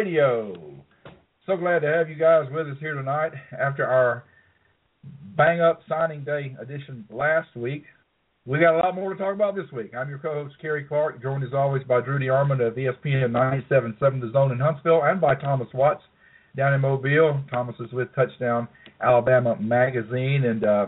Radio. 0.00 0.54
So 1.44 1.58
glad 1.58 1.80
to 1.80 1.86
have 1.86 2.08
you 2.08 2.14
guys 2.14 2.46
with 2.50 2.66
us 2.68 2.78
here 2.80 2.94
tonight 2.94 3.32
after 3.52 3.84
our 3.84 4.24
bang 5.36 5.60
up 5.60 5.80
signing 5.90 6.24
day 6.24 6.56
edition 6.58 7.04
last 7.10 7.54
week. 7.54 7.84
We 8.46 8.60
got 8.60 8.76
a 8.76 8.78
lot 8.78 8.94
more 8.94 9.12
to 9.12 9.18
talk 9.18 9.34
about 9.34 9.54
this 9.54 9.70
week. 9.74 9.92
I'm 9.94 10.08
your 10.08 10.18
co-host 10.18 10.54
Cary 10.58 10.84
Clark, 10.84 11.20
joined 11.20 11.44
as 11.44 11.52
always 11.52 11.82
by 11.84 12.00
Drew 12.00 12.18
DeArmond 12.18 12.66
of 12.66 12.76
ESPN 12.76 13.30
97.7 13.68 13.98
The 14.22 14.30
Zone 14.32 14.52
in 14.52 14.58
Huntsville, 14.58 15.02
and 15.04 15.20
by 15.20 15.34
Thomas 15.34 15.68
Watts 15.74 16.02
down 16.56 16.72
in 16.72 16.80
Mobile. 16.80 17.38
Thomas 17.50 17.76
is 17.78 17.92
with 17.92 18.08
Touchdown 18.14 18.68
Alabama 19.02 19.54
magazine, 19.60 20.44
and 20.46 20.64
uh, 20.64 20.86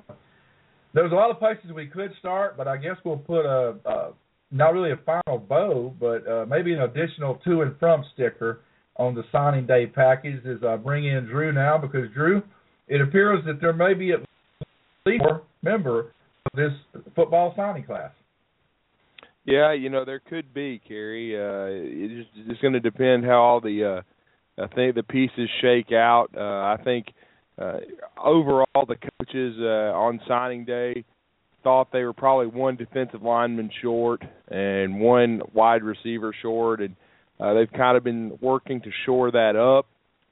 there's 0.94 1.12
a 1.12 1.16
lot 1.16 1.30
of 1.30 1.38
places 1.38 1.70
we 1.76 1.86
could 1.86 2.12
start, 2.18 2.56
but 2.56 2.66
I 2.66 2.78
guess 2.78 2.96
we'll 3.04 3.18
put 3.18 3.44
a, 3.44 3.74
a 3.84 4.12
not 4.50 4.72
really 4.72 4.92
a 4.92 5.00
final 5.04 5.38
bow, 5.38 5.94
but 6.00 6.26
uh, 6.26 6.46
maybe 6.46 6.72
an 6.72 6.80
additional 6.80 7.34
to 7.44 7.60
and 7.60 7.78
from 7.78 8.06
sticker 8.14 8.60
on 8.96 9.14
the 9.14 9.22
signing 9.32 9.66
day 9.66 9.86
package 9.86 10.44
as 10.46 10.62
I 10.66 10.76
bring 10.76 11.06
in 11.06 11.26
Drew 11.26 11.52
now 11.52 11.78
because 11.78 12.10
Drew, 12.12 12.42
it 12.88 13.00
appears 13.00 13.44
that 13.46 13.60
there 13.60 13.72
may 13.72 13.94
be 13.94 14.12
at 14.12 14.20
least 15.06 15.24
one 15.24 15.40
member 15.62 16.00
of 16.00 16.52
this 16.54 16.72
football 17.14 17.54
signing 17.56 17.84
class. 17.84 18.12
Yeah, 19.44 19.72
you 19.72 19.90
know 19.90 20.04
there 20.04 20.20
could 20.20 20.54
be 20.54 20.80
Cary. 20.86 21.36
Uh, 21.36 21.66
it's 21.68 22.28
it's 22.36 22.60
going 22.60 22.74
to 22.74 22.80
depend 22.80 23.24
how 23.24 23.40
all 23.42 23.60
the 23.60 24.02
uh, 24.58 24.62
I 24.62 24.68
think 24.74 24.94
the 24.94 25.02
pieces 25.02 25.48
shake 25.60 25.90
out. 25.92 26.28
Uh, 26.36 26.40
I 26.40 26.76
think 26.84 27.06
uh, 27.58 27.78
overall 28.22 28.86
the 28.86 28.96
coaches 29.18 29.56
uh, 29.58 29.96
on 29.98 30.20
signing 30.28 30.64
day 30.64 31.04
thought 31.64 31.88
they 31.92 32.02
were 32.02 32.12
probably 32.12 32.46
one 32.46 32.76
defensive 32.76 33.22
lineman 33.22 33.70
short 33.80 34.22
and 34.48 35.00
one 35.00 35.42
wide 35.52 35.82
receiver 35.82 36.34
short, 36.40 36.80
and 36.80 36.94
uh, 37.42 37.54
they've 37.54 37.72
kind 37.72 37.96
of 37.96 38.04
been 38.04 38.38
working 38.40 38.80
to 38.82 38.90
shore 39.04 39.32
that 39.32 39.56
up, 39.56 39.86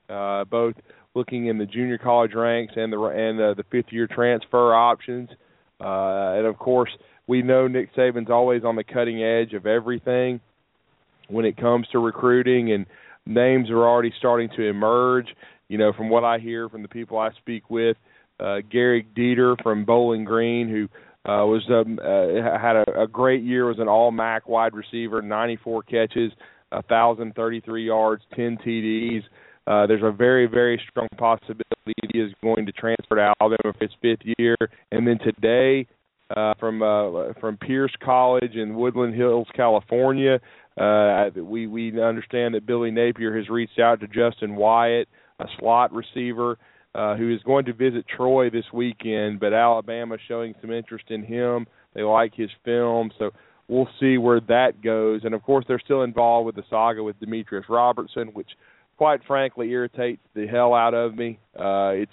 uh, 0.09 0.45
both 0.45 0.75
looking 1.15 1.47
in 1.47 1.59
the 1.59 1.67
junior 1.67 1.99
college 1.99 2.35
ranks 2.35 2.75
and 2.77 2.93
the 2.93 3.01
and 3.03 3.41
uh, 3.41 3.55
the 3.55 3.65
fifth 3.71 3.93
year 3.93 4.07
transfer 4.07 4.73
options, 4.73 5.29
uh, 5.81 6.39
and 6.39 6.47
of 6.47 6.57
course 6.57 6.91
we 7.27 7.43
know 7.43 7.67
Nick 7.67 7.95
Saban's 7.97 8.31
always 8.31 8.63
on 8.65 8.77
the 8.77 8.85
cutting 8.85 9.23
edge 9.23 9.55
of 9.55 9.67
everything 9.67 10.41
when 11.29 11.45
it 11.45 11.57
comes 11.57 11.87
to 11.93 11.99
recruiting, 11.99 12.73
and 12.73 12.87
names 13.27 13.71
are 13.71 13.87
already 13.87 14.13
starting 14.19 14.49
to 14.57 14.63
emerge. 14.63 15.27
You 15.69 15.79
know, 15.79 15.93
from 15.93 16.11
what 16.11 16.25
I 16.25 16.39
hear 16.39 16.69
from 16.69 16.83
the 16.83 16.89
people 16.89 17.19
I 17.19 17.31
speak 17.39 17.71
with, 17.71 17.97
uh, 18.39 18.61
Gehrig 18.73 19.07
Dieter 19.17 19.61
from 19.63 19.85
Bowling 19.85 20.25
Green, 20.25 20.69
who 20.69 20.85
uh, 21.29 21.45
was 21.45 21.63
um, 21.71 21.99
uh, 22.03 22.59
had 22.59 22.77
a, 22.77 23.03
a 23.03 23.07
great 23.09 23.43
year. 23.43 23.67
Was 23.67 23.79
an 23.79 23.89
All 23.89 24.11
MAC 24.11 24.49
wide 24.49 24.75
receiver, 24.75 25.23
94 25.23 25.83
catches, 25.83 26.33
1,033 26.71 27.85
yards, 27.85 28.23
10 28.35 28.59
TDs. 28.65 29.23
Uh, 29.67 29.87
there's 29.87 30.03
a 30.03 30.11
very, 30.11 30.47
very 30.47 30.81
strong 30.91 31.09
possibility 31.17 31.65
he 32.13 32.19
is 32.19 32.33
going 32.43 32.67
to 32.67 32.73
transfer 32.73 33.17
to 33.17 33.33
Alabama 33.41 33.73
for 33.79 33.85
his 33.85 33.91
fifth 34.03 34.27
year. 34.39 34.57
And 34.91 35.07
then 35.07 35.19
today, 35.19 35.87
uh, 36.35 36.55
from 36.59 36.83
uh, 36.83 37.33
from 37.41 37.57
Pierce 37.57 37.95
College 38.03 38.55
in 38.55 38.75
Woodland 38.75 39.15
Hills, 39.15 39.49
California, 39.55 40.41
uh, 40.81 41.31
we 41.37 41.67
we 41.67 42.01
understand 42.01 42.55
that 42.55 42.67
Billy 42.67 42.91
Napier 42.91 43.37
has 43.37 43.49
reached 43.49 43.79
out 43.79 44.01
to 44.01 44.07
Justin 44.07 44.57
Wyatt, 44.57 45.09
a 45.41 45.47
slot 45.59 45.93
receiver 45.93 46.57
uh, 46.95 47.17
who 47.17 47.33
is 47.35 47.43
going 47.43 47.65
to 47.67 47.73
visit 47.73 48.07
Troy 48.09 48.51
this 48.51 48.65
weekend, 48.73 49.41
but 49.41 49.53
Alabama 49.53 50.17
showing 50.29 50.55
some 50.61 50.71
interest 50.71 51.05
in 51.09 51.23
him. 51.23 51.67
They 51.95 52.03
like 52.03 52.35
his 52.35 52.51
film, 52.65 53.11
so 53.19 53.31
we'll 53.71 53.89
see 54.01 54.19
where 54.19 54.41
that 54.41 54.83
goes. 54.83 55.23
And 55.25 55.33
of 55.33 55.43
course, 55.43 55.65
they're 55.69 55.81
still 55.83 56.03
involved 56.03 56.47
with 56.47 56.57
the 56.57 56.65
saga 56.69 57.03
with 57.03 57.19
Demetrius 57.21 57.65
Robertson, 57.69 58.29
which, 58.29 58.49
quite 58.99 59.21
frankly, 59.27 59.71
irritates 59.71 60.21
the 60.35 60.47
hell 60.47 60.75
out 60.75 60.93
of 60.93 61.15
me. 61.15 61.39
Uh, 61.59 61.93
it's 61.95 62.13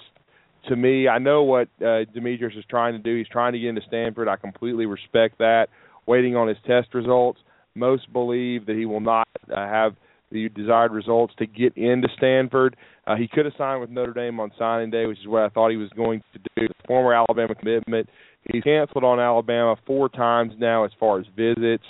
to 0.70 0.76
me, 0.76 1.08
I 1.08 1.18
know 1.18 1.44
what 1.44 1.68
uh, 1.86 2.06
Demetrius 2.14 2.54
is 2.56 2.66
trying 2.70 2.94
to 2.94 3.00
do. 3.00 3.18
He's 3.18 3.28
trying 3.28 3.54
to 3.54 3.60
get 3.60 3.70
into 3.70 3.82
Stanford. 3.88 4.28
I 4.28 4.36
completely 4.36 4.86
respect 4.86 5.40
that. 5.40 5.68
Waiting 6.06 6.36
on 6.36 6.48
his 6.48 6.58
test 6.66 6.94
results. 6.94 7.40
Most 7.76 8.12
believe 8.14 8.66
that 8.66 8.76
he 8.76 8.86
will 8.86 9.00
not 9.00 9.28
uh, 9.52 9.56
have 9.56 9.96
the 10.32 10.50
desired 10.50 10.92
results 10.92 11.34
to 11.40 11.46
get 11.46 11.76
into 11.78 12.08
Stanford. 12.18 12.76
Uh, 13.06 13.16
he 13.16 13.28
could 13.28 13.46
have 13.46 13.54
signed 13.58 13.80
with 13.80 13.90
Notre 13.90 14.14
Dame 14.14 14.40
on 14.40 14.52
signing 14.60 14.90
day, 14.90 15.06
which 15.06 15.20
is 15.20 15.28
what 15.28 15.44
I 15.44 15.50
thought 15.50 15.72
he 15.72 15.78
was 15.78 15.90
going 15.96 16.22
to 16.34 16.40
do. 16.58 16.68
Former 16.86 17.14
Alabama 17.14 17.56
commitment. 17.56 18.10
He's 18.52 18.64
canceled 18.64 19.04
on 19.04 19.20
Alabama 19.20 19.76
four 19.86 20.10
times 20.10 20.54
now 20.58 20.86
as 20.86 20.92
far 21.00 21.20
as 21.20 21.26
visits. 21.36 21.84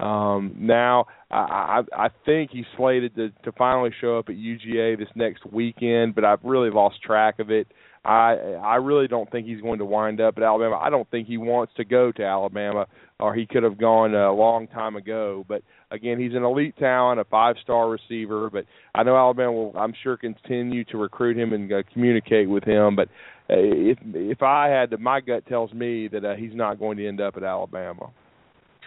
Um, 0.00 0.56
now 0.58 1.06
I, 1.30 1.82
I 1.96 2.06
I 2.06 2.08
think 2.26 2.50
he's 2.50 2.64
slated 2.76 3.14
to, 3.14 3.30
to 3.44 3.52
finally 3.52 3.90
show 4.00 4.18
up 4.18 4.28
at 4.28 4.34
UGA 4.34 4.98
this 4.98 5.08
next 5.14 5.46
weekend, 5.46 6.14
but 6.14 6.24
I've 6.24 6.42
really 6.42 6.70
lost 6.70 7.00
track 7.00 7.38
of 7.38 7.50
it. 7.50 7.68
I 8.04 8.34
I 8.62 8.76
really 8.76 9.06
don't 9.06 9.30
think 9.30 9.46
he's 9.46 9.60
going 9.60 9.78
to 9.78 9.84
wind 9.84 10.20
up 10.20 10.36
at 10.36 10.42
Alabama. 10.42 10.76
I 10.76 10.90
don't 10.90 11.08
think 11.10 11.26
he 11.28 11.38
wants 11.38 11.72
to 11.76 11.84
go 11.84 12.12
to 12.12 12.22
Alabama, 12.22 12.86
or 13.20 13.34
he 13.34 13.46
could 13.46 13.62
have 13.62 13.78
gone 13.78 14.14
a 14.14 14.32
long 14.32 14.66
time 14.66 14.96
ago. 14.96 15.44
But 15.48 15.62
again, 15.90 16.18
he's 16.18 16.34
an 16.34 16.42
elite 16.42 16.76
talent, 16.76 17.20
a 17.20 17.24
five-star 17.24 17.88
receiver. 17.88 18.50
But 18.50 18.66
I 18.94 19.04
know 19.04 19.16
Alabama 19.16 19.52
will, 19.52 19.72
I'm 19.78 19.94
sure, 20.02 20.16
continue 20.16 20.84
to 20.86 20.98
recruit 20.98 21.38
him 21.38 21.52
and 21.52 21.72
uh, 21.72 21.82
communicate 21.92 22.48
with 22.48 22.64
him. 22.64 22.94
But 22.94 23.08
if 23.48 23.98
if 24.02 24.42
I 24.42 24.68
had 24.68 24.90
to, 24.90 24.98
my 24.98 25.20
gut 25.20 25.46
tells 25.46 25.72
me 25.72 26.08
that 26.08 26.24
uh, 26.24 26.34
he's 26.34 26.54
not 26.54 26.78
going 26.78 26.96
to 26.98 27.06
end 27.06 27.20
up 27.20 27.36
at 27.36 27.42
Alabama. 27.42 28.10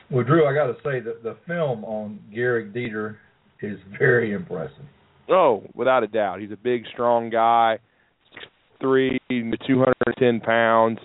Well, 0.09 0.23
Drew, 0.23 0.45
I 0.45 0.53
got 0.53 0.67
to 0.67 0.75
say 0.83 0.99
that 1.01 1.21
the 1.23 1.35
film 1.45 1.83
on 1.83 2.19
Gehrig 2.33 2.73
Dieter 2.73 3.17
is 3.61 3.77
very 3.99 4.33
impressive. 4.33 4.85
Oh, 5.29 5.63
without 5.73 6.03
a 6.03 6.07
doubt, 6.07 6.39
he's 6.39 6.51
a 6.51 6.57
big, 6.57 6.83
strong 6.93 7.29
guy 7.29 7.79
three 8.79 9.19
to 9.29 9.57
210 9.67 10.39
pounds. 10.41 10.99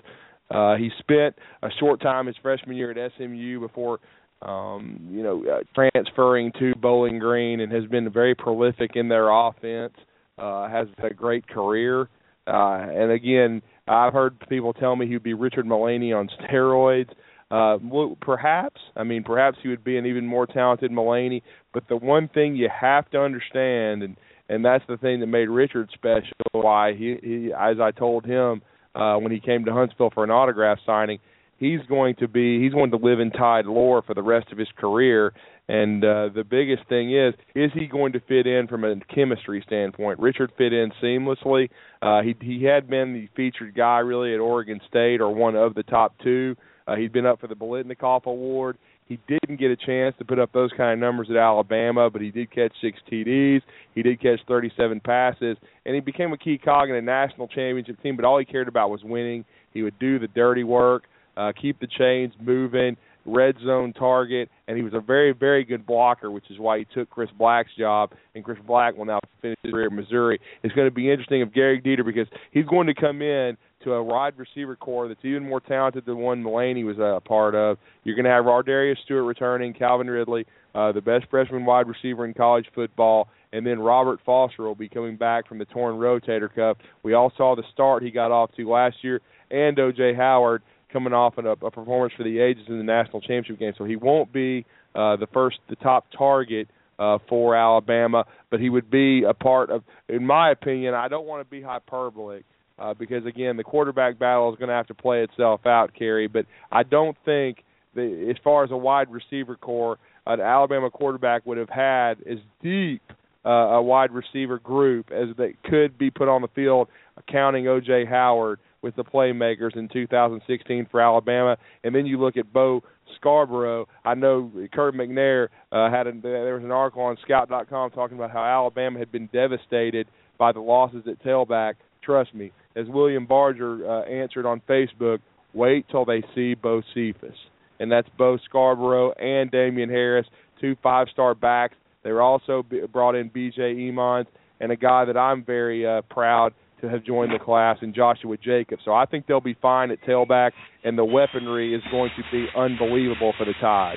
Uh, 0.50 0.76
he 0.76 0.90
spent 0.98 1.34
a 1.62 1.68
short 1.80 2.00
time 2.00 2.26
his 2.26 2.36
freshman 2.42 2.76
year 2.76 2.90
at 2.90 3.12
SMU 3.16 3.60
before, 3.60 4.00
um, 4.42 5.08
you 5.10 5.22
know, 5.22 5.42
uh, 5.44 5.62
transferring 5.74 6.52
to 6.58 6.74
Bowling 6.76 7.18
Green 7.18 7.60
and 7.60 7.72
has 7.72 7.84
been 7.86 8.10
very 8.10 8.34
prolific 8.34 8.92
in 8.94 9.08
their 9.08 9.30
offense. 9.30 9.94
Uh, 10.38 10.68
has 10.68 10.88
a 11.02 11.12
great 11.12 11.46
career, 11.46 12.08
uh, 12.46 12.86
and 12.90 13.10
again, 13.10 13.62
I've 13.86 14.12
heard 14.12 14.38
people 14.48 14.72
tell 14.72 14.96
me 14.96 15.06
he'd 15.06 15.22
be 15.22 15.34
Richard 15.34 15.66
Mullaney 15.66 16.12
on 16.12 16.28
steroids. 16.40 17.10
Uh, 17.50 17.76
perhaps, 18.20 18.80
I 18.96 19.04
mean, 19.04 19.24
perhaps 19.24 19.58
he 19.62 19.68
would 19.68 19.84
be 19.84 19.98
an 19.98 20.06
even 20.06 20.26
more 20.26 20.46
talented 20.46 20.90
Mullaney. 20.90 21.42
But 21.74 21.84
the 21.88 21.96
one 21.96 22.28
thing 22.28 22.56
you 22.56 22.68
have 22.80 23.10
to 23.10 23.20
understand, 23.20 24.02
and 24.02 24.16
and 24.48 24.64
that's 24.64 24.84
the 24.88 24.96
thing 24.96 25.20
that 25.20 25.26
made 25.26 25.48
Richard 25.48 25.90
special. 25.92 26.32
Why 26.52 26.94
he, 26.94 27.16
he 27.22 27.52
as 27.52 27.76
I 27.80 27.90
told 27.90 28.24
him 28.24 28.62
uh, 28.94 29.16
when 29.16 29.32
he 29.32 29.40
came 29.40 29.64
to 29.66 29.72
Huntsville 29.72 30.10
for 30.14 30.24
an 30.24 30.30
autograph 30.30 30.78
signing, 30.86 31.18
he's 31.58 31.80
going 31.88 32.14
to 32.16 32.28
be 32.28 32.62
he's 32.62 32.72
going 32.72 32.90
to 32.90 32.96
live 32.96 33.20
in 33.20 33.30
Tide 33.30 33.66
lore 33.66 34.02
for 34.02 34.14
the 34.14 34.22
rest 34.22 34.50
of 34.50 34.58
his 34.58 34.68
career. 34.76 35.32
And 35.72 36.04
uh, 36.04 36.28
the 36.34 36.44
biggest 36.44 36.86
thing 36.90 37.16
is, 37.16 37.32
is 37.54 37.70
he 37.72 37.86
going 37.86 38.12
to 38.12 38.20
fit 38.20 38.46
in 38.46 38.66
from 38.68 38.84
a 38.84 38.94
chemistry 39.14 39.64
standpoint? 39.66 40.18
Richard 40.18 40.52
fit 40.58 40.74
in 40.74 40.92
seamlessly. 41.02 41.70
Uh, 42.02 42.20
he 42.20 42.36
he 42.42 42.62
had 42.62 42.90
been 42.90 43.14
the 43.14 43.26
featured 43.34 43.74
guy 43.74 44.00
really 44.00 44.34
at 44.34 44.38
Oregon 44.38 44.82
State 44.86 45.22
or 45.22 45.34
one 45.34 45.56
of 45.56 45.74
the 45.74 45.82
top 45.84 46.12
two. 46.22 46.56
Uh, 46.86 46.96
he'd 46.96 47.10
been 47.10 47.24
up 47.24 47.40
for 47.40 47.46
the 47.46 47.54
Biletnikoff 47.54 48.26
Award. 48.26 48.76
He 49.08 49.18
didn't 49.26 49.58
get 49.58 49.70
a 49.70 49.76
chance 49.76 50.14
to 50.18 50.26
put 50.26 50.38
up 50.38 50.52
those 50.52 50.70
kind 50.76 50.92
of 50.92 50.98
numbers 50.98 51.28
at 51.30 51.36
Alabama, 51.36 52.10
but 52.10 52.20
he 52.20 52.30
did 52.30 52.50
catch 52.50 52.72
six 52.82 52.98
TDs. 53.10 53.62
He 53.94 54.02
did 54.02 54.20
catch 54.20 54.40
37 54.46 55.00
passes, 55.00 55.56
and 55.86 55.94
he 55.94 56.02
became 56.02 56.34
a 56.34 56.38
key 56.38 56.58
cog 56.58 56.90
in 56.90 56.96
a 56.96 57.00
national 57.00 57.48
championship 57.48 58.02
team. 58.02 58.16
But 58.16 58.26
all 58.26 58.38
he 58.38 58.44
cared 58.44 58.68
about 58.68 58.90
was 58.90 59.02
winning. 59.04 59.46
He 59.72 59.80
would 59.82 59.98
do 59.98 60.18
the 60.18 60.28
dirty 60.28 60.64
work, 60.64 61.04
uh, 61.34 61.52
keep 61.58 61.80
the 61.80 61.86
chains 61.86 62.34
moving, 62.38 62.98
red 63.24 63.56
zone 63.64 63.92
target, 63.92 64.48
and 64.66 64.76
he 64.76 64.82
was 64.82 64.94
a 64.94 65.00
very, 65.00 65.32
very 65.32 65.64
good 65.64 65.86
blocker, 65.86 66.30
which 66.30 66.50
is 66.50 66.58
why 66.58 66.78
he 66.78 66.86
took 66.94 67.10
Chris 67.10 67.30
Black's 67.38 67.70
job, 67.78 68.12
and 68.34 68.44
Chris 68.44 68.58
Black 68.66 68.96
will 68.96 69.04
now 69.04 69.20
finish 69.40 69.58
his 69.62 69.72
career 69.72 69.86
at 69.86 69.92
Missouri. 69.92 70.40
It's 70.62 70.74
going 70.74 70.86
to 70.86 70.94
be 70.94 71.10
interesting 71.10 71.42
of 71.42 71.50
Gehrig 71.50 71.84
Dieter 71.84 72.04
because 72.04 72.26
he's 72.50 72.66
going 72.66 72.86
to 72.86 72.94
come 72.94 73.22
in 73.22 73.56
to 73.84 73.92
a 73.94 74.02
wide 74.02 74.38
receiver 74.38 74.76
corps 74.76 75.08
that's 75.08 75.24
even 75.24 75.48
more 75.48 75.60
talented 75.60 76.04
than 76.06 76.18
one 76.18 76.42
Mullaney 76.42 76.84
was 76.84 76.98
a 76.98 77.20
part 77.26 77.54
of. 77.54 77.78
You're 78.04 78.16
going 78.16 78.24
to 78.24 78.30
have 78.30 78.44
Ardarius 78.44 78.96
Stewart 79.04 79.24
returning, 79.24 79.74
Calvin 79.74 80.08
Ridley, 80.08 80.46
uh, 80.74 80.92
the 80.92 81.00
best 81.00 81.26
freshman 81.30 81.64
wide 81.64 81.88
receiver 81.88 82.24
in 82.24 82.34
college 82.34 82.66
football, 82.74 83.28
and 83.52 83.66
then 83.66 83.78
Robert 83.78 84.20
Foster 84.24 84.62
will 84.62 84.74
be 84.74 84.88
coming 84.88 85.16
back 85.16 85.46
from 85.48 85.58
the 85.58 85.64
torn 85.66 85.96
rotator 85.96 86.52
cuff. 86.54 86.78
We 87.02 87.14
all 87.14 87.32
saw 87.36 87.54
the 87.54 87.64
start 87.72 88.02
he 88.02 88.10
got 88.10 88.30
off 88.30 88.50
to 88.56 88.68
last 88.68 88.96
year, 89.02 89.20
and 89.50 89.78
O.J. 89.78 90.14
Howard 90.14 90.62
coming 90.92 91.12
off 91.12 91.38
a, 91.38 91.42
a 91.42 91.70
performance 91.70 92.12
for 92.16 92.24
the 92.24 92.38
ages 92.40 92.64
in 92.68 92.78
the 92.78 92.84
national 92.84 93.20
championship 93.20 93.58
game. 93.58 93.72
So 93.78 93.84
he 93.84 93.96
won't 93.96 94.32
be 94.32 94.64
uh, 94.94 95.16
the 95.16 95.26
first, 95.32 95.58
the 95.68 95.76
top 95.76 96.06
target 96.16 96.68
uh, 96.98 97.18
for 97.28 97.56
Alabama, 97.56 98.24
but 98.50 98.60
he 98.60 98.68
would 98.68 98.90
be 98.90 99.24
a 99.24 99.34
part 99.34 99.70
of. 99.70 99.82
In 100.08 100.26
my 100.26 100.50
opinion, 100.50 100.94
I 100.94 101.08
don't 101.08 101.26
want 101.26 101.46
to 101.46 101.50
be 101.50 101.62
hyperbolic. 101.62 102.44
Uh, 102.78 102.94
because 102.94 103.24
again, 103.26 103.56
the 103.56 103.62
quarterback 103.62 104.18
battle 104.18 104.50
is 104.50 104.58
going 104.58 104.68
to 104.68 104.74
have 104.74 104.86
to 104.86 104.94
play 104.94 105.22
itself 105.22 105.66
out, 105.66 105.92
Cary. 105.96 106.26
But 106.26 106.46
I 106.72 106.82
don't 106.82 107.16
think 107.24 107.58
that 107.94 108.28
as 108.30 108.36
far 108.42 108.64
as 108.64 108.70
a 108.70 108.76
wide 108.76 109.10
receiver 109.10 109.56
corps, 109.56 109.98
an 110.26 110.40
Alabama 110.40 110.90
quarterback 110.90 111.46
would 111.46 111.58
have 111.58 111.68
had 111.68 112.14
as 112.22 112.38
deep 112.62 113.02
uh, 113.44 113.48
a 113.48 113.82
wide 113.82 114.10
receiver 114.10 114.58
group 114.58 115.10
as 115.10 115.36
that 115.36 115.62
could 115.64 115.98
be 115.98 116.10
put 116.10 116.28
on 116.28 116.42
the 116.42 116.48
field, 116.48 116.88
counting 117.30 117.68
O.J. 117.68 118.06
Howard 118.06 118.58
with 118.82 118.96
the 118.96 119.04
playmakers 119.04 119.76
in 119.76 119.88
2016 119.88 120.88
for 120.90 121.00
Alabama. 121.00 121.56
And 121.84 121.94
then 121.94 122.04
you 122.04 122.20
look 122.20 122.36
at 122.36 122.52
Bo 122.52 122.82
Scarborough. 123.16 123.86
I 124.04 124.14
know 124.14 124.50
Curt 124.72 124.94
McNair 124.94 125.48
uh, 125.70 125.90
had 125.90 126.06
a, 126.06 126.12
there 126.20 126.54
was 126.54 126.64
an 126.64 126.72
article 126.72 127.02
on 127.02 127.16
Scout.com 127.22 127.90
talking 127.92 128.16
about 128.16 128.32
how 128.32 128.44
Alabama 128.44 128.98
had 128.98 129.12
been 129.12 129.28
devastated 129.32 130.08
by 130.38 130.52
the 130.52 130.60
losses 130.60 131.04
at 131.06 131.22
tailback. 131.24 131.74
Trust 132.02 132.34
me, 132.34 132.50
as 132.74 132.86
William 132.88 133.26
Barger 133.26 133.88
uh, 133.88 134.02
answered 134.04 134.44
on 134.44 134.60
Facebook, 134.68 135.20
wait 135.54 135.86
till 135.88 136.04
they 136.04 136.22
see 136.34 136.54
Bo 136.54 136.82
Cephas. 136.92 137.36
And 137.78 137.90
that's 137.90 138.08
Bo 138.18 138.38
Scarborough 138.44 139.12
and 139.12 139.50
Damien 139.50 139.88
Harris, 139.88 140.26
two 140.60 140.76
five-star 140.82 141.34
backs. 141.34 141.74
They 142.02 142.10
were 142.10 142.22
also 142.22 142.64
brought 142.92 143.14
in 143.14 143.28
B.J. 143.28 143.88
Emmons 143.88 144.26
and 144.60 144.72
a 144.72 144.76
guy 144.76 145.04
that 145.04 145.16
I'm 145.16 145.44
very 145.44 145.86
uh, 145.86 146.02
proud 146.02 146.52
to 146.82 146.88
have 146.88 147.04
joined 147.04 147.32
the 147.32 147.42
class 147.42 147.78
in 147.80 147.94
Joshua 147.94 148.36
Jacobs. 148.36 148.82
So 148.84 148.92
I 148.92 149.06
think 149.06 149.26
they'll 149.26 149.40
be 149.40 149.56
fine 149.62 149.90
at 149.90 150.02
tailback, 150.02 150.50
and 150.84 150.98
the 150.98 151.04
weaponry 151.04 151.74
is 151.74 151.82
going 151.90 152.10
to 152.16 152.22
be 152.30 152.46
unbelievable 152.56 153.32
for 153.38 153.46
the 153.46 153.54
Tide. 153.60 153.96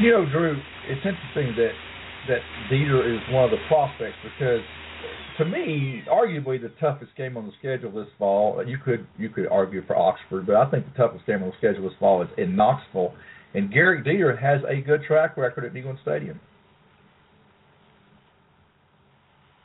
You 0.00 0.10
know, 0.12 0.26
Drew, 0.30 0.60
it's 0.88 1.04
interesting 1.04 1.54
that 1.56 1.72
that 2.28 2.40
Dieter 2.72 3.14
is 3.14 3.20
one 3.30 3.44
of 3.44 3.50
the 3.50 3.58
prospects 3.68 4.16
because 4.22 4.60
to 5.38 5.44
me, 5.44 6.02
arguably 6.10 6.60
the 6.60 6.72
toughest 6.80 7.14
game 7.16 7.36
on 7.36 7.46
the 7.46 7.52
schedule 7.58 7.90
this 7.92 8.10
fall. 8.18 8.62
You 8.66 8.78
could 8.78 9.06
you 9.18 9.28
could 9.28 9.46
argue 9.48 9.84
for 9.86 9.96
Oxford, 9.96 10.46
but 10.46 10.56
I 10.56 10.70
think 10.70 10.86
the 10.86 10.96
toughest 10.96 11.26
game 11.26 11.42
on 11.42 11.50
the 11.50 11.54
schedule 11.58 11.88
this 11.88 11.98
fall 11.98 12.22
is 12.22 12.28
in 12.38 12.56
Knoxville. 12.56 13.14
And 13.54 13.72
Gehrig 13.72 14.06
Dieter 14.06 14.40
has 14.40 14.62
a 14.68 14.80
good 14.80 15.02
track 15.06 15.36
record 15.36 15.64
at 15.64 15.72
Neyland 15.72 16.00
Stadium. 16.02 16.40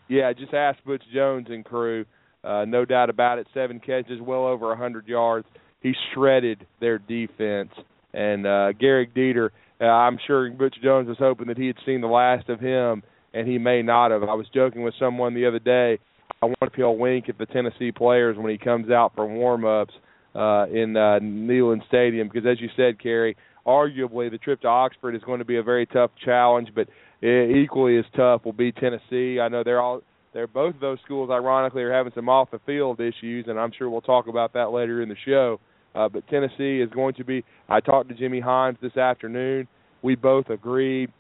Yeah, 0.10 0.34
just 0.34 0.54
ask 0.54 0.84
Butch 0.84 1.04
Jones 1.14 1.48
and 1.50 1.64
crew. 1.64 2.06
Uh, 2.44 2.66
no 2.66 2.84
doubt 2.84 3.10
about 3.10 3.38
it. 3.38 3.48
Seven 3.54 3.80
catches, 3.80 4.20
well 4.20 4.46
over 4.46 4.72
a 4.72 4.78
hundred 4.78 5.08
yards. 5.08 5.48
He 5.82 5.94
shredded 6.14 6.66
their 6.82 6.98
defense. 6.98 7.70
And 8.14 8.46
uh, 8.46 8.74
Gehrig 8.74 9.16
Dieter, 9.16 9.50
uh, 9.80 9.86
I'm 9.86 10.18
sure 10.26 10.50
Butch 10.50 10.76
Jones 10.84 11.08
was 11.08 11.18
hoping 11.20 11.48
that 11.48 11.58
he 11.58 11.68
had 11.68 11.76
seen 11.86 12.02
the 12.02 12.08
last 12.08 12.50
of 12.50 12.60
him, 12.60 13.04
and 13.34 13.48
he 13.48 13.60
may 13.60 13.82
not 13.84 14.12
have. 14.12 14.24
I 14.24 14.34
was 14.34 14.48
joking 14.54 14.82
with 14.82 14.96
someone 15.00 15.36
the 15.36 15.46
other 15.46 15.60
day. 15.60 16.00
I 16.42 16.46
want 16.46 16.60
to 16.62 16.70
peel 16.72 16.98
wink 16.98 17.30
at 17.30 17.38
the 17.38 17.46
Tennessee 17.46 17.92
players 17.92 18.38
when 18.38 18.50
he 18.50 18.58
comes 18.58 18.90
out 18.90 19.14
for 19.16 19.28
warm-ups 19.28 19.94
uh, 20.34 20.66
in 20.72 20.96
uh, 20.96 21.20
Neyland 21.22 21.86
Stadium 21.88 22.30
because, 22.30 22.48
as 22.50 22.60
you 22.60 22.70
said, 22.76 23.02
Cary, 23.02 23.36
arguably 23.68 24.32
the 24.32 24.38
trip 24.38 24.62
to 24.62 24.68
Oxford 24.68 25.16
is 25.16 25.22
going 25.24 25.40
to 25.40 25.46
be 25.46 25.58
a 25.58 25.64
very 25.64 25.86
tough 25.86 26.12
challenge, 26.24 26.70
but 26.74 26.88
equally 27.22 27.98
as 27.98 28.06
tough 28.16 28.46
will 28.46 28.54
be 28.54 28.72
Tennessee. 28.72 29.40
I 29.40 29.50
know 29.50 29.64
they're 29.64 29.82
all 29.82 30.02
they're 30.34 30.48
both 30.48 30.76
of 30.76 30.82
those 30.82 31.00
schools 31.04 31.30
ironically 31.32 31.82
are 31.84 31.94
having 31.94 32.12
some 32.14 32.30
off 32.30 32.52
the 32.52 32.60
field 32.66 33.00
issues 33.00 33.46
and 33.48 33.60
I'm 33.60 33.72
sure 33.78 33.90
we'll 33.90 34.02
talk 34.02 34.28
about 34.28 34.54
that 34.54 34.72
later 34.72 35.02
in 35.02 35.10
the 35.10 35.16
show. 35.26 35.60
Uh, 35.96 36.08
but 36.08 36.28
Tennessee 36.28 36.82
is 36.82 36.90
going 36.92 37.16
to 37.16 37.24
be 37.24 37.44
I 37.68 37.80
talked 37.80 38.10
to 38.10 38.16
Jimmy 38.16 38.40
Hyams 38.40 38.78
this 38.82 38.96
afternoon. 38.96 39.68
We 40.02 40.16
both 40.16 40.50
agreed 40.50 41.12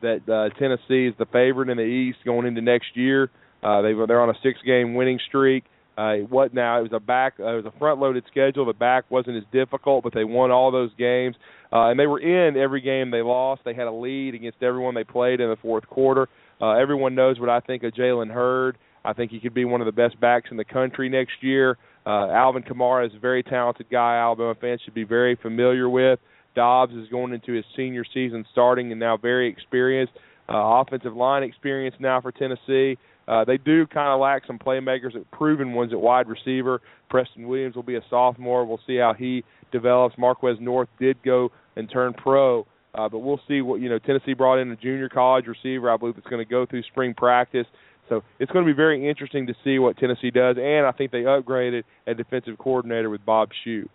that 0.00 0.28
uh, 0.28 0.58
Tennessee 0.58 1.06
is 1.06 1.14
the 1.18 1.26
favorite 1.26 1.68
in 1.68 1.76
the 1.76 1.84
East 1.84 2.18
going 2.24 2.46
into 2.46 2.60
next 2.60 2.96
year. 2.96 3.30
Uh, 3.62 3.80
they 3.82 3.92
they're 3.92 4.20
on 4.20 4.30
a 4.30 4.38
six 4.42 4.58
game 4.66 4.94
winning 4.94 5.20
streak. 5.28 5.64
Uh, 5.96 6.14
what 6.28 6.54
now? 6.54 6.78
It 6.78 6.82
was 6.82 6.92
a 6.94 7.00
back. 7.00 7.34
Uh, 7.38 7.52
it 7.52 7.64
was 7.64 7.72
a 7.74 7.78
front 7.78 8.00
loaded 8.00 8.24
schedule. 8.30 8.64
The 8.64 8.72
back 8.72 9.10
wasn't 9.10 9.36
as 9.36 9.44
difficult, 9.52 10.04
but 10.04 10.14
they 10.14 10.24
won 10.24 10.50
all 10.50 10.70
those 10.70 10.90
games, 10.98 11.36
uh, 11.72 11.90
and 11.90 12.00
they 12.00 12.06
were 12.06 12.20
in 12.20 12.56
every 12.56 12.80
game 12.80 13.10
they 13.10 13.22
lost. 13.22 13.62
They 13.64 13.74
had 13.74 13.86
a 13.86 13.92
lead 13.92 14.34
against 14.34 14.62
everyone 14.62 14.94
they 14.94 15.04
played 15.04 15.40
in 15.40 15.50
the 15.50 15.56
fourth 15.56 15.86
quarter. 15.86 16.28
Uh, 16.60 16.72
everyone 16.72 17.14
knows 17.14 17.38
what 17.38 17.50
I 17.50 17.60
think 17.60 17.82
of 17.82 17.92
Jalen 17.92 18.32
Hurd. 18.32 18.78
I 19.04 19.12
think 19.12 19.32
he 19.32 19.40
could 19.40 19.54
be 19.54 19.64
one 19.64 19.80
of 19.80 19.86
the 19.86 19.92
best 19.92 20.18
backs 20.20 20.48
in 20.50 20.56
the 20.56 20.64
country 20.64 21.08
next 21.08 21.42
year. 21.42 21.76
Uh, 22.06 22.28
Alvin 22.30 22.62
Kamara 22.62 23.06
is 23.06 23.14
a 23.14 23.18
very 23.18 23.42
talented 23.42 23.86
guy. 23.90 24.16
Alabama 24.16 24.54
fans 24.60 24.80
should 24.84 24.94
be 24.94 25.04
very 25.04 25.36
familiar 25.36 25.88
with. 25.88 26.18
Dobbs 26.54 26.92
is 26.94 27.08
going 27.08 27.32
into 27.32 27.52
his 27.52 27.64
senior 27.76 28.04
season, 28.14 28.44
starting 28.52 28.90
and 28.92 29.00
now 29.00 29.16
very 29.16 29.48
experienced. 29.48 30.12
Uh, 30.48 30.80
offensive 30.80 31.14
line 31.14 31.42
experience 31.42 31.94
now 31.98 32.20
for 32.20 32.32
Tennessee. 32.32 32.98
Uh, 33.28 33.44
they 33.44 33.56
do 33.56 33.86
kind 33.86 34.08
of 34.08 34.20
lack 34.20 34.42
some 34.46 34.58
playmakers, 34.58 35.12
proven 35.32 35.72
ones 35.72 35.92
at 35.92 36.00
wide 36.00 36.26
receiver. 36.28 36.80
Preston 37.08 37.46
Williams 37.46 37.76
will 37.76 37.82
be 37.82 37.96
a 37.96 38.02
sophomore. 38.10 38.64
We'll 38.64 38.80
see 38.86 38.96
how 38.96 39.14
he 39.16 39.44
develops. 39.70 40.16
Marquez 40.18 40.56
North 40.60 40.88
did 40.98 41.22
go 41.22 41.50
and 41.76 41.90
turn 41.90 42.14
pro, 42.14 42.66
uh, 42.94 43.08
but 43.08 43.20
we'll 43.20 43.40
see 43.48 43.60
what 43.60 43.80
you 43.80 43.88
know. 43.88 43.98
Tennessee 43.98 44.34
brought 44.34 44.58
in 44.58 44.70
a 44.70 44.76
junior 44.76 45.08
college 45.08 45.46
receiver. 45.46 45.90
I 45.90 45.96
believe 45.96 46.16
it's 46.18 46.26
going 46.26 46.44
to 46.44 46.50
go 46.50 46.66
through 46.66 46.82
spring 46.84 47.14
practice. 47.14 47.66
So 48.08 48.22
it's 48.38 48.50
going 48.50 48.66
to 48.66 48.70
be 48.70 48.76
very 48.76 49.08
interesting 49.08 49.46
to 49.46 49.54
see 49.64 49.78
what 49.78 49.96
Tennessee 49.96 50.30
does, 50.30 50.56
and 50.60 50.86
I 50.86 50.92
think 50.92 51.12
they 51.12 51.22
upgraded 51.22 51.84
a 52.06 52.14
defensive 52.14 52.58
coordinator 52.58 53.08
with 53.08 53.24
Bob 53.24 53.50
Shoop. 53.64 53.90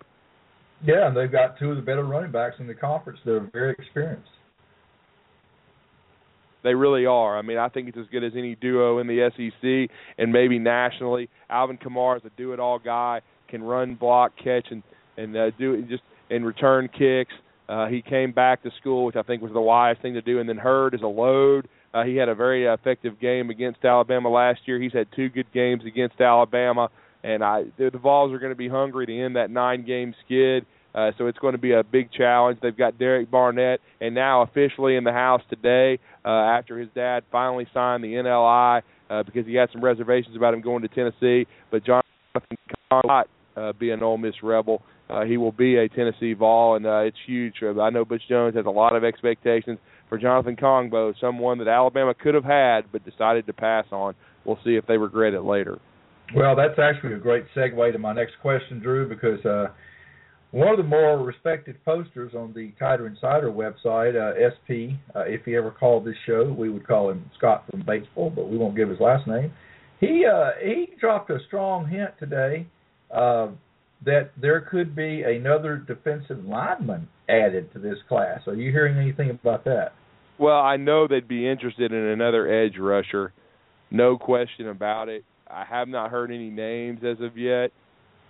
Yeah, 0.83 1.07
and 1.07 1.17
they've 1.17 1.31
got 1.31 1.59
two 1.59 1.71
of 1.71 1.75
the 1.75 1.81
better 1.81 2.03
running 2.03 2.31
backs 2.31 2.55
in 2.59 2.67
the 2.67 2.73
conference. 2.73 3.19
They're 3.25 3.49
very 3.51 3.75
experienced. 3.77 4.29
They 6.63 6.73
really 6.73 7.05
are. 7.05 7.37
I 7.37 7.41
mean, 7.41 7.57
I 7.57 7.69
think 7.69 7.87
it's 7.89 7.97
as 7.97 8.07
good 8.11 8.23
as 8.23 8.33
any 8.35 8.55
duo 8.55 8.99
in 8.99 9.07
the 9.07 9.29
SEC 9.35 9.95
and 10.17 10.31
maybe 10.31 10.59
nationally. 10.59 11.29
Alvin 11.49 11.77
Kamara 11.77 12.17
is 12.17 12.23
a 12.25 12.31
do-it-all 12.37 12.79
guy, 12.79 13.21
can 13.47 13.63
run, 13.63 13.95
block, 13.95 14.33
catch, 14.43 14.67
and 14.71 14.83
and 15.17 15.35
uh, 15.35 15.49
do 15.57 15.81
just 15.83 16.03
and 16.29 16.45
return 16.45 16.89
kicks. 16.89 17.33
Uh, 17.69 17.87
he 17.87 18.01
came 18.01 18.31
back 18.31 18.63
to 18.63 18.71
school, 18.79 19.05
which 19.05 19.15
I 19.15 19.23
think 19.23 19.41
was 19.41 19.51
the 19.51 19.61
wise 19.61 19.97
thing 20.01 20.13
to 20.13 20.21
do. 20.21 20.39
And 20.39 20.47
then 20.47 20.57
Hurd 20.57 20.93
is 20.93 21.01
a 21.01 21.07
load. 21.07 21.67
Uh, 21.93 22.03
he 22.03 22.15
had 22.15 22.29
a 22.29 22.35
very 22.35 22.65
effective 22.65 23.19
game 23.19 23.49
against 23.49 23.83
Alabama 23.83 24.29
last 24.29 24.61
year. 24.65 24.79
He's 24.79 24.93
had 24.93 25.07
two 25.15 25.29
good 25.29 25.51
games 25.53 25.83
against 25.85 26.19
Alabama, 26.21 26.89
and 27.23 27.43
I 27.43 27.63
the, 27.77 27.89
the 27.91 27.97
Vols 27.97 28.31
are 28.31 28.39
going 28.39 28.51
to 28.51 28.57
be 28.57 28.69
hungry 28.69 29.05
to 29.05 29.19
end 29.19 29.35
that 29.35 29.49
nine-game 29.49 30.13
skid. 30.25 30.65
Uh, 30.97 31.11
so 31.15 31.27
it's 31.27 31.37
going 31.37 31.51
to 31.51 31.59
be 31.59 31.73
a 31.73 31.83
big 31.83 32.11
challenge. 32.11 32.57
They've 32.59 32.75
got 32.75 32.97
Derek 32.97 33.29
Barnett, 33.29 33.81
and 34.01 34.15
now 34.15 34.41
officially 34.41 34.95
in 34.95 35.03
the 35.03 35.11
house 35.11 35.43
today 35.47 35.99
uh, 36.25 36.29
after 36.29 36.79
his 36.79 36.89
dad 36.95 37.21
finally 37.31 37.67
signed 37.71 38.03
the 38.03 38.13
NLI 38.13 38.81
uh, 39.11 39.21
because 39.21 39.45
he 39.45 39.53
had 39.53 39.69
some 39.71 39.83
reservations 39.83 40.35
about 40.35 40.55
him 40.55 40.61
going 40.61 40.81
to 40.81 40.87
Tennessee. 40.87 41.45
But 41.69 41.85
Jonathan 41.85 42.57
Cott 42.89 43.29
uh, 43.55 43.73
be 43.73 43.91
an 43.91 44.01
Ole 44.01 44.17
Miss 44.17 44.33
Rebel. 44.41 44.81
Uh, 45.07 45.23
he 45.23 45.37
will 45.37 45.51
be 45.51 45.77
a 45.77 45.87
Tennessee 45.87 46.33
Vol, 46.33 46.77
and 46.77 46.87
uh, 46.87 47.01
it's 47.01 47.17
huge. 47.27 47.53
Uh, 47.61 47.79
I 47.79 47.91
know 47.91 48.03
Butch 48.03 48.23
Jones 48.27 48.55
has 48.55 48.65
a 48.65 48.71
lot 48.71 48.95
of 48.95 49.03
expectations 49.03 49.77
for 50.09 50.17
Jonathan 50.17 50.55
Kongbo, 50.55 51.13
someone 51.21 51.59
that 51.59 51.67
Alabama 51.67 52.15
could 52.15 52.33
have 52.33 52.43
had 52.43 52.91
but 52.91 53.05
decided 53.05 53.45
to 53.45 53.53
pass 53.53 53.85
on. 53.91 54.15
We'll 54.45 54.59
see 54.65 54.75
if 54.75 54.87
they 54.87 54.97
regret 54.97 55.35
it 55.35 55.41
later. 55.41 55.77
Well, 56.35 56.55
that's 56.55 56.79
actually 56.79 57.13
a 57.13 57.19
great 57.19 57.45
segue 57.55 57.91
to 57.93 57.99
my 57.99 58.13
next 58.13 58.33
question, 58.41 58.79
Drew, 58.79 59.07
because 59.07 59.45
uh, 59.45 59.67
one 60.51 60.69
of 60.69 60.77
the 60.77 60.83
more 60.83 61.17
respected 61.17 61.83
posters 61.83 62.33
on 62.33 62.53
the 62.53 62.71
Tider 62.79 63.07
Insider 63.07 63.51
website, 63.51 64.15
uh, 64.15 64.33
SP, 64.55 64.95
uh, 65.15 65.21
if 65.21 65.43
he 65.43 65.55
ever 65.55 65.71
called 65.71 66.05
this 66.05 66.15
show, 66.25 66.55
we 66.57 66.69
would 66.69 66.87
call 66.87 67.09
him 67.09 67.29
Scott 67.37 67.65
from 67.69 67.83
Batesville, 67.83 68.33
but 68.33 68.49
we 68.49 68.57
won't 68.57 68.75
give 68.75 68.89
his 68.89 68.99
last 68.99 69.27
name. 69.27 69.51
He 69.99 70.25
uh, 70.25 70.51
he 70.63 70.89
dropped 70.99 71.29
a 71.31 71.39
strong 71.47 71.87
hint 71.87 72.11
today 72.19 72.67
uh, 73.13 73.47
that 74.05 74.31
there 74.39 74.61
could 74.61 74.95
be 74.95 75.23
another 75.23 75.77
defensive 75.77 76.45
lineman 76.45 77.07
added 77.27 77.73
to 77.73 77.79
this 77.79 77.97
class. 78.07 78.41
Are 78.47 78.55
you 78.55 78.71
hearing 78.71 78.97
anything 78.97 79.31
about 79.31 79.65
that? 79.65 79.93
Well, 80.37 80.59
I 80.59 80.77
know 80.77 81.07
they'd 81.07 81.27
be 81.27 81.49
interested 81.49 81.91
in 81.91 81.97
another 81.97 82.47
edge 82.47 82.77
rusher, 82.77 83.33
no 83.89 84.17
question 84.17 84.69
about 84.69 85.09
it. 85.09 85.25
I 85.49 85.65
have 85.65 85.87
not 85.87 86.11
heard 86.11 86.31
any 86.31 86.51
names 86.51 86.99
as 87.03 87.19
of 87.21 87.37
yet. 87.37 87.71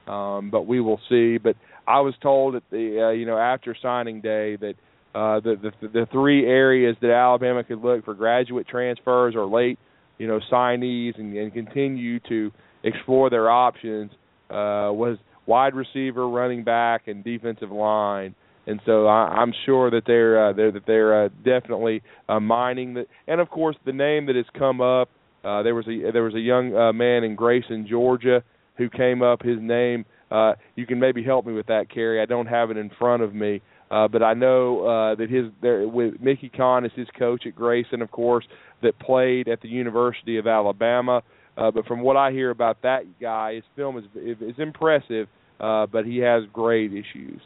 Um, 0.07 0.49
but 0.49 0.67
we 0.67 0.79
will 0.79 0.99
see. 1.09 1.37
But 1.37 1.55
I 1.87 2.01
was 2.01 2.13
told 2.21 2.55
at 2.55 2.63
the 2.71 3.07
uh, 3.07 3.11
you 3.11 3.25
know 3.25 3.37
after 3.37 3.75
signing 3.81 4.21
day 4.21 4.55
that 4.57 4.73
uh, 5.15 5.39
the, 5.39 5.71
the 5.81 5.87
the 5.87 6.07
three 6.11 6.45
areas 6.45 6.95
that 7.01 7.11
Alabama 7.11 7.63
could 7.63 7.81
look 7.81 8.05
for 8.05 8.13
graduate 8.13 8.67
transfers 8.67 9.35
or 9.35 9.45
late 9.45 9.79
you 10.17 10.27
know 10.27 10.39
signees 10.51 11.17
and, 11.17 11.35
and 11.35 11.53
continue 11.53 12.19
to 12.21 12.51
explore 12.83 13.29
their 13.29 13.49
options 13.49 14.11
uh, 14.49 14.91
was 14.91 15.17
wide 15.45 15.73
receiver, 15.73 16.27
running 16.27 16.63
back, 16.63 17.07
and 17.07 17.23
defensive 17.23 17.71
line. 17.71 18.35
And 18.67 18.81
so 18.85 19.07
I, 19.07 19.27
I'm 19.29 19.53
sure 19.65 19.89
that 19.91 20.03
they're 20.05 20.49
uh, 20.49 20.53
they're 20.53 20.71
that 20.71 20.85
they're 20.85 21.25
uh, 21.25 21.29
definitely 21.43 22.03
uh, 22.27 22.39
mining 22.39 22.95
that. 22.95 23.07
And 23.27 23.39
of 23.39 23.49
course, 23.49 23.77
the 23.85 23.93
name 23.93 24.25
that 24.27 24.35
has 24.35 24.45
come 24.57 24.81
up. 24.81 25.09
Uh, 25.43 25.63
there 25.63 25.75
was 25.75 25.87
a 25.87 26.11
there 26.11 26.23
was 26.23 26.35
a 26.35 26.39
young 26.39 26.75
uh, 26.75 26.91
man 26.91 27.23
in 27.23 27.35
Grayson, 27.35 27.87
Georgia, 27.89 28.43
who 28.77 28.89
came 28.89 29.21
up. 29.21 29.41
His 29.41 29.57
name. 29.59 30.05
Uh, 30.29 30.53
you 30.75 30.85
can 30.85 30.99
maybe 30.99 31.23
help 31.23 31.45
me 31.45 31.53
with 31.53 31.67
that, 31.67 31.89
Cary. 31.93 32.21
I 32.21 32.25
don't 32.25 32.47
have 32.47 32.69
it 32.69 32.77
in 32.77 32.91
front 32.99 33.23
of 33.23 33.33
me, 33.33 33.61
uh, 33.89 34.07
but 34.09 34.21
I 34.21 34.33
know 34.33 34.85
uh, 34.85 35.15
that 35.15 35.29
his 35.29 35.45
there 35.61 35.87
with 35.87 36.19
Mickey 36.19 36.49
Conn 36.49 36.85
is 36.85 36.91
his 36.95 37.07
coach 37.17 37.43
at 37.45 37.55
Grayson, 37.55 38.01
of 38.01 38.11
course, 38.11 38.45
that 38.83 38.99
played 38.99 39.47
at 39.47 39.61
the 39.61 39.69
University 39.69 40.37
of 40.37 40.45
Alabama. 40.45 41.21
Uh, 41.57 41.71
but 41.71 41.85
from 41.85 42.01
what 42.01 42.17
I 42.17 42.31
hear 42.31 42.51
about 42.51 42.81
that 42.83 43.03
guy, 43.19 43.55
his 43.55 43.63
film 43.75 43.97
is 43.97 44.03
is 44.15 44.55
impressive, 44.57 45.27
uh, 45.59 45.85
but 45.87 46.05
he 46.05 46.17
has 46.17 46.43
grade 46.51 46.91
issues. 46.91 47.41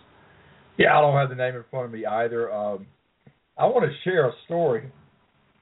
Yeah, 0.78 0.98
I 0.98 1.02
don't 1.02 1.16
have 1.16 1.30
the 1.30 1.36
name 1.36 1.56
in 1.56 1.64
front 1.70 1.86
of 1.86 1.92
me 1.92 2.06
either. 2.06 2.52
Um, 2.52 2.88
I 3.58 3.66
want 3.66 3.86
to 3.86 4.10
share 4.10 4.28
a 4.28 4.32
story, 4.46 4.92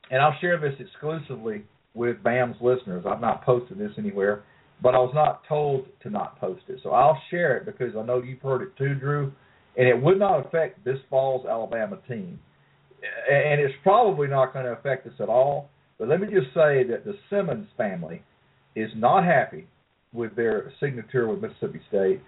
and 0.10 0.22
I'll 0.22 0.38
share 0.40 0.58
this 0.60 0.74
exclusively 0.80 1.64
with 1.94 2.24
BAM's 2.24 2.56
listeners. 2.62 3.04
I've 3.08 3.20
not 3.20 3.44
posted 3.44 3.78
this 3.78 3.92
anywhere, 3.98 4.44
but 4.82 4.96
I 4.96 5.00
was 5.00 5.12
not 5.14 5.42
told 5.48 5.86
to 6.04 6.10
not 6.10 6.40
post 6.40 6.64
it. 6.68 6.80
So 6.84 6.92
I'll 6.92 7.20
share 7.30 7.58
it 7.58 7.66
because 7.66 7.96
I 7.98 8.04
know 8.04 8.22
you've 8.22 8.42
heard 8.42 8.62
it 8.62 8.76
too, 8.78 8.96
Drew, 8.96 9.32
and 9.78 9.88
it 9.88 10.02
would 10.02 10.20
not 10.20 10.46
affect 10.46 10.84
this 10.86 10.98
fall's 11.10 11.46
Alabama 11.46 12.00
team. 12.08 12.40
And 13.32 13.62
it's 13.62 13.74
probably 13.84 14.28
not 14.28 14.54
going 14.54 14.66
to 14.66 14.72
affect 14.72 15.08
us 15.08 15.14
at 15.20 15.30
all. 15.30 15.70
But 15.98 16.08
let 16.08 16.22
me 16.22 16.28
just 16.28 16.48
say 16.54 16.84
that 16.84 17.04
the 17.06 17.16
Simmons 17.30 17.68
family 17.78 18.22
is 18.76 18.90
not 18.96 19.24
happy 19.24 19.68
with 20.14 20.36
their 20.36 20.72
signature 20.80 21.28
with 21.28 21.42
Mississippi 21.42 21.82
State, 21.90 22.22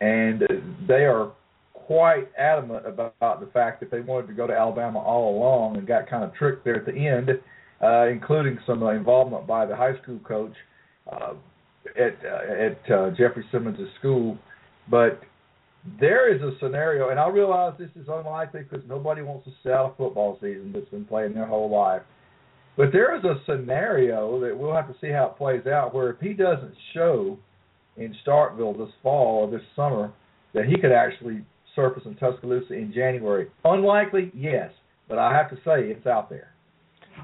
and 0.00 0.42
they 0.88 1.04
are 1.04 1.32
quite 1.72 2.28
adamant 2.38 2.86
about 2.86 3.40
the 3.40 3.48
fact 3.52 3.80
that 3.80 3.90
they 3.90 4.00
wanted 4.00 4.26
to 4.26 4.32
go 4.32 4.46
to 4.46 4.52
Alabama 4.52 4.98
all 4.98 5.36
along 5.36 5.76
and 5.76 5.86
got 5.86 6.08
kind 6.08 6.24
of 6.24 6.34
tricked 6.34 6.64
there 6.64 6.76
at 6.76 6.86
the 6.86 6.92
end, 6.92 7.30
uh, 7.82 8.08
including 8.08 8.58
some 8.66 8.82
involvement 8.82 9.46
by 9.46 9.66
the 9.66 9.74
high 9.74 9.96
school 10.02 10.18
coach 10.20 10.54
uh, 11.10 11.34
at 11.96 12.18
uh, 12.24 12.52
at 12.52 12.90
uh, 12.90 13.10
Jeffrey 13.10 13.44
Simmons' 13.50 13.78
school. 13.98 14.38
But 14.90 15.20
there 16.00 16.34
is 16.34 16.40
a 16.42 16.52
scenario, 16.60 17.10
and 17.10 17.18
I 17.18 17.28
realize 17.28 17.74
this 17.78 17.90
is 17.96 18.08
unlikely 18.08 18.62
because 18.62 18.86
nobody 18.88 19.22
wants 19.22 19.46
to 19.46 19.52
sell 19.62 19.86
a 19.86 19.94
football 19.96 20.38
season 20.40 20.72
that's 20.72 20.88
been 20.88 21.04
playing 21.04 21.34
their 21.34 21.46
whole 21.46 21.70
life. 21.70 22.02
But 22.76 22.92
there 22.92 23.16
is 23.16 23.24
a 23.24 23.40
scenario 23.46 24.40
that 24.40 24.56
we'll 24.56 24.74
have 24.74 24.88
to 24.88 24.94
see 25.00 25.10
how 25.10 25.26
it 25.26 25.36
plays 25.36 25.66
out 25.66 25.94
where 25.94 26.10
if 26.10 26.20
he 26.20 26.32
doesn't 26.32 26.74
show 26.94 27.38
in 27.96 28.14
Starkville 28.26 28.78
this 28.78 28.94
fall 29.02 29.44
or 29.44 29.50
this 29.50 29.66
summer, 29.76 30.12
that 30.54 30.64
he 30.64 30.80
could 30.80 30.92
actually 30.92 31.44
surface 31.74 32.02
in 32.06 32.14
Tuscaloosa 32.16 32.72
in 32.72 32.92
January. 32.94 33.48
Unlikely, 33.64 34.30
yes, 34.34 34.70
but 35.08 35.18
I 35.18 35.34
have 35.34 35.50
to 35.50 35.56
say 35.56 35.90
it's 35.90 36.06
out 36.06 36.30
there. 36.30 36.48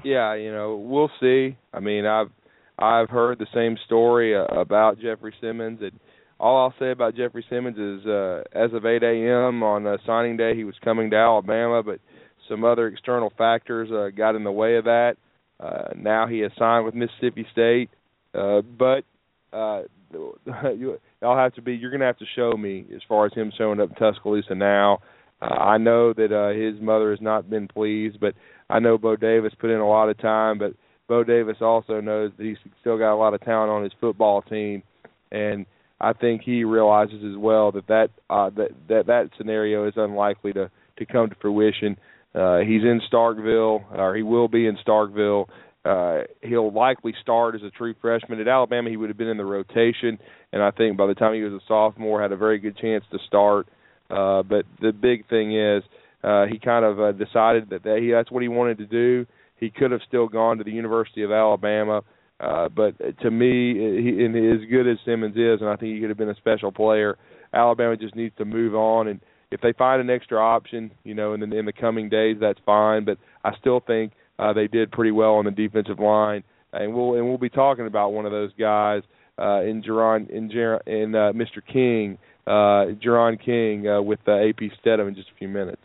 Yeah, 0.03 0.35
you 0.35 0.51
know, 0.51 0.75
we'll 0.75 1.11
see. 1.19 1.57
I 1.73 1.79
mean, 1.79 2.05
I've 2.05 2.29
I've 2.79 3.09
heard 3.09 3.39
the 3.39 3.47
same 3.53 3.77
story 3.85 4.35
uh, 4.35 4.45
about 4.45 4.99
Jeffrey 4.99 5.33
Simmons, 5.41 5.79
and 5.81 5.91
all 6.39 6.57
I'll 6.57 6.73
say 6.79 6.91
about 6.91 7.15
Jeffrey 7.15 7.45
Simmons 7.49 7.77
is, 7.77 8.07
uh, 8.07 8.43
as 8.53 8.73
of 8.73 8.85
8 8.85 9.03
a.m. 9.03 9.61
on 9.63 9.85
uh, 9.85 9.97
signing 10.05 10.37
day, 10.37 10.55
he 10.55 10.63
was 10.63 10.75
coming 10.83 11.09
to 11.11 11.17
Alabama, 11.17 11.83
but 11.83 11.99
some 12.47 12.63
other 12.63 12.87
external 12.87 13.31
factors 13.37 13.89
uh, 13.91 14.15
got 14.15 14.35
in 14.35 14.43
the 14.43 14.51
way 14.51 14.77
of 14.77 14.85
that. 14.85 15.15
Uh, 15.59 15.89
now 15.95 16.25
he 16.25 16.39
has 16.39 16.51
signed 16.57 16.85
with 16.85 16.95
Mississippi 16.95 17.45
State, 17.51 17.89
uh, 18.33 18.61
but 18.61 19.03
uh, 19.51 19.81
y'all 20.13 21.37
have 21.37 21.53
to 21.55 21.61
be. 21.61 21.73
You're 21.75 21.91
going 21.91 21.99
to 21.99 22.05
have 22.05 22.17
to 22.19 22.25
show 22.35 22.53
me 22.53 22.85
as 22.95 23.01
far 23.07 23.25
as 23.25 23.33
him 23.33 23.51
showing 23.57 23.81
up 23.81 23.89
in 23.89 23.95
Tuscaloosa 23.95 24.55
now. 24.55 24.99
Uh, 25.41 25.45
I 25.45 25.77
know 25.77 26.13
that 26.13 26.31
uh, 26.33 26.57
his 26.57 26.81
mother 26.81 27.11
has 27.11 27.21
not 27.21 27.49
been 27.49 27.67
pleased, 27.67 28.19
but 28.19 28.33
I 28.69 28.79
know 28.79 28.97
Bo 28.97 29.15
Davis 29.15 29.53
put 29.59 29.69
in 29.69 29.79
a 29.79 29.87
lot 29.87 30.09
of 30.09 30.17
time. 30.17 30.57
But 30.57 30.73
Bo 31.09 31.23
Davis 31.23 31.57
also 31.59 31.99
knows 31.99 32.31
that 32.37 32.45
he's 32.45 32.57
still 32.79 32.97
got 32.97 33.13
a 33.13 33.17
lot 33.17 33.33
of 33.33 33.41
talent 33.41 33.71
on 33.71 33.83
his 33.83 33.91
football 33.99 34.43
team, 34.43 34.83
and 35.31 35.65
I 35.99 36.13
think 36.13 36.43
he 36.43 36.63
realizes 36.63 37.23
as 37.29 37.35
well 37.35 37.71
that 37.73 37.87
that 37.87 38.09
uh, 38.29 38.51
that 38.51 38.69
that 38.87 39.07
that 39.07 39.29
scenario 39.35 39.87
is 39.87 39.95
unlikely 39.97 40.53
to 40.53 40.69
to 40.97 41.05
come 41.05 41.29
to 41.29 41.35
fruition. 41.41 41.97
Uh, 42.35 42.59
he's 42.59 42.83
in 42.83 43.01
Starkville, 43.11 43.91
or 43.91 44.15
he 44.15 44.21
will 44.21 44.47
be 44.47 44.67
in 44.67 44.77
Starkville. 44.87 45.47
Uh, 45.83 46.25
he'll 46.43 46.71
likely 46.71 47.15
start 47.21 47.55
as 47.55 47.63
a 47.63 47.71
true 47.71 47.95
freshman 47.99 48.39
at 48.39 48.47
Alabama. 48.47 48.91
He 48.91 48.97
would 48.97 49.09
have 49.09 49.17
been 49.17 49.29
in 49.29 49.37
the 49.37 49.45
rotation, 49.45 50.19
and 50.53 50.61
I 50.61 50.69
think 50.69 50.95
by 50.95 51.07
the 51.07 51.15
time 51.15 51.33
he 51.33 51.41
was 51.41 51.53
a 51.53 51.65
sophomore, 51.67 52.21
had 52.21 52.31
a 52.31 52.37
very 52.37 52.59
good 52.59 52.77
chance 52.77 53.03
to 53.11 53.17
start. 53.25 53.67
Uh, 54.11 54.43
but 54.43 54.65
the 54.79 54.91
big 54.91 55.27
thing 55.27 55.57
is, 55.57 55.81
uh, 56.23 56.45
he 56.45 56.59
kind 56.59 56.85
of 56.85 56.99
uh, 56.99 57.11
decided 57.13 57.71
that, 57.71 57.83
that 57.83 57.99
he, 57.99 58.11
that's 58.11 58.29
what 58.29 58.43
he 58.43 58.49
wanted 58.49 58.77
to 58.77 58.85
do. 58.85 59.25
He 59.59 59.69
could 59.69 59.91
have 59.91 60.01
still 60.07 60.27
gone 60.27 60.57
to 60.57 60.63
the 60.63 60.71
University 60.71 61.23
of 61.23 61.31
Alabama, 61.31 62.01
uh, 62.39 62.69
but 62.69 62.97
to 63.21 63.31
me, 63.31 63.73
he, 63.73 64.23
and 64.23 64.35
as 64.35 64.67
good 64.69 64.87
as 64.87 64.97
Simmons 65.05 65.35
is, 65.35 65.61
and 65.61 65.69
I 65.69 65.75
think 65.75 65.93
he 65.93 65.99
could 65.99 66.09
have 66.09 66.17
been 66.17 66.29
a 66.29 66.35
special 66.35 66.71
player. 66.71 67.17
Alabama 67.53 67.97
just 67.97 68.15
needs 68.15 68.35
to 68.37 68.45
move 68.45 68.75
on 68.75 69.07
and 69.07 69.19
if 69.51 69.61
they 69.61 69.73
find 69.73 70.01
an 70.01 70.09
extra 70.09 70.39
option, 70.39 70.91
you 71.03 71.13
know, 71.13 71.33
in 71.33 71.39
the 71.39 71.57
in 71.57 71.65
the 71.65 71.73
coming 71.73 72.09
days, 72.09 72.37
that's 72.39 72.59
fine. 72.65 73.05
But 73.05 73.17
I 73.43 73.51
still 73.59 73.79
think 73.79 74.13
uh, 74.37 74.53
they 74.53 74.67
did 74.67 74.91
pretty 74.91 75.11
well 75.11 75.35
on 75.35 75.45
the 75.45 75.51
defensive 75.51 75.99
line, 75.99 76.43
and 76.73 76.93
we'll 76.93 77.15
and 77.15 77.27
we'll 77.27 77.37
be 77.37 77.49
talking 77.49 77.87
about 77.87 78.13
one 78.13 78.25
of 78.25 78.31
those 78.31 78.51
guys 78.59 79.01
uh, 79.39 79.61
in 79.61 79.81
Jerron 79.81 80.29
in 80.29 80.51
Jer- 80.51 80.81
in 80.85 81.15
uh, 81.15 81.31
Mr. 81.33 81.65
King, 81.65 82.17
uh, 82.45 82.93
Jerron 83.03 83.43
King 83.43 83.87
uh, 83.87 84.01
with 84.01 84.19
uh, 84.27 84.33
AP 84.33 84.71
Steadham 84.83 85.07
in 85.07 85.15
just 85.15 85.29
a 85.29 85.37
few 85.37 85.47
minutes. 85.47 85.81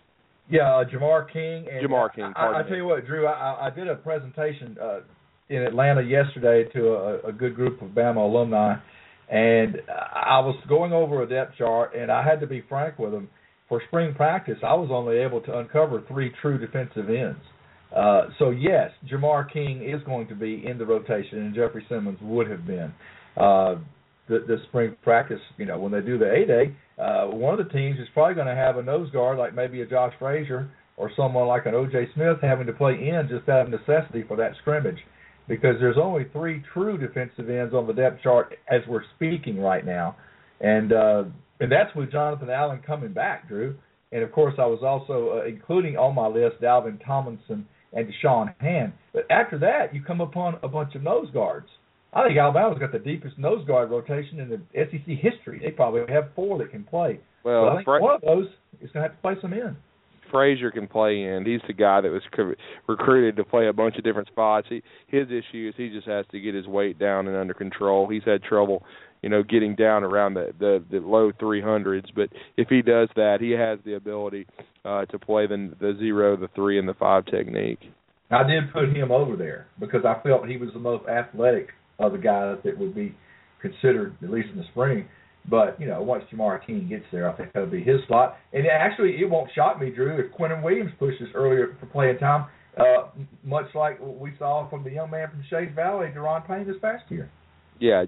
Yeah, 0.51 0.75
uh, 0.75 0.85
Jamar 0.85 1.33
King. 1.33 1.67
And, 1.71 1.89
Jamar 1.89 2.15
King. 2.15 2.33
I, 2.37 2.47
I, 2.47 2.61
I 2.61 2.63
tell 2.65 2.77
you 2.77 2.85
what, 2.85 3.07
Drew, 3.07 3.27
I, 3.27 3.67
I 3.67 3.71
did 3.71 3.89
a 3.89 3.97
presentation 3.97 4.77
uh, 4.81 5.01
in 5.49 5.63
Atlanta 5.63 6.03
yesterday 6.03 6.71
to 6.73 6.89
a, 6.89 7.29
a 7.29 7.33
good 7.33 7.55
group 7.55 7.81
of 7.83 7.91
Bama 7.91 8.17
alumni, 8.17 8.77
and 9.31 9.77
I 9.89 10.41
was 10.41 10.57
going 10.69 10.93
over 10.93 11.23
a 11.23 11.29
depth 11.29 11.57
chart, 11.57 11.95
and 11.97 12.11
I 12.11 12.23
had 12.23 12.41
to 12.41 12.47
be 12.47 12.63
frank 12.69 12.99
with 12.99 13.13
them 13.13 13.29
for 13.69 13.83
spring 13.89 14.15
practice, 14.15 14.59
I 14.63 14.75
was 14.75 14.91
only 14.93 15.17
able 15.19 15.41
to 15.43 15.59
uncover 15.59 16.03
three 16.09 16.33
true 16.43 16.59
defensive 16.59 17.09
ends. 17.09 17.41
Uh, 17.95 18.27
so 18.39 18.51
yes, 18.51 18.91
Jamar 19.11 19.51
King 19.51 19.83
is 19.83 20.03
going 20.05 20.29
to 20.29 20.35
be 20.35 20.65
in 20.67 20.79
the 20.79 20.85
rotation, 20.85 21.39
and 21.39 21.55
Jeffrey 21.55 21.85
Simmons 21.89 22.19
would 22.23 22.51
have 22.51 22.67
been. 22.67 22.93
Uh, 23.37 23.77
the, 24.29 24.45
the 24.47 24.57
spring 24.69 24.97
practice, 25.03 25.41
you 25.57 25.67
know, 25.67 25.79
when 25.79 25.93
they 25.93 26.01
do 26.01 26.19
the 26.19 26.31
A 26.31 26.47
day, 26.47 26.77
uh, 26.99 27.27
one 27.27 27.59
of 27.59 27.67
the 27.67 27.73
teams 27.73 27.99
is 27.99 28.07
probably 28.15 28.35
going 28.35 28.47
to 28.47 28.55
have 28.55 28.77
a 28.77 28.83
nose 28.83 29.11
guard 29.11 29.39
like 29.39 29.55
maybe 29.55 29.81
a 29.81 29.87
Josh 29.87 30.13
Frazier 30.19 30.71
or 30.97 31.11
someone 31.17 31.49
like 31.49 31.67
an 31.67 31.75
O.J. 31.75 32.09
Smith 32.15 32.37
having 32.41 32.67
to 32.67 32.73
play 32.73 32.93
in 32.93 33.29
just 33.29 33.49
out 33.49 33.67
of 33.67 33.71
necessity 33.71 34.25
for 34.29 34.37
that 34.37 34.53
scrimmage, 34.61 34.99
because 35.49 35.75
there's 35.81 35.97
only 36.01 36.27
three 36.33 36.63
true 36.73 36.97
defensive 36.97 37.51
ends 37.51 37.75
on 37.75 37.87
the 37.87 37.93
depth 37.93 38.23
chart 38.23 38.55
as 38.71 38.81
we're 38.89 39.03
speaking 39.17 39.59
right 39.59 39.85
now, 39.85 40.17
and 40.61 40.93
uh, 40.93 41.25
and 41.61 41.71
that's 41.71 41.95
with 41.97 42.13
Jonathan 42.13 42.51
Allen 42.51 42.81
coming 42.87 43.13
back, 43.13 43.49
Drew. 43.49 43.75
And 44.13 44.23
of 44.23 44.31
course, 44.31 44.55
I 44.59 44.67
was 44.67 44.81
also 44.83 45.41
uh, 45.41 45.49
including 45.49 45.97
on 45.97 46.15
my 46.15 46.29
list 46.29 46.63
Dalvin 46.63 47.05
Tomlinson 47.05 47.67
and 47.93 48.09
Da'Shawn 48.09 48.55
Hand. 48.61 48.93
But 49.13 49.25
after 49.31 49.59
that, 49.59 49.93
you 49.93 50.03
come 50.03 50.21
upon 50.21 50.59
a 50.63 50.69
bunch 50.69 50.95
of 50.95 51.03
nose 51.03 51.29
guards. 51.33 51.67
I 52.15 52.27
think 52.27 52.39
Alabama's 52.39 52.79
got 52.79 52.93
the 52.93 52.99
deepest 52.99 53.39
nose 53.39 53.67
guard 53.67 53.91
rotation 53.91 54.41
in 54.41 54.49
the 54.49 54.61
SEC 54.75 55.05
history. 55.19 55.61
They 55.63 55.71
probably 55.71 56.03
have 56.13 56.31
four 56.35 56.59
that 56.59 56.71
can 56.71 56.85
play. 56.85 57.19
Well, 57.43 57.69
I 57.69 57.77
think 57.77 57.85
Fra- 57.85 58.01
one 58.01 58.15
of 58.15 58.21
those 58.21 58.47
is 58.81 58.91
going 58.93 59.03
to 59.03 59.09
have 59.09 59.13
to 59.13 59.23
play 59.23 59.35
some 59.43 59.53
in. 59.53 59.77
Frazier 60.31 60.71
can 60.71 60.87
play 60.87 61.23
in. 61.23 61.45
He's 61.45 61.61
the 61.67 61.75
guy 61.75 62.01
that 62.01 62.11
was 62.11 62.23
recruited 62.89 63.37
to 63.37 63.45
play 63.45 63.69
a 63.69 63.73
bunch 63.73 63.97
of 63.97 64.05
different 64.05 64.29
spots. 64.29 64.67
He 64.69 64.83
his 65.07 65.29
issue 65.29 65.69
is 65.69 65.75
he 65.77 65.91
just 65.91 66.09
has 66.09 66.25
to 66.33 66.41
get 66.41 66.55
his 66.55 66.67
weight 66.67 66.99
down 66.99 67.29
and 67.29 67.37
under 67.37 67.55
control. 67.55 68.09
He's 68.09 68.25
had 68.25 68.43
trouble 68.43 68.85
you 69.25 69.31
know, 69.31 69.43
getting 69.43 69.75
down 69.75 70.05
around 70.05 70.35
the 70.35 70.53
the, 70.59 70.85
the 70.91 70.99
low 70.99 71.33
300s. 71.33 72.05
But 72.15 72.29
if 72.59 72.69
he 72.69 72.83
does 72.83 73.09
that, 73.17 73.39
he 73.41 73.53
has 73.53 73.79
the 73.87 73.95
ability 73.95 74.47
uh, 74.85 75.07
to 75.07 75.19
play 75.19 75.47
the 75.47 75.73
the 75.81 75.97
zero, 75.99 76.37
the 76.37 76.49
three, 76.55 76.79
and 76.79 76.87
the 76.87 76.93
five 76.93 77.25
technique. 77.25 77.81
I 78.31 78.43
did 78.43 78.71
put 78.71 78.95
him 78.95 79.11
over 79.11 79.35
there 79.35 79.67
because 79.81 80.05
I 80.05 80.23
felt 80.23 80.47
he 80.47 80.59
was 80.59 80.71
the 80.75 80.79
most 80.79 81.09
athletic 81.09 81.71
of 81.99 82.13
the 82.13 82.19
guys 82.19 82.59
that 82.65 82.79
would 82.79 82.95
be 82.95 83.15
considered 83.61 84.17
at 84.23 84.31
least 84.31 84.49
in 84.53 84.59
the 84.59 84.65
spring. 84.71 85.07
But 85.49 85.79
you 85.81 85.87
know, 85.87 86.03
once 86.03 86.25
Jamar 86.33 86.65
King 86.65 86.89
gets 86.89 87.05
there, 87.13 87.31
I 87.31 87.37
think 87.37 87.53
that'll 87.53 87.69
be 87.69 87.83
his 87.83 88.01
slot. 88.09 88.37
And 88.53 88.67
actually, 88.67 89.17
it 89.21 89.29
won't 89.29 89.51
shock 89.55 89.81
me, 89.81 89.91
Drew, 89.91 90.19
if 90.19 90.33
Quinnen 90.33 90.63
Williams 90.63 90.93
pushes 90.99 91.29
earlier 91.35 91.77
for 91.79 91.87
playing 91.87 92.19
time, 92.19 92.47
uh, 92.79 93.09
much 93.45 93.67
like 93.75 93.99
we 94.01 94.33
saw 94.39 94.69
from 94.69 94.85
the 94.85 94.91
young 94.91 95.11
man 95.11 95.29
from 95.31 95.45
Shades 95.51 95.75
Valley, 95.75 96.09
Daron 96.09 96.47
Payne, 96.47 96.67
this 96.67 96.77
past 96.81 97.05
year. 97.11 97.31
Yeah, 97.79 98.05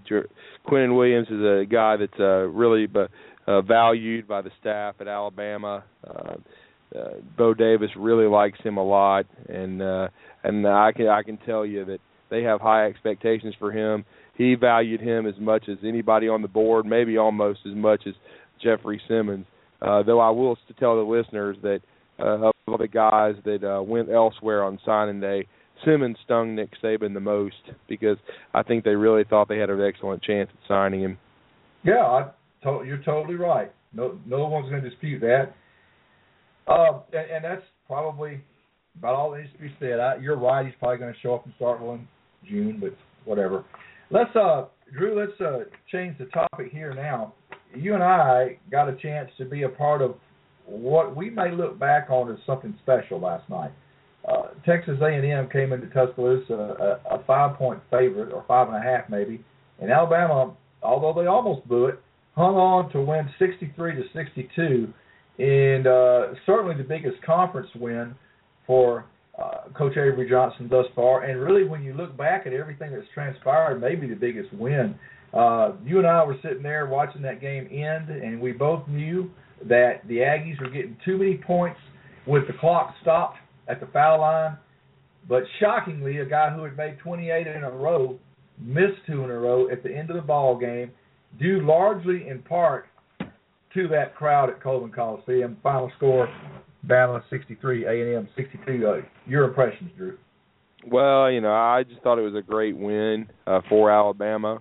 Quinnen 0.66 0.96
Williams 0.96 1.28
is 1.28 1.40
a 1.40 1.64
guy 1.70 1.96
that's 1.96 2.18
uh, 2.18 2.46
really 2.48 2.88
uh, 3.46 3.60
valued 3.62 4.26
by 4.26 4.42
the 4.42 4.50
staff 4.60 4.94
at 5.00 5.08
Alabama. 5.08 5.84
Uh, 6.06 6.34
uh, 6.96 7.08
Bo 7.36 7.52
Davis 7.52 7.90
really 7.96 8.26
likes 8.26 8.58
him 8.62 8.76
a 8.76 8.84
lot, 8.84 9.26
and 9.48 9.82
uh, 9.82 10.08
and 10.44 10.66
I 10.66 10.92
can 10.92 11.08
I 11.08 11.22
can 11.22 11.36
tell 11.38 11.66
you 11.66 11.84
that 11.84 11.98
they 12.30 12.42
have 12.42 12.60
high 12.60 12.86
expectations 12.86 13.54
for 13.58 13.72
him. 13.72 14.04
He 14.36 14.54
valued 14.54 15.00
him 15.00 15.26
as 15.26 15.34
much 15.38 15.68
as 15.68 15.78
anybody 15.84 16.28
on 16.28 16.42
the 16.42 16.48
board, 16.48 16.86
maybe 16.86 17.16
almost 17.16 17.60
as 17.66 17.74
much 17.74 18.02
as 18.06 18.14
Jeffrey 18.62 19.00
Simmons. 19.08 19.46
Uh, 19.80 20.02
though 20.02 20.20
I 20.20 20.30
will 20.30 20.56
tell 20.78 20.96
the 20.96 21.02
listeners 21.02 21.56
that 21.62 21.80
uh, 22.18 22.50
of 22.66 22.78
the 22.78 22.88
guys 22.88 23.34
that 23.44 23.62
uh, 23.62 23.82
went 23.82 24.10
elsewhere 24.10 24.64
on 24.64 24.78
signing 24.84 25.20
day, 25.20 25.46
Simmons 25.84 26.16
stung 26.24 26.54
Nick 26.54 26.70
Saban 26.82 27.14
the 27.14 27.20
most 27.20 27.54
because 27.88 28.16
I 28.54 28.62
think 28.62 28.84
they 28.84 28.94
really 28.94 29.24
thought 29.24 29.48
they 29.48 29.58
had 29.58 29.70
an 29.70 29.80
excellent 29.82 30.22
chance 30.22 30.50
at 30.52 30.68
signing 30.68 31.02
him. 31.02 31.18
Yeah, 31.84 32.00
I 32.00 32.30
to- 32.62 32.84
you're 32.86 33.02
totally 33.04 33.36
right. 33.36 33.70
No, 33.92 34.18
no 34.26 34.46
one's 34.46 34.68
going 34.70 34.82
to 34.82 34.90
dispute 34.90 35.20
that. 35.20 35.54
Uh, 36.66 37.00
and, 37.12 37.30
and 37.30 37.44
that's 37.44 37.62
probably 37.86 38.40
about 38.98 39.14
all 39.14 39.30
that 39.30 39.40
needs 39.42 39.52
to 39.52 39.58
be 39.58 39.74
said. 39.78 40.00
I, 40.00 40.16
you're 40.16 40.36
right. 40.36 40.66
He's 40.66 40.74
probably 40.78 40.98
going 40.98 41.12
to 41.12 41.20
show 41.20 41.34
up 41.34 41.46
in 41.46 41.52
Starkville 41.60 41.94
in 41.94 42.08
June, 42.48 42.78
but 42.80 42.94
whatever. 43.24 43.64
Let's, 44.10 44.34
uh, 44.36 44.66
Drew. 44.96 45.18
Let's 45.18 45.40
uh, 45.40 45.64
change 45.90 46.16
the 46.18 46.26
topic 46.26 46.70
here 46.70 46.94
now. 46.94 47.34
You 47.74 47.94
and 47.94 48.02
I 48.02 48.58
got 48.70 48.88
a 48.88 48.96
chance 48.96 49.30
to 49.38 49.44
be 49.44 49.62
a 49.62 49.68
part 49.68 50.00
of 50.00 50.14
what 50.64 51.16
we 51.16 51.30
may 51.30 51.50
look 51.50 51.78
back 51.78 52.08
on 52.10 52.30
as 52.30 52.38
something 52.46 52.74
special 52.82 53.20
last 53.20 53.48
night. 53.48 53.72
Uh, 54.28 54.48
Texas 54.64 54.98
A&M 55.00 55.48
came 55.50 55.72
into 55.72 55.86
Tuscaloosa 55.88 57.00
a, 57.08 57.14
a 57.14 57.24
five-point 57.26 57.80
favorite, 57.90 58.32
or 58.32 58.44
five 58.48 58.68
and 58.68 58.76
a 58.76 58.80
half 58.80 59.08
maybe, 59.08 59.44
and 59.80 59.90
Alabama, 59.90 60.54
although 60.82 61.20
they 61.20 61.28
almost 61.28 61.66
blew 61.68 61.86
it, 61.86 62.00
hung 62.34 62.56
on 62.56 62.90
to 62.90 63.00
win 63.00 63.28
63 63.38 63.94
to 63.94 64.02
62, 64.12 64.92
and 65.38 65.86
uh, 65.86 66.34
certainly 66.44 66.76
the 66.76 66.86
biggest 66.86 67.22
conference 67.22 67.68
win 67.76 68.14
for 68.66 69.04
uh, 69.40 69.68
Coach 69.76 69.96
Avery 69.96 70.28
Johnson 70.28 70.68
thus 70.70 70.86
far. 70.94 71.24
And 71.24 71.40
really, 71.40 71.64
when 71.64 71.82
you 71.82 71.94
look 71.94 72.16
back 72.16 72.46
at 72.46 72.52
everything 72.52 72.92
that's 72.92 73.06
transpired, 73.12 73.80
maybe 73.80 74.06
the 74.06 74.14
biggest 74.14 74.52
win. 74.54 74.94
Uh, 75.34 75.72
you 75.84 75.98
and 75.98 76.06
I 76.06 76.24
were 76.24 76.36
sitting 76.42 76.62
there 76.62 76.86
watching 76.86 77.22
that 77.22 77.40
game 77.40 77.68
end, 77.70 78.08
and 78.08 78.40
we 78.40 78.52
both 78.52 78.86
knew 78.88 79.30
that 79.68 80.06
the 80.08 80.18
Aggies 80.18 80.60
were 80.60 80.70
getting 80.70 80.96
too 81.04 81.18
many 81.18 81.36
points 81.36 81.78
with 82.26 82.46
the 82.46 82.54
clock 82.54 82.94
stopped 83.02 83.38
at 83.68 83.80
the 83.80 83.86
foul 83.86 84.20
line. 84.20 84.56
But 85.28 85.42
shockingly, 85.60 86.18
a 86.18 86.24
guy 86.24 86.50
who 86.50 86.62
had 86.64 86.76
made 86.76 86.98
28 86.98 87.46
in 87.46 87.64
a 87.64 87.70
row 87.70 88.18
missed 88.58 89.04
two 89.06 89.24
in 89.24 89.30
a 89.30 89.38
row 89.38 89.68
at 89.70 89.82
the 89.82 89.94
end 89.94 90.10
of 90.10 90.16
the 90.16 90.22
ball 90.22 90.56
game, 90.58 90.90
due 91.38 91.60
largely 91.66 92.28
in 92.28 92.40
part 92.42 92.86
to 93.74 93.88
that 93.88 94.14
crowd 94.14 94.48
at 94.48 94.62
Coleman 94.62 94.92
Coliseum. 94.92 95.56
Final 95.62 95.90
score: 95.96 96.28
Bama 96.88 97.22
63, 97.30 97.86
A&M 97.86 98.28
62. 98.36 98.86
Uh, 98.86 99.00
your 99.26 99.44
impressions, 99.44 99.90
Drew? 99.96 100.18
Well, 100.86 101.30
you 101.30 101.40
know, 101.40 101.52
I 101.52 101.82
just 101.82 102.02
thought 102.02 102.18
it 102.18 102.22
was 102.22 102.34
a 102.34 102.46
great 102.46 102.76
win 102.76 103.28
uh, 103.46 103.60
for 103.68 103.90
Alabama. 103.90 104.60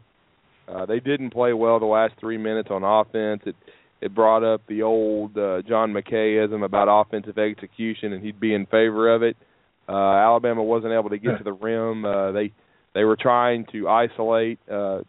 Uh, 0.67 0.86
they 0.86 1.00
didn't 1.00 1.29
play 1.29 1.53
well 1.53 1.79
the 1.79 1.86
last 1.86 2.13
three 2.20 2.38
minutes 2.38 2.70
on 2.72 2.84
offense. 2.84 3.41
It 3.46 3.55
it 4.01 4.13
brought 4.13 4.44
up 4.44 4.62
the 4.67 4.84
old 4.84 5.38
uh, 5.38 5.62
John 5.67 5.94
McKayism 5.94 6.63
about 6.63 6.88
offensive 6.89 7.38
execution, 7.38 8.13
and 8.13 8.24
he'd 8.24 8.39
be 8.39 8.53
in 8.53 8.65
favor 8.65 9.13
of 9.13 9.24
it. 9.24 9.38
Uh, 9.88 9.94
Alabama 9.94 10.63
wasn't 10.63 10.94
able 10.94 11.10
to 11.10 11.17
get 11.17 11.38
to 11.38 11.44
the 11.44 11.53
rim. 11.53 12.05
Uh, 12.05 12.32
they 12.32 12.51
they 12.94 13.03
were 13.03 13.15
trying 13.15 13.65
to 13.72 13.88
isolate 13.88 14.60
uh, 14.70 15.01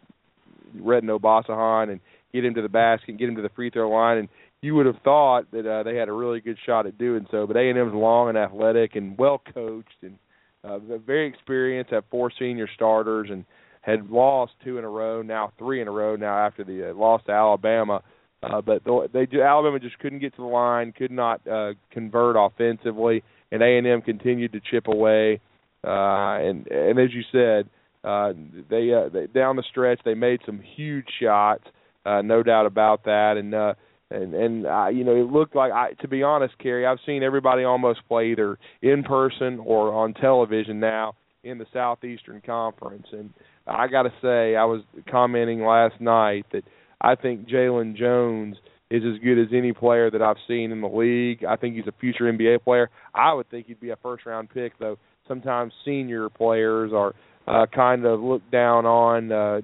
Retin 0.77 1.09
Obasohan 1.09 1.91
and 1.91 1.99
get 2.33 2.45
him 2.45 2.53
to 2.53 2.61
the 2.61 2.69
basket, 2.69 3.17
get 3.17 3.29
him 3.29 3.35
to 3.35 3.41
the 3.41 3.49
free 3.49 3.69
throw 3.69 3.89
line, 3.89 4.17
and 4.19 4.29
you 4.67 4.75
would 4.75 4.85
have 4.85 4.99
thought 5.01 5.49
that 5.51 5.65
uh, 5.65 5.83
they 5.83 5.95
had 5.95 6.09
a 6.09 6.11
really 6.11 6.41
good 6.41 6.57
shot 6.65 6.85
at 6.85 6.97
doing 6.97 7.25
so. 7.31 7.47
But 7.47 7.55
A 7.55 7.69
and 7.69 7.79
M's 7.79 7.93
long 7.93 8.27
and 8.27 8.37
athletic 8.37 8.97
and 8.97 9.17
well 9.17 9.41
coached 9.53 10.03
and 10.03 10.17
uh, 10.65 10.79
very 11.05 11.29
experienced. 11.29 11.93
Have 11.93 12.03
four 12.11 12.29
senior 12.37 12.67
starters 12.75 13.29
and 13.31 13.45
had 13.79 14.09
lost 14.09 14.51
two 14.65 14.77
in 14.77 14.83
a 14.83 14.89
row, 14.89 15.21
now 15.21 15.53
three 15.57 15.81
in 15.81 15.87
a 15.87 15.91
row 15.91 16.17
now 16.17 16.37
after 16.37 16.65
the 16.65 16.91
uh, 16.91 16.93
loss 16.93 17.21
to 17.27 17.31
Alabama. 17.31 18.03
Uh, 18.43 18.61
but 18.61 18.83
they 19.13 19.25
Alabama 19.41 19.79
just 19.79 19.97
couldn't 19.99 20.19
get 20.19 20.35
to 20.35 20.41
the 20.41 20.47
line, 20.47 20.91
could 20.91 21.11
not 21.11 21.39
uh, 21.47 21.71
convert 21.91 22.35
offensively, 22.37 23.23
and 23.51 23.63
A 23.63 23.77
and 23.77 23.87
M 23.87 24.01
continued 24.01 24.51
to 24.51 24.59
chip 24.69 24.87
away. 24.87 25.39
Uh, 25.81 26.35
and 26.41 26.67
and 26.67 26.99
as 26.99 27.13
you 27.13 27.23
said, 27.31 27.69
uh, 28.03 28.33
they, 28.69 28.91
uh, 28.93 29.07
they 29.09 29.27
down 29.27 29.55
the 29.55 29.63
stretch 29.71 30.01
they 30.03 30.13
made 30.13 30.41
some 30.45 30.59
huge 30.75 31.07
shots, 31.21 31.63
uh, 32.05 32.21
no 32.21 32.43
doubt 32.43 32.65
about 32.65 33.05
that. 33.05 33.37
And 33.37 33.55
uh, 33.55 33.73
and 34.09 34.33
and 34.33 34.65
uh, 34.65 34.87
you 34.87 35.03
know 35.03 35.15
it 35.15 35.31
looked 35.31 35.55
like 35.55 35.71
I 35.71 35.93
to 36.01 36.07
be 36.07 36.23
honest, 36.23 36.57
Cary, 36.59 36.85
I've 36.85 36.99
seen 37.05 37.23
everybody 37.23 37.63
almost 37.63 38.01
play 38.07 38.31
either 38.31 38.57
in 38.81 39.03
person 39.03 39.59
or 39.59 39.93
on 39.93 40.13
television 40.13 40.79
now 40.79 41.15
in 41.43 41.57
the 41.57 41.65
Southeastern 41.73 42.41
Conference, 42.45 43.07
and 43.11 43.33
I 43.65 43.87
got 43.87 44.03
to 44.03 44.13
say 44.21 44.55
I 44.55 44.65
was 44.65 44.81
commenting 45.09 45.63
last 45.63 45.99
night 45.99 46.45
that 46.51 46.63
I 47.01 47.15
think 47.15 47.47
Jalen 47.47 47.95
Jones 47.95 48.57
is 48.89 49.03
as 49.03 49.19
good 49.21 49.39
as 49.39 49.47
any 49.53 49.73
player 49.73 50.09
that 50.09 50.21
I've 50.21 50.37
seen 50.47 50.71
in 50.71 50.81
the 50.81 50.87
league. 50.87 51.43
I 51.43 51.57
think 51.57 51.75
he's 51.75 51.87
a 51.87 51.93
future 51.99 52.31
NBA 52.31 52.63
player. 52.63 52.89
I 53.13 53.33
would 53.33 53.49
think 53.49 53.67
he'd 53.67 53.81
be 53.81 53.89
a 53.89 53.97
first 53.97 54.25
round 54.25 54.49
pick 54.49 54.77
though. 54.79 54.97
Sometimes 55.27 55.73
senior 55.83 56.29
players 56.29 56.91
are 56.93 57.13
uh, 57.47 57.65
kind 57.73 58.05
of 58.05 58.19
looked 58.19 58.51
down 58.51 58.85
on, 58.85 59.31
uh, 59.31 59.61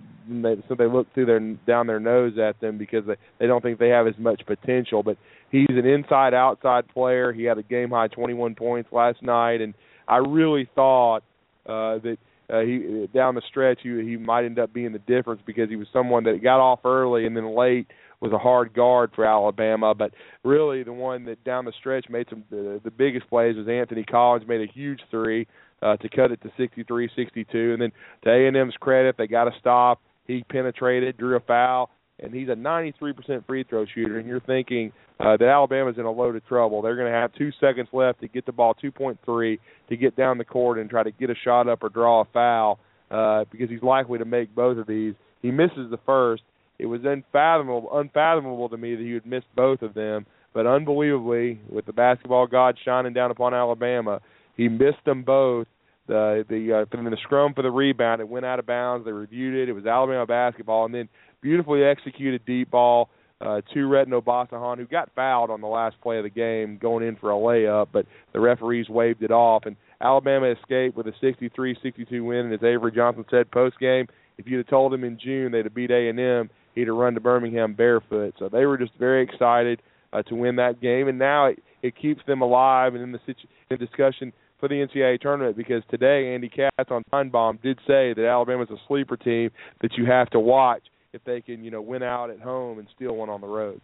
so 0.69 0.75
they 0.75 0.87
look 0.87 1.13
through 1.13 1.25
their 1.25 1.39
down 1.67 1.85
their 1.85 1.99
nose 1.99 2.37
at 2.37 2.59
them 2.61 2.77
because 2.77 3.05
they 3.05 3.15
they 3.39 3.47
don't 3.47 3.61
think 3.61 3.77
they 3.77 3.89
have 3.89 4.07
as 4.07 4.17
much 4.17 4.41
potential. 4.45 5.03
But 5.03 5.17
he's 5.51 5.67
an 5.69 5.85
inside 5.85 6.33
outside 6.33 6.87
player. 6.87 7.33
He 7.33 7.43
had 7.43 7.57
a 7.57 7.63
game 7.63 7.89
high 7.89 8.07
21 8.07 8.55
points 8.55 8.89
last 8.91 9.21
night, 9.21 9.59
and 9.59 9.73
I 10.07 10.17
really 10.17 10.69
thought 10.75 11.23
uh, 11.65 11.99
that 11.99 12.17
uh, 12.49 12.61
he 12.61 13.07
down 13.13 13.35
the 13.35 13.41
stretch 13.49 13.79
he 13.83 13.89
he 13.89 14.15
might 14.15 14.45
end 14.45 14.59
up 14.59 14.73
being 14.73 14.93
the 14.93 14.99
difference 14.99 15.41
because 15.45 15.69
he 15.69 15.75
was 15.75 15.87
someone 15.91 16.23
that 16.23 16.41
got 16.41 16.59
off 16.59 16.79
early 16.85 17.25
and 17.25 17.35
then 17.35 17.53
late 17.55 17.87
was 18.21 18.31
a 18.31 18.37
hard 18.37 18.73
guard 18.73 19.11
for 19.13 19.25
Alabama. 19.25 19.93
But 19.93 20.11
really, 20.45 20.83
the 20.83 20.93
one 20.93 21.25
that 21.25 21.43
down 21.43 21.65
the 21.65 21.73
stretch 21.77 22.05
made 22.09 22.27
some 22.29 22.45
the, 22.49 22.79
the 22.81 22.91
biggest 22.91 23.27
plays 23.27 23.57
was 23.57 23.67
Anthony 23.67 24.05
Collins 24.05 24.47
made 24.47 24.61
a 24.61 24.71
huge 24.71 25.01
three 25.11 25.47
uh, 25.83 25.97
to 25.97 26.09
cut 26.09 26.31
it 26.31 26.39
to 26.41 26.49
63-62. 26.59 27.73
And 27.73 27.81
then 27.81 27.91
to 28.23 28.29
A&M's 28.29 28.75
credit, 28.79 29.15
they 29.17 29.27
got 29.27 29.47
a 29.47 29.51
stop. 29.59 30.01
He 30.25 30.43
penetrated, 30.49 31.17
drew 31.17 31.35
a 31.35 31.41
foul, 31.41 31.89
and 32.19 32.33
he's 32.33 32.47
a 32.47 32.55
93% 32.55 33.45
free 33.45 33.63
throw 33.63 33.85
shooter. 33.93 34.17
And 34.17 34.27
you're 34.27 34.39
thinking 34.39 34.93
uh, 35.19 35.37
that 35.37 35.47
Alabama's 35.47 35.97
in 35.97 36.05
a 36.05 36.11
load 36.11 36.35
of 36.35 36.45
trouble. 36.47 36.81
They're 36.81 36.95
going 36.95 37.11
to 37.11 37.17
have 37.17 37.33
two 37.33 37.51
seconds 37.59 37.89
left 37.91 38.21
to 38.21 38.27
get 38.27 38.45
the 38.45 38.51
ball 38.51 38.75
2.3 38.81 39.59
to 39.89 39.97
get 39.97 40.15
down 40.15 40.37
the 40.37 40.45
court 40.45 40.79
and 40.79 40.89
try 40.89 41.03
to 41.03 41.11
get 41.11 41.29
a 41.29 41.35
shot 41.43 41.67
up 41.67 41.83
or 41.83 41.89
draw 41.89 42.21
a 42.21 42.25
foul 42.31 42.79
uh, 43.11 43.45
because 43.51 43.69
he's 43.69 43.83
likely 43.83 44.19
to 44.19 44.25
make 44.25 44.55
both 44.55 44.77
of 44.77 44.87
these. 44.87 45.13
He 45.41 45.51
misses 45.51 45.91
the 45.91 45.99
first. 46.05 46.43
It 46.79 46.85
was 46.85 47.01
unfathomable, 47.03 47.89
unfathomable 47.93 48.69
to 48.69 48.77
me 48.77 48.95
that 48.95 49.03
he 49.03 49.13
would 49.13 49.25
miss 49.25 49.43
both 49.55 49.81
of 49.81 49.93
them. 49.93 50.25
But 50.53 50.67
unbelievably, 50.67 51.61
with 51.69 51.85
the 51.85 51.93
basketball 51.93 52.47
god 52.47 52.77
shining 52.83 53.13
down 53.13 53.31
upon 53.31 53.53
Alabama, 53.53 54.21
he 54.55 54.69
missed 54.69 55.03
them 55.05 55.23
both. 55.23 55.67
The 56.07 56.45
the 56.49 56.81
uh, 56.81 56.85
from 56.91 57.05
the 57.05 57.17
scrum 57.23 57.53
for 57.53 57.61
the 57.61 57.71
rebound, 57.71 58.21
it 58.21 58.27
went 58.27 58.45
out 58.45 58.59
of 58.59 58.65
bounds. 58.65 59.05
They 59.05 59.11
reviewed 59.11 59.55
it. 59.55 59.69
It 59.69 59.73
was 59.73 59.85
Alabama 59.85 60.25
basketball, 60.25 60.85
and 60.85 60.93
then 60.93 61.07
beautifully 61.41 61.83
executed 61.83 62.45
deep 62.45 62.71
ball 62.71 63.09
uh, 63.43 63.61
to 63.73 63.87
Retin 63.87 64.09
Obasohan, 64.09 64.77
who 64.77 64.85
got 64.85 65.09
fouled 65.15 65.49
on 65.49 65.61
the 65.61 65.67
last 65.67 65.99
play 66.01 66.17
of 66.17 66.23
the 66.23 66.29
game, 66.29 66.77
going 66.77 67.05
in 67.05 67.15
for 67.17 67.31
a 67.31 67.35
layup, 67.35 67.87
but 67.91 68.05
the 68.31 68.39
referees 68.39 68.87
waved 68.89 69.21
it 69.21 69.31
off, 69.31 69.63
and 69.65 69.75
Alabama 70.01 70.47
escaped 70.47 70.95
with 70.95 71.07
a 71.07 71.13
63-62 71.21 72.23
win. 72.23 72.45
And 72.45 72.53
as 72.53 72.63
Avery 72.63 72.91
Johnson 72.91 73.25
said 73.29 73.51
post 73.51 73.79
game, 73.79 74.07
if 74.37 74.47
you'd 74.47 74.57
have 74.57 74.67
told 74.67 74.93
him 74.93 75.03
in 75.03 75.19
June 75.19 75.51
they'd 75.51 75.65
have 75.65 75.75
beat 75.75 75.91
A 75.91 76.09
and 76.09 76.19
M, 76.19 76.49
he'd 76.73 76.87
have 76.87 76.95
run 76.95 77.13
to 77.15 77.19
Birmingham 77.19 77.73
barefoot. 77.73 78.33
So 78.39 78.49
they 78.49 78.65
were 78.65 78.77
just 78.77 78.93
very 78.97 79.23
excited 79.23 79.81
uh, 80.13 80.23
to 80.23 80.35
win 80.35 80.55
that 80.57 80.81
game, 80.81 81.07
and 81.07 81.19
now 81.19 81.47
it, 81.47 81.63
it 81.81 81.95
keeps 81.95 82.21
them 82.25 82.41
alive 82.41 82.95
and 82.95 83.03
in 83.03 83.11
the 83.11 83.19
situ- 83.25 83.47
in 83.69 83.77
discussion 83.77 84.31
for 84.63 84.69
the 84.69 84.75
NCAA 84.75 85.19
tournament 85.19 85.57
because 85.57 85.83
today 85.91 86.33
Andy 86.33 86.47
Katz 86.47 86.89
on 86.89 87.03
Finebaum 87.11 87.61
did 87.61 87.77
say 87.79 88.13
that 88.13 88.25
Alabama's 88.25 88.69
a 88.69 88.77
sleeper 88.87 89.17
team 89.17 89.49
that 89.81 89.91
you 89.97 90.05
have 90.05 90.29
to 90.29 90.39
watch 90.39 90.83
if 91.11 91.21
they 91.25 91.41
can, 91.41 91.65
you 91.65 91.69
know, 91.69 91.81
win 91.81 92.01
out 92.01 92.29
at 92.29 92.39
home 92.39 92.79
and 92.79 92.87
steal 92.95 93.13
one 93.13 93.29
on 93.29 93.41
the 93.41 93.47
road. 93.47 93.81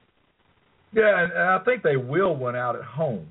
Yeah, 0.94 1.22
and 1.22 1.34
I 1.34 1.60
think 1.65 1.84
they 1.84 1.98
will 1.98 2.34
win 2.34 2.56
out 2.56 2.78
at 2.78 2.86
home. 2.86 3.28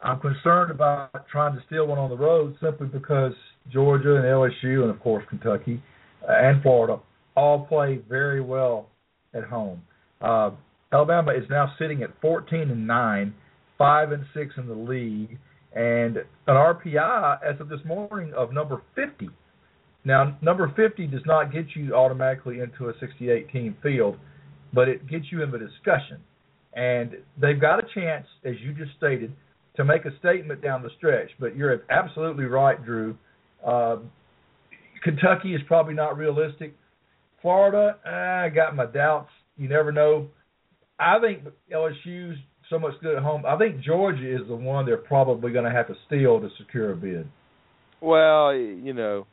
I'm 0.00 0.20
concerned 0.20 0.70
about 0.70 1.10
trying 1.32 1.56
to 1.56 1.62
steal 1.66 1.88
one 1.88 1.98
on 1.98 2.10
the 2.10 2.16
road 2.16 2.54
simply 2.62 2.86
because 2.86 3.32
Georgia 3.72 4.14
and 4.14 4.24
LSU 4.24 4.82
and 4.82 4.90
of 4.90 5.00
course 5.00 5.24
Kentucky 5.28 5.82
and 6.28 6.62
Florida 6.62 7.00
all 7.36 7.66
play 7.66 8.00
very 8.08 8.40
well 8.40 8.88
at 9.34 9.42
home. 9.42 9.82
Uh, 10.20 10.50
Alabama 10.92 11.32
is 11.32 11.42
now 11.50 11.72
sitting 11.76 12.04
at 12.04 12.10
14 12.20 12.70
and 12.70 12.86
nine, 12.86 13.34
five 13.76 14.12
and 14.12 14.24
six 14.32 14.54
in 14.56 14.68
the 14.68 14.74
league, 14.74 15.38
and 15.74 16.18
an 16.18 16.24
RPI 16.48 17.38
as 17.42 17.60
of 17.60 17.68
this 17.68 17.80
morning 17.84 18.32
of 18.34 18.52
number 18.52 18.82
50. 18.94 19.28
Now, 20.04 20.36
number 20.42 20.72
50 20.74 21.06
does 21.06 21.22
not 21.26 21.52
get 21.52 21.66
you 21.74 21.94
automatically 21.94 22.60
into 22.60 22.88
a 22.88 22.92
68 22.98 23.50
team 23.50 23.76
field, 23.82 24.16
but 24.72 24.88
it 24.88 25.06
gets 25.08 25.26
you 25.30 25.42
in 25.42 25.50
the 25.50 25.58
discussion. 25.58 26.18
And 26.74 27.16
they've 27.40 27.60
got 27.60 27.78
a 27.78 27.86
chance, 27.94 28.26
as 28.44 28.54
you 28.60 28.72
just 28.72 28.96
stated, 28.96 29.32
to 29.76 29.84
make 29.84 30.04
a 30.04 30.16
statement 30.18 30.62
down 30.62 30.82
the 30.82 30.90
stretch. 30.96 31.30
But 31.38 31.56
you're 31.56 31.82
absolutely 31.90 32.44
right, 32.44 32.82
Drew. 32.84 33.16
Uh, 33.64 33.98
Kentucky 35.02 35.54
is 35.54 35.60
probably 35.66 35.94
not 35.94 36.16
realistic. 36.16 36.74
Florida, 37.40 37.96
I 38.04 38.48
got 38.48 38.74
my 38.76 38.86
doubts. 38.86 39.30
You 39.56 39.68
never 39.68 39.92
know. 39.92 40.28
I 40.98 41.18
think 41.20 41.44
LSU's 41.72 42.38
so 42.72 42.78
much 42.78 42.94
good 43.02 43.14
at 43.14 43.22
home. 43.22 43.44
I 43.46 43.56
think 43.56 43.80
Georgia 43.82 44.34
is 44.34 44.48
the 44.48 44.56
one 44.56 44.86
they're 44.86 44.96
probably 44.96 45.52
going 45.52 45.66
to 45.66 45.70
have 45.70 45.86
to 45.88 45.94
steal 46.06 46.40
to 46.40 46.48
secure 46.58 46.92
a 46.92 46.96
bid. 46.96 47.28
Well, 48.00 48.54
you 48.54 48.94
know, 48.94 49.26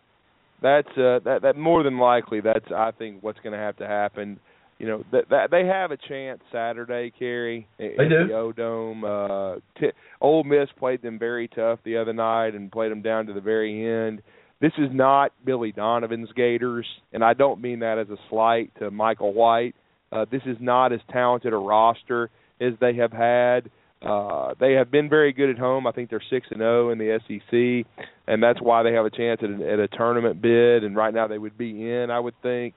that's 0.61 0.89
uh, 0.89 1.19
that 1.23 1.39
that 1.41 1.55
more 1.55 1.81
than 1.83 1.97
likely 1.97 2.41
that's 2.41 2.65
I 2.75 2.91
think 2.91 3.23
what's 3.23 3.39
going 3.39 3.53
to 3.53 3.59
have 3.59 3.77
to 3.77 3.87
happen. 3.87 4.39
You 4.77 4.87
know 4.87 5.03
that, 5.11 5.29
that 5.29 5.51
they 5.51 5.65
have 5.65 5.91
a 5.91 5.97
chance 5.97 6.41
Saturday, 6.51 7.11
Cary. 7.17 7.67
They 7.77 7.95
do. 7.97 8.27
The 8.27 8.33
O 8.33 8.51
Dome. 8.51 9.03
Uh, 9.03 9.55
t- 9.79 9.91
Ole 10.21 10.43
Miss 10.43 10.69
played 10.77 11.01
them 11.01 11.17
very 11.17 11.47
tough 11.47 11.79
the 11.83 11.97
other 11.97 12.13
night 12.13 12.53
and 12.55 12.71
played 12.71 12.91
them 12.91 13.01
down 13.01 13.25
to 13.27 13.33
the 13.33 13.41
very 13.41 13.85
end. 13.85 14.21
This 14.61 14.73
is 14.77 14.89
not 14.91 15.31
Billy 15.45 15.71
Donovan's 15.71 16.29
Gators, 16.35 16.85
and 17.13 17.23
I 17.23 17.33
don't 17.33 17.61
mean 17.61 17.79
that 17.79 17.97
as 17.97 18.09
a 18.09 18.17
slight 18.29 18.71
to 18.79 18.91
Michael 18.91 19.33
White. 19.33 19.73
Uh, 20.11 20.25
this 20.29 20.41
is 20.45 20.57
not 20.59 20.91
as 20.91 20.99
talented 21.11 21.53
a 21.53 21.57
roster 21.57 22.29
as 22.59 22.73
they 22.79 22.95
have 22.95 23.11
had. 23.11 23.69
Uh, 24.01 24.53
they 24.59 24.73
have 24.73 24.89
been 24.89 25.09
very 25.09 25.33
good 25.33 25.49
at 25.49 25.57
home. 25.57 25.85
I 25.85 25.91
think 25.91 26.09
they're 26.09 26.23
six 26.29 26.47
and 26.51 26.59
zero 26.59 26.89
in 26.89 26.97
the 26.97 27.19
SEC, 27.27 28.05
and 28.27 28.41
that's 28.41 28.61
why 28.61 28.81
they 28.83 28.93
have 28.93 29.05
a 29.05 29.09
chance 29.09 29.41
at, 29.43 29.49
a, 29.49 29.73
at 29.73 29.79
a 29.79 29.89
tournament 29.89 30.41
bid. 30.41 30.83
And 30.83 30.95
right 30.95 31.13
now 31.13 31.27
they 31.27 31.37
would 31.37 31.57
be 31.57 31.91
in. 31.91 32.09
I 32.09 32.19
would 32.19 32.35
think 32.41 32.75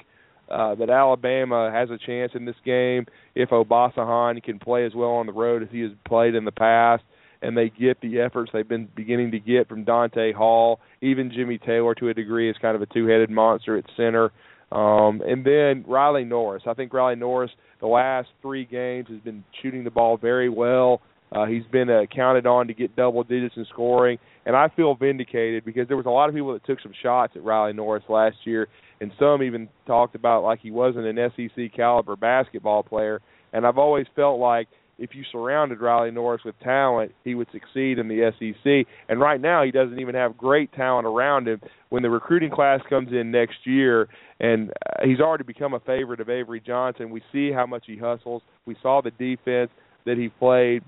uh, 0.50 0.74
that 0.74 0.90
Alabama 0.90 1.70
has 1.72 1.90
a 1.90 1.98
chance 1.98 2.32
in 2.34 2.44
this 2.44 2.56
game 2.64 3.06
if 3.34 3.50
Obasohan 3.50 4.42
can 4.42 4.58
play 4.58 4.84
as 4.84 4.94
well 4.94 5.10
on 5.10 5.26
the 5.26 5.32
road 5.32 5.62
as 5.62 5.68
he 5.70 5.80
has 5.80 5.92
played 6.06 6.34
in 6.34 6.44
the 6.44 6.52
past, 6.52 7.04
and 7.40 7.56
they 7.56 7.70
get 7.70 8.00
the 8.00 8.20
efforts 8.20 8.50
they've 8.52 8.68
been 8.68 8.88
beginning 8.94 9.30
to 9.30 9.38
get 9.38 9.68
from 9.68 9.84
Donta 9.84 10.34
Hall, 10.34 10.80
even 11.00 11.32
Jimmy 11.32 11.58
Taylor 11.58 11.94
to 11.94 12.08
a 12.08 12.14
degree 12.14 12.50
is 12.50 12.56
kind 12.60 12.74
of 12.74 12.82
a 12.82 12.86
two-headed 12.86 13.30
monster 13.30 13.76
at 13.78 13.84
center. 13.96 14.30
Um, 14.72 15.22
and 15.26 15.44
then 15.44 15.84
Riley 15.86 16.24
Norris. 16.24 16.62
I 16.66 16.74
think 16.74 16.92
Riley 16.92 17.16
Norris, 17.16 17.50
the 17.82 17.88
last 17.88 18.28
three 18.40 18.64
games, 18.64 19.08
has 19.10 19.20
been 19.20 19.44
shooting 19.60 19.84
the 19.84 19.90
ball 19.90 20.16
very 20.16 20.48
well. 20.48 21.02
Uh, 21.32 21.46
he's 21.46 21.64
been 21.72 21.90
uh, 21.90 22.02
counted 22.14 22.46
on 22.46 22.68
to 22.68 22.74
get 22.74 22.94
double 22.94 23.24
digits 23.24 23.56
in 23.56 23.66
scoring, 23.70 24.18
and 24.46 24.54
I 24.54 24.68
feel 24.68 24.94
vindicated 24.94 25.64
because 25.64 25.88
there 25.88 25.96
was 25.96 26.06
a 26.06 26.10
lot 26.10 26.28
of 26.28 26.34
people 26.34 26.52
that 26.52 26.64
took 26.64 26.80
some 26.80 26.92
shots 27.02 27.32
at 27.34 27.42
Riley 27.42 27.72
Norris 27.72 28.04
last 28.08 28.36
year, 28.44 28.68
and 29.00 29.10
some 29.18 29.42
even 29.42 29.68
talked 29.86 30.14
about 30.14 30.44
like 30.44 30.60
he 30.60 30.70
wasn't 30.70 31.06
an 31.06 31.30
SEC 31.36 31.74
caliber 31.74 32.16
basketball 32.16 32.82
player. 32.82 33.20
And 33.52 33.66
I've 33.66 33.78
always 33.78 34.06
felt 34.14 34.38
like 34.38 34.68
if 35.02 35.16
you 35.16 35.24
surrounded 35.32 35.80
Riley 35.80 36.12
Norris 36.12 36.42
with 36.44 36.54
talent, 36.60 37.10
he 37.24 37.34
would 37.34 37.48
succeed 37.50 37.98
in 37.98 38.06
the 38.06 38.30
SEC. 38.38 38.86
And 39.08 39.20
right 39.20 39.40
now, 39.40 39.64
he 39.64 39.72
doesn't 39.72 39.98
even 39.98 40.14
have 40.14 40.38
great 40.38 40.72
talent 40.72 41.08
around 41.08 41.48
him. 41.48 41.60
When 41.88 42.04
the 42.04 42.08
recruiting 42.08 42.52
class 42.52 42.80
comes 42.88 43.08
in 43.10 43.32
next 43.32 43.56
year, 43.64 44.08
and 44.38 44.70
uh, 44.70 45.04
he's 45.04 45.18
already 45.18 45.42
become 45.42 45.74
a 45.74 45.80
favorite 45.80 46.20
of 46.20 46.30
Avery 46.30 46.62
Johnson, 46.64 47.10
we 47.10 47.20
see 47.32 47.50
how 47.50 47.66
much 47.66 47.82
he 47.84 47.96
hustles. 47.96 48.42
We 48.64 48.76
saw 48.80 49.02
the 49.02 49.10
defense 49.10 49.70
that 50.06 50.16
he 50.16 50.28
played 50.28 50.84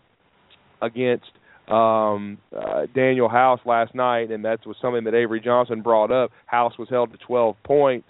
against 0.81 1.31
um 1.67 2.37
uh, 2.55 2.83
Daniel 2.95 3.27
House 3.27 3.59
last 3.65 3.95
night 3.95 4.31
and 4.31 4.45
that 4.45 4.59
was 4.67 4.77
something 4.83 5.05
that 5.05 5.15
Avery 5.15 5.41
Johnson 5.41 5.81
brought 5.81 6.13
up. 6.13 6.31
House 6.45 6.77
was 6.79 6.91
held 6.91 7.11
to 7.13 7.19
12 7.27 7.57
points. 7.65 8.07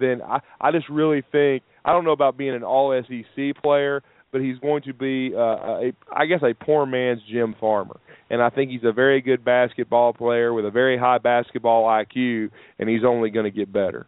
Then 0.00 0.20
I 0.22 0.40
I 0.60 0.72
just 0.72 0.88
really 0.88 1.22
think 1.30 1.62
I 1.84 1.92
don't 1.92 2.04
know 2.04 2.10
about 2.10 2.36
being 2.36 2.54
an 2.54 2.64
all 2.64 3.00
SEC 3.06 3.62
player, 3.62 4.02
but 4.36 4.44
he's 4.44 4.58
going 4.58 4.82
to 4.82 4.92
be 4.92 5.32
uh, 5.34 5.40
a 5.40 5.92
I 6.14 6.26
guess 6.26 6.40
a 6.42 6.52
poor 6.52 6.84
man's 6.84 7.22
Jim 7.32 7.54
Farmer. 7.58 7.98
And 8.28 8.42
I 8.42 8.50
think 8.50 8.70
he's 8.70 8.84
a 8.84 8.92
very 8.92 9.22
good 9.22 9.42
basketball 9.42 10.12
player 10.12 10.52
with 10.52 10.66
a 10.66 10.70
very 10.70 10.98
high 10.98 11.16
basketball 11.16 11.84
IQ 11.84 12.50
and 12.78 12.86
he's 12.86 13.00
only 13.02 13.30
going 13.30 13.44
to 13.44 13.50
get 13.50 13.72
better. 13.72 14.06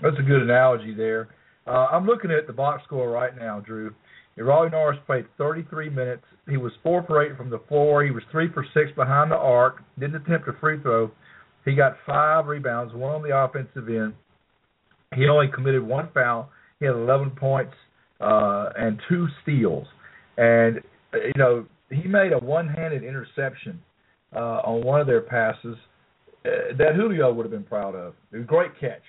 That's 0.00 0.14
a 0.20 0.22
good 0.22 0.42
analogy 0.42 0.94
there. 0.94 1.30
Uh, 1.66 1.88
I'm 1.90 2.06
looking 2.06 2.30
at 2.30 2.46
the 2.46 2.52
box 2.52 2.84
score 2.84 3.10
right 3.10 3.36
now, 3.36 3.58
Drew. 3.58 3.92
Riley 4.36 4.70
Norris 4.70 5.00
played 5.04 5.24
33 5.36 5.90
minutes. 5.90 6.22
He 6.48 6.58
was 6.58 6.70
four 6.84 7.02
for 7.04 7.24
eight 7.24 7.36
from 7.36 7.50
the 7.50 7.60
floor. 7.66 8.04
He 8.04 8.12
was 8.12 8.22
three 8.30 8.48
for 8.52 8.64
six 8.72 8.92
behind 8.94 9.32
the 9.32 9.36
arc. 9.36 9.82
Didn't 9.98 10.22
attempt 10.22 10.46
a 10.46 10.52
free 10.60 10.80
throw. 10.80 11.10
He 11.64 11.74
got 11.74 11.96
five 12.06 12.46
rebounds, 12.46 12.94
one 12.94 13.16
on 13.16 13.22
the 13.22 13.36
offensive 13.36 13.88
end. 13.88 14.14
He 15.16 15.26
only 15.26 15.48
committed 15.52 15.82
one 15.82 16.08
foul. 16.14 16.50
He 16.78 16.86
had 16.86 16.94
11 16.94 17.30
points 17.30 17.72
uh, 18.20 18.70
and 18.76 19.00
two 19.08 19.26
steals. 19.42 19.86
And 20.36 20.80
you 21.12 21.32
know 21.36 21.66
he 21.90 22.08
made 22.08 22.32
a 22.32 22.38
one-handed 22.38 23.02
interception 23.04 23.80
uh, 24.34 24.60
on 24.64 24.84
one 24.84 25.00
of 25.00 25.06
their 25.06 25.20
passes 25.20 25.76
uh, 26.44 26.76
that 26.76 26.94
Julio 26.94 27.32
would 27.32 27.44
have 27.44 27.52
been 27.52 27.64
proud 27.64 27.94
of. 27.94 28.14
It 28.32 28.38
was 28.38 28.44
a 28.44 28.46
great 28.46 28.78
catch. 28.80 29.02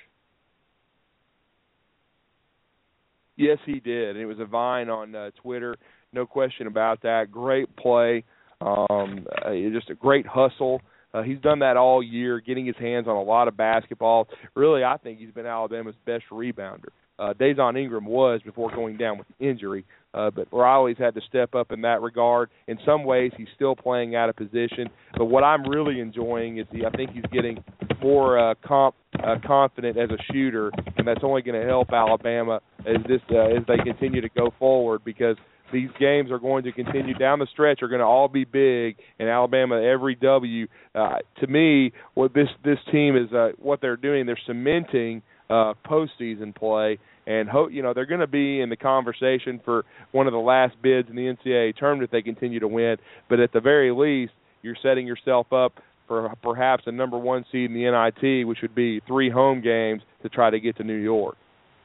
Yes, 3.35 3.59
he 3.65 3.79
did. 3.79 4.15
And 4.15 4.19
it 4.19 4.25
was 4.25 4.39
a 4.39 4.45
vine 4.45 4.89
on 4.89 5.15
uh, 5.15 5.29
Twitter, 5.41 5.75
no 6.13 6.25
question 6.25 6.67
about 6.67 7.01
that. 7.03 7.31
Great 7.31 7.73
play, 7.75 8.23
um, 8.61 9.27
uh, 9.45 9.51
just 9.71 9.89
a 9.89 9.95
great 9.95 10.25
hustle. 10.25 10.81
Uh, 11.13 11.21
he's 11.21 11.39
done 11.39 11.59
that 11.59 11.77
all 11.77 12.01
year, 12.03 12.39
getting 12.39 12.65
his 12.65 12.75
hands 12.77 13.07
on 13.07 13.15
a 13.15 13.21
lot 13.21 13.47
of 13.47 13.55
basketball. 13.55 14.27
Really, 14.55 14.83
I 14.83 14.97
think 14.97 15.19
he's 15.19 15.31
been 15.31 15.45
Alabama's 15.45 15.95
best 16.05 16.25
rebounder. 16.31 16.89
Uh, 17.19 17.33
Dazon 17.33 17.77
Ingram 17.77 18.05
was 18.05 18.41
before 18.43 18.71
going 18.73 18.97
down 18.97 19.17
with 19.17 19.27
injury, 19.39 19.85
uh, 20.13 20.29
but 20.29 20.47
Riley's 20.51 20.97
had 20.97 21.15
to 21.15 21.21
step 21.27 21.55
up 21.55 21.71
in 21.71 21.81
that 21.81 22.01
regard. 22.01 22.49
In 22.67 22.77
some 22.85 23.03
ways, 23.03 23.31
he's 23.37 23.47
still 23.55 23.75
playing 23.75 24.15
out 24.15 24.29
of 24.29 24.35
position. 24.35 24.87
But 25.17 25.25
what 25.25 25.43
I'm 25.43 25.67
really 25.67 25.99
enjoying 25.99 26.57
is 26.59 26.67
the 26.71 26.85
I 26.85 26.91
think 26.91 27.11
he's 27.11 27.25
getting 27.31 27.63
more 28.01 28.37
uh, 28.37 28.53
comp, 28.65 28.95
uh, 29.23 29.35
confident 29.45 29.97
as 29.97 30.09
a 30.11 30.17
shooter, 30.31 30.71
and 30.97 31.07
that's 31.07 31.21
only 31.23 31.41
going 31.41 31.59
to 31.59 31.67
help 31.67 31.91
Alabama 31.91 32.61
as 32.85 32.97
this 33.07 33.21
uh, 33.31 33.57
as 33.57 33.63
they 33.67 33.77
continue 33.77 34.21
to 34.21 34.29
go 34.29 34.53
forward 34.59 35.03
because 35.03 35.37
these 35.73 35.89
games 35.99 36.31
are 36.31 36.39
going 36.39 36.63
to 36.63 36.71
continue 36.71 37.13
down 37.17 37.39
the 37.39 37.47
stretch 37.51 37.81
are 37.81 37.87
going 37.87 37.99
to 37.99 38.05
all 38.05 38.27
be 38.27 38.45
big 38.45 38.95
and 39.19 39.27
Alabama 39.27 39.81
every 39.81 40.15
W 40.15 40.67
uh 40.95 41.17
to 41.39 41.47
me 41.47 41.91
what 42.13 42.33
this 42.33 42.47
this 42.63 42.77
team 42.89 43.17
is 43.17 43.31
uh 43.33 43.49
what 43.57 43.81
they're 43.81 43.97
doing 43.97 44.25
they're 44.25 44.39
cementing 44.45 45.21
postseason 45.49 46.55
play 46.55 46.97
and 47.25 47.49
hope 47.49 47.71
you 47.71 47.81
know 47.81 47.93
they're 47.93 48.05
going 48.05 48.19
to 48.19 48.27
be 48.27 48.61
in 48.61 48.69
the 48.69 48.75
conversation 48.75 49.59
for 49.63 49.85
one 50.11 50.27
of 50.27 50.33
the 50.33 50.39
last 50.39 50.75
bids 50.81 51.09
in 51.09 51.15
the 51.15 51.35
NCAA 51.35 51.75
tournament 51.75 52.05
if 52.05 52.11
they 52.11 52.21
continue 52.21 52.59
to 52.59 52.67
win 52.67 52.97
but 53.29 53.39
at 53.39 53.51
the 53.53 53.61
very 53.61 53.91
least 53.91 54.33
you're 54.61 54.77
setting 54.81 55.07
yourself 55.07 55.51
up 55.53 55.73
for 56.07 56.33
perhaps 56.41 56.83
a 56.85 56.91
number 56.91 57.17
1 57.17 57.45
seed 57.51 57.71
in 57.71 57.73
the 57.73 57.89
NIT 57.89 58.47
which 58.47 58.59
would 58.61 58.75
be 58.75 59.01
three 59.07 59.29
home 59.29 59.61
games 59.61 60.01
to 60.21 60.29
try 60.29 60.49
to 60.49 60.59
get 60.59 60.75
to 60.77 60.83
New 60.83 60.95
York 60.95 61.37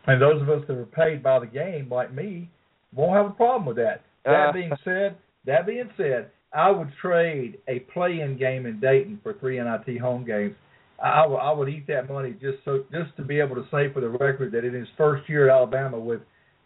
and 0.06 0.20
those 0.20 0.42
of 0.42 0.48
us 0.48 0.62
that 0.66 0.76
are 0.76 0.86
paid 0.86 1.22
by 1.22 1.38
the 1.38 1.46
game, 1.46 1.88
like 1.90 2.12
me, 2.12 2.48
won't 2.94 3.16
have 3.16 3.26
a 3.26 3.34
problem 3.34 3.66
with 3.66 3.76
that. 3.76 4.02
That 4.24 4.48
Uh. 4.48 4.52
being 4.52 4.76
said, 4.84 5.16
that 5.44 5.66
being 5.66 5.90
said, 5.96 6.30
I 6.52 6.70
would 6.70 6.92
trade 7.00 7.58
a 7.68 7.80
play-in 7.80 8.36
game 8.36 8.66
in 8.66 8.78
Dayton 8.80 9.20
for 9.22 9.32
three 9.34 9.58
NIT 9.58 9.98
home 9.98 10.24
games. 10.24 10.54
I 11.02 11.52
would, 11.52 11.68
eat 11.68 11.86
that 11.88 12.08
money 12.08 12.32
just 12.40 12.58
so 12.64 12.84
just 12.92 13.16
to 13.16 13.24
be 13.24 13.40
able 13.40 13.56
to 13.56 13.64
say 13.70 13.92
for 13.92 14.00
the 14.00 14.08
record 14.08 14.52
that 14.52 14.64
in 14.64 14.74
his 14.74 14.88
first 14.96 15.28
year 15.28 15.48
at 15.48 15.54
Alabama, 15.54 15.98
with 15.98 16.20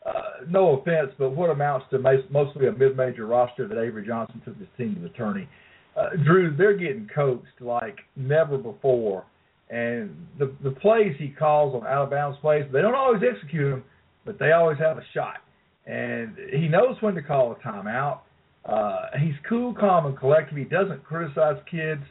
uh, 0.04 0.44
no 0.48 0.78
offense, 0.78 1.10
but 1.18 1.30
what 1.30 1.50
amounts 1.50 1.86
to 1.90 1.98
most, 1.98 2.30
mostly 2.30 2.66
a 2.68 2.72
mid-major 2.72 3.26
roster 3.26 3.66
that 3.66 3.78
Avery 3.78 4.06
Johnson 4.06 4.40
took 4.44 4.56
his 4.58 4.68
team 4.76 4.94
to 4.96 5.00
the 5.00 5.08
tourney. 5.10 5.48
Uh, 5.96 6.10
Drew, 6.24 6.54
they're 6.56 6.76
getting 6.76 7.08
coached 7.14 7.60
like 7.60 7.98
never 8.14 8.58
before 8.58 9.24
and 9.68 10.26
the 10.38 10.52
the 10.62 10.70
plays 10.70 11.14
he 11.18 11.28
calls 11.28 11.74
on 11.74 11.86
Alabama's 11.86 12.36
plays, 12.40 12.64
they 12.72 12.80
don't 12.80 12.94
always 12.94 13.22
execute 13.28 13.70
them, 13.70 13.84
but 14.24 14.38
they 14.38 14.52
always 14.52 14.78
have 14.78 14.98
a 14.98 15.04
shot. 15.12 15.38
And 15.86 16.36
he 16.52 16.68
knows 16.68 16.96
when 17.00 17.14
to 17.14 17.22
call 17.22 17.52
a 17.52 17.56
timeout. 17.56 18.20
Uh, 18.64 19.06
he's 19.20 19.34
cool, 19.48 19.74
calm, 19.74 20.06
and 20.06 20.18
collective. 20.18 20.56
He 20.56 20.64
doesn't 20.64 21.04
criticize 21.04 21.56
kids. 21.70 22.02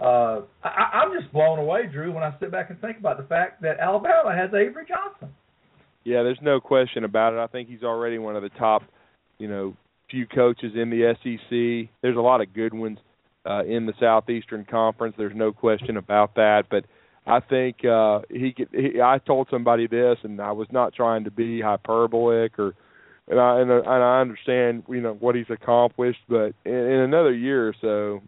I, 0.00 1.02
I'm 1.02 1.18
just 1.18 1.32
blown 1.32 1.58
away, 1.58 1.86
Drew, 1.86 2.12
when 2.12 2.22
I 2.22 2.34
sit 2.38 2.50
back 2.50 2.70
and 2.70 2.80
think 2.80 2.98
about 2.98 3.16
the 3.16 3.24
fact 3.24 3.62
that 3.62 3.80
Alabama 3.80 4.34
has 4.34 4.50
Avery 4.54 4.84
Johnson. 4.86 5.34
Yeah, 6.04 6.22
there's 6.22 6.38
no 6.40 6.60
question 6.60 7.04
about 7.04 7.32
it. 7.34 7.38
I 7.38 7.46
think 7.48 7.68
he's 7.68 7.82
already 7.82 8.18
one 8.18 8.36
of 8.36 8.42
the 8.42 8.48
top, 8.50 8.82
you 9.38 9.48
know, 9.48 9.76
few 10.10 10.26
coaches 10.26 10.72
in 10.74 10.90
the 10.90 11.14
SEC. 11.22 11.90
There's 12.00 12.16
a 12.16 12.20
lot 12.20 12.40
of 12.40 12.54
good 12.54 12.72
ones 12.72 12.98
uh, 13.44 13.64
in 13.64 13.86
the 13.86 13.92
Southeastern 14.00 14.64
Conference. 14.64 15.14
There's 15.18 15.36
no 15.36 15.52
question 15.52 15.96
about 15.96 16.34
that. 16.36 16.64
But 16.70 16.84
I 17.26 17.40
think 17.40 17.84
uh, 17.84 18.20
he 18.30 18.52
could. 18.52 18.68
He, 18.72 19.00
I 19.00 19.18
told 19.18 19.48
somebody 19.50 19.86
this, 19.86 20.16
and 20.22 20.40
I 20.40 20.52
was 20.52 20.68
not 20.70 20.94
trying 20.94 21.24
to 21.24 21.30
be 21.30 21.60
hyperbolic 21.60 22.58
or. 22.58 22.74
And 23.30 23.38
I 23.38 23.60
and 23.60 23.70
I 23.86 24.22
understand, 24.22 24.84
you 24.88 25.02
know, 25.02 25.12
what 25.12 25.34
he's 25.34 25.50
accomplished, 25.50 26.20
but 26.30 26.54
in, 26.64 26.72
in 26.72 27.00
another 27.00 27.34
year 27.34 27.68
or 27.68 27.74
so, 27.78 28.22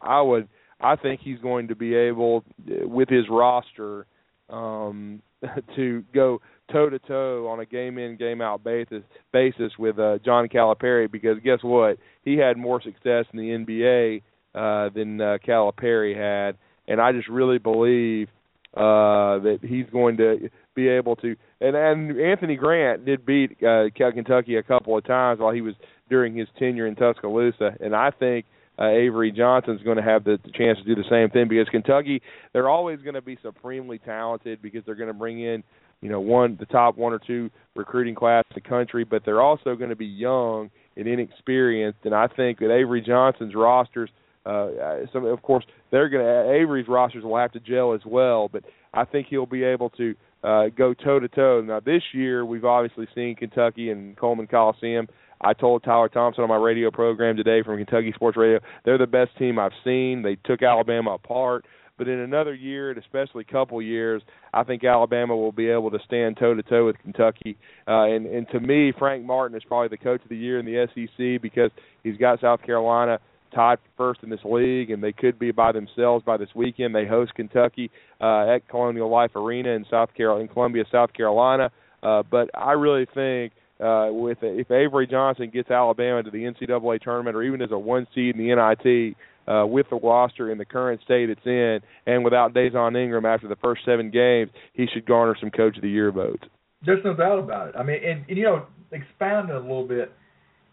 I 0.00 0.22
would. 0.22 0.48
I 0.80 0.96
think 0.96 1.20
he's 1.22 1.38
going 1.40 1.68
to 1.68 1.74
be 1.74 1.94
able, 1.94 2.44
with 2.66 3.08
his 3.08 3.24
roster, 3.28 4.06
um, 4.48 5.22
to 5.76 6.04
go 6.14 6.40
toe 6.72 6.90
to 6.90 6.98
toe 6.98 7.46
on 7.48 7.60
a 7.60 7.66
game 7.66 7.98
in 7.98 8.16
game 8.16 8.40
out 8.40 8.62
basis 8.62 9.02
basis 9.32 9.72
with 9.78 9.98
uh, 9.98 10.18
John 10.24 10.48
Calipari 10.48 11.10
because 11.10 11.38
guess 11.42 11.60
what 11.62 11.98
he 12.24 12.36
had 12.36 12.56
more 12.56 12.82
success 12.82 13.24
in 13.32 13.38
the 13.38 13.50
NBA 13.64 14.22
uh, 14.54 14.92
than 14.94 15.20
uh, 15.20 15.38
Calipari 15.46 16.16
had, 16.16 16.56
and 16.86 17.00
I 17.00 17.12
just 17.12 17.28
really 17.28 17.58
believe 17.58 18.28
uh, 18.74 19.38
that 19.40 19.58
he's 19.62 19.86
going 19.90 20.16
to 20.18 20.50
be 20.74 20.88
able 20.88 21.16
to. 21.16 21.36
And 21.60 21.76
and 21.76 22.20
Anthony 22.20 22.56
Grant 22.56 23.04
did 23.04 23.24
beat 23.24 23.62
uh, 23.62 23.84
Kentucky 23.94 24.56
a 24.56 24.62
couple 24.62 24.96
of 24.96 25.04
times 25.04 25.40
while 25.40 25.52
he 25.52 25.60
was 25.60 25.74
during 26.10 26.36
his 26.36 26.48
tenure 26.58 26.86
in 26.86 26.94
Tuscaloosa, 26.94 27.76
and 27.80 27.94
I 27.94 28.10
think 28.10 28.46
uh, 28.78 28.88
Avery 28.88 29.32
Johnson's 29.32 29.82
going 29.82 29.96
to 29.96 30.02
have 30.02 30.24
the, 30.24 30.38
the 30.44 30.52
chance 30.52 30.78
to 30.78 30.84
do 30.84 30.94
the 30.94 31.08
same 31.10 31.30
thing 31.30 31.48
because 31.48 31.68
Kentucky 31.68 32.22
they're 32.52 32.68
always 32.68 33.00
going 33.00 33.14
to 33.14 33.22
be 33.22 33.38
supremely 33.42 33.98
talented 33.98 34.62
because 34.62 34.82
they're 34.86 34.94
going 34.94 35.08
to 35.08 35.14
bring 35.14 35.40
in 35.40 35.62
you 36.00 36.08
know 36.08 36.20
one 36.20 36.56
the 36.58 36.66
top 36.66 36.96
one 36.96 37.12
or 37.12 37.18
two 37.18 37.50
recruiting 37.74 38.14
class 38.14 38.44
in 38.50 38.60
the 38.62 38.68
country, 38.68 39.04
but 39.04 39.24
they're 39.24 39.42
also 39.42 39.74
going 39.74 39.90
to 39.90 39.96
be 39.96 40.06
young 40.06 40.70
and 40.96 41.06
inexperienced, 41.06 42.00
and 42.04 42.14
I 42.14 42.26
think 42.26 42.58
that 42.58 42.72
Avery 42.72 43.00
Johnson's 43.00 43.54
rosters. 43.54 44.10
Uh, 44.46 45.04
some, 45.12 45.26
of 45.26 45.42
course, 45.42 45.64
they're 45.90 46.08
going 46.08 46.24
to 46.24 46.50
Avery's 46.50 46.88
rosters 46.88 47.22
will 47.22 47.36
have 47.36 47.52
to 47.52 47.60
gel 47.60 47.92
as 47.92 48.00
well, 48.06 48.48
but 48.48 48.64
I 48.94 49.04
think 49.04 49.26
he'll 49.28 49.44
be 49.44 49.62
able 49.62 49.90
to 49.90 50.14
uh, 50.42 50.68
go 50.76 50.94
toe 50.94 51.20
to 51.20 51.28
toe. 51.28 51.62
Now, 51.64 51.80
this 51.80 52.02
year 52.12 52.44
we've 52.44 52.64
obviously 52.64 53.06
seen 53.14 53.34
Kentucky 53.34 53.90
and 53.90 54.16
Coleman 54.16 54.46
Coliseum. 54.46 55.08
I 55.40 55.52
told 55.52 55.84
Tyler 55.84 56.08
Thompson 56.08 56.42
on 56.42 56.48
my 56.48 56.56
radio 56.56 56.90
program 56.90 57.36
today 57.36 57.62
from 57.62 57.76
Kentucky 57.76 58.12
Sports 58.14 58.36
Radio, 58.36 58.60
they're 58.84 58.98
the 58.98 59.06
best 59.06 59.36
team 59.38 59.58
I've 59.58 59.72
seen. 59.84 60.22
They 60.22 60.36
took 60.44 60.62
Alabama 60.62 61.12
apart. 61.12 61.64
But 61.96 62.06
in 62.06 62.20
another 62.20 62.54
year, 62.54 62.90
and 62.90 62.98
especially 62.98 63.44
a 63.48 63.52
couple 63.52 63.82
years, 63.82 64.22
I 64.54 64.62
think 64.62 64.84
Alabama 64.84 65.36
will 65.36 65.50
be 65.50 65.68
able 65.68 65.90
to 65.90 65.98
stand 66.06 66.36
toe 66.36 66.54
to 66.54 66.62
toe 66.62 66.86
with 66.86 66.96
Kentucky. 67.00 67.58
Uh, 67.88 68.04
and 68.04 68.24
and 68.24 68.48
to 68.50 68.60
me, 68.60 68.92
Frank 68.96 69.24
Martin 69.24 69.56
is 69.56 69.64
probably 69.64 69.88
the 69.88 70.02
coach 70.02 70.22
of 70.22 70.28
the 70.28 70.36
year 70.36 70.60
in 70.60 70.64
the 70.64 70.86
SEC 70.94 71.42
because 71.42 71.72
he's 72.04 72.16
got 72.16 72.40
South 72.40 72.62
Carolina 72.62 73.18
tied 73.52 73.78
first 73.96 74.22
in 74.22 74.30
this 74.30 74.44
league, 74.44 74.90
and 74.90 75.02
they 75.02 75.12
could 75.12 75.38
be 75.40 75.50
by 75.50 75.72
themselves 75.72 76.24
by 76.24 76.36
this 76.36 76.50
weekend. 76.54 76.94
They 76.94 77.06
host 77.06 77.34
Kentucky 77.34 77.90
uh, 78.20 78.46
at 78.46 78.68
Colonial 78.68 79.10
Life 79.10 79.34
Arena 79.34 79.70
in 79.70 79.84
South 79.90 80.14
Carolina, 80.14 80.44
in 80.44 80.48
Columbia, 80.48 80.84
South 80.92 81.12
Carolina. 81.12 81.72
Uh, 82.00 82.22
but 82.30 82.48
I 82.54 82.72
really 82.72 83.06
think 83.12 83.52
uh, 83.80 84.08
with 84.10 84.38
if 84.42 84.70
Avery 84.70 85.06
Johnson 85.06 85.50
gets 85.50 85.70
Alabama 85.70 86.22
to 86.22 86.30
the 86.30 86.38
NCAA 86.38 87.00
tournament, 87.00 87.36
or 87.36 87.42
even 87.42 87.62
as 87.62 87.70
a 87.70 87.78
one 87.78 88.06
seed 88.14 88.36
in 88.36 88.46
the 88.46 88.54
NIT, 88.54 89.16
uh, 89.48 89.66
with 89.66 89.86
the 89.90 89.96
roster 89.96 90.50
in 90.50 90.58
the 90.58 90.64
current 90.64 91.00
state 91.04 91.30
it's 91.30 91.40
in, 91.44 91.80
and 92.06 92.24
without 92.24 92.54
Dazon 92.54 93.00
Ingram 93.00 93.24
after 93.24 93.48
the 93.48 93.56
first 93.56 93.82
seven 93.84 94.10
games, 94.10 94.50
he 94.74 94.86
should 94.92 95.06
garner 95.06 95.36
some 95.38 95.50
Coach 95.50 95.76
of 95.76 95.82
the 95.82 95.88
Year 95.88 96.12
votes. 96.12 96.44
There's 96.84 97.04
no 97.04 97.14
doubt 97.14 97.38
about 97.38 97.68
it. 97.68 97.74
I 97.76 97.82
mean, 97.82 97.98
and, 98.04 98.24
and 98.28 98.36
you 98.36 98.44
know, 98.44 98.66
expounding 98.92 99.56
a 99.56 99.60
little 99.60 99.86
bit, 99.86 100.12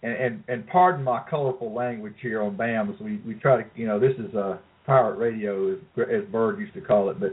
and, 0.03 0.13
and 0.13 0.43
and 0.47 0.67
pardon 0.67 1.03
my 1.03 1.23
colorful 1.29 1.73
language 1.73 2.15
here 2.21 2.41
on 2.41 2.57
BAMs. 2.57 2.99
We 3.01 3.17
we 3.25 3.35
try 3.35 3.63
to, 3.63 3.69
you 3.75 3.87
know, 3.87 3.99
this 3.99 4.13
is 4.19 4.33
a 4.33 4.59
pirate 4.85 5.17
radio, 5.17 5.73
as, 5.73 5.79
as 5.97 6.23
Bird 6.31 6.59
used 6.59 6.73
to 6.75 6.81
call 6.81 7.09
it, 7.09 7.19
but 7.19 7.29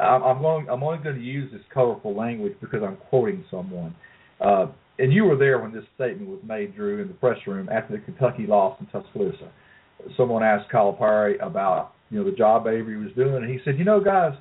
I'm, 0.00 0.22
I'm 0.22 0.42
going 0.42 0.68
I'm 0.68 0.82
only 0.82 1.02
going 1.02 1.16
to 1.16 1.22
use 1.22 1.50
this 1.52 1.62
colorful 1.72 2.16
language 2.16 2.54
because 2.60 2.82
I'm 2.82 2.96
quoting 3.08 3.44
someone. 3.50 3.94
Uh, 4.40 4.66
and 4.98 5.12
you 5.12 5.24
were 5.24 5.36
there 5.36 5.58
when 5.58 5.72
this 5.72 5.84
statement 5.94 6.28
was 6.28 6.40
made, 6.46 6.74
Drew, 6.74 7.00
in 7.00 7.08
the 7.08 7.14
press 7.14 7.38
room 7.46 7.68
after 7.70 7.96
the 7.96 8.02
Kentucky 8.02 8.46
loss 8.46 8.78
in 8.80 8.86
Tuscaloosa. 8.86 9.50
Someone 10.16 10.42
asked 10.42 10.70
Calipari 10.70 11.34
about 11.44 11.94
you 12.10 12.18
know 12.18 12.28
the 12.28 12.36
job 12.36 12.66
Avery 12.66 12.98
was 12.98 13.12
doing, 13.16 13.42
and 13.42 13.50
he 13.50 13.58
said, 13.64 13.78
you 13.78 13.84
know, 13.84 14.00
guys, 14.00 14.34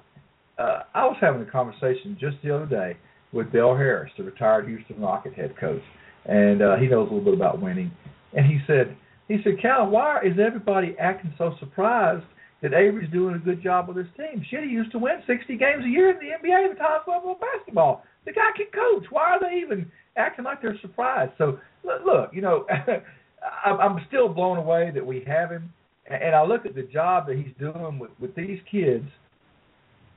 uh, 0.59 0.83
I 0.93 1.05
was 1.05 1.17
having 1.21 1.41
a 1.41 1.49
conversation 1.49 2.17
just 2.19 2.37
the 2.43 2.53
other 2.53 2.65
day 2.65 2.97
with 3.31 3.51
Del 3.53 3.75
Harris, 3.75 4.11
the 4.17 4.23
retired 4.23 4.67
Houston 4.67 4.99
Rocket 4.99 5.33
head 5.33 5.55
coach, 5.57 5.81
and 6.25 6.61
uh, 6.61 6.75
he 6.75 6.87
knows 6.87 7.09
a 7.09 7.13
little 7.13 7.23
bit 7.23 7.33
about 7.33 7.61
winning. 7.61 7.91
And 8.33 8.45
he 8.45 8.59
said, 8.67 8.95
he 9.27 9.37
said, 9.43 9.61
Cal, 9.61 9.87
why 9.87 10.19
is 10.23 10.37
everybody 10.39 10.95
acting 10.99 11.33
so 11.37 11.55
surprised 11.59 12.25
that 12.61 12.73
Avery's 12.73 13.11
doing 13.11 13.35
a 13.35 13.39
good 13.39 13.63
job 13.63 13.87
with 13.87 13.97
his 13.97 14.07
team? 14.17 14.45
Shit, 14.49 14.63
he 14.63 14.69
used 14.69 14.91
to 14.91 14.99
win 14.99 15.23
60 15.25 15.55
games 15.57 15.85
a 15.85 15.89
year 15.89 16.11
in 16.11 16.17
the 16.17 16.35
NBA, 16.35 16.73
the 16.73 16.79
top 16.79 17.07
level 17.07 17.33
of 17.33 17.37
basketball. 17.39 18.03
The 18.25 18.33
guy 18.33 18.51
can 18.55 18.67
coach. 18.73 19.05
Why 19.09 19.31
are 19.31 19.39
they 19.39 19.57
even 19.57 19.89
acting 20.17 20.45
like 20.45 20.61
they're 20.61 20.79
surprised? 20.81 21.33
So 21.37 21.59
look, 21.83 22.31
you 22.33 22.41
know, 22.41 22.65
I'm 23.65 23.99
still 24.07 24.29
blown 24.29 24.57
away 24.57 24.91
that 24.93 25.05
we 25.05 25.23
have 25.27 25.49
him, 25.49 25.73
and 26.09 26.35
I 26.35 26.43
look 26.43 26.65
at 26.65 26.75
the 26.75 26.83
job 26.83 27.27
that 27.27 27.37
he's 27.37 27.53
doing 27.59 27.99
with 27.99 28.11
with 28.19 28.35
these 28.35 28.59
kids. 28.69 29.05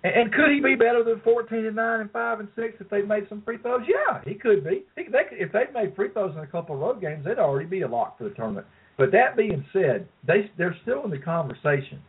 And 0.04 0.30
could 0.34 0.50
he 0.52 0.60
be 0.60 0.74
better 0.74 1.02
than 1.02 1.22
14 1.24 1.64
and 1.64 1.76
9 1.76 2.00
and 2.00 2.10
5 2.10 2.40
and 2.40 2.48
6 2.54 2.74
if 2.78 2.90
they 2.90 3.00
made 3.00 3.26
some 3.30 3.40
free 3.40 3.56
throws? 3.56 3.80
Yeah, 3.88 4.20
he 4.26 4.34
could 4.34 4.62
be. 4.62 4.84
They, 4.96 5.06
if 5.32 5.50
they'd 5.50 5.72
made 5.72 5.96
free 5.96 6.10
throws 6.12 6.34
in 6.36 6.42
a 6.42 6.46
couple 6.46 6.74
of 6.74 6.82
road 6.82 7.00
games, 7.00 7.24
they'd 7.24 7.38
already 7.38 7.64
be 7.64 7.80
a 7.80 7.88
lock 7.88 8.18
for 8.18 8.24
the 8.24 8.34
tournament. 8.34 8.66
But 8.98 9.12
that 9.12 9.34
being 9.34 9.64
said, 9.72 10.06
they 10.26 10.50
they're 10.58 10.76
still 10.82 11.04
in 11.04 11.10
the 11.10 11.18
conversation, 11.18 12.00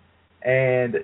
and 0.43 0.97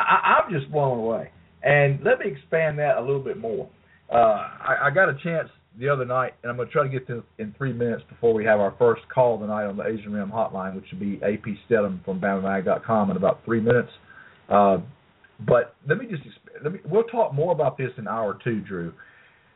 I, 0.00 0.40
I'm 0.40 0.52
just 0.52 0.72
blown 0.72 0.98
away. 0.98 1.30
And 1.62 2.02
let 2.02 2.18
me 2.18 2.26
expand 2.26 2.78
that 2.78 2.96
a 2.96 3.00
little 3.00 3.22
bit 3.22 3.38
more. 3.38 3.68
Uh, 4.12 4.16
I, 4.16 4.76
I 4.84 4.90
got 4.90 5.08
a 5.08 5.16
chance 5.22 5.48
the 5.78 5.88
other 5.88 6.04
night, 6.04 6.34
and 6.42 6.50
I'm 6.50 6.56
going 6.56 6.68
to 6.68 6.72
try 6.72 6.84
to 6.84 6.88
get 6.88 7.06
to 7.08 7.24
in 7.38 7.54
three 7.58 7.72
minutes 7.72 8.02
before 8.08 8.32
we 8.32 8.44
have 8.44 8.60
our 8.60 8.74
first 8.78 9.02
call 9.12 9.38
tonight 9.38 9.64
on 9.64 9.76
the 9.76 9.84
Asian 9.84 10.12
Rim 10.12 10.30
hotline, 10.30 10.74
which 10.74 10.84
should 10.88 11.00
be 11.00 11.20
AP 11.22 11.44
Steadham 11.68 12.04
from 12.04 12.20
BamaMag.com 12.20 13.10
in 13.10 13.16
about 13.16 13.44
three 13.44 13.60
minutes. 13.60 13.90
Uh, 14.48 14.78
but 15.46 15.74
let 15.88 15.98
me 15.98 16.06
just 16.06 16.22
let 16.62 16.72
me 16.72 16.78
we'll 16.88 17.04
talk 17.04 17.34
more 17.34 17.52
about 17.52 17.76
this 17.76 17.90
in 17.98 18.06
hour 18.06 18.38
two, 18.44 18.60
Drew. 18.60 18.92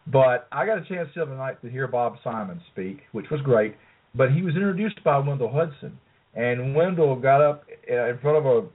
But 0.07 0.49
I 0.51 0.67
got 0.67 0.79
a 0.79 0.85
chance 0.85 1.09
the 1.15 1.23
other 1.23 1.37
night 1.37 1.61
to 1.63 1.71
hear 1.71 1.87
Bob 1.87 2.17
Simon 2.25 2.61
speak, 2.73 3.01
which 3.13 3.27
was 3.31 3.41
great. 3.43 3.77
But 4.15 4.33
he 4.33 4.43
was 4.43 4.55
introduced 4.55 5.03
by 5.05 5.19
Wendell 5.19 5.53
Hudson, 5.53 5.99
and 6.35 6.75
Wendell 6.75 7.17
got 7.17 7.43
up 7.43 7.65
in 7.87 8.19
front 8.21 8.39
of 8.39 8.47
a 8.47 8.69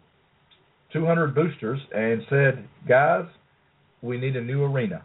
200 0.94 1.36
boosters 1.36 1.80
and 1.94 2.22
said, 2.30 2.68
"Guys, 2.88 3.26
we 4.02 4.18
need 4.18 4.36
a 4.36 4.42
new 4.42 4.64
arena." 4.64 5.04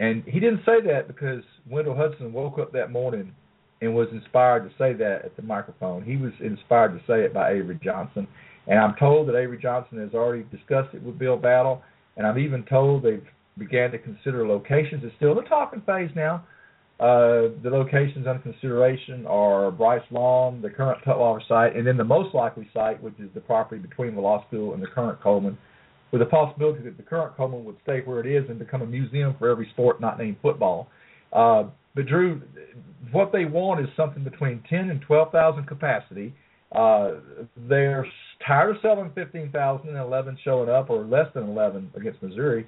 And 0.00 0.24
he 0.24 0.40
didn't 0.40 0.62
say 0.66 0.80
that 0.86 1.06
because 1.06 1.42
Wendell 1.68 1.96
Hudson 1.96 2.32
woke 2.32 2.58
up 2.58 2.72
that 2.72 2.90
morning 2.90 3.32
and 3.80 3.94
was 3.94 4.08
inspired 4.12 4.68
to 4.68 4.70
say 4.76 4.92
that 4.94 5.24
at 5.24 5.36
the 5.36 5.42
microphone. 5.42 6.02
He 6.02 6.16
was 6.16 6.32
inspired 6.40 6.98
to 6.98 7.04
say 7.06 7.20
it 7.20 7.34
by 7.34 7.52
Avery 7.52 7.78
Johnson. 7.82 8.26
And 8.66 8.78
I'm 8.78 8.94
told 8.98 9.28
that 9.28 9.36
Avery 9.36 9.58
Johnson 9.60 9.98
has 9.98 10.14
already 10.14 10.44
discussed 10.50 10.94
it 10.94 11.02
with 11.02 11.18
Bill 11.18 11.36
Battle, 11.36 11.82
and 12.16 12.26
I'm 12.26 12.38
even 12.38 12.64
told 12.64 13.02
they've 13.02 13.26
began 13.58 13.90
to 13.92 13.98
consider 13.98 14.46
locations. 14.46 15.04
It's 15.04 15.14
still 15.16 15.30
in 15.30 15.36
the 15.36 15.42
talking 15.42 15.82
phase 15.82 16.10
now. 16.16 16.44
Uh, 17.00 17.54
the 17.62 17.70
locations 17.70 18.26
under 18.26 18.40
consideration 18.40 19.26
are 19.26 19.70
Bryce 19.70 20.02
Lawn, 20.10 20.62
the 20.62 20.70
current 20.70 21.04
Tutwiler 21.04 21.40
site, 21.48 21.76
and 21.76 21.86
then 21.86 21.96
the 21.96 22.04
most 22.04 22.34
likely 22.34 22.68
site, 22.72 23.02
which 23.02 23.14
is 23.18 23.28
the 23.34 23.40
property 23.40 23.80
between 23.80 24.14
the 24.14 24.20
law 24.20 24.44
school 24.46 24.74
and 24.74 24.82
the 24.82 24.86
current 24.86 25.20
Coleman, 25.20 25.58
with 26.14 26.20
the 26.20 26.26
possibility 26.26 26.80
that 26.80 26.96
the 26.96 27.02
current 27.02 27.36
Coleman 27.36 27.64
would 27.64 27.74
stay 27.82 28.00
where 28.04 28.20
it 28.20 28.26
is 28.26 28.48
and 28.48 28.56
become 28.56 28.82
a 28.82 28.86
museum 28.86 29.34
for 29.36 29.48
every 29.48 29.68
sport 29.70 30.00
not 30.00 30.16
named 30.16 30.36
football. 30.40 30.86
Uh, 31.32 31.64
but 31.96 32.06
Drew, 32.06 32.40
what 33.10 33.32
they 33.32 33.46
want 33.46 33.80
is 33.80 33.88
something 33.96 34.22
between 34.22 34.62
10 34.70 34.90
and 34.90 35.00
12,000 35.00 35.66
capacity. 35.66 36.32
Uh, 36.70 37.14
they're 37.68 38.06
tired 38.46 38.76
of 38.76 38.80
selling 38.80 39.10
15,000 39.16 39.88
and 39.88 39.98
11 39.98 40.38
showing 40.44 40.68
up, 40.68 40.88
or 40.88 41.02
less 41.02 41.26
than 41.34 41.48
11 41.48 41.90
against 41.96 42.22
Missouri. 42.22 42.64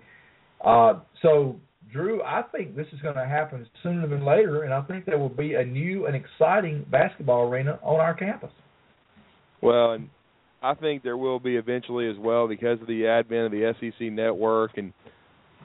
Uh, 0.65 0.95
so, 1.23 1.55
Drew, 1.93 2.25
I 2.25 2.43
think 2.51 2.75
this 2.75 2.89
is 2.93 3.01
going 3.01 3.15
to 3.15 3.27
happen 3.27 3.65
sooner 3.85 4.09
than 4.09 4.25
later, 4.25 4.65
and 4.65 4.75
I 4.75 4.83
think 4.83 5.05
there 5.05 5.19
will 5.19 5.29
be 5.29 5.55
a 5.55 5.65
new 5.65 6.07
and 6.07 6.17
exciting 6.17 6.85
basketball 6.91 7.49
arena 7.49 7.79
on 7.85 8.01
our 8.01 8.15
campus. 8.15 8.51
Well, 9.63 9.93
and 9.93 10.11
I 10.63 10.75
think 10.75 11.03
there 11.03 11.17
will 11.17 11.39
be 11.39 11.57
eventually 11.57 12.09
as 12.09 12.17
well 12.19 12.49
because 12.49 12.81
of 12.81 12.87
the 12.87 13.07
advent 13.07 13.47
of 13.47 13.53
the 13.53 13.75
SEC 13.81 14.13
network 14.13 14.79
and 14.79 14.93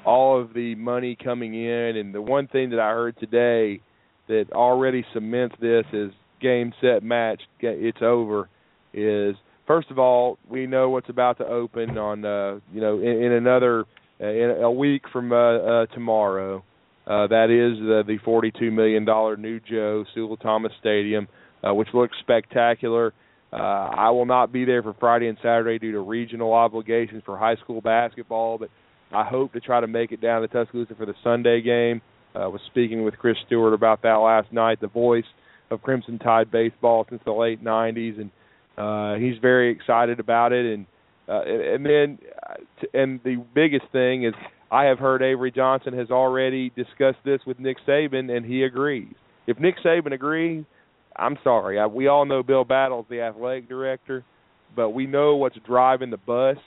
all 0.05 0.39
of 0.39 0.53
the 0.53 0.75
money 0.75 1.17
coming 1.21 1.53
in. 1.53 1.97
And 1.97 2.13
the 2.13 2.21
one 2.21 2.47
thing 2.47 2.71
that 2.71 2.79
I 2.79 2.91
heard 2.91 3.17
today 3.19 3.81
that 4.27 4.45
already 4.53 5.05
cements 5.13 5.55
this 5.59 5.85
is 5.93 6.11
game, 6.41 6.73
set, 6.81 7.03
match. 7.03 7.41
It's 7.59 8.01
over. 8.01 8.49
Is 8.93 9.35
first 9.67 9.89
of 9.89 9.99
all, 9.99 10.37
we 10.49 10.67
know 10.67 10.89
what's 10.89 11.09
about 11.09 11.37
to 11.37 11.45
open 11.45 11.97
on 11.97 12.25
uh, 12.25 12.59
you 12.73 12.81
know 12.81 12.99
in, 12.99 13.23
in 13.23 13.31
another 13.31 13.85
uh, 14.19 14.27
in 14.27 14.49
a 14.61 14.71
week 14.71 15.03
from 15.11 15.31
uh, 15.31 15.35
uh, 15.35 15.85
tomorrow. 15.87 16.63
Uh, 17.07 17.25
that 17.27 17.49
is 17.49 17.79
uh, 17.81 18.05
the 18.05 18.19
$42 18.25 18.71
million 18.71 19.03
new 19.41 19.59
Joe 19.59 20.05
Sewell 20.13 20.37
Thomas 20.37 20.71
Stadium, 20.79 21.27
uh, 21.67 21.73
which 21.73 21.87
looks 21.93 22.15
spectacular. 22.19 23.11
Uh, 23.53 23.55
I 23.55 24.09
will 24.11 24.25
not 24.25 24.53
be 24.53 24.63
there 24.63 24.81
for 24.81 24.95
Friday 24.99 25.27
and 25.27 25.37
Saturday 25.41 25.77
due 25.77 25.91
to 25.91 25.99
regional 25.99 26.53
obligations 26.53 27.21
for 27.25 27.37
high 27.37 27.57
school 27.57 27.81
basketball, 27.81 28.57
but 28.57 28.69
I 29.11 29.25
hope 29.25 29.51
to 29.53 29.59
try 29.59 29.81
to 29.81 29.87
make 29.87 30.11
it 30.11 30.21
down 30.21 30.41
to 30.41 30.47
Tuscaloosa 30.47 30.95
for 30.95 31.05
the 31.05 31.15
Sunday 31.23 31.61
game. 31.61 32.01
I 32.33 32.43
uh, 32.43 32.49
was 32.49 32.61
speaking 32.67 33.03
with 33.03 33.17
Chris 33.17 33.35
Stewart 33.45 33.73
about 33.73 34.03
that 34.03 34.15
last 34.15 34.53
night, 34.53 34.79
the 34.79 34.87
voice 34.87 35.25
of 35.69 35.81
Crimson 35.81 36.17
Tide 36.17 36.49
baseball 36.49 37.05
since 37.09 37.21
the 37.25 37.33
late 37.33 37.61
'90s, 37.61 38.21
and 38.21 38.31
uh, 38.77 39.19
he's 39.19 39.37
very 39.41 39.71
excited 39.71 40.21
about 40.21 40.53
it. 40.53 40.65
And 40.73 40.85
uh, 41.27 41.41
and 41.43 41.85
then 41.85 42.19
uh, 42.49 42.53
and 42.93 43.19
the 43.25 43.43
biggest 43.53 43.85
thing 43.91 44.23
is 44.23 44.33
I 44.71 44.85
have 44.85 44.99
heard 44.99 45.21
Avery 45.21 45.51
Johnson 45.51 45.91
has 45.97 46.09
already 46.09 46.69
discussed 46.69 47.19
this 47.25 47.41
with 47.45 47.59
Nick 47.59 47.77
Saban, 47.85 48.35
and 48.35 48.45
he 48.45 48.63
agrees. 48.63 49.13
If 49.45 49.59
Nick 49.59 49.75
Saban 49.83 50.13
agrees, 50.13 50.63
I'm 51.15 51.37
sorry. 51.43 51.79
I, 51.79 51.87
we 51.87 52.07
all 52.07 52.25
know 52.25 52.43
Bill 52.43 52.63
Battle's 52.63 53.05
the 53.09 53.21
athletic 53.21 53.67
director, 53.67 54.23
but 54.75 54.91
we 54.91 55.05
know 55.07 55.35
what's 55.35 55.57
driving 55.65 56.09
the 56.09 56.17
bus 56.17 56.57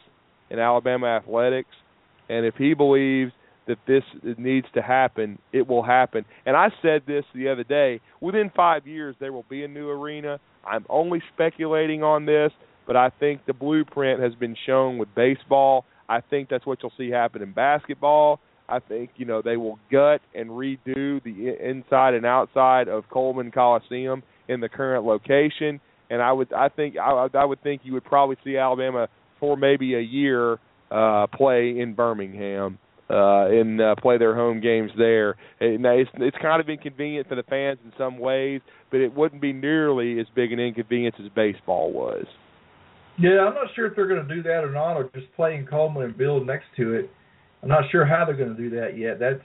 in 0.51 0.59
Alabama 0.59 1.07
athletics, 1.07 1.71
and 2.29 2.45
if 2.45 2.55
he 2.57 2.75
believes 2.75 3.33
that 3.67 3.79
this 3.87 4.03
needs 4.37 4.67
to 4.75 4.83
happen, 4.83 5.39
it 5.53 5.67
will 5.67 5.83
happen. 5.83 6.25
And 6.45 6.57
I 6.57 6.69
said 6.83 7.03
this 7.07 7.25
the 7.35 7.49
other 7.49 7.65
day, 7.65 8.01
within 8.21 8.51
5 8.55 8.87
years 8.87 9.17
there 9.21 9.33
will 9.33 9.47
be 9.49 9.65
a 9.65 9.69
new 9.69 9.89
arena. 9.89 10.39
I'm 10.67 10.85
only 10.89 11.23
speculating 11.33 12.03
on 12.03 12.27
this, 12.27 12.53
but 12.87 12.97
I 12.97 13.11
think 13.21 13.47
the 13.47 13.55
blueprint 13.55 14.21
has 14.21 14.35
been 14.35 14.57
shown 14.67 14.99
with 14.99 15.09
baseball. 15.15 15.87
I 16.09 16.21
think 16.21 16.51
that's 16.51 16.67
what 16.67 16.83
you'll 16.83 16.93
see 16.99 17.11
happen 17.11 17.43
in 17.43 17.53
basketball. 17.53 18.41
I 18.69 18.79
think 18.79 19.11
you 19.17 19.25
know 19.27 19.43
they 19.43 19.57
will 19.57 19.79
gut 19.91 20.21
and 20.35 20.51
redo 20.51 21.23
the 21.23 21.57
inside 21.63 22.15
and 22.15 22.25
outside 22.25 22.89
of 22.89 23.05
Coleman 23.11 23.51
Coliseum 23.51 24.23
in 24.49 24.61
the 24.61 24.69
current 24.69 25.05
location, 25.05 25.81
and 26.11 26.23
I 26.23 26.33
would 26.33 26.53
I 26.53 26.69
think 26.69 26.97
I, 26.97 27.29
I 27.35 27.45
would 27.45 27.63
think 27.63 27.83
you 27.85 27.93
would 27.95 28.05
probably 28.05 28.37
see 28.45 28.57
Alabama 28.57 29.09
for 29.41 29.57
maybe 29.57 29.95
a 29.95 30.01
year 30.01 30.59
uh, 30.91 31.27
play 31.27 31.79
in 31.79 31.95
Birmingham 31.95 32.79
uh, 33.11 33.47
and 33.47 33.81
uh, 33.81 33.95
play 33.97 34.19
their 34.19 34.35
home 34.35 34.61
games 34.61 34.91
there. 34.97 35.37
And 35.61 35.85
it's 35.85 36.11
it's 36.15 36.37
kind 36.41 36.61
of 36.61 36.69
inconvenient 36.69 37.29
for 37.29 37.35
the 37.35 37.43
fans 37.45 37.79
in 37.85 37.93
some 37.99 38.19
ways, 38.19 38.61
but 38.91 39.01
it 39.01 39.15
wouldn't 39.15 39.43
be 39.43 39.53
nearly 39.53 40.21
as 40.21 40.27
big 40.35 40.53
an 40.53 40.61
inconvenience 40.61 41.17
as 41.23 41.31
baseball 41.35 41.93
was. 41.93 42.27
Yeah, 43.19 43.47
I'm 43.47 43.55
not 43.55 43.69
sure 43.77 43.87
if 43.87 43.95
they're 43.95 44.09
going 44.09 44.27
to 44.27 44.35
do 44.35 44.43
that 44.43 44.65
or 44.65 44.73
not, 44.73 44.95
or 44.95 45.11
just 45.15 45.33
play 45.37 45.55
in 45.55 45.67
Coleman 45.67 46.03
and 46.03 46.19
build 46.19 46.47
next 46.47 46.67
to 46.77 46.95
it. 46.95 47.11
I'm 47.63 47.69
not 47.69 47.85
sure 47.93 48.05
how 48.05 48.25
they're 48.25 48.37
going 48.37 48.55
to 48.55 48.61
do 48.61 48.71
that 48.77 48.99
yet. 48.99 49.21
That's, 49.21 49.41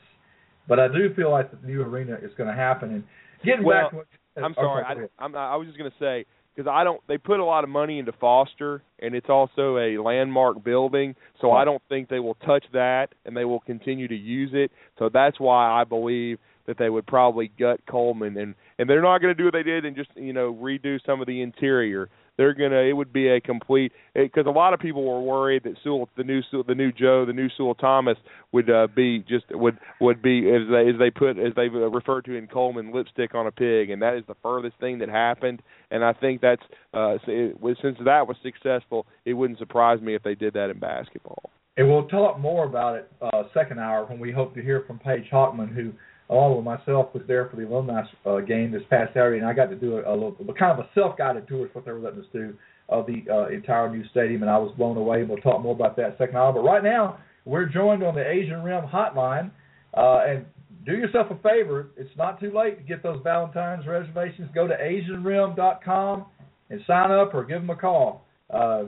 but 0.68 0.80
I 0.80 0.88
do 0.88 1.14
feel 1.16 1.30
like 1.32 1.52
the 1.52 1.68
new 1.68 1.82
arena 1.82 2.18
is 2.22 2.32
going 2.36 2.50
to 2.50 2.56
happen. 2.56 2.92
And 2.92 3.04
getting 3.46 3.64
well, 3.64 3.84
back 3.84 3.92
to 3.92 3.96
what, 3.98 4.08
I'm 4.44 4.54
sorry, 4.56 4.84
I, 4.84 5.24
I'm, 5.24 5.36
I 5.36 5.56
was 5.56 5.68
just 5.68 5.78
going 5.78 5.92
to 5.92 5.98
say 6.00 6.26
because 6.56 6.70
I 6.70 6.84
don't. 6.84 7.02
They 7.08 7.18
put 7.18 7.40
a 7.40 7.46
lot 7.46 7.64
of 7.64 7.70
money 7.70 8.00
into 8.00 8.12
Foster, 8.12 8.84
and 9.00 9.16
it's 9.16 9.30
also 9.30 9.78
a 9.78 9.98
landmark 9.98 10.64
building. 10.64 11.16
So 11.40 11.52
I 11.52 11.64
don't 11.64 11.82
think 11.90 12.10
they 12.10 12.20
will 12.20 12.38
touch 12.46 12.66
that, 12.74 13.08
and 13.26 13.36
they 13.36 13.46
will 13.46 13.62
continue 13.62 14.08
to 14.08 14.16
use 14.16 14.52
it. 14.54 14.72
So 14.98 15.10
that's 15.12 15.40
why 15.40 15.80
I 15.80 15.84
believe 15.86 16.38
that 16.68 16.78
they 16.78 16.90
would 16.90 17.08
probably 17.08 17.52
gut 17.58 17.80
Coleman, 17.90 18.38
and 18.38 18.56
and 18.78 18.90
they're 18.90 19.02
not 19.02 19.20
going 19.22 19.36
to 19.36 19.38
do 19.38 19.46
what 19.46 19.54
they 19.54 19.64
did 19.64 19.86
and 19.86 19.96
just 19.96 20.10
you 20.16 20.34
know 20.34 20.54
redo 20.54 21.00
some 21.06 21.22
of 21.22 21.28
the 21.28 21.42
interior 21.42 22.10
they're 22.40 22.54
gonna 22.54 22.80
it 22.80 22.94
would 22.94 23.12
be 23.12 23.28
a 23.28 23.42
complete 23.42 23.92
because 24.16 24.46
a 24.48 24.50
lot 24.50 24.74
of 24.74 24.80
people 24.80 25.04
were 25.04 25.22
worried 25.22 25.64
that 25.64 25.74
Sewell 25.84 26.08
the 26.16 26.24
new 26.24 26.42
Sewell, 26.50 26.64
the 26.66 26.74
new 26.74 26.90
Joe 26.94 27.26
the 27.26 27.34
new 27.34 27.50
Sewell 27.58 27.76
Thomas 27.76 28.18
would 28.54 28.70
uh, 28.70 28.88
be 28.96 29.20
just 29.28 29.44
would 29.52 29.78
would 30.00 30.22
be 30.22 30.50
as 30.50 30.62
they 30.72 30.90
as 30.90 30.98
they 30.98 31.12
put 31.12 31.38
as 31.38 31.54
they 31.58 31.68
referred 31.68 32.24
to 32.26 32.36
in 32.36 32.48
Coleman 32.48 32.94
lipstick 32.94 33.36
on 33.36 33.46
a 33.46 33.52
pig 33.52 33.90
and 33.90 34.02
that 34.02 34.16
is 34.16 34.24
the 34.26 34.36
furthest 34.42 34.78
thing 34.80 35.00
that 35.00 35.10
happened 35.10 35.62
and 35.92 36.02
I 36.02 36.14
think 36.14 36.40
that's 36.40 36.64
uh, 36.94 37.18
since 37.26 37.98
that 38.06 38.26
was 38.26 38.38
successful 38.42 39.06
it 39.26 39.34
wouldn't 39.34 39.60
surprise 39.60 40.00
me 40.00 40.16
if 40.16 40.24
they 40.24 40.36
did 40.36 40.54
that 40.54 40.70
in 40.70 40.80
basketball. 40.80 41.52
And 41.76 41.90
we'll 41.90 42.08
talk 42.08 42.40
more 42.40 42.66
about 42.66 42.96
it 42.96 43.12
uh, 43.22 43.44
second 43.54 43.80
hour 43.80 44.06
when 44.06 44.18
we 44.18 44.32
hope 44.32 44.56
to 44.56 44.62
hear 44.62 44.86
from 44.88 44.98
Paige 44.98 45.30
Hockman 45.30 45.76
who 45.76 45.92
along 46.30 46.56
with 46.56 46.66
myself 46.66 47.14
was 47.14 47.24
there 47.28 47.50
for 47.50 47.56
the 47.56 47.64
alumni 47.64 48.04
uh, 48.26 48.40
game 48.40 48.72
this 48.72 48.84
past 48.90 49.14
Saturday, 49.14 49.40
and 49.40 49.48
I 49.48 49.54
got 49.54 49.70
to 49.70 49.76
do 49.76 49.98
a, 49.98 50.12
a 50.12 50.14
little, 50.14 50.36
kind 50.58 50.78
of 50.78 50.86
a 50.86 50.90
self-guided 50.94 51.48
tour 51.48 51.66
is 51.66 51.74
what 51.74 51.86
they 51.86 51.92
were 51.92 52.00
letting 52.00 52.20
us 52.20 52.26
do 52.32 52.54
of 52.88 53.06
the 53.06 53.24
uh, 53.32 53.48
entire 53.48 53.90
new 53.90 54.08
stadium, 54.10 54.42
and 54.42 54.50
I 54.50 54.58
was 54.58 54.74
blown 54.78 54.98
away. 54.98 55.24
We'll 55.24 55.38
talk 55.38 55.62
more 55.62 55.74
about 55.74 55.96
that 55.98 56.18
second 56.18 56.36
hour. 56.36 56.54
But 56.54 56.62
right 56.62 56.84
now, 56.84 57.20
we're 57.46 57.66
joined 57.66 58.04
on 58.04 58.16
the 58.16 58.28
Asian 58.28 58.64
Rim 58.64 58.86
Hotline, 58.86 59.52
uh, 59.96 60.22
and 60.28 60.46
do 60.86 60.94
yourself 60.94 61.28
a 61.32 61.36
favor. 61.36 61.90
It's 61.98 62.16
not 62.18 62.40
too 62.40 62.52
late 62.56 62.78
to 62.78 62.84
get 62.84 63.04
those 63.04 63.20
Valentine's 63.24 63.86
reservations. 63.88 64.50
Go 64.54 64.68
to 64.68 64.76
AsianRim.com 64.76 66.26
and 66.70 66.82
sign 66.86 67.12
up, 67.12 67.34
or 67.34 67.44
give 67.44 67.62
them 67.62 67.70
a 67.70 67.76
call. 67.76 68.26
Uh, 68.52 68.84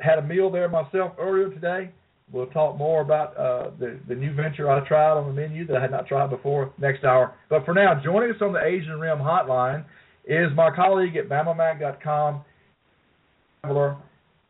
had 0.00 0.18
a 0.18 0.22
meal 0.22 0.50
there 0.50 0.68
myself 0.68 1.12
earlier 1.18 1.50
today 1.50 1.90
We'll 2.30 2.46
talk 2.46 2.76
more 2.76 3.00
about 3.00 3.36
uh, 3.36 3.70
the 3.78 3.98
the 4.06 4.14
new 4.14 4.34
venture 4.34 4.70
I 4.70 4.86
tried 4.86 5.12
on 5.12 5.34
the 5.34 5.40
menu 5.40 5.66
that 5.66 5.76
I 5.76 5.80
had 5.80 5.90
not 5.90 6.06
tried 6.06 6.28
before 6.28 6.72
next 6.78 7.04
hour. 7.04 7.34
But 7.48 7.64
for 7.64 7.72
now, 7.72 8.00
joining 8.04 8.30
us 8.30 8.36
on 8.42 8.52
the 8.52 8.62
Asian 8.62 9.00
Rim 9.00 9.18
Hotline 9.18 9.84
is 10.26 10.48
my 10.54 10.70
colleague 10.74 11.16
at 11.16 11.28
BamaMag.com, 11.28 12.44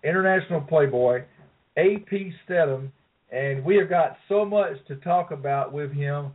international 0.02 0.60
playboy, 0.62 1.22
AP 1.76 2.32
Steadham, 2.48 2.90
and 3.30 3.64
we 3.64 3.76
have 3.76 3.88
got 3.88 4.16
so 4.28 4.44
much 4.44 4.72
to 4.88 4.96
talk 4.96 5.30
about 5.30 5.72
with 5.72 5.92
him. 5.92 6.32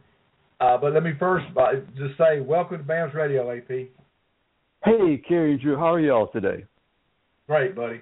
Uh, 0.62 0.77
but 0.77 0.93
let 0.93 1.03
me 1.03 1.12
first 1.19 1.45
uh, 1.58 1.73
just 1.97 2.17
say 2.17 2.39
welcome 2.39 2.77
to 2.77 2.84
BAMS 2.84 3.13
Radio, 3.13 3.51
AP. 3.51 3.89
Hey, 4.86 5.21
Cary 5.27 5.51
and 5.53 5.62
Drew, 5.62 5.75
how 5.75 5.93
are 5.93 5.99
y'all 5.99 6.27
today? 6.27 6.63
Great, 7.47 7.75
buddy. 7.75 8.01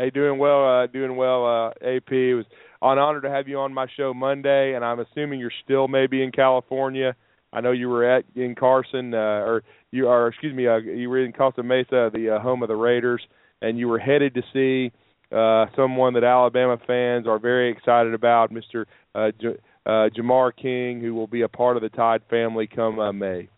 Hey, 0.00 0.08
doing 0.08 0.38
well, 0.38 0.66
uh, 0.66 0.86
doing 0.86 1.14
well, 1.14 1.44
uh, 1.44 1.68
AP. 1.86 2.10
It 2.10 2.34
was 2.34 2.46
an 2.80 2.96
honor 2.96 3.20
to 3.20 3.28
have 3.28 3.48
you 3.48 3.58
on 3.58 3.74
my 3.74 3.86
show 3.98 4.14
Monday, 4.14 4.72
and 4.72 4.82
I'm 4.82 4.98
assuming 4.98 5.40
you're 5.40 5.52
still 5.62 5.88
maybe 5.88 6.22
in 6.22 6.32
California. 6.32 7.14
I 7.52 7.60
know 7.60 7.72
you 7.72 7.90
were 7.90 8.10
at 8.10 8.24
in 8.34 8.54
Carson, 8.54 9.12
uh, 9.12 9.18
or 9.44 9.62
you 9.90 10.08
are, 10.08 10.28
excuse 10.28 10.54
me, 10.54 10.66
uh, 10.66 10.78
you 10.78 11.10
were 11.10 11.22
in 11.22 11.34
Costa 11.34 11.62
Mesa, 11.62 12.10
the 12.14 12.36
uh, 12.36 12.40
home 12.40 12.62
of 12.62 12.68
the 12.68 12.76
Raiders, 12.76 13.20
and 13.60 13.78
you 13.78 13.88
were 13.88 13.98
headed 13.98 14.32
to 14.36 14.42
see 14.54 14.90
uh, 15.36 15.66
someone 15.76 16.14
that 16.14 16.24
Alabama 16.24 16.78
fans 16.86 17.26
are 17.26 17.38
very 17.38 17.70
excited 17.70 18.14
about, 18.14 18.50
Mr. 18.50 18.86
Uh, 19.14 19.32
J- 19.38 19.58
uh, 19.84 20.08
Jamar 20.16 20.56
King, 20.56 21.02
who 21.02 21.14
will 21.14 21.26
be 21.26 21.42
a 21.42 21.48
part 21.48 21.76
of 21.76 21.82
the 21.82 21.90
Tide 21.90 22.22
family 22.30 22.66
come 22.66 22.98
uh, 22.98 23.12
May. 23.12 23.50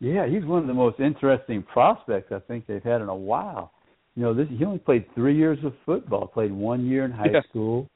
Yeah, 0.00 0.26
he's 0.26 0.44
one 0.44 0.62
of 0.62 0.66
the 0.66 0.74
most 0.74 0.98
interesting 0.98 1.62
prospects 1.62 2.32
I 2.32 2.40
think 2.40 2.66
they've 2.66 2.82
had 2.82 3.02
in 3.02 3.08
a 3.08 3.14
while 3.14 3.70
you 4.18 4.24
know, 4.24 4.34
this 4.34 4.48
he 4.50 4.64
only 4.64 4.80
played 4.80 5.06
three 5.14 5.36
years 5.36 5.58
of 5.62 5.72
football. 5.86 6.26
Played 6.26 6.50
one 6.50 6.84
year 6.86 7.04
in 7.04 7.12
high 7.12 7.28
yeah. 7.32 7.40
school, 7.48 7.88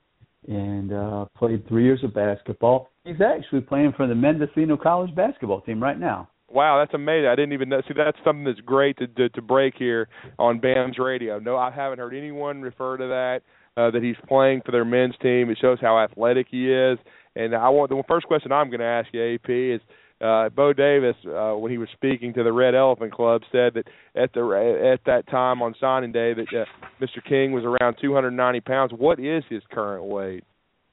and 0.47 0.93
uh 0.93 1.25
played 1.37 1.67
three 1.67 1.83
years 1.83 1.99
of 2.05 2.15
basketball. 2.15 2.91
He's 3.03 3.21
actually 3.21 3.63
playing 3.63 3.95
for 3.97 4.07
the 4.07 4.15
Mendocino 4.15 4.77
College 4.77 5.13
basketball 5.17 5.63
team 5.63 5.83
right 5.83 5.99
now. 5.99 6.29
Wow, 6.49 6.79
that's 6.79 6.95
amazing! 6.95 7.27
I 7.27 7.35
didn't 7.35 7.55
even 7.55 7.69
know. 7.69 7.81
See, 7.89 7.95
that's 7.97 8.17
something 8.25 8.45
that's 8.45 8.61
great 8.61 8.99
to 8.99 9.09
to, 9.09 9.31
to 9.31 9.43
break 9.43 9.75
here 9.77 10.09
on 10.39 10.61
BAMS 10.61 11.01
Radio. 11.01 11.41
No, 11.41 11.57
I 11.57 11.73
haven't 11.73 11.99
heard 11.99 12.15
anyone 12.15 12.63
refer 12.63 12.99
to 12.99 13.09
that. 13.09 13.41
Uh, 13.75 13.91
that 13.91 14.03
he's 14.03 14.17
playing 14.29 14.61
for 14.65 14.71
their 14.71 14.85
men's 14.85 15.15
team. 15.23 15.51
It 15.51 15.59
shows 15.59 15.79
how 15.81 15.99
athletic 15.99 16.47
he 16.51 16.71
is. 16.71 16.99
And 17.35 17.55
I 17.55 17.71
want 17.71 17.89
the 17.89 18.03
first 18.07 18.27
question 18.27 18.53
I'm 18.53 18.69
going 18.69 18.81
to 18.81 18.87
ask 18.87 19.09
you, 19.13 19.35
AP, 19.35 19.49
is 19.49 19.81
uh, 20.23 20.49
Bo 20.51 20.73
Davis, 20.73 21.17
uh, 21.27 21.53
when 21.53 21.73
he 21.73 21.79
was 21.79 21.89
speaking 21.93 22.33
to 22.35 22.45
the 22.45 22.53
Red 22.53 22.75
Elephant 22.75 23.13
Club, 23.13 23.43
said 23.51 23.75
that 23.75 23.85
at 24.15 24.33
the 24.33 24.91
at 24.93 25.01
that 25.07 25.29
time 25.29 25.63
on 25.63 25.75
signing 25.81 26.13
day 26.13 26.33
that 26.35 26.47
uh, 26.55 26.65
Mr. 27.01 27.23
King 27.29 27.53
was 27.53 27.65
around 27.65 27.97
290 28.01 28.61
pounds. 28.61 28.93
What 28.97 29.19
is 29.19 29.43
his 29.49 29.63
current 29.73 30.05
weight? 30.05 30.45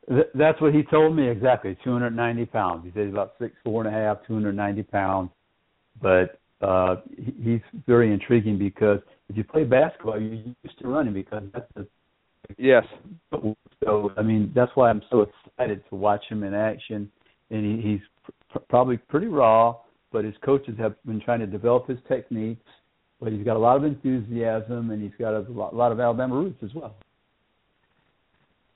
Th- 0.08 0.28
that's 0.34 0.60
what 0.60 0.74
he 0.74 0.84
told 0.84 1.16
me 1.16 1.30
exactly. 1.30 1.78
290 1.84 2.46
pounds. 2.48 2.86
He 2.86 2.92
said 2.92 3.06
he's 3.06 3.14
about 3.14 3.34
six 3.40 3.56
four 3.64 3.86
and 3.86 3.94
a 3.94 3.98
half, 3.98 4.26
290 4.26 4.84
pounds. 4.84 5.30
But 6.02 6.40
uh, 6.62 6.98
he's 7.16 7.62
very 7.86 8.12
intriguing 8.12 8.58
because 8.58 9.00
if 9.30 9.38
you 9.38 9.44
play 9.44 9.64
basketball, 9.64 10.20
you're 10.20 10.34
used 10.64 10.80
to 10.80 10.88
running 10.88 11.14
because 11.14 11.44
that's 11.54 11.72
the 11.76 11.88
yes. 12.58 12.84
So 13.84 14.12
I 14.18 14.24
mean 14.24 14.52
that's 14.56 14.72
why 14.74 14.90
I'm 14.90 15.04
so 15.12 15.28
excited 15.46 15.84
to 15.90 15.96
watch 15.96 16.24
him 16.30 16.44
in 16.44 16.54
action, 16.56 17.12
and 17.52 17.64
he, 17.64 17.90
he's 17.92 18.34
probably 18.70 18.98
pretty 18.98 19.28
raw, 19.28 19.76
but 20.12 20.26
his 20.26 20.36
coaches 20.44 20.76
have 20.80 20.96
been 21.06 21.22
trying 21.22 21.40
to 21.40 21.48
develop 21.48 21.88
his 21.88 22.00
techniques. 22.08 22.66
But 23.22 23.34
he's 23.34 23.44
got 23.44 23.58
a 23.58 23.60
lot 23.60 23.76
of 23.76 23.84
enthusiasm, 23.84 24.92
and 24.92 25.02
he's 25.02 25.12
got 25.20 25.34
a 25.34 25.46
lot, 25.52 25.74
a 25.74 25.76
lot 25.76 25.92
of 25.92 26.00
Alabama 26.00 26.36
roots 26.36 26.64
as 26.64 26.74
well. 26.74 26.96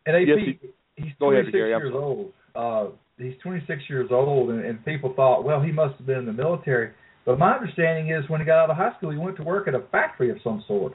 And 0.05 0.17
AP, 0.17 0.27
yes, 0.27 0.57
he, 0.62 1.01
he's 1.01 1.13
26 1.17 1.47
ahead, 1.47 1.55
years 1.55 1.93
old. 1.95 2.33
Uh, 2.53 2.88
he's 3.17 3.36
26 3.41 3.83
years 3.89 4.09
old, 4.12 4.49
and, 4.49 4.65
and 4.65 4.83
people 4.83 5.13
thought, 5.15 5.45
well, 5.45 5.62
he 5.62 5.71
must 5.71 5.97
have 5.97 6.05
been 6.05 6.19
in 6.19 6.25
the 6.25 6.33
military. 6.33 6.91
But 7.25 7.39
my 7.39 7.53
understanding 7.53 8.13
is 8.13 8.29
when 8.29 8.41
he 8.41 8.45
got 8.45 8.63
out 8.63 8.69
of 8.69 8.75
high 8.75 8.91
school, 8.97 9.12
he 9.12 9.17
went 9.17 9.38
to 9.38 9.43
work 9.43 9.69
at 9.69 9.75
a 9.75 9.83
factory 9.91 10.29
of 10.29 10.38
some 10.43 10.63
sort. 10.67 10.93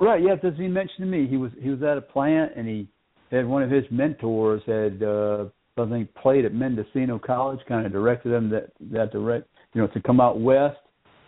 Right. 0.00 0.22
Yeah. 0.22 0.34
As 0.34 0.54
he 0.56 0.68
mentioned 0.68 0.98
to 1.00 1.06
me, 1.06 1.26
he 1.26 1.36
was 1.36 1.52
he 1.60 1.70
was 1.70 1.82
at 1.82 1.96
a 1.96 2.00
plant, 2.00 2.52
and 2.56 2.66
he 2.66 2.88
had 3.30 3.46
one 3.46 3.62
of 3.62 3.70
his 3.70 3.84
mentors 3.90 4.62
had 4.66 5.02
uh, 5.02 5.46
I 5.78 5.86
think 5.90 6.14
played 6.14 6.46
at 6.46 6.54
Mendocino 6.54 7.18
College, 7.18 7.60
kind 7.68 7.84
of 7.84 7.92
directed 7.92 8.32
him 8.32 8.48
that 8.50 8.70
that 8.92 9.12
direct, 9.12 9.46
you 9.74 9.82
know, 9.82 9.88
to 9.88 10.00
come 10.00 10.20
out 10.20 10.40
west, 10.40 10.78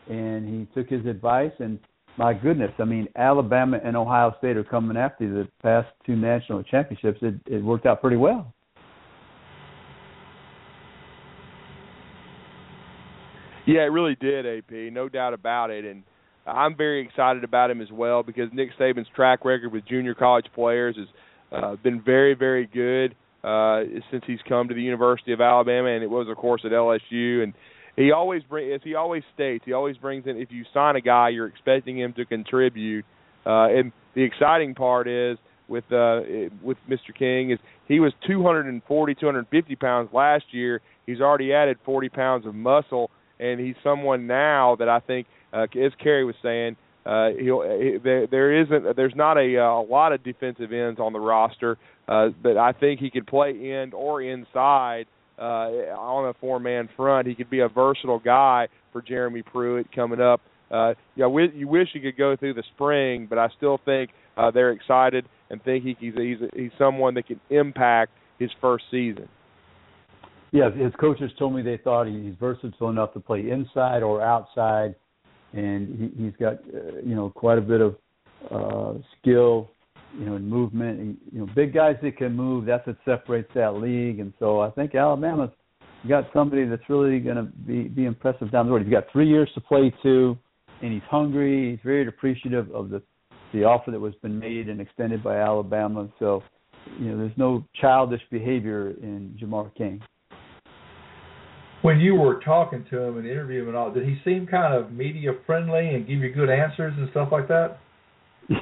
and 0.08 0.48
he 0.48 0.66
took 0.74 0.88
his 0.88 1.04
advice. 1.04 1.52
And 1.58 1.78
my 2.16 2.32
goodness, 2.32 2.70
I 2.78 2.84
mean, 2.84 3.08
Alabama 3.14 3.78
and 3.84 3.94
Ohio 3.94 4.34
State 4.38 4.56
are 4.56 4.64
coming 4.64 4.96
after 4.96 5.28
the 5.28 5.48
past 5.62 5.88
two 6.06 6.16
national 6.16 6.62
championships. 6.62 7.18
It, 7.20 7.34
it 7.46 7.62
worked 7.62 7.84
out 7.84 8.00
pretty 8.00 8.16
well. 8.16 8.54
Yeah, 13.66 13.80
it 13.80 13.92
really 13.92 14.14
did, 14.14 14.46
AP. 14.46 14.92
No 14.92 15.08
doubt 15.08 15.34
about 15.34 15.70
it, 15.70 15.84
and. 15.84 16.02
I'm 16.46 16.74
very 16.74 17.04
excited 17.04 17.44
about 17.44 17.70
him 17.70 17.82
as 17.82 17.92
well 17.92 18.22
because 18.22 18.48
Nick 18.54 18.70
Saban's 18.80 19.08
track 19.14 19.44
record 19.44 19.70
with 19.70 19.84
junior 19.86 20.14
college 20.14 20.46
players 20.54 20.96
has 20.96 21.06
uh, 21.52 21.76
been 21.76 22.00
very, 22.00 22.32
very 22.32 22.66
good. 22.66 23.14
Uh, 23.44 23.82
since 24.10 24.24
he's 24.26 24.40
come 24.48 24.66
to 24.66 24.74
the 24.74 24.82
University 24.82 25.32
of 25.32 25.40
Alabama, 25.40 25.88
and 25.88 26.02
it 26.02 26.10
was, 26.10 26.26
of 26.28 26.36
course, 26.36 26.62
at 26.64 26.72
LSU. 26.72 27.44
And 27.44 27.54
he 27.94 28.10
always 28.10 28.42
bring, 28.42 28.72
as 28.72 28.80
he 28.82 28.94
always 28.94 29.22
states, 29.34 29.64
he 29.64 29.72
always 29.72 29.96
brings 29.96 30.26
in. 30.26 30.36
If 30.36 30.50
you 30.50 30.64
sign 30.74 30.96
a 30.96 31.00
guy, 31.00 31.28
you're 31.28 31.46
expecting 31.46 31.98
him 31.98 32.12
to 32.14 32.24
contribute. 32.24 33.04
Uh, 33.46 33.68
and 33.68 33.92
the 34.14 34.22
exciting 34.22 34.74
part 34.74 35.06
is 35.06 35.38
with 35.68 35.84
uh, 35.92 36.20
with 36.62 36.78
Mr. 36.88 37.14
King 37.16 37.52
is 37.52 37.58
he 37.86 38.00
was 38.00 38.12
240, 38.26 39.14
250 39.14 39.76
pounds 39.76 40.10
last 40.12 40.44
year. 40.50 40.80
He's 41.06 41.20
already 41.20 41.52
added 41.52 41.78
40 41.84 42.08
pounds 42.08 42.46
of 42.46 42.54
muscle, 42.54 43.10
and 43.38 43.60
he's 43.60 43.76
someone 43.84 44.26
now 44.26 44.76
that 44.78 44.88
I 44.88 45.00
think, 45.00 45.26
uh, 45.52 45.66
as 45.80 45.92
Cary 46.02 46.24
was 46.24 46.34
saying, 46.42 46.76
uh, 47.06 47.30
he'll 47.40 47.62
he, 47.62 47.96
there, 48.02 48.26
there 48.26 48.62
isn't 48.62 48.96
there's 48.96 49.14
not 49.14 49.36
a, 49.36 49.56
a 49.56 49.80
lot 49.80 50.12
of 50.12 50.22
defensive 50.22 50.72
ends 50.72 51.00
on 51.00 51.12
the 51.12 51.20
roster, 51.20 51.78
uh, 52.06 52.28
but 52.42 52.56
I 52.56 52.72
think 52.72 53.00
he 53.00 53.10
could 53.10 53.26
play 53.26 53.72
end 53.72 53.94
or 53.94 54.22
inside 54.22 55.06
uh, 55.38 55.70
on 55.96 56.28
a 56.28 56.34
four 56.34 56.60
man 56.60 56.88
front. 56.96 57.26
He 57.26 57.34
could 57.34 57.50
be 57.50 57.60
a 57.60 57.68
versatile 57.68 58.18
guy 58.18 58.68
for 58.92 59.02
Jeremy 59.02 59.42
Pruitt 59.42 59.90
coming 59.92 60.20
up. 60.20 60.40
Uh, 60.70 60.94
yeah, 61.16 61.26
you 61.54 61.66
wish 61.66 61.88
he 61.94 62.00
could 62.00 62.16
go 62.18 62.36
through 62.36 62.54
the 62.54 62.64
spring, 62.74 63.26
but 63.28 63.38
I 63.38 63.48
still 63.56 63.80
think 63.84 64.10
uh, 64.36 64.50
they're 64.50 64.72
excited 64.72 65.24
and 65.50 65.62
think 65.62 65.84
he, 65.84 65.96
he's 65.98 66.14
he's 66.14 66.38
he's 66.54 66.70
someone 66.78 67.14
that 67.14 67.26
can 67.26 67.40
impact 67.50 68.12
his 68.38 68.50
first 68.60 68.84
season. 68.90 69.28
Yeah, 70.50 70.70
his 70.70 70.92
coaches 70.98 71.30
told 71.38 71.54
me 71.54 71.62
they 71.62 71.76
thought 71.76 72.06
he's 72.06 72.34
versatile 72.40 72.88
enough 72.88 73.12
to 73.14 73.20
play 73.20 73.50
inside 73.50 74.02
or 74.02 74.22
outside, 74.22 74.94
and 75.52 76.12
he, 76.16 76.24
he's 76.24 76.34
got 76.38 76.54
uh, 76.54 77.00
you 77.04 77.14
know 77.14 77.30
quite 77.30 77.58
a 77.58 77.62
bit 77.62 77.80
of 77.80 77.96
uh, 78.50 78.94
skill, 79.20 79.70
you 80.18 80.24
know, 80.24 80.36
in 80.36 80.48
movement. 80.48 81.00
And, 81.00 81.16
you 81.32 81.40
know, 81.40 81.48
big 81.54 81.74
guys 81.74 81.96
that 82.02 82.16
can 82.16 82.34
move. 82.34 82.66
That's 82.66 82.86
what 82.86 82.96
separates 83.04 83.50
that 83.54 83.74
league. 83.74 84.20
And 84.20 84.32
so 84.38 84.60
I 84.60 84.70
think 84.70 84.94
Alabama's 84.94 85.50
got 86.08 86.28
somebody 86.32 86.64
that's 86.64 86.88
really 86.88 87.18
going 87.18 87.36
to 87.36 87.42
be 87.42 87.84
be 87.84 88.04
impressive 88.04 88.50
down 88.50 88.66
the 88.66 88.72
road. 88.72 88.82
He's 88.82 88.92
got 88.92 89.04
three 89.12 89.28
years 89.28 89.50
to 89.54 89.60
play 89.60 89.92
too, 90.02 90.38
and 90.82 90.92
he's 90.92 91.02
hungry. 91.10 91.72
He's 91.72 91.80
very 91.84 92.06
appreciative 92.06 92.70
of 92.72 92.90
the 92.90 93.02
the 93.52 93.64
offer 93.64 93.90
that 93.90 94.00
was 94.00 94.14
been 94.16 94.38
made 94.38 94.68
and 94.68 94.80
extended 94.80 95.22
by 95.24 95.38
Alabama. 95.38 96.08
So, 96.18 96.42
you 96.98 97.06
know, 97.06 97.16
there's 97.16 97.36
no 97.36 97.64
childish 97.80 98.20
behavior 98.30 98.90
in 99.02 99.38
Jamar 99.40 99.74
King. 99.74 100.02
When 101.82 102.00
you 102.00 102.14
were 102.16 102.40
talking 102.40 102.84
to 102.90 103.02
him 103.02 103.18
and 103.18 103.26
interviewing 103.26 103.62
him 103.62 103.68
and 103.68 103.76
all, 103.76 103.92
did 103.92 104.04
he 104.04 104.16
seem 104.24 104.46
kind 104.46 104.74
of 104.74 104.92
media 104.92 105.30
friendly 105.46 105.94
and 105.94 106.06
give 106.06 106.18
you 106.18 106.32
good 106.32 106.50
answers 106.50 106.92
and 106.96 107.08
stuff 107.10 107.28
like 107.32 107.48
that? 107.48 107.78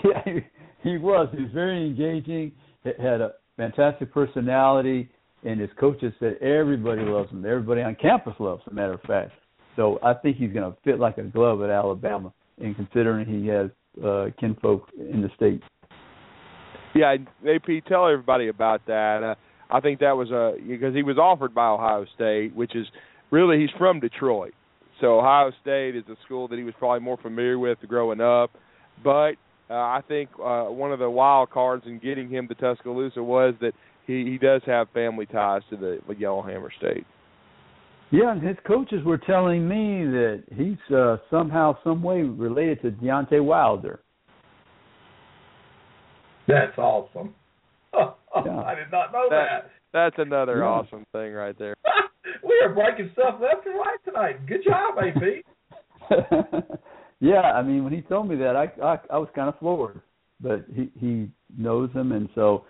Yeah, 0.05 0.21
he, 0.25 0.41
he 0.83 0.99
was. 0.99 1.29
He 1.33 1.45
was 1.45 1.53
very 1.55 1.87
engaging. 1.87 2.51
Had 2.85 3.21
a 3.21 3.35
fantastic 3.57 4.12
personality, 4.12 5.09
and 5.45 5.61
his 5.61 5.71
coaches 5.79 6.12
said 6.19 6.39
everybody 6.43 7.03
loves 7.03 7.31
him. 7.31 7.45
Everybody 7.47 7.83
on 7.83 7.95
campus 7.95 8.35
loves 8.41 8.62
him. 8.67 8.75
Matter 8.75 8.95
of 8.95 9.03
fact, 9.03 9.31
so 9.77 10.01
I 10.03 10.14
think 10.14 10.39
he's 10.39 10.53
going 10.53 10.71
to 10.71 10.77
fit 10.83 10.99
like 10.99 11.19
a 11.19 11.23
glove 11.23 11.62
at 11.62 11.71
Alabama. 11.71 12.33
And 12.61 12.75
considering 12.75 13.27
he 13.27 13.47
has 13.49 13.71
uh, 14.03 14.27
kinfolk 14.41 14.89
in 14.99 15.21
the 15.21 15.29
state. 15.37 15.62
Yeah, 16.95 17.17
AP, 17.47 17.85
tell 17.87 18.07
everybody 18.07 18.49
about 18.49 18.87
that. 18.87 19.23
Uh, 19.23 19.35
I 19.71 19.81
think 19.81 20.01
that 20.01 20.17
was 20.17 20.31
a 20.31 20.57
because 20.67 20.95
he 20.95 21.03
was 21.03 21.19
offered 21.19 21.55
by 21.55 21.69
Ohio 21.69 22.07
State, 22.14 22.55
which 22.55 22.75
is 22.77 22.87
really 23.31 23.61
he's 23.61 23.71
from 23.79 24.01
Detroit, 24.01 24.55
so 25.01 25.19
Ohio 25.19 25.53
State 25.62 25.97
is 25.97 26.05
a 26.09 26.17
school 26.25 26.49
that 26.49 26.57
he 26.57 26.64
was 26.64 26.75
probably 26.79 27.01
more 27.01 27.17
familiar 27.17 27.59
with 27.59 27.79
growing 27.89 28.21
up. 28.21 28.51
But 29.03 29.33
uh, 29.69 29.75
I 29.75 30.01
think 30.07 30.31
uh, 30.43 30.64
one 30.64 30.93
of 30.93 30.99
the 30.99 31.11
wild 31.11 31.51
cards 31.51 31.85
in 31.87 31.99
getting 31.99 32.29
him 32.29 32.49
to 32.49 32.55
Tuscaloosa 32.55 33.23
was 33.23 33.55
that 33.61 33.73
he 34.07 34.25
he 34.25 34.39
does 34.39 34.62
have 34.67 34.89
family 34.91 35.27
ties 35.27 35.62
to 35.71 35.77
the, 35.77 35.99
the 36.09 36.14
Yellowhammer 36.14 36.71
State. 36.79 37.07
Yeah, 38.12 38.33
and 38.33 38.43
his 38.43 38.57
coaches 38.64 39.03
were 39.05 39.19
telling 39.19 39.69
me 39.69 40.05
that 40.05 40.45
he's 40.57 40.95
uh, 40.95 41.17
somehow, 41.29 41.77
some 41.83 42.03
way 42.05 42.23
related 42.23 42.83
to 42.83 42.91
Deontay 42.93 43.45
Wilder. 43.45 44.01
That's 46.47 46.79
awesome. 46.79 47.35
Yeah. 48.45 48.62
I 48.62 48.74
did 48.74 48.91
not 48.93 49.12
know 49.12 49.28
that. 49.30 49.47
that. 49.64 49.70
That's 49.93 50.16
another 50.18 50.59
yeah. 50.59 50.64
awesome 50.64 51.07
thing 51.12 51.32
right 51.32 51.59
there. 51.59 51.74
we 52.45 52.61
are 52.62 52.74
breaking 52.74 53.11
stuff 53.12 53.41
left 53.41 53.66
and 53.66 53.76
right 53.76 53.99
tonight. 54.05 54.47
Good 54.47 54.64
job, 54.64 54.97
AP. 54.99 56.64
yeah, 57.20 57.41
I 57.41 57.62
mean, 57.62 57.84
when 57.84 57.93
he 57.93 58.03
told 58.03 58.28
me 58.28 58.37
that, 58.37 58.57
I 58.57 58.70
I, 58.82 58.99
I 59.12 59.18
was 59.18 59.28
kind 59.34 59.49
of 59.49 59.59
floored, 59.59 60.01
but 60.41 60.64
he 60.74 60.91
he 60.99 61.28
knows 61.57 61.91
him, 61.93 62.12
and 62.12 62.28
so 62.34 62.64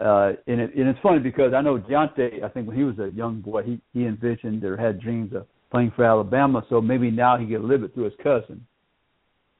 uh, 0.00 0.32
and, 0.46 0.60
it, 0.60 0.74
and 0.74 0.88
it's 0.88 0.98
funny 1.02 1.20
because 1.20 1.52
I 1.54 1.62
know 1.62 1.78
Deontay. 1.78 2.42
I 2.42 2.48
think 2.48 2.66
when 2.66 2.76
he 2.76 2.84
was 2.84 2.98
a 2.98 3.10
young 3.14 3.40
boy, 3.40 3.62
he 3.62 3.80
he 3.92 4.06
envisioned 4.06 4.64
or 4.64 4.76
had 4.76 5.00
dreams 5.00 5.32
of 5.34 5.46
playing 5.70 5.92
for 5.94 6.04
Alabama. 6.04 6.64
So 6.68 6.80
maybe 6.80 7.10
now 7.10 7.38
he 7.38 7.46
get 7.46 7.62
live 7.62 7.82
it 7.82 7.94
through 7.94 8.04
his 8.04 8.14
cousin. 8.22 8.66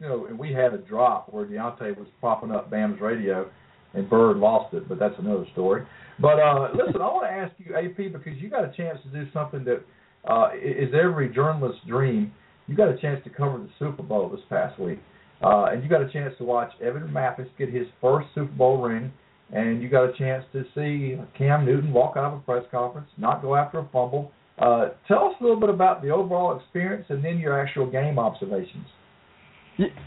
You 0.01 0.09
know, 0.09 0.27
and 0.27 0.39
we 0.39 0.53
had 0.53 0.75
a 0.75 0.79
drop 0.79 1.33
where 1.33 1.47
Deontay 1.47 1.97
was 1.97 2.09
popping 2.21 2.51
up 2.51 2.71
Bam's 2.71 3.01
radio, 3.01 3.49
and 3.95 4.09
Bird 4.09 4.37
lost 4.37 4.75
it, 4.75 4.89
but 4.89 4.99
that's 4.99 5.15
another 5.19 5.47
story. 5.53 5.87
But 6.21 6.41
uh, 6.41 6.69
listen, 6.73 7.01
I 7.01 7.07
want 7.07 7.27
to 7.27 7.33
ask 7.33 7.53
you, 7.59 7.75
AP, 7.77 8.13
because 8.13 8.41
you 8.41 8.49
got 8.49 8.65
a 8.65 8.73
chance 8.77 8.99
to 9.05 9.09
do 9.09 9.31
something 9.33 9.65
that 9.65 9.83
uh, 10.31 10.51
is 10.55 10.91
every 10.95 11.29
journalist's 11.29 11.81
dream. 11.87 12.33
You 12.67 12.77
got 12.77 12.89
a 12.89 12.97
chance 12.97 13.23
to 13.25 13.31
cover 13.31 13.59
the 13.59 13.69
Super 13.79 14.03
Bowl 14.03 14.29
this 14.29 14.41
past 14.49 14.79
week, 14.81 14.99
uh, 15.43 15.67
and 15.67 15.83
you 15.83 15.89
got 15.89 16.03
a 16.03 16.11
chance 16.11 16.35
to 16.39 16.45
watch 16.45 16.73
Evan 16.83 17.13
Mathis 17.13 17.47
get 17.59 17.73
his 17.73 17.87
first 18.01 18.29
Super 18.35 18.53
Bowl 18.53 18.83
ring 18.83 19.13
and 19.53 19.83
you 19.83 19.89
got 19.89 20.05
a 20.05 20.13
chance 20.19 20.45
to 20.53 20.65
see 20.75 21.17
Cam 21.39 21.65
Newton 21.65 21.93
walk 21.93 22.17
out 22.17 22.33
of 22.33 22.35
a 22.35 22.43
press 22.43 22.65
conference, 22.71 23.09
not 23.17 23.43
go 23.43 23.55
after 23.55 23.79
a 23.79 23.89
fumble. 23.93 24.33
Uh, 24.59 24.89
tell 25.07 25.27
us 25.27 25.35
a 25.41 25.43
little 25.43 25.61
bit 25.61 25.69
about 25.69 26.03
the 26.03 26.11
overall 26.11 26.59
experience 26.59 27.05
and 27.11 27.25
then 27.25 27.39
your 27.39 27.61
actual 27.61 27.89
game 27.89 28.19
observations. 28.19 28.87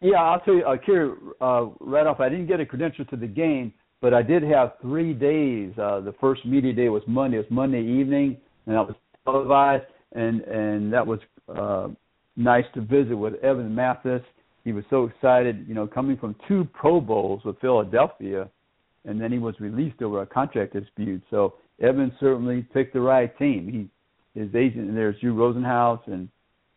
Yeah, 0.02 0.18
I'll 0.18 0.40
tell 0.40 0.56
you, 0.56 0.64
uh, 0.64 0.78
Cary, 0.84 1.12
uh, 1.42 1.68
right 1.80 2.08
off, 2.08 2.20
I 2.20 2.30
didn't 2.30 2.48
get 2.48 2.60
a 2.60 2.66
credential 2.66 3.06
to 3.06 3.16
the 3.16 3.28
game, 3.28 3.74
but 4.02 4.14
I 4.14 4.22
did 4.22 4.44
have 4.44 4.74
three 4.82 5.14
days. 5.14 5.78
Uh, 5.78 6.00
the 6.00 6.16
first 6.20 6.46
media 6.46 6.74
day 6.74 6.90
was 6.90 7.04
Monday. 7.08 7.38
It 7.38 7.42
was 7.42 7.52
Monday 7.52 7.82
evening, 7.82 8.38
and 8.66 8.76
that 8.76 8.88
was 8.88 8.96
televised, 9.26 9.86
and 10.14 10.42
and 10.42 10.92
that 10.94 11.06
was 11.06 11.20
uh, 11.56 11.90
nice 12.36 12.66
to 12.74 12.82
visit 12.82 13.16
with 13.16 13.36
Evan 13.44 13.76
Mathis. 13.76 14.24
He 14.64 14.72
was 14.72 14.84
so 14.90 15.06
excited, 15.06 15.66
you 15.68 15.74
know, 15.74 15.88
coming 15.88 16.18
from 16.18 16.36
two 16.48 16.68
Pro 16.74 17.00
Bowls 17.00 17.42
with 17.46 17.60
Philadelphia 17.60 18.50
and 19.06 19.20
then 19.20 19.32
he 19.32 19.40
was 19.40 19.56
released 19.60 20.02
over 20.02 20.22
a 20.22 20.26
contract 20.26 20.74
dispute. 20.74 21.24
So 21.30 21.56
Evan 21.82 22.12
certainly 22.20 22.66
picked 22.74 22.94
the 22.94 23.02
right 23.02 23.36
team. 23.38 23.68
He 23.68 23.90
his 24.40 24.54
agent 24.56 24.88
and 24.88 24.96
there's 24.96 25.20
Drew 25.20 25.34
Rosenhaus, 25.34 26.00
and 26.06 26.30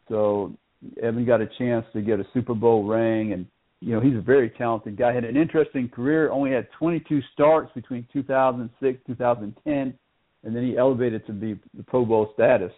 so 0.08 0.56
Evan 1.02 1.24
got 1.24 1.40
a 1.40 1.48
chance 1.58 1.84
to 1.92 2.02
get 2.02 2.20
a 2.20 2.24
Super 2.34 2.54
Bowl 2.54 2.84
ring, 2.84 3.32
and 3.32 3.46
you 3.80 3.94
know 3.94 4.00
he's 4.00 4.16
a 4.16 4.20
very 4.20 4.50
talented 4.50 4.96
guy. 4.96 5.12
Had 5.12 5.24
an 5.24 5.36
interesting 5.36 5.88
career. 5.88 6.30
Only 6.30 6.52
had 6.52 6.68
22 6.78 7.20
starts 7.32 7.70
between 7.74 8.06
2006 8.12 9.00
2010, 9.06 9.94
and 10.44 10.56
then 10.56 10.62
he 10.64 10.76
elevated 10.76 11.26
to 11.26 11.32
the, 11.32 11.58
the 11.76 11.82
Pro 11.82 12.04
Bowl 12.04 12.30
status. 12.34 12.72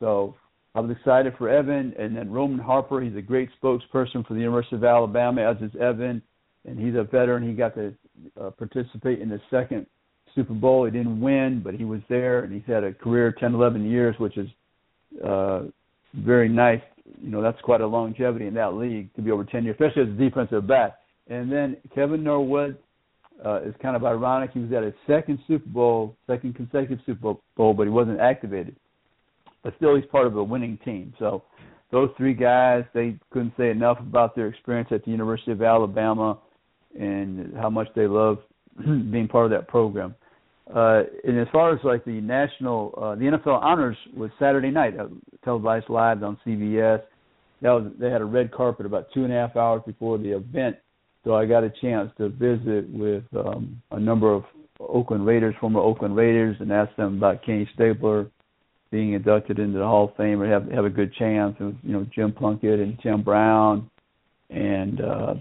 So 0.00 0.34
I 0.74 0.80
was 0.80 0.90
excited 0.90 1.34
for 1.36 1.48
Evan, 1.48 1.94
and 1.98 2.16
then 2.16 2.30
Roman 2.30 2.58
Harper. 2.58 3.00
He's 3.00 3.16
a 3.16 3.22
great 3.22 3.50
spokesperson 3.62 4.26
for 4.26 4.34
the 4.34 4.40
University 4.40 4.76
of 4.76 4.84
Alabama, 4.84 5.42
as 5.42 5.56
is 5.62 5.74
Evan, 5.80 6.22
and 6.64 6.78
he's 6.78 6.94
a 6.94 7.04
veteran. 7.04 7.46
He 7.46 7.54
got 7.54 7.74
to 7.74 7.94
uh, 8.40 8.50
participate 8.50 9.20
in 9.20 9.28
the 9.28 9.40
second 9.50 9.86
Super 10.34 10.54
Bowl. 10.54 10.86
He 10.86 10.90
didn't 10.90 11.20
win, 11.20 11.60
but 11.62 11.74
he 11.74 11.84
was 11.84 12.00
there, 12.08 12.40
and 12.40 12.52
he's 12.52 12.62
had 12.66 12.84
a 12.84 12.94
career 12.94 13.34
10, 13.38 13.54
11 13.54 13.90
years, 13.90 14.16
which 14.18 14.38
is 14.38 14.48
uh, 15.24 15.64
very 16.14 16.48
nice. 16.48 16.80
You 17.20 17.30
know, 17.30 17.42
that's 17.42 17.60
quite 17.62 17.80
a 17.80 17.86
longevity 17.86 18.46
in 18.46 18.54
that 18.54 18.74
league 18.74 19.12
to 19.14 19.22
be 19.22 19.30
over 19.30 19.44
10 19.44 19.64
years, 19.64 19.76
especially 19.78 20.02
as 20.02 20.08
a 20.08 20.12
defensive 20.12 20.66
back. 20.66 20.98
And 21.28 21.50
then 21.50 21.76
Kevin 21.94 22.22
Norwood 22.22 22.76
uh, 23.44 23.62
is 23.62 23.74
kind 23.80 23.96
of 23.96 24.04
ironic. 24.04 24.50
He 24.52 24.60
was 24.60 24.72
at 24.72 24.82
his 24.82 24.94
second 25.06 25.38
Super 25.46 25.68
Bowl, 25.68 26.16
second 26.26 26.54
consecutive 26.54 26.98
Super 27.04 27.34
Bowl, 27.56 27.74
but 27.74 27.84
he 27.84 27.90
wasn't 27.90 28.20
activated. 28.20 28.76
But 29.62 29.74
still, 29.76 29.96
he's 29.96 30.06
part 30.06 30.26
of 30.26 30.36
a 30.36 30.42
winning 30.42 30.78
team. 30.84 31.14
So 31.18 31.42
those 31.90 32.10
three 32.16 32.34
guys, 32.34 32.84
they 32.94 33.16
couldn't 33.30 33.52
say 33.56 33.70
enough 33.70 33.98
about 34.00 34.34
their 34.34 34.48
experience 34.48 34.88
at 34.90 35.04
the 35.04 35.10
University 35.10 35.52
of 35.52 35.62
Alabama 35.62 36.38
and 36.98 37.54
how 37.56 37.70
much 37.70 37.88
they 37.94 38.06
love 38.06 38.38
being 38.84 39.28
part 39.28 39.44
of 39.44 39.50
that 39.50 39.68
program. 39.68 40.14
Uh, 40.72 41.02
and 41.24 41.38
as 41.38 41.48
far 41.52 41.72
as 41.72 41.80
like 41.82 42.04
the 42.04 42.20
national, 42.20 42.94
uh, 42.96 43.14
the 43.14 43.24
NFL 43.24 43.62
honors 43.62 43.96
was 44.16 44.30
Saturday 44.38 44.70
night, 44.70 44.98
uh, 44.98 45.08
televised 45.44 45.88
live 45.88 46.22
on 46.22 46.38
CBS. 46.46 47.02
That 47.62 47.70
was 47.70 47.92
they 47.98 48.10
had 48.10 48.20
a 48.20 48.24
red 48.24 48.52
carpet 48.52 48.86
about 48.86 49.06
two 49.12 49.24
and 49.24 49.32
a 49.32 49.36
half 49.36 49.56
hours 49.56 49.82
before 49.86 50.18
the 50.18 50.36
event, 50.36 50.76
so 51.24 51.34
I 51.34 51.46
got 51.46 51.64
a 51.64 51.70
chance 51.80 52.10
to 52.18 52.28
visit 52.28 52.88
with 52.90 53.24
um, 53.36 53.80
a 53.90 54.00
number 54.00 54.32
of 54.32 54.44
Oakland 54.80 55.26
Raiders, 55.26 55.54
former 55.60 55.80
Oakland 55.80 56.16
Raiders, 56.16 56.56
and 56.60 56.72
ask 56.72 56.94
them 56.96 57.18
about 57.18 57.44
Kenny 57.44 57.68
Stabler 57.74 58.30
being 58.90 59.14
inducted 59.14 59.58
into 59.58 59.78
the 59.78 59.84
Hall 59.84 60.08
of 60.08 60.16
Fame 60.16 60.40
or 60.40 60.48
have 60.48 60.70
have 60.70 60.84
a 60.84 60.90
good 60.90 61.12
chance. 61.14 61.56
Was 61.60 61.74
you 61.82 61.92
know 61.92 62.06
Jim 62.14 62.32
Plunkett 62.32 62.80
and 62.80 62.98
Tim 63.00 63.22
Brown, 63.22 63.90
and 64.50 65.00
uh, 65.00 65.34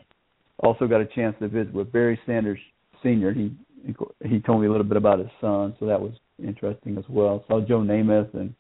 also 0.59 0.87
got 0.87 1.01
a 1.01 1.05
chance 1.05 1.35
to 1.39 1.47
visit 1.47 1.73
with 1.73 1.91
Barry 1.91 2.19
Sanders 2.25 2.59
Sr. 3.03 3.33
He 3.33 3.51
he 4.25 4.39
told 4.39 4.61
me 4.61 4.67
a 4.67 4.71
little 4.71 4.85
bit 4.85 4.97
about 4.97 5.19
his 5.19 5.29
son, 5.39 5.75
so 5.79 5.85
that 5.85 5.99
was 5.99 6.13
interesting 6.43 6.97
as 6.97 7.05
well. 7.09 7.43
Saw 7.47 7.61
Joe 7.61 7.79
Namath 7.79 8.33
and 8.33 8.53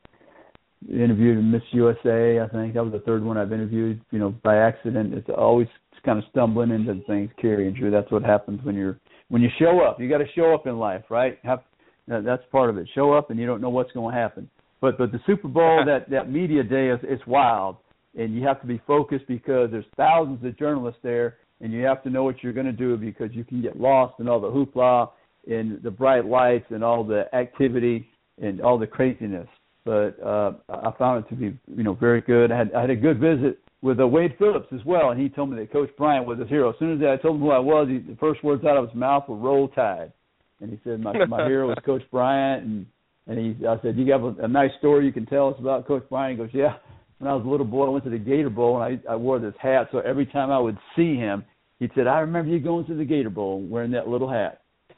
interviewed 0.89 1.43
Miss 1.43 1.61
USA. 1.71 2.39
I 2.39 2.47
think 2.47 2.73
that 2.73 2.83
was 2.83 2.93
the 2.93 3.03
third 3.05 3.23
one 3.23 3.37
I've 3.37 3.53
interviewed. 3.53 4.01
You 4.11 4.19
know, 4.19 4.35
by 4.43 4.57
accident. 4.57 5.13
It's 5.13 5.29
always 5.35 5.67
kind 6.05 6.17
of 6.17 6.25
stumbling 6.31 6.71
into 6.71 7.01
things. 7.05 7.29
Cary 7.39 7.67
and 7.67 7.75
Drew. 7.75 7.91
That's 7.91 8.11
what 8.11 8.23
happens 8.23 8.59
when 8.63 8.75
you're 8.75 8.99
when 9.29 9.41
you 9.41 9.49
show 9.59 9.81
up. 9.81 9.99
You 9.99 10.09
got 10.09 10.19
to 10.19 10.31
show 10.35 10.53
up 10.53 10.67
in 10.67 10.77
life, 10.77 11.03
right? 11.09 11.37
Have 11.43 11.61
that's 12.07 12.43
part 12.51 12.69
of 12.69 12.77
it. 12.77 12.87
Show 12.93 13.13
up 13.13 13.29
and 13.29 13.39
you 13.39 13.45
don't 13.45 13.61
know 13.61 13.69
what's 13.69 13.91
going 13.91 14.13
to 14.13 14.19
happen. 14.19 14.49
But 14.81 14.97
but 14.97 15.11
the 15.11 15.19
Super 15.25 15.47
Bowl 15.47 15.83
that 15.85 16.09
that 16.09 16.31
media 16.31 16.63
day 16.63 16.89
is 16.89 16.99
it's 17.03 17.25
wild, 17.27 17.77
and 18.17 18.35
you 18.35 18.43
have 18.45 18.59
to 18.61 18.67
be 18.67 18.81
focused 18.87 19.27
because 19.27 19.69
there's 19.71 19.85
thousands 19.95 20.43
of 20.43 20.57
journalists 20.57 20.99
there, 21.03 21.37
and 21.61 21.71
you 21.71 21.83
have 21.83 22.03
to 22.03 22.09
know 22.09 22.23
what 22.23 22.43
you're 22.43 22.53
going 22.53 22.65
to 22.65 22.71
do 22.71 22.97
because 22.97 23.29
you 23.33 23.43
can 23.43 23.61
get 23.61 23.79
lost 23.79 24.19
in 24.19 24.27
all 24.27 24.39
the 24.39 24.49
hoopla 24.49 25.09
and 25.47 25.81
the 25.83 25.91
bright 25.91 26.25
lights 26.25 26.65
and 26.69 26.83
all 26.83 27.03
the 27.03 27.33
activity 27.33 28.07
and 28.41 28.61
all 28.61 28.77
the 28.77 28.87
craziness. 28.87 29.47
But 29.85 30.21
uh, 30.23 30.53
I 30.69 30.91
found 30.97 31.25
it 31.25 31.29
to 31.29 31.35
be 31.35 31.57
you 31.75 31.83
know 31.83 31.93
very 31.93 32.21
good. 32.21 32.51
I 32.51 32.57
had 32.57 32.73
I 32.73 32.81
had 32.81 32.89
a 32.89 32.95
good 32.95 33.19
visit 33.19 33.59
with 33.81 33.99
uh, 33.99 34.07
Wade 34.07 34.35
Phillips 34.37 34.67
as 34.73 34.81
well, 34.85 35.09
and 35.09 35.19
he 35.19 35.27
told 35.27 35.49
me 35.49 35.57
that 35.57 35.71
Coach 35.71 35.89
Bryant 35.97 36.27
was 36.27 36.37
his 36.37 36.47
hero. 36.49 36.69
As 36.69 36.75
soon 36.77 36.93
as 36.93 37.07
I 37.07 37.19
told 37.19 37.37
him 37.37 37.41
who 37.41 37.49
I 37.49 37.57
was, 37.57 37.87
he, 37.89 37.97
the 37.97 38.17
first 38.17 38.43
words 38.43 38.63
out 38.63 38.77
of 38.77 38.89
his 38.89 38.95
mouth 38.95 39.27
were 39.27 39.37
"Roll 39.37 39.69
Tide," 39.69 40.11
and 40.59 40.69
he 40.69 40.79
said 40.83 40.99
my 40.99 41.25
my 41.25 41.45
hero 41.47 41.67
was 41.67 41.77
Coach 41.85 42.03
Bryant, 42.11 42.63
and 42.63 42.85
and 43.25 43.39
he, 43.39 43.67
I 43.67 43.81
said, 43.81 43.97
"You 43.97 44.11
have 44.11 44.23
a, 44.23 44.35
a 44.43 44.47
nice 44.47 44.71
story 44.77 45.05
you 45.05 45.11
can 45.11 45.25
tell 45.25 45.49
us 45.49 45.55
about 45.59 45.87
Coach 45.87 46.07
Bryant?" 46.09 46.39
He 46.39 46.45
goes, 46.45 46.53
"Yeah." 46.53 46.75
When 47.21 47.31
I 47.31 47.35
was 47.35 47.45
a 47.45 47.49
little 47.49 47.65
boy, 47.65 47.85
I 47.85 47.89
went 47.89 48.03
to 48.05 48.09
the 48.09 48.17
Gator 48.17 48.49
Bowl 48.49 48.81
and 48.81 48.99
I, 49.07 49.13
I 49.13 49.15
wore 49.15 49.39
this 49.39 49.53
hat. 49.59 49.89
So 49.91 49.99
every 49.99 50.25
time 50.25 50.49
I 50.49 50.59
would 50.59 50.77
see 50.95 51.15
him, 51.15 51.45
he 51.79 51.89
said, 51.95 52.07
"I 52.07 52.19
remember 52.19 52.49
you 52.51 52.59
going 52.59 52.85
to 52.87 52.95
the 52.95 53.05
Gator 53.05 53.29
Bowl 53.29 53.61
wearing 53.61 53.91
that 53.91 54.07
little 54.07 54.29
hat." 54.29 54.61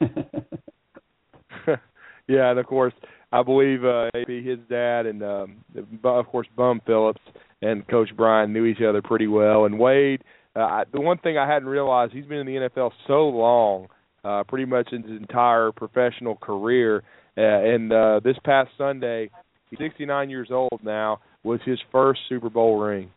yeah, 2.26 2.50
and 2.50 2.58
of 2.58 2.66
course, 2.66 2.94
I 3.32 3.42
believe 3.42 3.84
uh, 3.84 4.10
his 4.26 4.58
dad, 4.70 5.06
and 5.06 5.22
um, 5.22 5.64
of 6.02 6.26
course 6.26 6.46
Bum 6.56 6.80
Phillips 6.86 7.20
and 7.62 7.86
Coach 7.88 8.08
Bryant 8.16 8.52
knew 8.52 8.64
each 8.64 8.80
other 8.80 9.02
pretty 9.02 9.26
well. 9.26 9.66
And 9.66 9.78
Wade, 9.78 10.24
uh, 10.56 10.60
I, 10.60 10.84
the 10.92 11.00
one 11.00 11.18
thing 11.18 11.38
I 11.38 11.46
hadn't 11.46 11.68
realized, 11.68 12.12
he's 12.12 12.26
been 12.26 12.38
in 12.38 12.46
the 12.46 12.68
NFL 12.68 12.92
so 13.06 13.28
long, 13.28 13.88
uh, 14.24 14.44
pretty 14.44 14.64
much 14.64 14.88
his 14.90 15.04
entire 15.04 15.72
professional 15.72 16.36
career 16.36 17.02
uh, 17.36 17.40
and 17.40 17.92
uh, 17.92 18.20
this 18.22 18.36
past 18.44 18.70
Sunday, 18.78 19.30
he's 19.70 19.78
69 19.78 20.30
years 20.30 20.48
old 20.52 20.80
now, 20.82 21.20
was 21.44 21.60
his 21.64 21.78
first 21.92 22.20
Super 22.28 22.50
Bowl 22.50 22.78
ring. 22.78 23.10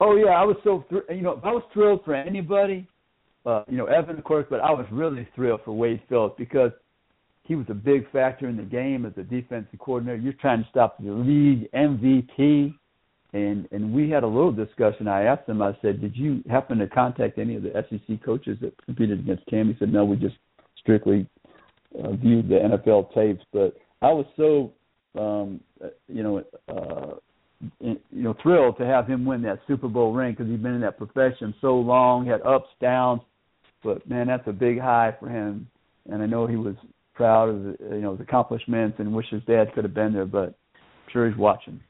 Oh 0.00 0.16
yeah, 0.16 0.32
I 0.32 0.44
was 0.44 0.56
so 0.62 0.84
thr- 0.90 1.12
you 1.12 1.22
know 1.22 1.40
I 1.42 1.52
was 1.52 1.62
thrilled 1.72 2.04
for 2.04 2.14
anybody, 2.14 2.86
uh, 3.46 3.62
you 3.68 3.78
know 3.78 3.86
Evan 3.86 4.18
of 4.18 4.24
course, 4.24 4.46
but 4.50 4.60
I 4.60 4.70
was 4.70 4.86
really 4.92 5.26
thrilled 5.34 5.60
for 5.64 5.72
Wade 5.72 6.02
Phillips 6.08 6.34
because 6.36 6.72
he 7.44 7.54
was 7.54 7.66
a 7.68 7.74
big 7.74 8.10
factor 8.10 8.48
in 8.48 8.56
the 8.56 8.62
game 8.62 9.06
as 9.06 9.12
a 9.16 9.22
defensive 9.22 9.78
coordinator. 9.78 10.18
You're 10.18 10.32
trying 10.34 10.62
to 10.62 10.68
stop 10.70 10.98
the 10.98 11.10
league 11.10 11.70
MVP, 11.72 12.74
and 13.32 13.68
and 13.70 13.92
we 13.92 14.10
had 14.10 14.24
a 14.24 14.26
little 14.26 14.52
discussion. 14.52 15.08
I 15.08 15.24
asked 15.24 15.48
him. 15.48 15.62
I 15.62 15.76
said, 15.80 16.00
"Did 16.00 16.16
you 16.16 16.42
happen 16.50 16.78
to 16.78 16.88
contact 16.88 17.38
any 17.38 17.56
of 17.56 17.62
the 17.62 17.72
SEC 17.88 18.22
coaches 18.24 18.58
that 18.60 18.74
competed 18.84 19.20
against 19.20 19.46
Cam?" 19.46 19.68
He 19.68 19.76
said, 19.78 19.92
"No, 19.92 20.04
we 20.04 20.16
just 20.16 20.36
strictly 20.78 21.26
uh, 22.02 22.12
viewed 22.12 22.48
the 22.48 22.56
NFL 22.56 23.14
tapes, 23.14 23.44
but 23.52 23.76
I 24.02 24.12
was 24.12 24.26
so 24.36 24.72
um, 25.18 25.60
you 26.08 26.22
know 26.22 26.44
uh, 26.68 27.14
you 27.80 27.98
know 28.10 28.34
thrilled 28.42 28.78
to 28.78 28.86
have 28.86 29.06
him 29.06 29.24
win 29.24 29.42
that 29.42 29.60
Super 29.66 29.88
Bowl 29.88 30.12
ring 30.12 30.32
because 30.32 30.50
he's 30.50 30.60
been 30.60 30.74
in 30.74 30.80
that 30.82 30.98
profession 30.98 31.54
so 31.60 31.76
long, 31.76 32.26
had 32.26 32.42
ups 32.42 32.68
downs, 32.80 33.20
but 33.82 34.08
man, 34.08 34.26
that's 34.26 34.46
a 34.46 34.52
big 34.52 34.80
high 34.80 35.14
for 35.18 35.28
him, 35.28 35.68
and 36.10 36.22
I 36.22 36.26
know 36.26 36.46
he 36.46 36.56
was 36.56 36.74
proud 37.14 37.48
of 37.48 37.62
the, 37.62 37.76
you 37.90 38.00
know 38.00 38.12
his 38.12 38.20
accomplishments 38.20 38.96
and 38.98 39.14
wish 39.14 39.26
his 39.30 39.42
dad 39.44 39.72
could 39.74 39.84
have 39.84 39.94
been 39.94 40.12
there, 40.12 40.26
but 40.26 40.48
I'm 40.74 41.12
sure 41.12 41.28
he's 41.28 41.38
watching. 41.38 41.80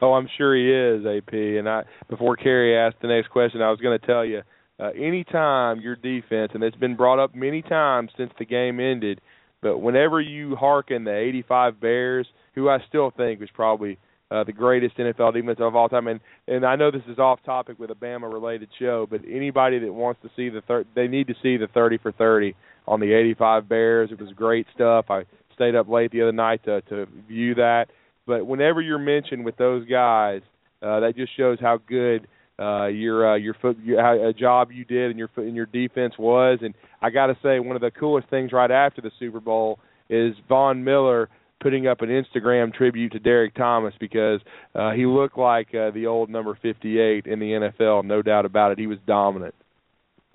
Oh, 0.00 0.12
I'm 0.12 0.28
sure 0.36 0.54
he 0.54 0.70
is, 0.70 1.04
AP. 1.04 1.32
And 1.32 1.68
I 1.68 1.82
before 2.08 2.36
Cary 2.36 2.76
asked 2.76 3.02
the 3.02 3.08
next 3.08 3.28
question, 3.28 3.62
I 3.62 3.70
was 3.70 3.80
going 3.80 3.98
to 3.98 4.06
tell 4.06 4.24
you 4.24 4.42
uh, 4.80 4.90
anytime 4.90 5.80
your 5.80 5.96
defense, 5.96 6.52
and 6.54 6.62
it's 6.62 6.76
been 6.76 6.96
brought 6.96 7.18
up 7.18 7.34
many 7.34 7.62
times 7.62 8.10
since 8.16 8.30
the 8.38 8.44
game 8.44 8.78
ended, 8.80 9.20
but 9.62 9.78
whenever 9.78 10.20
you 10.20 10.56
hearken 10.56 11.04
the 11.04 11.16
85 11.16 11.80
Bears, 11.80 12.26
who 12.54 12.68
I 12.68 12.78
still 12.88 13.10
think 13.16 13.42
is 13.42 13.48
probably 13.54 13.98
uh, 14.30 14.44
the 14.44 14.52
greatest 14.52 14.96
NFL 14.98 15.34
defense 15.34 15.58
of 15.60 15.74
all 15.74 15.88
time, 15.88 16.06
and 16.06 16.20
and 16.46 16.64
I 16.64 16.76
know 16.76 16.90
this 16.90 17.02
is 17.08 17.18
off 17.18 17.40
topic 17.44 17.78
with 17.78 17.90
a 17.90 17.94
Bama 17.94 18.32
related 18.32 18.68
show, 18.78 19.06
but 19.10 19.22
anybody 19.28 19.78
that 19.78 19.92
wants 19.92 20.20
to 20.22 20.30
see 20.36 20.48
the 20.48 20.60
thir- 20.60 20.84
they 20.94 21.08
need 21.08 21.28
to 21.28 21.34
see 21.42 21.56
the 21.56 21.68
30 21.72 21.98
for 21.98 22.12
30 22.12 22.54
on 22.86 23.00
the 23.00 23.12
85 23.12 23.68
Bears. 23.68 24.10
It 24.12 24.20
was 24.20 24.30
great 24.32 24.66
stuff. 24.74 25.06
I 25.10 25.24
stayed 25.54 25.74
up 25.74 25.88
late 25.88 26.12
the 26.12 26.22
other 26.22 26.32
night 26.32 26.62
to 26.64 26.82
to 26.82 27.06
view 27.26 27.54
that. 27.56 27.86
But 28.26 28.46
whenever 28.46 28.82
you're 28.82 28.98
mentioned 28.98 29.44
with 29.44 29.56
those 29.56 29.88
guys, 29.88 30.42
uh, 30.82 31.00
that 31.00 31.16
just 31.16 31.34
shows 31.36 31.58
how 31.60 31.80
good 31.88 32.28
uh, 32.58 32.86
your 32.86 33.32
uh, 33.32 33.36
your 33.36 33.54
foot 33.54 33.78
your, 33.82 34.28
a 34.28 34.32
job 34.32 34.70
you 34.72 34.84
did 34.84 35.10
and 35.10 35.18
your 35.18 35.30
and 35.36 35.54
your 35.54 35.66
defense 35.66 36.14
was. 36.18 36.58
And 36.62 36.74
I 37.00 37.10
got 37.10 37.26
to 37.26 37.36
say, 37.42 37.60
one 37.60 37.76
of 37.76 37.82
the 37.82 37.90
coolest 37.90 38.28
things 38.30 38.52
right 38.52 38.70
after 38.70 39.00
the 39.00 39.10
Super 39.18 39.40
Bowl 39.40 39.78
is 40.08 40.34
Von 40.48 40.82
Miller 40.82 41.28
putting 41.60 41.86
up 41.86 42.02
an 42.02 42.08
Instagram 42.08 42.72
tribute 42.72 43.12
to 43.12 43.18
Derrick 43.18 43.54
Thomas 43.54 43.94
because 43.98 44.40
uh, 44.74 44.92
he 44.92 45.06
looked 45.06 45.38
like 45.38 45.68
uh, 45.74 45.90
the 45.90 46.06
old 46.06 46.30
number 46.30 46.56
58 46.60 47.26
in 47.26 47.40
the 47.40 47.70
NFL, 47.80 48.04
no 48.04 48.22
doubt 48.22 48.44
about 48.44 48.70
it. 48.72 48.78
He 48.78 48.86
was 48.86 48.98
dominant. 49.06 49.54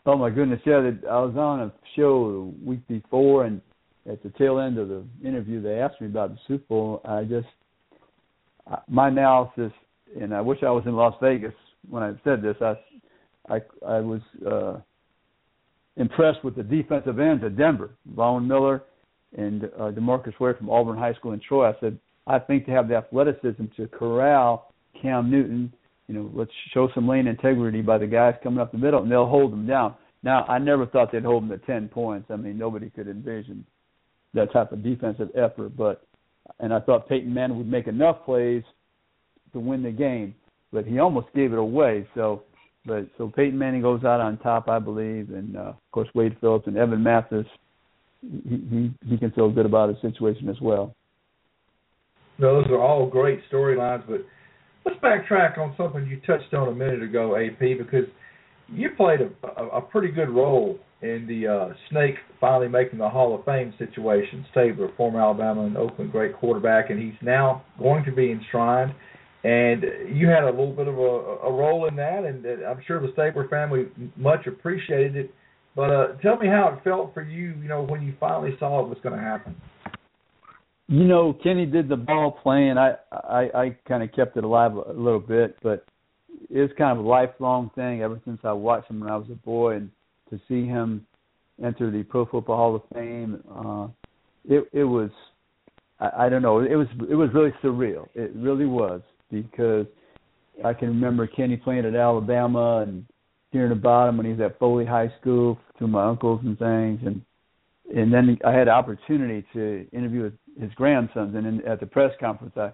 Oh 0.06 0.18
my 0.18 0.30
goodness, 0.30 0.60
yeah! 0.66 0.92
I 1.10 1.20
was 1.20 1.36
on 1.38 1.62
a 1.62 1.74
show 1.96 2.32
the 2.32 2.68
week 2.70 2.86
before, 2.90 3.46
and 3.46 3.62
at 4.10 4.22
the 4.22 4.30
tail 4.38 4.60
end 4.60 4.78
of 4.78 4.90
the 4.90 5.04
interview, 5.26 5.62
they 5.62 5.80
asked 5.80 6.02
me 6.02 6.08
about 6.08 6.32
the 6.32 6.40
Super 6.48 6.66
Bowl. 6.68 7.02
I 7.06 7.24
just 7.24 7.48
my 8.90 9.08
analysis, 9.08 9.72
and 10.20 10.34
I 10.34 10.42
wish 10.42 10.60
I 10.62 10.72
was 10.72 10.84
in 10.86 10.96
Las 10.96 11.16
Vegas 11.22 11.54
when 11.90 12.04
I 12.04 12.14
said 12.24 12.42
this, 12.42 12.56
I 12.62 12.76
I, 13.50 13.60
I 13.86 14.00
was 14.00 14.22
uh, 14.50 14.80
impressed 15.98 16.44
with 16.44 16.56
the 16.56 16.64
defensive 16.64 17.20
ends 17.20 17.44
at 17.44 17.58
Denver, 17.58 17.92
Von 18.06 18.48
Miller 18.48 18.84
and 19.38 19.66
uh, 19.66 19.92
Demarcus 19.92 20.40
Ware 20.40 20.54
from 20.54 20.70
Auburn 20.70 20.98
High 20.98 21.14
School 21.16 21.34
in 21.34 21.42
Troy. 21.42 21.70
I 21.70 21.74
said 21.80 21.98
I 22.26 22.40
think 22.40 22.66
to 22.66 22.72
have 22.72 22.88
the 22.88 22.96
athleticism 22.96 23.66
to 23.78 23.88
corral 23.88 24.74
Cam 25.02 25.30
Newton, 25.30 25.74
you 26.08 26.16
know, 26.16 26.32
let's 26.34 26.52
show 26.74 26.88
some 26.96 27.08
lane 27.08 27.28
integrity 27.28 27.82
by 27.82 27.98
the 27.98 28.08
guys 28.08 28.36
coming 28.44 28.60
up 28.60 28.72
the 28.72 28.78
middle, 28.78 29.02
and 29.02 29.12
they'll 29.12 29.28
hold 29.28 29.52
them 29.52 29.68
down. 29.68 29.96
Now, 30.22 30.46
I 30.46 30.58
never 30.58 30.86
thought 30.86 31.12
they'd 31.12 31.24
hold 31.24 31.44
them 31.44 31.60
to 31.60 31.66
ten 31.66 31.90
points. 31.90 32.28
I 32.32 32.38
mean, 32.38 32.58
nobody 32.58 32.90
could 32.90 33.08
envision 33.08 33.66
that 34.34 34.54
type 34.54 34.72
of 34.72 34.84
defensive 34.84 35.30
effort, 35.36 35.76
but 35.76 36.06
and 36.60 36.74
I 36.74 36.80
thought 36.80 37.10
Peyton 37.10 37.34
Manning 37.34 37.58
would 37.58 37.70
make 37.70 37.88
enough 37.88 38.24
plays 38.26 38.64
to 39.52 39.60
win 39.60 39.84
the 39.84 39.92
game 39.92 40.36
but 40.74 40.86
he 40.86 41.00
almost 41.00 41.28
gave 41.36 41.54
it 41.54 41.60
away. 41.60 42.06
So, 42.16 42.44
but 42.86 43.08
so 43.18 43.32
Peyton 43.34 43.58
Manning 43.58 43.84
goes 43.84 44.04
out 44.04 44.20
on 44.20 44.38
top, 44.40 44.68
I 44.68 44.80
believe, 44.80 45.30
and 45.30 45.56
uh, 45.56 45.70
of 45.70 45.92
course 45.92 46.10
Wade 46.16 46.36
Phillips 46.42 46.68
and 46.68 46.76
Evan 46.76 47.04
Mathis. 47.04 47.46
He 48.22 48.58
he, 48.70 48.94
he 49.08 49.18
can 49.18 49.32
feel 49.32 49.52
good 49.52 49.66
about 49.66 49.90
his 49.90 50.02
situation 50.02 50.50
as 50.50 50.60
well. 50.60 50.96
Those 52.40 52.66
are 52.68 52.82
all 52.82 53.06
great 53.08 53.40
storylines, 53.52 54.04
but 54.08 54.26
let's 54.86 55.00
backtrack 55.00 55.58
on 55.58 55.76
something 55.78 56.08
you 56.08 56.20
touched 56.22 56.54
on 56.54 56.68
a 56.68 56.74
minute 56.74 57.04
ago, 57.04 57.38
AP, 57.38 57.60
because 57.60 58.06
you 58.68 58.90
played 58.98 59.20
a, 59.22 59.30
a, 59.62 59.68
a 59.78 59.82
pretty 59.82 60.08
good 60.08 60.30
role 60.30 60.80
in 61.04 61.28
the 61.28 61.48
uh, 61.48 61.74
Snake 61.90 62.16
finally 62.42 62.70
making 62.70 62.98
the 62.98 63.10
Hall 63.10 63.36
of 63.36 63.46
Fame 63.46 63.74
situation. 63.78 64.46
Stabler, 64.52 64.90
former 64.98 65.22
Alabama 65.22 65.66
and 65.66 65.78
Oakland 65.78 66.12
great 66.12 66.34
quarterback, 66.34 66.90
and 66.90 67.00
he's 67.00 67.14
now 67.22 67.64
going 67.78 68.04
to 68.06 68.12
be 68.12 68.32
enshrined 68.32 68.94
and 69.44 69.84
you 70.16 70.30
had 70.30 70.44
a 70.44 70.50
little 70.50 70.72
bit 70.72 70.88
of 70.88 70.98
a, 70.98 71.02
a 71.02 71.52
role 71.52 71.88
in 71.88 71.96
that, 71.98 72.24
and 72.24 72.46
I'm 72.66 72.82
sure 72.88 73.02
the 73.02 73.12
Stabler 73.14 73.48
family 73.50 73.88
much 74.16 74.48
appreciated 74.48 75.16
it. 75.18 75.34
But 75.76 75.90
uh, 75.90 76.08
tell 76.22 76.38
me 76.38 76.48
how 76.48 76.74
it 76.78 76.84
felt 76.84 77.14
for 77.14 77.24
you, 77.24 77.56
you 77.62 77.68
know, 77.68 77.82
when 77.82 78.04
you 78.04 78.14
finally 78.20 78.56
saw 78.60 78.84
it 78.84 78.88
was 78.88 79.00
going 79.04 79.18
to 79.18 79.22
happen. 79.22 79.56
You 80.88 81.06
know, 81.06 81.34
Kenny 81.44 81.66
did 81.66 81.90
the 81.90 81.96
ball 81.96 82.32
playing. 82.44 82.78
I 82.78 82.96
I, 83.12 83.50
I 83.54 83.78
kind 83.88 84.04
of 84.04 84.14
kept 84.14 84.38
it 84.38 84.44
alive 84.44 84.74
a 84.76 84.94
little 84.94 85.20
bit, 85.20 85.58
but 85.64 85.86
it's 86.50 86.74
kind 86.78 86.98
of 86.98 87.04
a 87.04 87.08
lifelong 87.08 87.72
thing 87.76 88.02
ever 88.02 88.22
since 88.26 88.40
I 88.44 88.54
watched 88.54 88.90
him 88.90 89.00
when 89.00 89.10
I 89.10 89.18
was 89.18 89.28
a 89.32 89.36
boy, 89.36 89.76
and 89.76 89.90
to 90.30 90.40
see 90.48 90.66
him 90.66 91.06
enter 91.64 91.90
the 91.90 92.04
Pro 92.04 92.26
Football 92.26 92.58
Hall 92.58 92.76
of 92.76 92.82
Fame, 92.94 93.44
uh, 93.54 93.88
it 94.46 94.68
it 94.72 94.84
was 94.84 95.10
I, 96.00 96.26
I 96.26 96.30
don't 96.30 96.42
know, 96.42 96.60
it 96.60 96.76
was 96.76 96.88
it 97.10 97.16
was 97.16 97.30
really 97.34 97.54
surreal. 97.64 98.08
It 98.14 98.32
really 98.36 98.66
was 98.66 99.02
because 99.42 99.86
I 100.64 100.74
can 100.74 100.90
remember 100.90 101.28
Kenny 101.28 101.58
playing 101.58 101.86
at 101.86 101.96
Alabama 101.96 102.84
and 102.88 103.06
hearing 103.52 103.72
about 103.72 104.10
him 104.10 104.18
when 104.18 104.26
he 104.26 104.32
was 104.34 104.42
at 104.42 104.60
Foley 104.60 104.86
High 104.86 105.12
School 105.22 105.58
through 105.78 105.88
my 105.88 106.06
uncles 106.06 106.42
and 106.44 106.58
things, 106.58 107.00
and 107.06 107.22
and 107.96 108.14
then 108.14 108.38
I 108.46 108.52
had 108.52 108.68
the 108.68 108.72
opportunity 108.72 109.46
to 109.54 109.88
interview 109.92 110.32
his 110.60 110.72
grandsons, 110.76 111.36
and 111.36 111.46
in, 111.46 111.68
at 111.68 111.80
the 111.80 111.86
press 111.86 112.12
conference, 112.20 112.54
I 112.58 112.72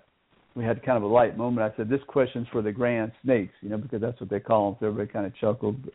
we 0.55 0.64
had 0.64 0.84
kind 0.84 0.97
of 0.97 1.03
a 1.03 1.07
light 1.07 1.38
moment. 1.38 1.72
I 1.72 1.76
said, 1.78 1.89
"This 1.89 2.01
question's 2.07 2.47
for 2.51 2.62
the 2.62 2.72
grand 2.72 3.12
snakes," 3.24 3.53
you 3.62 3.70
know, 3.70 3.78
because 3.78 4.01
that's 4.01 4.20
what 4.20 4.30
they 4.30 4.39
call 4.39 4.72
them. 4.72 4.78
So 4.80 4.88
everybody 4.88 5.12
kind 5.12 5.26
of 5.26 5.36
chuckled, 5.36 5.84
but, 5.84 5.93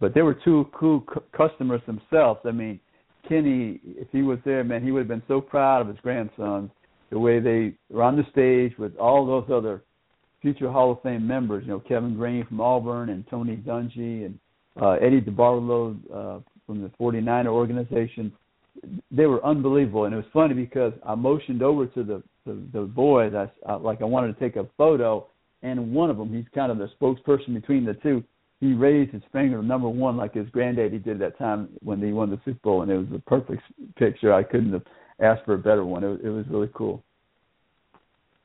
but 0.00 0.14
they 0.14 0.22
were 0.22 0.34
two 0.34 0.68
cool 0.72 1.04
c- 1.12 1.20
customers 1.36 1.80
themselves. 1.86 2.40
I 2.44 2.50
mean, 2.50 2.80
Kenny, 3.28 3.80
if 3.84 4.08
he 4.10 4.22
was 4.22 4.38
there, 4.44 4.64
man, 4.64 4.82
he 4.82 4.90
would 4.90 5.00
have 5.00 5.08
been 5.08 5.22
so 5.28 5.40
proud 5.40 5.82
of 5.82 5.88
his 5.88 5.98
grandsons. 6.02 6.70
The 7.10 7.18
way 7.18 7.40
they 7.40 7.74
were 7.90 8.02
on 8.02 8.16
the 8.16 8.24
stage 8.30 8.78
with 8.78 8.96
all 8.96 9.26
those 9.26 9.50
other 9.52 9.82
future 10.42 10.70
Hall 10.70 10.92
of 10.92 11.02
Fame 11.02 11.26
members, 11.26 11.64
you 11.64 11.70
know, 11.70 11.80
Kevin 11.80 12.16
Greene 12.16 12.46
from 12.46 12.60
Auburn 12.60 13.10
and 13.10 13.24
Tony 13.28 13.56
Dungy 13.56 14.26
and 14.26 14.38
uh, 14.80 14.92
Eddie 14.92 15.20
DeBartolo 15.20 15.96
uh, 16.12 16.40
from 16.66 16.82
the 16.82 16.90
49er 17.00 17.46
organization. 17.46 18.32
They 19.10 19.26
were 19.26 19.44
unbelievable, 19.44 20.04
and 20.04 20.14
it 20.14 20.16
was 20.16 20.26
funny 20.32 20.54
because 20.54 20.92
I 21.04 21.14
motioned 21.14 21.62
over 21.62 21.86
to 21.86 22.04
the 22.04 22.22
the, 22.46 22.58
the 22.72 22.80
boys, 22.82 23.34
I, 23.34 23.50
I 23.70 23.74
like 23.74 24.00
I 24.00 24.06
wanted 24.06 24.32
to 24.32 24.40
take 24.40 24.56
a 24.56 24.66
photo, 24.78 25.26
and 25.62 25.92
one 25.92 26.10
of 26.10 26.16
them, 26.16 26.32
he's 26.32 26.46
kind 26.54 26.72
of 26.72 26.78
the 26.78 26.88
spokesperson 27.00 27.54
between 27.54 27.84
the 27.84 27.94
two. 27.94 28.24
He 28.60 28.72
raised 28.72 29.12
his 29.12 29.22
finger 29.32 29.62
number 29.62 29.88
one 29.88 30.16
like 30.16 30.34
his 30.34 30.48
granddaddy 30.50 30.98
did 30.98 31.18
that 31.20 31.38
time 31.38 31.68
when 31.82 32.00
they 32.00 32.12
won 32.12 32.30
the 32.30 32.40
Super 32.44 32.60
Bowl, 32.62 32.82
and 32.82 32.90
it 32.90 32.96
was 32.96 33.08
a 33.14 33.18
perfect 33.20 33.62
picture. 33.96 34.32
I 34.32 34.42
couldn't 34.42 34.72
have 34.72 34.82
asked 35.20 35.44
for 35.44 35.54
a 35.54 35.58
better 35.58 35.84
one. 35.84 36.04
It, 36.04 36.20
it 36.22 36.30
was 36.30 36.44
really 36.48 36.70
cool. 36.74 37.02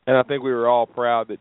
And 0.08 0.18
I 0.18 0.24
think 0.24 0.43
we 0.43 0.52
were 0.52 0.68
all 0.68 0.86
proud 0.86 1.30
that 1.30 1.39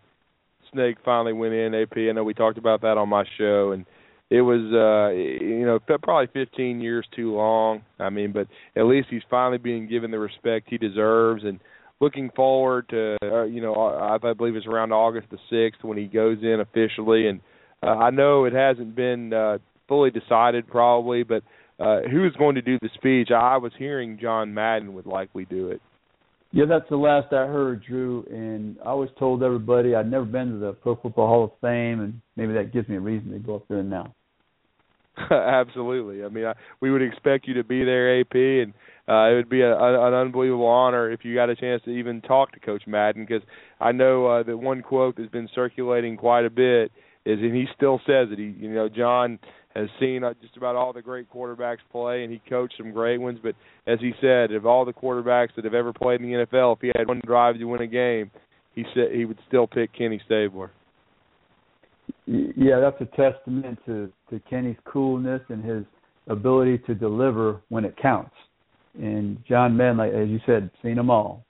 Snake 0.75 0.97
finally 1.05 1.33
went 1.33 1.55
in. 1.55 1.75
AP. 1.75 1.97
I 1.97 2.12
know 2.12 2.25
we 2.25 2.35
talked 2.35 2.59
about 2.59 2.83
that 2.83 2.99
on 2.99 3.09
my 3.09 3.25
show, 3.39 3.72
and 3.72 3.87
it 4.31 4.43
was 4.43 4.61
uh 4.61 5.14
you 5.14 5.64
know 5.64 5.79
probably 5.79 6.29
15 6.33 6.81
years 6.81 7.07
too 7.14 7.35
long. 7.35 7.83
I 7.99 8.11
mean, 8.11 8.33
but 8.33 8.49
at 8.77 8.85
least 8.85 9.09
he's 9.11 9.22
finally 9.31 9.59
being 9.59 9.89
given 9.89 10.11
the 10.11 10.18
respect 10.18 10.68
he 10.68 10.79
deserves, 10.79 11.45
and 11.45 11.61
looking 12.01 12.31
forward 12.35 12.89
to 12.91 13.16
uh, 13.22 13.45
you 13.45 13.62
know 13.62 13.75
I, 13.75 14.16
I 14.16 14.33
believe 14.33 14.57
it's 14.57 14.66
around 14.66 14.93
August 14.93 15.29
the 15.31 15.39
sixth 15.49 15.85
when 15.85 15.97
he 15.97 16.07
goes 16.07 16.39
in 16.43 16.61
officially, 16.61 17.29
and 17.29 17.41
uh, 17.83 17.91
I 17.91 18.11
know 18.11 18.45
it 18.45 18.53
hasn't 18.53 18.95
been 18.95 19.33
uh, 19.33 19.59
fully 19.89 20.11
decided 20.11 20.66
probably, 20.66 21.22
but 21.22 21.43
uh, 21.79 22.03
who's 22.11 22.35
going 22.37 22.55
to 22.55 22.62
do 22.62 22.79
the 22.81 22.91
speech? 22.95 23.31
I 23.31 23.57
was 23.57 23.72
hearing 23.79 24.18
John 24.20 24.55
Madden 24.55 24.95
would 24.95 25.07
likely 25.07 25.45
do 25.45 25.70
it. 25.70 25.83
Yeah, 26.55 26.67
that's 26.69 26.89
the 26.89 26.97
last 26.97 27.33
I 27.33 27.47
heard, 27.47 27.83
Drew. 27.85 28.25
And 28.31 28.77
I 28.79 28.91
always 28.91 29.11
told 29.19 29.43
everybody 29.43 29.97
I'd 29.97 30.09
never 30.09 30.25
been 30.25 30.53
to 30.53 30.59
the 30.59 30.73
Pro 30.73 30.95
Football 30.95 31.27
Hall 31.27 31.45
of 31.45 31.51
Fame, 31.61 32.01
and 32.01 32.21
maybe 32.37 32.53
that 32.53 32.73
gives 32.73 32.89
me 32.89 32.95
a 32.95 33.01
reason 33.01 33.33
to 33.33 33.41
go 33.41 33.57
up 33.57 33.65
there 33.69 33.83
now. 33.83 34.15
Absolutely. 35.31 36.25
I 36.25 36.29
mean, 36.29 36.45
I, 36.45 36.55
we 36.81 36.93
would 36.93 37.03
expect 37.03 37.49
you 37.49 37.55
to 37.55 37.65
be 37.65 37.85
there, 37.85 38.21
AP, 38.21 38.35
and 38.35 38.73
uh, 39.09 39.33
it 39.33 39.35
would 39.35 39.49
be 39.49 39.63
a, 39.63 39.75
a, 39.75 40.07
an 40.07 40.15
unbelievable 40.15 40.67
honor 40.67 41.11
if 41.11 41.25
you 41.25 41.35
got 41.35 41.51
a 41.51 41.57
chance 41.57 41.83
to 41.87 41.91
even 41.91 42.21
talk 42.21 42.53
to 42.53 42.61
Coach 42.61 42.85
Madden, 42.87 43.27
because 43.27 43.43
I 43.81 43.91
know 43.91 44.27
uh, 44.27 44.43
that 44.45 44.57
one 44.57 44.81
quote 44.81 45.17
that's 45.17 45.31
been 45.31 45.49
circulating 45.57 46.17
quite 46.17 46.45
a 46.45 46.51
bit 46.51 46.93
is, 47.27 47.41
and 47.41 47.55
he 47.55 47.67
still 47.75 47.99
says 48.07 48.29
it. 48.31 48.39
He, 48.39 48.55
you 48.65 48.73
know, 48.73 48.89
John 48.89 49.41
has 49.75 49.89
seen 49.99 50.22
uh, 50.22 50.35
just 50.41 50.57
about 50.57 50.77
all 50.77 50.93
the 50.93 51.03
great 51.03 51.31
quarterbacks 51.33 51.79
play, 51.91 52.22
and 52.22 52.33
he 52.33 52.41
coached 52.49 52.75
some 52.79 52.93
great 52.93 53.18
ones. 53.18 53.39
But 53.43 53.55
as 53.87 53.99
he 54.01 54.12
said, 54.20 54.53
of 54.53 54.66
all 54.66 54.85
the 54.85 54.93
quarterbacks 54.93 55.55
that 55.57 55.64
have 55.64 55.75
ever 55.75 55.93
played 55.93 56.20
in 56.20 56.31
the 56.31 56.47
NFL, 56.47 56.77
if 56.77 56.81
he 56.81 56.93
had 56.97 57.09
one 57.09 57.20
drive 57.25 57.59
to 57.59 57.64
win 57.64 57.83
a 57.83 57.87
game, 57.87 58.31
he 58.75 58.85
said 58.95 59.12
he 59.12 59.25
would 59.25 59.39
still 59.49 59.66
pick 59.66 59.93
Kenny 59.97 60.20
Stabler. 60.25 60.70
Yeah, 62.27 62.81
that's 62.81 63.01
a 63.01 63.16
testament 63.16 63.79
to 63.87 64.11
to 64.31 64.41
Kenny's 64.49 64.77
coolness 64.85 65.43
and 65.49 65.64
his 65.64 65.85
ability 66.29 66.79
to 66.87 66.95
deliver 66.95 67.61
when 67.68 67.85
it 67.85 67.97
counts. 68.01 68.35
And 68.95 69.39
John 69.49 69.77
Madden, 69.77 69.97
like 69.97 70.12
as 70.12 70.29
you 70.29 70.41
said, 70.47 70.70
seen 70.83 70.97
them 70.97 71.11
all. 71.11 71.45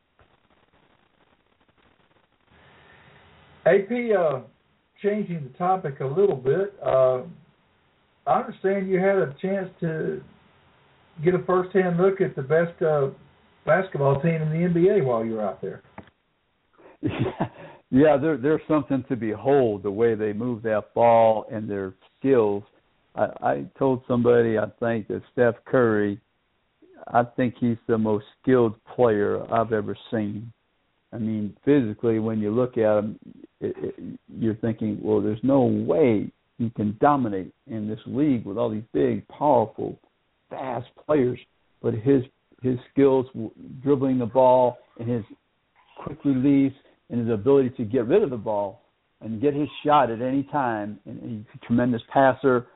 AP, 3.67 3.91
uh, 4.19 4.41
changing 5.03 5.45
the 5.45 5.59
topic 5.59 6.01
a 6.01 6.07
little 6.07 6.37
bit. 6.37 6.75
Uh, 6.85 7.23
I 8.27 8.41
understand 8.41 8.89
you 8.89 8.99
had 8.99 9.17
a 9.17 9.35
chance 9.41 9.69
to 9.81 10.23
get 11.25 11.35
a 11.35 11.43
first-hand 11.45 11.99
look 11.99 12.21
at 12.21 12.35
the 12.35 12.43
best 12.43 12.81
uh, 12.83 13.09
basketball 13.67 14.21
team 14.21 14.43
in 14.43 14.51
the 14.51 14.69
NBA 14.69 15.05
while 15.05 15.25
you 15.25 15.35
were 15.35 15.43
out 15.43 15.61
there. 15.61 15.83
Yeah, 17.95 18.17
there, 18.17 18.37
there's 18.37 18.61
something 18.67 19.05
to 19.09 19.15
behold 19.15 19.85
the 19.85 19.91
way 19.91 20.17
they 20.17 20.33
move 20.33 20.65
that 20.65 20.93
ball 20.95 21.47
and 21.49 21.71
their 21.71 21.95
skills. 22.19 22.65
I, 23.15 23.27
I 23.41 23.65
told 23.79 24.03
somebody 24.09 24.59
I 24.59 24.67
think 24.81 25.07
that 25.07 25.23
Steph 25.33 25.55
Curry, 25.65 26.21
I 27.07 27.23
think 27.23 27.55
he's 27.61 27.77
the 27.87 27.97
most 27.97 28.25
skilled 28.43 28.75
player 28.97 29.45
I've 29.53 29.73
ever 29.73 29.97
seen. 30.11 30.53
I 31.13 31.19
mean, 31.19 31.57
physically, 31.65 32.19
when 32.19 32.41
you 32.41 32.51
look 32.51 32.77
at 32.79 32.99
him, 32.99 33.19
it, 33.61 33.77
it, 33.79 34.19
you're 34.29 34.57
thinking, 34.57 34.99
well, 35.01 35.21
there's 35.21 35.39
no 35.45 35.61
way 35.61 36.33
he 36.59 36.71
can 36.71 36.97
dominate 37.01 37.53
in 37.67 37.89
this 37.89 37.99
league 38.07 38.45
with 38.45 38.57
all 38.57 38.71
these 38.71 38.85
big, 38.93 39.27
powerful, 39.29 39.99
fast 40.51 40.87
players. 41.07 41.39
But 41.83 41.95
his 41.95 42.23
his 42.63 42.79
skills 42.91 43.27
dribbling 43.83 44.19
the 44.19 44.27
ball 44.27 44.79
and 44.99 45.09
his 45.09 45.23
quick 46.03 46.19
release 46.25 46.73
and 47.11 47.21
his 47.21 47.29
ability 47.33 47.71
to 47.77 47.85
get 47.85 48.07
rid 48.07 48.23
of 48.23 48.31
the 48.31 48.37
ball 48.37 48.81
and 49.21 49.41
get 49.41 49.55
his 49.55 49.69
shot 49.85 50.11
at 50.11 50.23
any 50.23 50.45
time. 50.45 50.99
And 51.05 51.21
he's 51.21 51.61
a 51.63 51.67
tremendous 51.67 52.01
passer, 52.11 52.67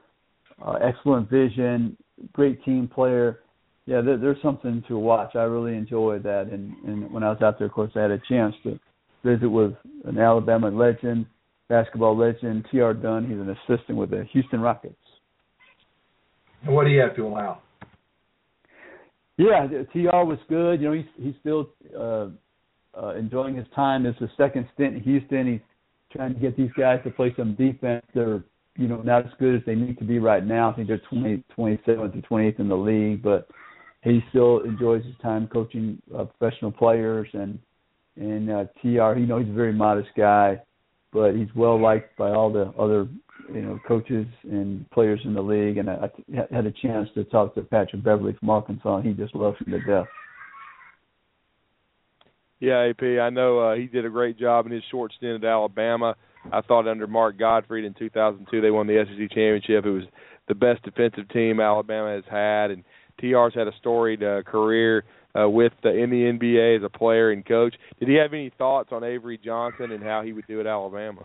uh, 0.64 0.72
excellent 0.82 1.30
vision, 1.30 1.96
great 2.32 2.62
team 2.64 2.88
player. 2.92 3.40
Yeah, 3.86 4.02
there, 4.02 4.18
there's 4.18 4.42
something 4.42 4.84
to 4.88 4.98
watch. 4.98 5.34
I 5.34 5.44
really 5.44 5.74
enjoyed 5.74 6.22
that. 6.24 6.48
And, 6.52 6.74
and 6.86 7.10
when 7.10 7.22
I 7.22 7.30
was 7.30 7.40
out 7.40 7.58
there, 7.58 7.68
of 7.68 7.72
course, 7.72 7.92
I 7.96 8.02
had 8.02 8.10
a 8.10 8.20
chance 8.28 8.54
to 8.64 8.78
visit 9.24 9.48
with 9.48 9.72
an 10.04 10.18
Alabama 10.18 10.68
legend 10.68 11.24
basketball 11.68 12.16
legend, 12.16 12.66
T.R. 12.70 12.94
Dunn. 12.94 13.24
He's 13.24 13.38
an 13.38 13.50
assistant 13.50 13.98
with 13.98 14.10
the 14.10 14.24
Houston 14.32 14.60
Rockets. 14.60 14.96
And 16.64 16.74
what 16.74 16.84
do 16.84 16.90
you 16.90 17.00
have 17.00 17.14
to 17.16 17.26
allow? 17.26 17.60
Yeah, 19.36 19.68
T.R. 19.92 20.24
was 20.24 20.38
good. 20.48 20.80
You 20.80 20.88
know, 20.88 20.94
he's 20.94 21.04
he's 21.16 21.34
still 21.40 21.70
uh, 21.96 22.28
uh, 23.00 23.14
enjoying 23.14 23.54
his 23.54 23.66
time. 23.74 24.04
It's 24.04 24.18
his 24.18 24.30
second 24.36 24.66
stint 24.74 24.96
in 24.96 25.02
Houston. 25.02 25.52
He's 25.52 25.60
trying 26.12 26.34
to 26.34 26.40
get 26.40 26.56
these 26.56 26.72
guys 26.76 27.00
to 27.04 27.10
play 27.10 27.32
some 27.36 27.54
defense. 27.54 28.04
They're 28.14 28.42
you 28.76 28.88
know 28.88 29.00
not 29.02 29.26
as 29.26 29.32
good 29.38 29.54
as 29.54 29.62
they 29.64 29.76
need 29.76 29.98
to 29.98 30.04
be 30.04 30.18
right 30.18 30.44
now. 30.44 30.70
I 30.70 30.74
think 30.74 30.88
they're 30.88 31.00
20, 31.10 31.44
27th 31.56 31.88
or 31.88 32.08
28th 32.08 32.58
in 32.58 32.68
the 32.68 32.76
league, 32.76 33.22
but 33.22 33.48
he 34.02 34.20
still 34.30 34.60
enjoys 34.60 35.04
his 35.04 35.14
time 35.22 35.46
coaching 35.46 36.02
uh, 36.16 36.24
professional 36.24 36.72
players 36.72 37.28
and 37.32 37.58
and 38.16 38.50
uh, 38.50 38.64
Tr. 38.82 38.88
You 38.88 39.26
know, 39.26 39.38
he's 39.38 39.48
a 39.48 39.52
very 39.52 39.72
modest 39.72 40.08
guy 40.16 40.60
but 41.12 41.34
he's 41.34 41.48
well 41.54 41.80
liked 41.80 42.16
by 42.16 42.30
all 42.30 42.52
the 42.52 42.72
other 42.78 43.08
you 43.52 43.62
know 43.62 43.78
coaches 43.86 44.26
and 44.44 44.88
players 44.90 45.20
in 45.24 45.34
the 45.34 45.42
league. 45.42 45.78
And 45.78 45.88
I, 45.88 46.10
had 46.50 46.66
a 46.66 46.72
chance 46.72 47.08
to 47.14 47.24
talk 47.24 47.54
to 47.54 47.62
Patrick 47.62 48.02
Beverley 48.02 48.36
from 48.38 48.50
Arkansas, 48.50 49.00
he 49.02 49.12
just 49.12 49.34
loves 49.34 49.56
him 49.58 49.72
to 49.72 49.80
death. 49.80 50.06
Yeah, 52.60 52.90
AP, 52.90 53.02
I 53.20 53.30
know 53.30 53.60
uh, 53.60 53.76
he 53.76 53.86
did 53.86 54.04
a 54.04 54.10
great 54.10 54.36
job 54.38 54.66
in 54.66 54.72
his 54.72 54.82
short 54.90 55.12
stint 55.16 55.44
at 55.44 55.48
Alabama. 55.48 56.16
I 56.52 56.60
thought 56.60 56.88
under 56.88 57.06
Mark 57.06 57.38
Gottfried 57.38 57.84
in 57.84 57.94
2002 57.94 58.60
they 58.60 58.70
won 58.70 58.86
the 58.86 59.04
SEC 59.04 59.28
championship. 59.30 59.86
It 59.86 59.90
was 59.90 60.04
the 60.48 60.54
best 60.54 60.82
defensive 60.82 61.28
team 61.28 61.60
Alabama 61.60 62.14
has 62.14 62.24
had, 62.28 62.70
and 62.70 62.84
TR's 63.18 63.54
had 63.54 63.68
a 63.68 63.72
storied 63.78 64.22
uh, 64.22 64.42
career 64.42 65.04
uh, 65.38 65.48
with 65.48 65.72
the, 65.82 65.90
in 65.90 66.10
the 66.10 66.22
NBA 66.22 66.78
as 66.78 66.82
a 66.84 66.88
player 66.88 67.30
and 67.30 67.46
coach. 67.46 67.74
Did 67.98 68.08
he 68.08 68.14
have 68.16 68.32
any 68.32 68.50
thoughts 68.58 68.90
on 68.92 69.04
Avery 69.04 69.38
Johnson 69.42 69.92
and 69.92 70.02
how 70.02 70.22
he 70.22 70.32
would 70.32 70.46
do 70.46 70.60
at 70.60 70.66
Alabama? 70.66 71.22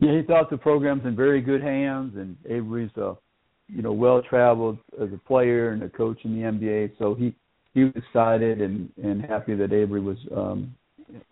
Yeah, 0.00 0.16
he 0.16 0.22
thought 0.26 0.50
the 0.50 0.56
program's 0.56 1.04
in 1.04 1.16
very 1.16 1.40
good 1.40 1.62
hands, 1.62 2.14
and 2.16 2.36
Avery's 2.48 2.90
a 2.96 3.14
you 3.68 3.80
know 3.82 3.92
well 3.92 4.20
traveled 4.28 4.78
as 5.00 5.08
a 5.12 5.20
player 5.26 5.70
and 5.70 5.82
a 5.82 5.88
coach 5.88 6.18
in 6.24 6.34
the 6.34 6.42
NBA. 6.42 6.92
So 6.98 7.14
he 7.14 7.34
he 7.72 7.84
was 7.84 7.92
excited 7.96 8.60
and 8.60 8.90
and 9.02 9.24
happy 9.24 9.54
that 9.54 9.72
Avery 9.72 10.00
was 10.00 10.18
um 10.36 10.74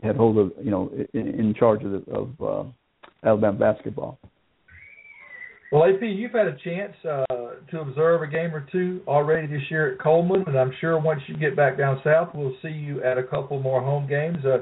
had 0.03 0.17
hold 0.17 0.39
of 0.39 0.53
you 0.63 0.71
know 0.71 0.91
in, 1.13 1.27
in 1.29 1.55
charge 1.55 1.83
of 1.85 1.91
the, 1.91 2.13
of 2.13 2.31
uh, 2.41 3.27
Alabama 3.27 3.59
basketball. 3.59 4.19
Well, 5.71 5.85
AP, 5.85 6.03
you've 6.03 6.33
had 6.33 6.49
a 6.49 6.57
chance 6.63 6.93
uh, 7.05 7.25
to 7.71 7.81
observe 7.81 8.23
a 8.23 8.27
game 8.27 8.55
or 8.55 8.67
two 8.73 9.01
already 9.07 9.47
this 9.47 9.63
year 9.71 9.93
at 9.93 10.01
Coleman, 10.01 10.45
and 10.47 10.59
I'm 10.59 10.73
sure 10.81 10.99
once 10.99 11.21
you 11.27 11.37
get 11.37 11.57
back 11.57 11.79
down 11.79 12.01
south, 12.05 12.31
we'll 12.35 12.55
see 12.63 12.69
you 12.69 13.03
at 13.03 13.19
a 13.19 13.23
couple 13.23 13.61
more 13.61 13.81
home 13.81 14.07
games, 14.07 14.39
uh, 14.45 14.59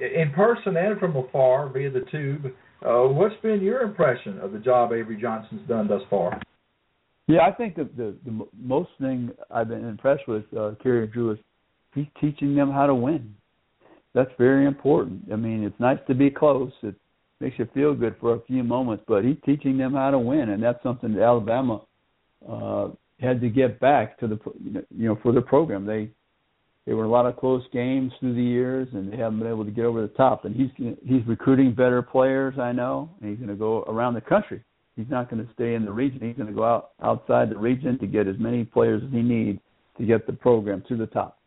in 0.00 0.30
person 0.34 0.76
and 0.76 0.98
from 0.98 1.16
afar 1.16 1.68
via 1.68 1.90
the 1.90 2.04
tube. 2.10 2.46
Uh, 2.84 3.08
what's 3.08 3.34
been 3.42 3.60
your 3.60 3.82
impression 3.82 4.38
of 4.40 4.52
the 4.52 4.58
job 4.58 4.92
Avery 4.92 5.18
Johnson's 5.20 5.66
done 5.68 5.88
thus 5.88 6.02
far? 6.08 6.40
Yeah, 7.26 7.40
I 7.46 7.52
think 7.52 7.76
the 7.76 7.88
the, 7.96 8.16
the 8.24 8.46
most 8.60 8.90
thing 9.00 9.30
I've 9.50 9.68
been 9.68 9.86
impressed 9.86 10.26
with 10.28 10.44
uh, 10.56 10.72
Cary 10.82 11.06
Drew 11.06 11.32
is 11.32 11.38
he's 11.94 12.06
teaching 12.20 12.54
them 12.54 12.70
how 12.70 12.86
to 12.86 12.94
win. 12.94 13.34
That's 14.14 14.30
very 14.38 14.66
important. 14.66 15.22
I 15.32 15.36
mean, 15.36 15.62
it's 15.62 15.78
nice 15.78 15.98
to 16.08 16.14
be 16.14 16.30
close. 16.30 16.72
It's 16.82 16.98
makes 17.40 17.58
you 17.58 17.66
feel 17.72 17.94
good 17.94 18.16
for 18.20 18.34
a 18.34 18.40
few 18.42 18.62
moments. 18.62 19.04
But 19.08 19.24
he's 19.24 19.36
teaching 19.44 19.78
them 19.78 19.94
how 19.94 20.10
to 20.10 20.18
win, 20.18 20.50
and 20.50 20.62
that's 20.62 20.82
something 20.82 21.14
that 21.14 21.22
Alabama 21.22 21.80
uh, 22.48 22.88
had 23.20 23.40
to 23.40 23.48
get 23.48 23.80
back 23.80 24.18
to 24.20 24.26
the 24.26 24.38
you 24.90 25.08
know 25.08 25.18
for 25.22 25.32
the 25.32 25.42
program. 25.42 25.84
They 25.84 26.10
there 26.86 26.96
were 26.96 27.04
a 27.04 27.10
lot 27.10 27.26
of 27.26 27.36
close 27.36 27.62
games 27.72 28.12
through 28.18 28.34
the 28.34 28.42
years, 28.42 28.88
and 28.92 29.12
they 29.12 29.16
haven't 29.16 29.38
been 29.38 29.48
able 29.48 29.64
to 29.64 29.70
get 29.70 29.84
over 29.84 30.02
the 30.02 30.08
top. 30.08 30.44
And 30.44 30.54
he's 30.54 30.70
he's 31.06 31.26
recruiting 31.26 31.74
better 31.74 32.02
players, 32.02 32.58
I 32.58 32.72
know, 32.72 33.10
and 33.20 33.30
he's 33.30 33.38
going 33.38 33.50
to 33.50 33.54
go 33.54 33.82
around 33.82 34.14
the 34.14 34.20
country. 34.20 34.62
He's 34.96 35.08
not 35.08 35.30
going 35.30 35.46
to 35.46 35.52
stay 35.54 35.74
in 35.74 35.84
the 35.84 35.92
region. 35.92 36.20
He's 36.20 36.36
going 36.36 36.48
to 36.48 36.54
go 36.54 36.64
out 36.64 36.90
outside 37.02 37.50
the 37.50 37.58
region 37.58 37.98
to 38.00 38.06
get 38.06 38.26
as 38.26 38.36
many 38.38 38.64
players 38.64 39.02
as 39.06 39.10
he 39.12 39.22
needs 39.22 39.60
to 39.98 40.04
get 40.04 40.26
the 40.26 40.32
program 40.32 40.82
to 40.88 40.96
the 40.96 41.06
top. 41.06 41.38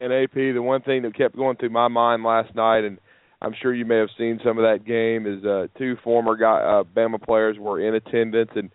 And 0.00 0.12
AP, 0.12 0.34
the 0.34 0.58
one 0.58 0.82
thing 0.82 1.02
that 1.02 1.16
kept 1.16 1.36
going 1.36 1.56
through 1.56 1.70
my 1.70 1.88
mind 1.88 2.22
last 2.22 2.54
night, 2.54 2.84
and 2.84 2.98
I'm 3.44 3.54
sure 3.60 3.74
you 3.74 3.84
may 3.84 3.98
have 3.98 4.08
seen 4.16 4.40
some 4.42 4.58
of 4.58 4.64
that 4.64 4.86
game, 4.86 5.26
is 5.26 5.44
uh, 5.44 5.66
two 5.76 5.96
former 6.02 6.34
guy, 6.34 6.60
uh, 6.60 6.84
Bama 6.84 7.22
players 7.22 7.58
were 7.58 7.78
in 7.78 7.94
attendance, 7.94 8.50
and 8.56 8.70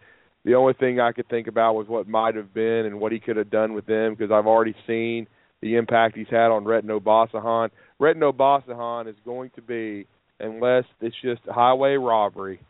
the 0.46 0.54
only 0.54 0.74
thing 0.74 1.00
I 1.00 1.12
could 1.12 1.28
think 1.28 1.48
about 1.48 1.74
was 1.74 1.88
what 1.88 2.08
might 2.08 2.36
have 2.36 2.54
been 2.54 2.86
and 2.86 3.00
what 3.00 3.12
he 3.12 3.20
could 3.20 3.38
have 3.38 3.50
done 3.50 3.74
with 3.74 3.88
them 3.88 4.14
because 4.14 4.32
I've 4.32 4.46
already 4.46 4.76
seen 4.86 5.28
the 5.62 5.76
impact 5.76 6.16
he's 6.16 6.30
had 6.30 6.52
on 6.52 6.66
Retin 6.66 6.86
Obasohan. 6.86 7.70
Retin 8.00 8.32
Obasohan 8.32 9.10
is 9.10 9.16
going 9.26 9.50
to 9.56 9.62
be, 9.62 10.06
unless 10.40 10.86
it's 11.02 11.16
just 11.22 11.42
highway 11.50 11.96
robbery, 11.96 12.62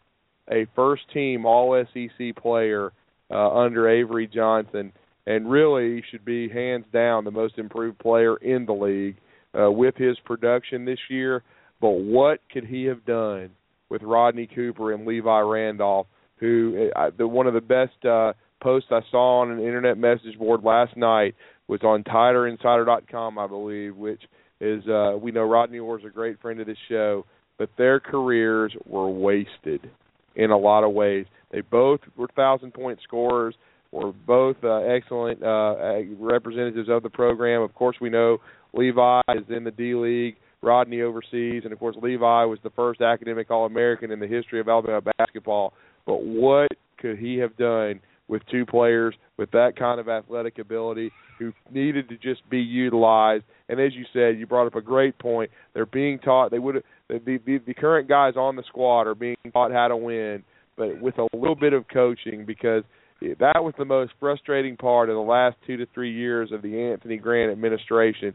a 0.50 0.68
first 0.76 1.04
team 1.14 1.46
All 1.46 1.84
SEC 1.94 2.36
player 2.38 2.94
uh, 3.30 3.56
under 3.56 3.90
Avery 3.90 4.26
Johnson, 4.26 4.94
and 5.28 5.52
really 5.52 6.02
should 6.10 6.24
be 6.24 6.48
hands 6.48 6.86
down 6.94 7.26
the 7.26 7.32
most 7.32 7.58
improved 7.58 8.00
player 8.00 8.38
in 8.38 8.66
the 8.66 8.74
league 8.74 9.18
uh, 9.54 9.70
with 9.70 9.96
his 9.96 10.18
production 10.26 10.86
this 10.86 11.00
year. 11.10 11.44
But 11.82 11.92
what 11.92 12.40
could 12.52 12.66
he 12.66 12.86
have 12.86 13.06
done 13.06 13.52
with 13.90 14.02
Rodney 14.04 14.48
Cooper 14.48 14.94
and 14.94 15.06
Levi 15.06 15.40
Randolph? 15.40 16.08
Who 16.38 16.90
uh, 16.96 17.10
the 17.18 17.28
one 17.28 17.48
of 17.48 17.54
the 17.54 17.62
best 17.62 18.06
uh, 18.06 18.34
posts 18.62 18.90
I 18.92 19.02
saw 19.12 19.42
on 19.42 19.52
an 19.52 19.60
internet 19.60 19.98
message 19.98 20.38
board 20.38 20.64
last 20.64 20.96
night 20.96 21.36
was 21.68 21.82
on 21.84 22.04
TiderInsider.com, 22.04 23.38
I 23.38 23.48
believe, 23.48 23.96
which 23.96 24.22
is 24.60 24.86
uh, 24.88 25.18
we 25.22 25.32
know 25.32 25.44
Rodney 25.44 25.80
Orr 25.80 26.00
is 26.00 26.06
a 26.06 26.10
great 26.10 26.42
friend 26.42 26.60
of 26.60 26.68
this 26.68 26.78
show, 26.88 27.26
but 27.58 27.70
their 27.78 28.00
careers 28.00 28.74
were 28.86 29.10
wasted 29.10 29.90
in 30.36 30.52
a 30.52 30.58
lot 30.58 30.84
of 30.84 30.94
ways. 30.94 31.26
They 31.52 31.62
both 31.62 32.02
were 32.16 32.28
thousand 32.36 32.74
point 32.74 33.00
scorers, 33.04 33.56
were 33.92 34.12
both 34.12 34.58
uh, 34.64 34.78
excellent 34.78 35.44
uh, 35.44 35.76
representatives 36.18 36.90
of 36.90 37.04
the 37.04 37.10
program. 37.10 37.62
Of 37.62 37.74
course, 37.74 37.98
we 38.00 38.10
know 38.10 38.40
Levi 38.74 39.22
is 39.36 39.46
in 39.50 39.64
the 39.64 39.72
D 39.72 39.96
League, 39.96 40.36
Rodney 40.62 41.02
overseas, 41.02 41.62
and 41.64 41.74
of 41.74 41.80
course 41.80 41.96
Levi 42.02 42.44
was 42.46 42.60
the 42.64 42.70
first 42.72 43.02
academic 43.02 43.50
All 43.50 43.66
American 43.66 44.12
in 44.12 44.20
the 44.20 44.28
history 44.28 44.60
of 44.60 44.68
Alabama 44.68 45.02
basketball. 45.18 45.74
But 46.06 46.24
what 46.24 46.72
could 46.98 47.18
he 47.18 47.38
have 47.38 47.56
done 47.58 48.02
with 48.30 48.44
two 48.50 48.66
players 48.66 49.16
with 49.38 49.52
that 49.52 49.78
kind 49.78 50.00
of 50.00 50.08
athletic 50.08 50.60
ability 50.60 51.12
who 51.40 51.52
needed 51.72 52.08
to 52.10 52.18
just 52.18 52.48
be 52.50 52.60
utilized. 52.60 53.44
And 53.68 53.80
as 53.80 53.94
you 53.94 54.06
said, 54.14 54.40
you 54.40 54.46
brought 54.46 54.68
up 54.68 54.76
a 54.76 54.82
great 54.82 55.18
point. 55.18 55.50
They're 55.74 55.86
being 55.86 56.20
taught 56.20 56.52
they 56.52 56.60
would 56.60 56.84
the, 57.10 57.40
the 57.46 57.60
the 57.66 57.74
current 57.74 58.08
guys 58.08 58.36
on 58.38 58.56
the 58.56 58.64
squad 58.68 59.08
are 59.08 59.16
being 59.16 59.36
taught 59.52 59.72
how 59.72 59.88
to 59.88 59.98
win, 59.98 60.44
but 60.78 61.02
with 61.02 61.18
a 61.18 61.28
little 61.34 61.56
bit 61.56 61.74
of 61.74 61.88
coaching 61.92 62.46
because 62.46 62.84
that 63.22 63.64
was 63.64 63.74
the 63.78 63.86
most 63.86 64.14
frustrating 64.20 64.78
part 64.78 65.10
of 65.10 65.16
the 65.16 65.22
last 65.22 65.58
two 65.68 65.76
to 65.78 65.86
three 65.94 66.14
years 66.14 66.52
of 66.52 66.62
the 66.62 66.80
Anthony 66.80 67.18
Grant 67.18 67.52
administration. 67.52 68.34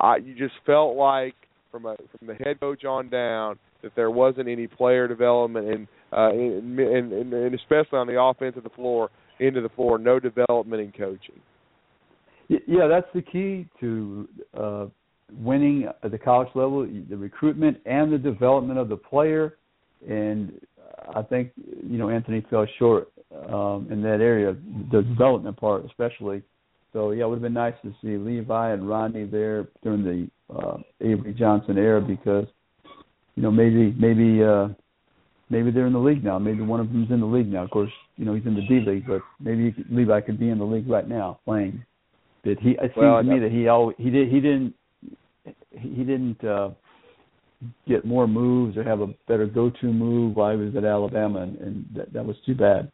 I, 0.00 0.16
you 0.16 0.34
just 0.34 0.54
felt 0.64 0.96
like 0.96 1.34
from 1.74 1.86
a 1.86 1.96
from 2.16 2.28
the 2.28 2.34
head 2.34 2.60
coach 2.60 2.84
on 2.84 3.08
down 3.08 3.58
that 3.82 3.90
there 3.96 4.12
wasn't 4.12 4.48
any 4.48 4.68
player 4.68 5.08
development 5.08 5.66
and 5.68 5.88
and, 6.12 6.78
and, 6.78 7.32
and 7.32 7.54
especially 7.54 7.98
on 7.98 8.06
the 8.06 8.20
offense 8.20 8.56
of 8.56 8.62
the 8.62 8.70
floor 8.70 9.10
into 9.40 9.60
the 9.60 9.68
floor, 9.70 9.98
no 9.98 10.20
development 10.20 10.80
in 10.80 10.92
coaching. 10.92 11.40
Yeah, 12.48 12.86
that's 12.86 13.08
the 13.12 13.22
key 13.22 13.66
to 13.80 14.28
uh, 14.56 14.86
winning 15.36 15.88
at 16.04 16.12
the 16.12 16.18
college 16.18 16.50
level: 16.54 16.86
the 16.86 17.16
recruitment 17.16 17.78
and 17.86 18.12
the 18.12 18.18
development 18.18 18.78
of 18.78 18.88
the 18.88 18.96
player. 18.96 19.56
And 20.08 20.52
I 21.12 21.22
think 21.22 21.50
you 21.56 21.98
know 21.98 22.08
Anthony 22.08 22.46
fell 22.48 22.66
short 22.78 23.10
um, 23.48 23.88
in 23.90 24.00
that 24.02 24.20
area, 24.20 24.54
the 24.92 25.02
development 25.02 25.56
part 25.56 25.84
especially. 25.86 26.44
So 26.94 27.10
yeah, 27.10 27.24
it 27.24 27.28
would 27.28 27.36
have 27.36 27.42
been 27.42 27.52
nice 27.52 27.74
to 27.82 27.92
see 28.00 28.16
Levi 28.16 28.70
and 28.72 28.88
Rodney 28.88 29.24
there 29.24 29.66
during 29.82 30.04
the 30.04 30.54
uh, 30.54 30.76
Avery 31.00 31.34
Johnson 31.34 31.76
era 31.76 32.00
because 32.00 32.46
you 33.34 33.42
know 33.42 33.50
maybe 33.50 33.92
maybe 33.98 34.42
uh, 34.44 34.68
maybe 35.50 35.72
they're 35.72 35.88
in 35.88 35.92
the 35.92 35.98
league 35.98 36.22
now. 36.22 36.38
Maybe 36.38 36.62
one 36.62 36.78
of 36.78 36.88
them's 36.88 37.10
in 37.10 37.18
the 37.18 37.26
league 37.26 37.52
now. 37.52 37.64
Of 37.64 37.70
course, 37.70 37.90
you 38.16 38.24
know 38.24 38.34
he's 38.34 38.46
in 38.46 38.54
the 38.54 38.62
D 38.62 38.80
League, 38.86 39.06
but 39.08 39.22
maybe 39.40 39.72
could, 39.72 39.90
Levi 39.90 40.20
could 40.20 40.38
be 40.38 40.50
in 40.50 40.58
the 40.58 40.64
league 40.64 40.88
right 40.88 41.08
now 41.08 41.40
playing. 41.44 41.84
But 42.44 42.58
he, 42.60 42.70
it 42.70 42.80
seems 42.80 42.96
well, 42.96 43.16
to 43.16 43.24
me 43.24 43.40
that 43.40 43.50
he 43.50 43.66
always 43.66 43.96
he 43.98 44.10
did 44.10 44.30
he 44.30 44.40
didn't 44.40 44.74
he 45.72 46.04
didn't 46.04 46.44
uh, 46.44 46.70
get 47.88 48.04
more 48.04 48.28
moves 48.28 48.76
or 48.76 48.84
have 48.84 49.00
a 49.00 49.08
better 49.26 49.46
go-to 49.46 49.92
move 49.92 50.36
while 50.36 50.56
he 50.56 50.64
was 50.64 50.76
at 50.76 50.84
Alabama, 50.84 51.40
and, 51.40 51.58
and 51.58 51.86
that, 51.96 52.12
that 52.12 52.24
was 52.24 52.36
too 52.46 52.54
bad. 52.54 52.92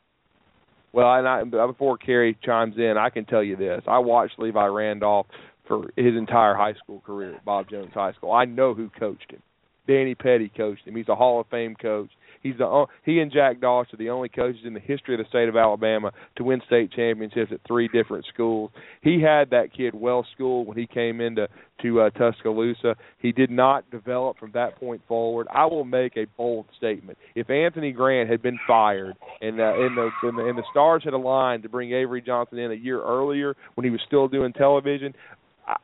Well, 0.93 1.13
and 1.15 1.29
I, 1.29 1.45
before 1.67 1.97
Cary 1.99 2.37
chimes 2.43 2.77
in, 2.77 2.97
I 2.99 3.11
can 3.11 3.25
tell 3.25 3.43
you 3.43 3.57
this: 3.57 3.83
I 3.87 3.99
watched 3.99 4.39
Levi 4.39 4.67
Randolph 4.67 5.27
for 5.67 5.91
his 5.97 6.17
entire 6.17 6.55
high 6.55 6.75
school 6.75 7.01
career 7.07 7.37
at 7.37 7.45
Bob 7.45 7.71
Jones 7.71 7.93
High 7.95 8.13
School. 8.13 8.33
I 8.33 8.45
know 8.45 8.75
who 8.75 8.91
coached 8.99 9.31
him. 9.31 9.43
Danny 9.87 10.15
Petty 10.15 10.51
coached 10.57 10.87
him. 10.87 10.97
He's 10.97 11.09
a 11.09 11.15
Hall 11.15 11.41
of 11.41 11.47
Fame 11.49 11.77
coach. 11.81 12.11
He's 12.43 12.57
the 12.59 12.87
he 13.05 13.21
and 13.21 13.31
Jack 13.31 13.61
Doss 13.61 13.87
are 13.93 13.97
the 13.97 14.11
only 14.11 14.29
coaches 14.29 14.63
in 14.65 14.73
the 14.73 14.81
history 14.81 15.15
of 15.15 15.19
the 15.19 15.29
state 15.29 15.49
of 15.49 15.57
Alabama 15.57 16.11
to 16.37 16.45
win 16.45 16.63
state 16.67 16.91
championships 16.93 17.53
at 17.53 17.61
three 17.67 17.89
different 17.89 18.25
schools. 18.33 18.71
He 19.03 19.21
had 19.21 19.51
that 19.51 19.75
kid 19.77 19.95
well 19.95 20.27
schooled 20.35 20.67
when 20.67 20.79
he 20.79 20.87
came 20.87 21.21
into 21.21 21.49
to 21.83 22.01
uh, 22.01 22.11
Tuscaloosa. 22.11 22.97
He 23.19 23.33
did 23.33 23.51
not 23.51 23.91
develop 23.91 24.39
from 24.39 24.53
that 24.53 24.77
point 24.77 25.03
forward. 25.07 25.49
I 25.51 25.67
will 25.67 25.85
make 25.85 26.17
a 26.17 26.27
bold 26.37 26.67
statement: 26.79 27.19
if 27.35 27.51
Anthony 27.51 27.93
Grant 27.93 28.31
had 28.31 28.41
been 28.41 28.59
fired 28.67 29.17
and 29.43 29.61
uh, 29.61 29.75
and, 29.75 29.97
the, 29.97 30.11
and 30.23 30.39
the 30.39 30.47
and 30.47 30.59
the 30.59 30.65
stars 30.71 31.03
had 31.05 31.13
aligned 31.13 31.63
to 31.65 31.69
bring 31.69 31.93
Avery 31.93 32.23
Johnson 32.23 32.59
in 32.59 32.71
a 32.71 32.75
year 32.75 33.03
earlier 33.03 33.55
when 33.75 33.85
he 33.85 33.91
was 33.91 34.01
still 34.07 34.29
doing 34.29 34.53
television, 34.55 35.15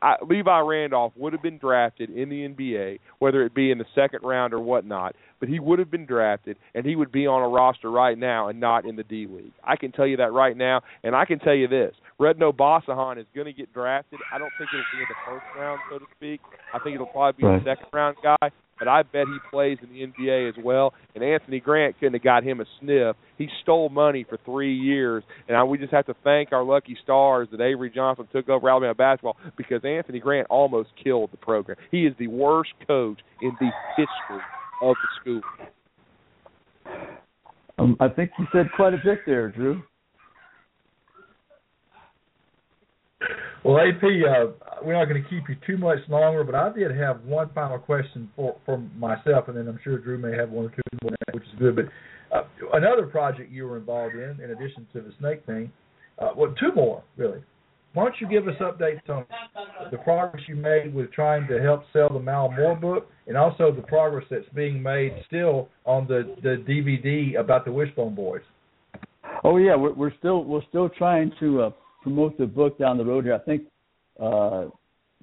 I, 0.01 0.15
Levi 0.27 0.59
Randolph 0.59 1.13
would 1.15 1.33
have 1.33 1.41
been 1.41 1.57
drafted 1.57 2.09
in 2.09 2.29
the 2.29 2.47
NBA, 2.47 2.99
whether 3.19 3.43
it 3.43 3.53
be 3.53 3.71
in 3.71 3.77
the 3.77 3.85
second 3.95 4.21
round 4.23 4.53
or 4.53 4.59
whatnot. 4.59 5.15
But 5.39 5.49
he 5.49 5.59
would 5.59 5.79
have 5.79 5.91
been 5.91 6.05
drafted, 6.05 6.57
and 6.73 6.85
he 6.85 6.95
would 6.95 7.11
be 7.11 7.27
on 7.27 7.43
a 7.43 7.47
roster 7.47 7.91
right 7.91 8.17
now 8.17 8.47
and 8.49 8.59
not 8.59 8.85
in 8.85 8.95
the 8.95 9.03
D 9.03 9.27
League. 9.29 9.53
I 9.63 9.75
can 9.75 9.91
tell 9.91 10.07
you 10.07 10.17
that 10.17 10.33
right 10.33 10.57
now, 10.57 10.81
and 11.03 11.15
I 11.15 11.25
can 11.25 11.39
tell 11.39 11.53
you 11.53 11.67
this: 11.67 11.93
Retin 12.19 12.41
Obasohan 12.41 13.19
is 13.19 13.27
going 13.35 13.45
to 13.45 13.53
get 13.53 13.71
drafted. 13.73 14.19
I 14.33 14.39
don't 14.39 14.51
think 14.57 14.69
it'll 14.73 14.85
be 14.91 14.99
in 14.99 15.05
the 15.09 15.31
first 15.31 15.45
round, 15.55 15.79
so 15.91 15.99
to 15.99 16.05
speak. 16.15 16.41
I 16.73 16.79
think 16.79 16.95
it'll 16.95 17.07
probably 17.07 17.41
be 17.41 17.47
right. 17.47 17.63
the 17.63 17.75
second 17.75 17.87
round 17.93 18.17
guy 18.23 18.49
but 18.77 18.87
I 18.87 19.03
bet 19.03 19.27
he 19.27 19.37
plays 19.49 19.77
in 19.81 19.89
the 19.89 20.05
NBA 20.05 20.49
as 20.49 20.55
well. 20.63 20.93
And 21.15 21.23
Anthony 21.23 21.59
Grant 21.59 21.99
couldn't 21.99 22.13
have 22.13 22.23
got 22.23 22.43
him 22.43 22.61
a 22.61 22.65
sniff. 22.79 23.15
He 23.37 23.47
stole 23.61 23.89
money 23.89 24.25
for 24.27 24.37
three 24.45 24.73
years, 24.73 25.23
and 25.47 25.55
I, 25.55 25.63
we 25.63 25.77
just 25.77 25.93
have 25.93 26.05
to 26.07 26.15
thank 26.23 26.51
our 26.51 26.63
lucky 26.63 26.97
stars 27.03 27.47
that 27.51 27.61
Avery 27.61 27.91
Johnson 27.93 28.27
took 28.31 28.49
over 28.49 28.69
Alabama 28.69 28.95
basketball 28.95 29.37
because 29.57 29.81
Anthony 29.83 30.19
Grant 30.19 30.47
almost 30.49 30.89
killed 31.01 31.31
the 31.31 31.37
program. 31.37 31.77
He 31.91 32.05
is 32.05 32.13
the 32.19 32.27
worst 32.27 32.71
coach 32.87 33.19
in 33.41 33.51
the 33.59 33.69
history 33.95 34.43
of 34.81 34.95
the 34.95 35.21
school. 35.21 35.41
Um, 37.79 37.95
I 37.99 38.07
think 38.07 38.31
you 38.39 38.45
said 38.51 38.67
quite 38.75 38.93
a 38.93 38.97
bit 39.03 39.19
there, 39.25 39.49
Drew. 39.49 39.83
Well, 43.63 43.77
AP, 43.79 44.03
uh, 44.03 44.51
we're 44.83 44.93
not 44.93 45.05
going 45.05 45.21
to 45.21 45.29
keep 45.29 45.49
you 45.49 45.55
too 45.65 45.77
much 45.77 45.99
longer, 46.07 46.43
but 46.43 46.55
I 46.55 46.71
did 46.71 46.95
have 46.95 47.23
one 47.23 47.49
final 47.53 47.79
question 47.79 48.29
for 48.35 48.55
for 48.65 48.77
myself, 48.97 49.47
and 49.47 49.57
then 49.57 49.67
I'm 49.67 49.79
sure 49.83 49.97
Drew 49.97 50.17
may 50.17 50.35
have 50.37 50.49
one 50.49 50.65
or 50.65 50.69
two 50.69 50.81
more, 51.01 51.11
which 51.33 51.43
is 51.43 51.59
good. 51.59 51.75
But 51.75 51.85
uh, 52.35 52.43
another 52.73 53.07
project 53.07 53.51
you 53.51 53.65
were 53.65 53.77
involved 53.77 54.15
in, 54.15 54.39
in 54.43 54.51
addition 54.51 54.87
to 54.93 55.01
the 55.01 55.11
snake 55.19 55.45
thing, 55.45 55.71
uh, 56.19 56.29
well, 56.35 56.53
two 56.59 56.71
more 56.75 57.03
really. 57.17 57.39
Why 57.93 58.03
don't 58.03 58.15
you 58.21 58.27
give 58.27 58.47
us 58.47 58.53
updates 58.61 59.09
on 59.09 59.25
the 59.89 59.97
progress 59.97 60.43
you 60.47 60.55
made 60.55 60.93
with 60.93 61.11
trying 61.11 61.47
to 61.47 61.59
help 61.59 61.81
sell 61.91 62.09
the 62.09 62.19
Mal 62.19 62.51
Moore 62.51 62.75
book, 62.75 63.09
and 63.25 63.35
also 63.35 63.71
the 63.71 63.81
progress 63.81 64.25
that's 64.29 64.47
being 64.53 64.83
made 64.83 65.13
still 65.25 65.69
on 65.85 66.07
the 66.07 66.35
the 66.43 66.63
DVD 66.67 67.39
about 67.39 67.65
the 67.65 67.71
Wishbone 67.71 68.13
Boys? 68.13 68.43
Oh 69.43 69.57
yeah, 69.57 69.75
we're, 69.75 69.93
we're 69.93 70.13
still 70.19 70.43
we're 70.43 70.65
still 70.69 70.89
trying 70.89 71.31
to 71.39 71.63
uh, 71.63 71.69
promote 72.07 72.37
the 72.37 72.45
book 72.45 72.79
down 72.79 72.97
the 72.97 73.03
road 73.03 73.25
here. 73.25 73.33
I 73.33 73.39
think 73.39 73.63
uh, 74.17 74.67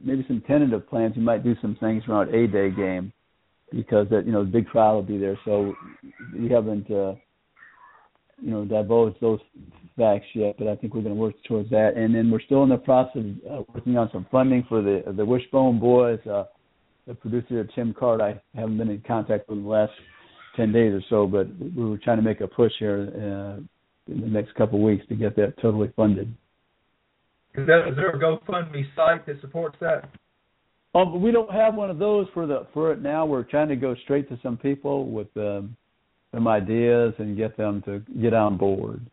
maybe 0.03 0.23
some 0.29 0.43
tentative 0.47 0.87
plans. 0.87 1.17
We 1.17 1.23
might 1.23 1.43
do 1.43 1.55
some 1.63 1.77
things 1.81 2.03
around 2.07 2.35
a 2.35 2.47
day 2.47 2.71
game 2.71 3.11
because 3.73 4.07
that 4.11 4.27
you 4.27 4.33
know 4.33 4.45
the 4.45 4.51
big 4.51 4.67
crowd 4.67 4.95
will 4.95 5.03
be 5.03 5.17
there. 5.17 5.39
So 5.47 5.75
we 6.39 6.51
haven't 6.51 6.91
uh, 6.91 7.15
you 8.43 8.51
know 8.51 8.67
divulged 8.67 9.17
those 9.23 9.41
facts 9.97 10.27
yet, 10.35 10.57
but 10.59 10.69
I 10.69 10.77
think 10.77 10.95
we're 10.95 11.01
going 11.03 11.15
to 11.15 11.21
work 11.21 11.35
towards 11.49 11.71
that. 11.71 11.93
And 11.97 12.15
then 12.15 12.31
we're 12.31 12.43
still 12.43 12.63
in 12.65 12.69
the 12.69 12.77
process 12.77 13.23
of 13.49 13.61
uh, 13.61 13.63
working 13.75 13.97
on 13.97 14.11
some 14.13 14.27
funding 14.31 14.67
for 14.69 14.83
the 14.83 15.03
the 15.17 15.25
Wishbone 15.25 15.81
Boys. 15.81 16.21
Uh, 16.27 16.45
the 17.07 17.15
producer 17.15 17.67
Tim 17.75 17.95
Card, 17.95 18.21
I 18.21 18.41
haven't 18.55 18.79
been 18.79 18.91
in 18.91 19.03
contact 19.07 19.49
with 19.49 19.59
in 19.59 19.65
the 19.65 19.71
last 19.71 19.93
ten 20.55 20.71
days 20.71 20.93
or 20.93 21.03
so, 21.09 21.27
but 21.27 21.47
we 21.59 21.89
were 21.89 21.99
trying 21.99 22.19
to 22.19 22.23
make 22.23 22.43
a 22.43 22.47
push 22.47 22.73
here 22.79 23.11
uh, 23.15 24.13
in 24.13 24.21
the 24.21 24.27
next 24.27 24.55
couple 24.55 24.79
of 24.79 24.85
weeks 24.85 25.07
to 25.09 25.15
get 25.15 25.35
that 25.37 25.55
totally 25.63 25.91
funded. 25.97 26.35
Is, 27.57 27.67
that, 27.67 27.89
is 27.89 27.97
there 27.97 28.11
a 28.11 28.19
GoFundMe 28.19 28.85
site 28.97 29.27
that 29.27 29.41
supports 29.41 29.77
that? 29.81 30.09
Um, 30.95 31.23
we 31.23 31.33
don't 31.33 31.51
have 31.53 31.75
one 31.75 31.91
of 31.91 31.99
those 31.99 32.27
for 32.35 32.47
the 32.47 32.67
for 32.73 32.93
it 32.93 33.03
now. 33.03 33.27
We're 33.27 33.43
trying 33.43 33.69
to 33.69 33.77
go 33.77 33.95
straight 34.05 34.29
to 34.29 34.39
some 34.43 34.57
people 34.57 35.11
with 35.11 35.29
um, 35.37 35.77
some 36.33 36.47
ideas 36.47 37.15
and 37.19 37.37
get 37.37 37.57
them 37.57 37.83
to 37.87 38.01
get 38.21 38.33
on 38.33 38.57
board. 38.57 39.05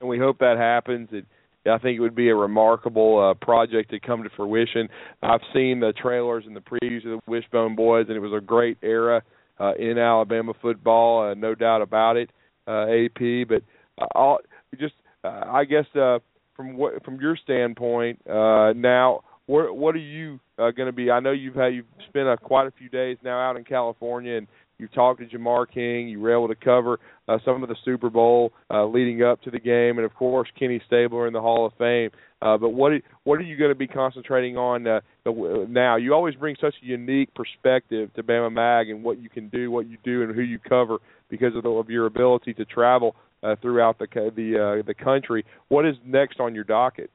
and 0.00 0.08
we 0.08 0.18
hope 0.18 0.38
that 0.38 0.56
happens. 0.56 1.08
It, 1.12 1.26
I 1.68 1.78
think 1.78 1.96
it 1.96 2.00
would 2.00 2.14
be 2.14 2.28
a 2.28 2.34
remarkable 2.34 3.30
uh, 3.30 3.34
project 3.44 3.90
to 3.90 3.98
come 3.98 4.22
to 4.22 4.30
fruition. 4.36 4.88
I've 5.22 5.40
seen 5.52 5.80
the 5.80 5.92
trailers 6.00 6.44
and 6.46 6.54
the 6.54 6.60
previews 6.60 6.98
of 6.98 7.20
the 7.20 7.20
Wishbone 7.26 7.74
Boys, 7.74 8.06
and 8.08 8.16
it 8.16 8.20
was 8.20 8.32
a 8.32 8.40
great 8.40 8.78
era 8.82 9.22
uh, 9.58 9.74
in 9.74 9.98
Alabama 9.98 10.52
football, 10.62 11.30
uh, 11.30 11.34
no 11.34 11.54
doubt 11.54 11.82
about 11.82 12.16
it. 12.16 12.30
Uh, 12.68 12.86
AP, 12.86 13.48
but 13.48 13.62
uh, 14.00 14.06
I'll, 14.14 14.38
just 14.78 14.94
uh, 15.24 15.42
I 15.46 15.64
guess 15.64 15.86
uh, 15.94 16.18
from 16.54 16.76
what 16.76 17.04
from 17.04 17.20
your 17.20 17.36
standpoint 17.36 18.20
uh, 18.28 18.72
now, 18.74 19.22
what 19.46 19.76
what 19.76 19.94
are 19.94 19.98
you 19.98 20.40
uh, 20.58 20.70
going 20.70 20.86
to 20.86 20.92
be? 20.92 21.10
I 21.10 21.20
know 21.20 21.32
you've 21.32 21.54
had 21.54 21.74
you've 21.74 21.86
spent 22.08 22.28
a, 22.28 22.36
quite 22.36 22.66
a 22.66 22.72
few 22.72 22.88
days 22.88 23.16
now 23.22 23.38
out 23.38 23.56
in 23.56 23.64
California, 23.64 24.36
and 24.36 24.46
you 24.78 24.88
talked 24.88 25.20
to 25.20 25.26
Jamar 25.26 25.66
King. 25.72 26.08
You 26.08 26.20
were 26.20 26.32
able 26.32 26.48
to 26.48 26.54
cover 26.54 26.98
uh, 27.28 27.38
some 27.44 27.62
of 27.62 27.68
the 27.68 27.76
Super 27.84 28.10
Bowl 28.10 28.52
uh, 28.70 28.84
leading 28.86 29.22
up 29.22 29.40
to 29.42 29.50
the 29.50 29.60
game, 29.60 29.98
and 29.98 30.04
of 30.04 30.14
course 30.14 30.48
Kenny 30.58 30.80
Stabler 30.86 31.26
in 31.26 31.32
the 31.32 31.40
Hall 31.40 31.66
of 31.66 31.72
Fame. 31.78 32.10
Uh, 32.42 32.58
but 32.58 32.70
what 32.70 32.92
what 33.24 33.38
are 33.38 33.44
you 33.44 33.56
going 33.56 33.70
to 33.70 33.76
be 33.76 33.86
concentrating 33.86 34.56
on 34.56 34.86
uh, 34.86 35.00
now? 35.24 35.96
You 35.96 36.12
always 36.12 36.34
bring 36.34 36.56
such 36.60 36.74
a 36.82 36.86
unique 36.86 37.32
perspective 37.34 38.12
to 38.14 38.22
Bama 38.22 38.52
Mag 38.52 38.90
and 38.90 39.02
what 39.02 39.18
you 39.18 39.30
can 39.30 39.48
do, 39.48 39.70
what 39.70 39.88
you 39.88 39.96
do, 40.04 40.22
and 40.22 40.34
who 40.34 40.42
you 40.42 40.58
cover 40.58 40.98
because 41.28 41.56
of, 41.56 41.62
the, 41.62 41.70
of 41.70 41.88
your 41.88 42.06
ability 42.06 42.54
to 42.54 42.64
travel 42.64 43.16
uh, 43.46 43.56
throughout 43.62 43.98
the 43.98 44.06
the 44.36 44.80
uh, 44.80 44.86
the 44.86 44.94
country. 44.94 45.44
What 45.68 45.86
is 45.86 45.96
next 46.04 46.40
on 46.40 46.54
your 46.54 46.64
docket? 46.64 47.10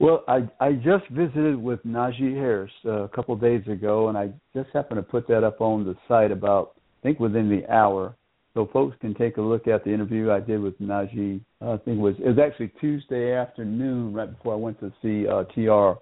Well, 0.00 0.24
I 0.28 0.48
I 0.60 0.72
just 0.72 1.08
visited 1.10 1.56
with 1.56 1.84
Najee 1.84 2.34
Harris 2.34 2.72
uh, 2.84 3.02
a 3.02 3.08
couple 3.08 3.34
of 3.34 3.40
days 3.40 3.66
ago, 3.68 4.08
and 4.08 4.18
I 4.18 4.30
just 4.54 4.70
happened 4.72 4.98
to 4.98 5.02
put 5.02 5.26
that 5.28 5.44
up 5.44 5.60
on 5.60 5.84
the 5.84 5.96
site 6.08 6.32
about 6.32 6.72
I 6.76 7.08
think 7.08 7.20
within 7.20 7.48
the 7.48 7.70
hour, 7.72 8.16
so 8.54 8.68
folks 8.72 8.96
can 9.00 9.14
take 9.14 9.36
a 9.36 9.42
look 9.42 9.68
at 9.68 9.84
the 9.84 9.92
interview 9.92 10.30
I 10.30 10.40
did 10.40 10.60
with 10.60 10.78
Najee. 10.80 11.40
Uh, 11.62 11.72
I 11.72 11.76
think 11.78 11.98
it 11.98 12.00
was 12.00 12.16
it 12.18 12.28
was 12.28 12.38
actually 12.38 12.72
Tuesday 12.80 13.34
afternoon, 13.34 14.12
right 14.12 14.30
before 14.30 14.54
I 14.54 14.56
went 14.56 14.80
to 14.80 14.92
see 15.00 15.28
uh, 15.28 15.44
Tr 15.54 15.98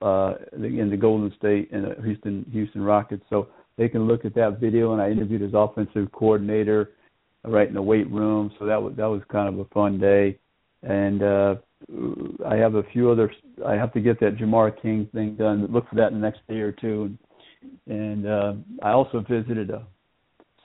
uh, 0.00 0.34
in 0.54 0.88
the 0.90 0.96
Golden 0.96 1.32
State 1.36 1.70
and 1.72 1.86
uh, 1.86 2.02
Houston 2.02 2.44
Houston 2.52 2.82
Rockets. 2.82 3.24
So 3.30 3.48
they 3.78 3.88
can 3.88 4.06
look 4.06 4.24
at 4.24 4.34
that 4.34 4.58
video, 4.60 4.92
and 4.92 5.00
I 5.00 5.10
interviewed 5.10 5.42
his 5.42 5.54
offensive 5.54 6.10
coordinator 6.12 6.90
right 7.44 7.68
in 7.68 7.74
the 7.74 7.82
weight 7.82 8.10
room. 8.10 8.52
So 8.58 8.66
that 8.66 8.82
was 8.82 8.94
that 8.96 9.06
was 9.06 9.22
kind 9.30 9.48
of 9.48 9.58
a 9.58 9.64
fun 9.66 9.98
day, 9.98 10.38
and. 10.82 11.22
uh 11.22 11.54
I 12.46 12.56
have 12.56 12.74
a 12.76 12.82
few 12.92 13.10
other. 13.10 13.30
I 13.66 13.74
have 13.74 13.92
to 13.94 14.00
get 14.00 14.20
that 14.20 14.36
Jamar 14.36 14.70
King 14.80 15.08
thing 15.12 15.34
done. 15.34 15.66
Look 15.70 15.88
for 15.88 15.96
that 15.96 16.12
in 16.12 16.20
the 16.20 16.20
next 16.20 16.40
day 16.48 16.60
or 16.60 16.72
two. 16.72 17.16
And, 17.86 18.24
and 18.24 18.26
uh, 18.26 18.52
I 18.82 18.90
also 18.90 19.24
visited 19.28 19.70
a 19.70 19.84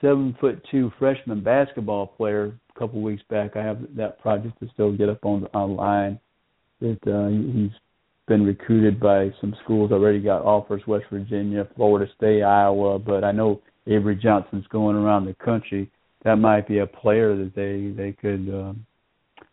seven 0.00 0.36
foot 0.40 0.62
two 0.70 0.92
freshman 0.98 1.42
basketball 1.42 2.06
player 2.06 2.54
a 2.74 2.78
couple 2.78 3.02
weeks 3.02 3.22
back. 3.28 3.56
I 3.56 3.62
have 3.62 3.80
that 3.96 4.20
project 4.20 4.60
to 4.60 4.68
still 4.72 4.96
get 4.96 5.08
up 5.08 5.24
on 5.24 5.44
online. 5.46 6.18
That 6.80 6.98
uh, 7.06 7.28
he's 7.28 7.72
been 8.28 8.44
recruited 8.44 9.00
by 9.00 9.30
some 9.40 9.54
schools. 9.64 9.90
Already 9.90 10.20
got 10.20 10.42
offers: 10.42 10.82
West 10.86 11.06
Virginia, 11.10 11.66
Florida 11.74 12.10
State, 12.16 12.42
Iowa. 12.42 12.98
But 12.98 13.24
I 13.24 13.32
know 13.32 13.60
Avery 13.86 14.16
Johnson's 14.16 14.66
going 14.68 14.96
around 14.96 15.24
the 15.24 15.34
country. 15.44 15.90
That 16.24 16.36
might 16.36 16.66
be 16.66 16.78
a 16.78 16.86
player 16.86 17.36
that 17.36 17.54
they 17.54 17.92
they 17.96 18.12
could. 18.12 18.48
Um, 18.48 18.86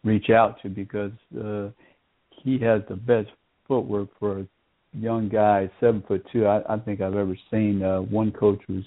reach 0.05 0.30
out 0.30 0.61
to 0.61 0.70
because 0.70 1.11
uh, 1.38 1.70
he 2.30 2.59
has 2.59 2.82
the 2.88 2.95
best 2.95 3.30
footwork 3.68 4.07
for 4.20 4.39
a 4.39 4.47
young 4.93 5.28
guy, 5.28 5.70
seven 5.82 6.03
foot 6.07 6.26
two. 6.32 6.45
I, 6.45 6.61
I 6.74 6.78
think 6.78 7.01
I've 7.01 7.16
ever 7.16 7.36
seen. 7.51 7.84
Uh, 7.84 8.01
one 8.01 8.32
coach 8.32 8.61
was 8.70 8.84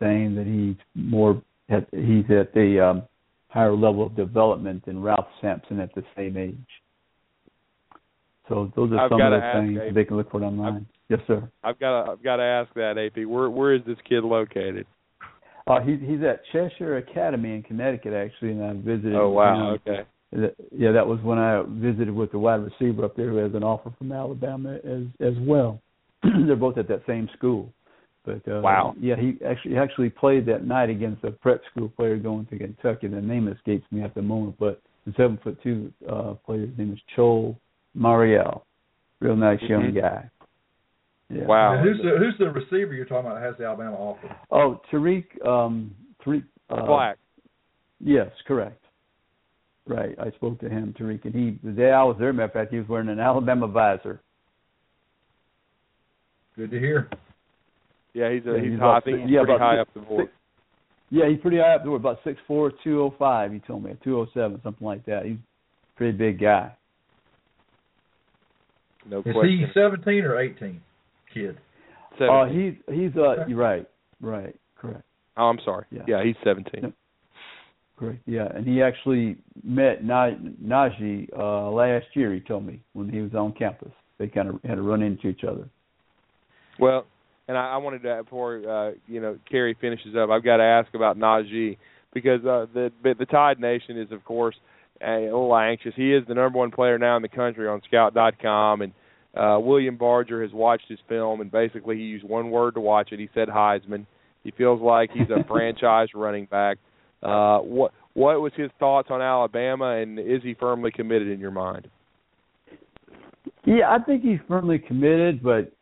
saying 0.00 0.34
that 0.36 0.46
he's 0.46 0.76
more 0.94 1.42
at, 1.68 1.86
he's 1.90 2.24
at 2.30 2.54
the 2.54 2.80
um, 2.82 3.02
higher 3.48 3.74
level 3.74 4.06
of 4.06 4.16
development 4.16 4.86
than 4.86 5.02
Ralph 5.02 5.26
Sampson 5.40 5.80
at 5.80 5.94
the 5.94 6.04
same 6.16 6.36
age. 6.36 6.56
So 8.48 8.72
those 8.76 8.92
are 8.92 9.00
I've 9.00 9.10
some 9.10 9.20
of 9.20 9.32
the 9.32 9.44
ask, 9.44 9.58
things 9.58 9.78
AP, 9.88 9.94
they 9.94 10.04
can 10.04 10.16
look 10.16 10.30
for 10.30 10.42
online. 10.42 10.86
I've, 11.10 11.18
yes, 11.18 11.26
sir. 11.26 11.48
I've 11.64 11.80
got 11.80 12.04
to 12.04 12.10
I've 12.12 12.22
got 12.22 12.36
to 12.36 12.44
ask 12.44 12.72
that 12.74 12.96
AP. 12.96 13.26
Where 13.26 13.50
where 13.50 13.74
is 13.74 13.82
this 13.84 13.98
kid 14.08 14.22
located? 14.22 14.86
Uh, 15.66 15.80
he's 15.80 15.98
he's 16.00 16.22
at 16.22 16.42
Cheshire 16.52 16.98
Academy 16.98 17.54
in 17.54 17.62
Connecticut 17.62 18.12
actually, 18.12 18.52
and 18.52 18.64
I 18.64 18.72
visited. 18.74 19.16
Oh 19.16 19.30
wow, 19.30 19.72
okay. 19.72 20.04
Yeah, 20.72 20.92
that 20.92 21.06
was 21.06 21.18
when 21.22 21.38
I 21.38 21.62
visited 21.66 22.10
with 22.10 22.32
the 22.32 22.38
wide 22.38 22.60
receiver 22.62 23.04
up 23.04 23.16
there 23.16 23.30
who 23.30 23.36
has 23.36 23.54
an 23.54 23.64
offer 23.64 23.92
from 23.98 24.12
Alabama 24.12 24.76
as 24.84 25.04
as 25.20 25.34
well. 25.40 25.80
They're 26.22 26.56
both 26.56 26.78
at 26.78 26.88
that 26.88 27.02
same 27.06 27.28
school. 27.36 27.72
But 28.24 28.46
uh, 28.48 28.60
wow. 28.60 28.94
Yeah, 29.00 29.16
he 29.16 29.38
actually 29.44 29.72
he 29.72 29.76
actually 29.76 30.10
played 30.10 30.46
that 30.46 30.64
night 30.64 30.90
against 30.90 31.24
a 31.24 31.32
prep 31.32 31.62
school 31.70 31.88
player 31.88 32.16
going 32.16 32.46
to 32.46 32.58
Kentucky. 32.58 33.08
The 33.08 33.20
name 33.20 33.48
escapes 33.48 33.86
me 33.90 34.02
at 34.02 34.14
the 34.14 34.22
moment, 34.22 34.56
but 34.60 34.80
the 35.04 35.12
seven 35.16 35.38
foot 35.42 35.58
two 35.62 35.92
uh 36.08 36.34
player, 36.44 36.66
his 36.66 36.78
name 36.78 36.92
is 36.92 37.00
Chol 37.16 37.56
Marial. 37.94 38.64
Real 39.20 39.36
nice 39.36 39.62
young 39.62 39.92
Mhm. 39.92 40.00
guy. 40.00 40.30
Yeah. 41.28 41.44
Wow. 41.44 41.74
And 41.74 41.88
who's 41.88 41.98
the 41.98 42.18
who's 42.18 42.34
the 42.38 42.50
receiver 42.50 42.94
you're 42.94 43.04
talking 43.04 43.26
about 43.26 43.40
that 43.40 43.46
has 43.46 43.56
the 43.58 43.64
Alabama 43.64 43.96
offer? 43.96 44.36
Oh, 44.50 44.80
Tarik 44.90 45.26
um 45.44 45.94
Tarik 46.22 46.44
uh, 46.70 46.86
Black. 46.86 47.18
Yes, 48.00 48.30
correct. 48.46 48.82
Right. 49.88 50.16
I 50.20 50.30
spoke 50.32 50.60
to 50.60 50.68
him, 50.68 50.94
Tarik, 50.96 51.24
and 51.24 51.34
he 51.34 51.58
the 51.64 51.72
day 51.72 51.90
I 51.90 52.02
was 52.04 52.16
there, 52.18 52.32
matter 52.32 52.44
of 52.44 52.52
fact, 52.52 52.72
he 52.72 52.78
was 52.78 52.88
wearing 52.88 53.08
an 53.08 53.18
Alabama 53.18 53.66
visor. 53.66 54.20
Good 56.56 56.70
to 56.70 56.78
hear. 56.78 57.10
Yeah, 58.14 58.32
he's 58.32 58.46
a 58.46 58.52
Yeah, 58.52 58.62
he's, 58.62 58.70
he's 58.72 58.80
high. 58.80 58.96
I 58.96 59.00
think 59.00 59.20
he's 59.22 59.30
yeah, 59.30 59.40
pretty 59.40 59.54
about 59.54 59.60
high 59.60 59.80
six- 59.82 59.88
up 59.88 59.94
the 59.94 60.00
board. 60.00 60.28
Yeah, 61.10 61.28
he's 61.28 61.40
pretty 61.40 61.58
high 61.58 61.74
up 61.74 61.84
there, 61.84 61.94
about 61.94 62.18
six 62.24 62.38
four, 62.46 62.72
two 62.82 63.02
oh 63.02 63.14
five. 63.18 63.52
He 63.52 63.58
told 63.60 63.84
me 63.84 63.96
two 64.02 64.18
oh 64.18 64.26
seven, 64.32 64.60
something 64.62 64.86
like 64.86 65.04
that. 65.06 65.24
He's 65.24 65.36
a 65.36 65.96
pretty 65.96 66.16
big 66.16 66.40
guy. 66.40 66.72
No 69.08 69.18
Is 69.18 69.24
question. 69.24 69.58
he 69.58 69.66
17 69.72 70.24
or 70.24 70.40
18? 70.40 70.80
Kid. 71.36 71.58
Oh, 72.20 72.42
uh, 72.42 72.48
he's 72.48 72.74
he's 72.88 73.14
uh, 73.16 73.46
you're 73.46 73.58
right, 73.58 73.86
right, 74.22 74.56
correct, 74.80 75.02
oh, 75.36 75.44
I'm 75.44 75.58
sorry. 75.64 75.84
Yeah. 75.90 76.02
Yeah, 76.08 76.24
he's 76.24 76.36
17. 76.42 76.82
Yep. 76.82 76.92
correct. 77.98 78.20
Yeah, 78.24 78.48
and 78.54 78.66
he 78.66 78.80
actually 78.80 79.36
met 79.62 80.02
Na- 80.02 80.30
Najee 80.64 81.28
uh, 81.38 81.70
last 81.70 82.06
year. 82.14 82.32
He 82.32 82.40
told 82.40 82.64
me 82.64 82.80
when 82.94 83.10
he 83.10 83.20
was 83.20 83.34
on 83.34 83.52
campus. 83.52 83.92
They 84.18 84.28
kind 84.28 84.48
of 84.48 84.60
had 84.64 84.76
to 84.76 84.82
run 84.82 85.02
into 85.02 85.28
each 85.28 85.44
other. 85.44 85.68
Well, 86.78 87.04
and 87.48 87.58
I, 87.58 87.74
I 87.74 87.76
wanted 87.76 88.02
to 88.04 88.22
before 88.24 88.56
uh, 88.68 88.92
you 89.06 89.20
know 89.20 89.38
Cary 89.50 89.76
finishes 89.78 90.14
up, 90.16 90.30
I've 90.30 90.44
got 90.44 90.56
to 90.56 90.64
ask 90.64 90.94
about 90.94 91.18
Najee 91.18 91.76
because 92.14 92.40
uh, 92.46 92.66
the 92.72 92.90
the 93.02 93.26
Tide 93.26 93.60
Nation 93.60 93.98
is 93.98 94.10
of 94.10 94.24
course 94.24 94.56
a 95.02 95.24
little 95.24 95.54
anxious. 95.54 95.92
He 95.94 96.14
is 96.14 96.24
the 96.26 96.34
number 96.34 96.58
one 96.58 96.70
player 96.70 96.98
now 96.98 97.16
in 97.16 97.22
the 97.22 97.28
country 97.28 97.68
on 97.68 97.82
Scout.com, 97.86 98.80
and 98.80 98.92
uh, 99.36 99.58
William 99.60 99.96
Barger 99.96 100.42
has 100.42 100.52
watched 100.52 100.88
his 100.88 100.98
film, 101.08 101.40
and 101.40 101.50
basically 101.50 101.96
he 101.96 102.02
used 102.02 102.24
one 102.24 102.50
word 102.50 102.74
to 102.74 102.80
watch 102.80 103.12
it. 103.12 103.18
He 103.18 103.28
said 103.34 103.48
Heisman. 103.48 104.06
He 104.44 104.50
feels 104.52 104.80
like 104.80 105.10
he's 105.12 105.30
a 105.30 105.44
franchise 105.48 106.08
running 106.14 106.46
back. 106.46 106.78
Uh, 107.22 107.58
what 107.58 107.92
what 108.14 108.40
was 108.40 108.52
his 108.56 108.70
thoughts 108.78 109.08
on 109.10 109.20
Alabama, 109.20 109.96
and 109.96 110.18
is 110.18 110.42
he 110.42 110.54
firmly 110.54 110.90
committed 110.90 111.28
in 111.28 111.38
your 111.38 111.50
mind? 111.50 111.88
Yeah, 113.64 113.90
I 113.90 114.02
think 114.02 114.22
he's 114.22 114.38
firmly 114.48 114.78
committed, 114.78 115.42
but 115.42 115.72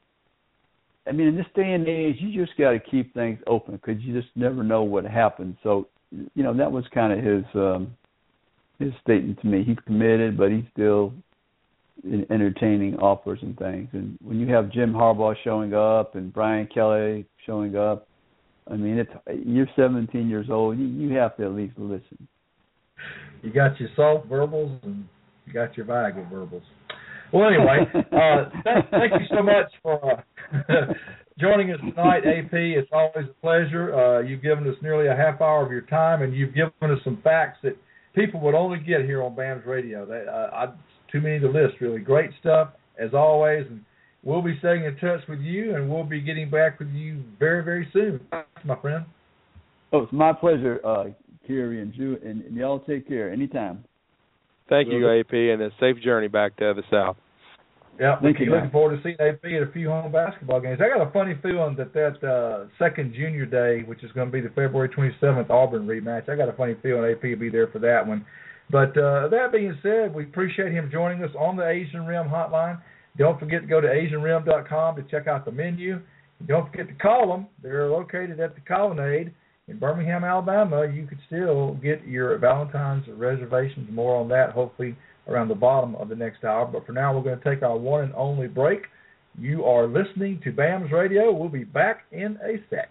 I 1.06 1.12
mean, 1.12 1.28
in 1.28 1.36
this 1.36 1.46
day 1.54 1.72
and 1.72 1.86
age, 1.86 2.16
you 2.18 2.44
just 2.44 2.56
got 2.58 2.70
to 2.70 2.80
keep 2.80 3.12
things 3.14 3.38
open 3.46 3.76
because 3.76 4.02
you 4.02 4.18
just 4.18 4.34
never 4.36 4.62
know 4.64 4.82
what 4.82 5.04
happens. 5.04 5.56
So, 5.62 5.86
you 6.10 6.42
know, 6.42 6.54
that 6.54 6.72
was 6.72 6.84
kind 6.92 7.12
of 7.12 7.24
his 7.24 7.44
um 7.54 7.94
his 8.78 8.92
statement 9.02 9.40
to 9.42 9.46
me. 9.46 9.62
He's 9.64 9.76
committed, 9.86 10.36
but 10.36 10.50
he's 10.50 10.64
still 10.72 11.12
entertaining 12.30 12.96
offers 12.96 13.38
and 13.42 13.56
things. 13.58 13.88
And 13.92 14.18
when 14.22 14.38
you 14.38 14.52
have 14.52 14.70
Jim 14.70 14.92
Harbaugh 14.92 15.34
showing 15.42 15.74
up 15.74 16.14
and 16.14 16.32
Brian 16.32 16.68
Kelly 16.72 17.26
showing 17.46 17.76
up, 17.76 18.08
I 18.70 18.76
mean, 18.76 18.98
it's 18.98 19.10
you're 19.46 19.68
17 19.76 20.28
years 20.28 20.46
old. 20.50 20.78
You 20.78 20.86
you 20.86 21.14
have 21.16 21.36
to 21.36 21.44
at 21.44 21.52
least 21.52 21.74
listen. 21.78 22.28
You 23.42 23.52
got 23.52 23.78
your 23.78 23.90
soft 23.94 24.26
verbals 24.26 24.80
and 24.84 25.04
you 25.46 25.52
got 25.52 25.76
your 25.76 25.86
vagal 25.86 26.30
verbals. 26.30 26.62
Well, 27.32 27.48
anyway, 27.48 27.78
uh, 27.94 28.50
thank, 28.62 28.90
thank 28.90 29.12
you 29.12 29.26
so 29.36 29.42
much 29.42 29.70
for 29.82 30.22
uh, 30.68 30.72
joining 31.38 31.72
us 31.72 31.80
tonight, 31.80 32.22
AP. 32.26 32.52
It's 32.52 32.88
always 32.92 33.26
a 33.28 33.40
pleasure. 33.40 33.94
Uh, 33.94 34.20
you've 34.20 34.42
given 34.42 34.66
us 34.68 34.76
nearly 34.82 35.08
a 35.08 35.16
half 35.16 35.40
hour 35.40 35.64
of 35.64 35.72
your 35.72 35.82
time, 35.82 36.22
and 36.22 36.34
you've 36.34 36.54
given 36.54 36.72
us 36.82 36.98
some 37.02 37.20
facts 37.22 37.58
that 37.64 37.76
people 38.14 38.40
would 38.40 38.54
only 38.54 38.78
get 38.78 39.02
here 39.02 39.22
on 39.22 39.34
BAMS 39.34 39.66
Radio. 39.66 40.06
They, 40.06 40.24
uh, 40.26 40.54
I, 40.54 40.66
too 41.14 41.20
many 41.20 41.38
to 41.38 41.48
list, 41.48 41.80
really. 41.80 42.00
Great 42.00 42.30
stuff, 42.40 42.70
as 42.98 43.14
always. 43.14 43.64
And 43.70 43.80
we'll 44.24 44.42
be 44.42 44.58
staying 44.58 44.84
in 44.84 44.96
touch 44.96 45.20
with 45.28 45.40
you, 45.40 45.76
and 45.76 45.88
we'll 45.88 46.04
be 46.04 46.20
getting 46.20 46.50
back 46.50 46.80
with 46.80 46.88
you 46.88 47.22
very, 47.38 47.64
very 47.64 47.88
soon, 47.92 48.20
my 48.64 48.76
friend. 48.80 49.04
Oh, 49.92 50.02
it's 50.02 50.12
my 50.12 50.32
pleasure, 50.32 50.80
uh, 50.84 51.04
Cary 51.46 51.80
and 51.80 51.94
Drew, 51.94 52.18
and, 52.24 52.42
and 52.42 52.56
y'all 52.56 52.80
take 52.80 53.06
care 53.06 53.30
anytime. 53.30 53.84
Thank 54.68 54.88
Will 54.88 54.98
you, 54.98 55.20
AP, 55.20 55.32
and 55.32 55.62
a 55.62 55.70
safe 55.78 56.02
journey 56.02 56.26
back 56.26 56.56
to 56.56 56.74
the 56.74 56.82
South. 56.90 57.16
Yeah, 58.00 58.18
Thank 58.20 58.40
you, 58.40 58.46
looking 58.46 58.70
forward 58.70 58.96
to 58.96 59.02
seeing 59.04 59.14
AP 59.20 59.44
at 59.44 59.68
a 59.68 59.70
few 59.72 59.88
home 59.88 60.10
basketball 60.10 60.60
games. 60.60 60.80
I 60.82 60.88
got 60.88 61.06
a 61.06 61.12
funny 61.12 61.38
feeling 61.40 61.76
that 61.76 61.94
that 61.94 62.26
uh, 62.26 62.66
second 62.76 63.14
junior 63.14 63.46
day, 63.46 63.84
which 63.86 64.02
is 64.02 64.10
going 64.12 64.26
to 64.26 64.32
be 64.32 64.40
the 64.40 64.48
February 64.48 64.88
27th 64.88 65.48
Auburn 65.48 65.86
rematch, 65.86 66.28
I 66.28 66.34
got 66.34 66.48
a 66.48 66.54
funny 66.54 66.74
feeling 66.82 67.08
AP 67.08 67.22
will 67.22 67.36
be 67.36 67.50
there 67.50 67.68
for 67.68 67.78
that 67.78 68.04
one. 68.04 68.26
But 68.70 68.96
uh, 68.96 69.28
that 69.28 69.52
being 69.52 69.76
said, 69.82 70.14
we 70.14 70.24
appreciate 70.24 70.72
him 70.72 70.88
joining 70.90 71.22
us 71.22 71.30
on 71.38 71.56
the 71.56 71.68
Asian 71.68 72.06
Rim 72.06 72.28
Hotline. 72.28 72.80
Don't 73.16 73.38
forget 73.38 73.62
to 73.62 73.66
go 73.66 73.80
to 73.80 73.86
AsianRim.com 73.86 74.96
to 74.96 75.02
check 75.10 75.26
out 75.26 75.44
the 75.44 75.52
menu. 75.52 76.00
Don't 76.46 76.70
forget 76.70 76.88
to 76.88 76.94
call 76.94 77.28
them. 77.28 77.46
They're 77.62 77.88
located 77.88 78.40
at 78.40 78.54
the 78.54 78.60
Colonnade 78.62 79.32
in 79.68 79.78
Birmingham, 79.78 80.24
Alabama. 80.24 80.86
You 80.92 81.06
could 81.06 81.20
still 81.26 81.74
get 81.82 82.06
your 82.06 82.36
Valentine's 82.38 83.04
reservations. 83.08 83.88
More 83.92 84.16
on 84.16 84.28
that, 84.28 84.50
hopefully, 84.50 84.96
around 85.28 85.48
the 85.48 85.54
bottom 85.54 85.94
of 85.96 86.08
the 86.08 86.16
next 86.16 86.44
hour. 86.44 86.66
But 86.66 86.86
for 86.86 86.92
now, 86.92 87.14
we're 87.14 87.22
going 87.22 87.38
to 87.38 87.44
take 87.44 87.62
our 87.62 87.76
one 87.76 88.04
and 88.04 88.14
only 88.14 88.48
break. 88.48 88.82
You 89.38 89.64
are 89.64 89.86
listening 89.86 90.40
to 90.44 90.52
BAMS 90.52 90.92
Radio. 90.92 91.32
We'll 91.32 91.48
be 91.48 91.64
back 91.64 92.04
in 92.12 92.38
a 92.42 92.62
sec. 92.70 92.90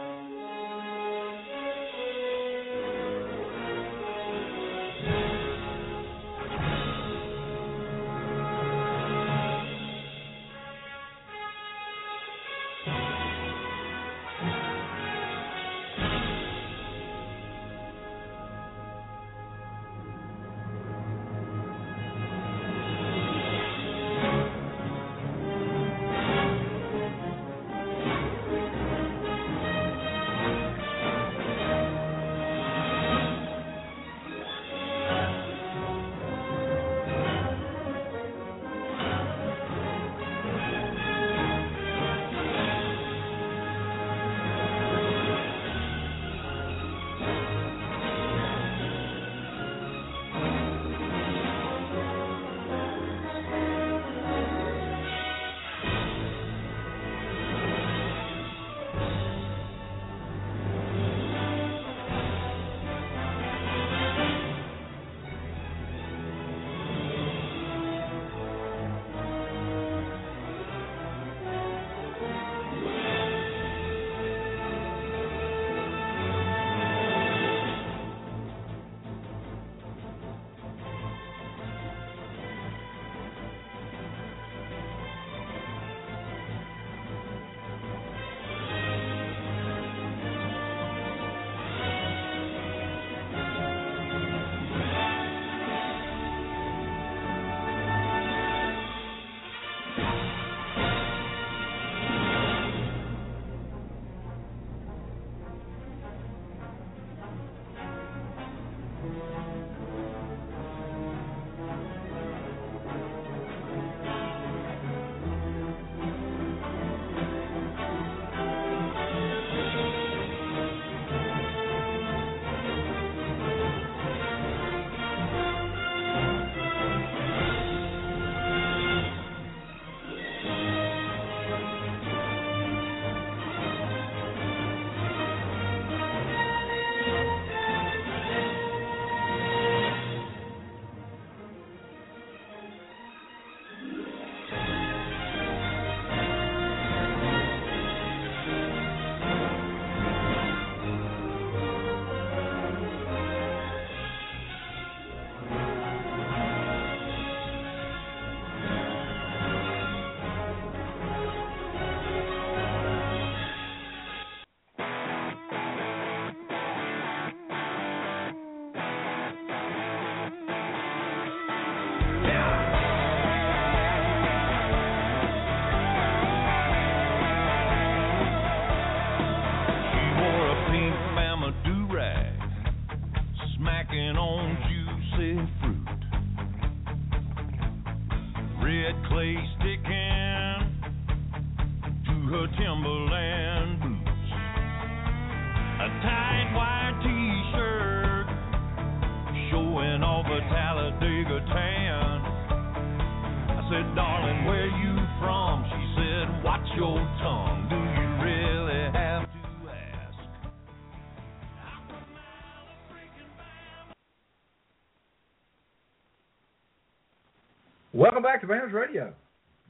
BAMS 218.51 218.73
Radio. 218.73 219.13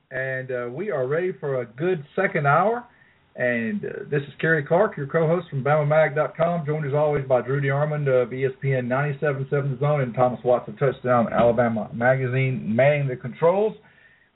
And 0.09 0.51
uh, 0.51 0.67
we 0.73 0.89
are 0.89 1.05
ready 1.05 1.31
for 1.39 1.61
a 1.61 1.65
good 1.65 2.03
second 2.15 2.47
hour. 2.47 2.83
And 3.35 3.85
uh, 3.85 3.89
this 4.09 4.23
is 4.23 4.33
Cary 4.41 4.63
Clark, 4.63 4.97
your 4.97 5.05
co-host 5.05 5.49
from 5.51 5.63
BamaMag.com, 5.63 6.65
joined 6.65 6.87
as 6.87 6.93
always 6.95 7.23
by 7.27 7.41
Drew 7.41 7.61
DeArmond 7.61 8.07
of 8.07 8.29
ESPN 8.29 8.87
97.7 8.87 9.49
The 9.49 9.77
Zone 9.79 10.01
and 10.01 10.15
Thomas 10.15 10.39
Watts 10.43 10.67
of 10.67 10.79
Touchdown 10.79 11.31
Alabama 11.31 11.91
Magazine 11.93 12.75
manning 12.75 13.07
the 13.07 13.15
controls. 13.15 13.77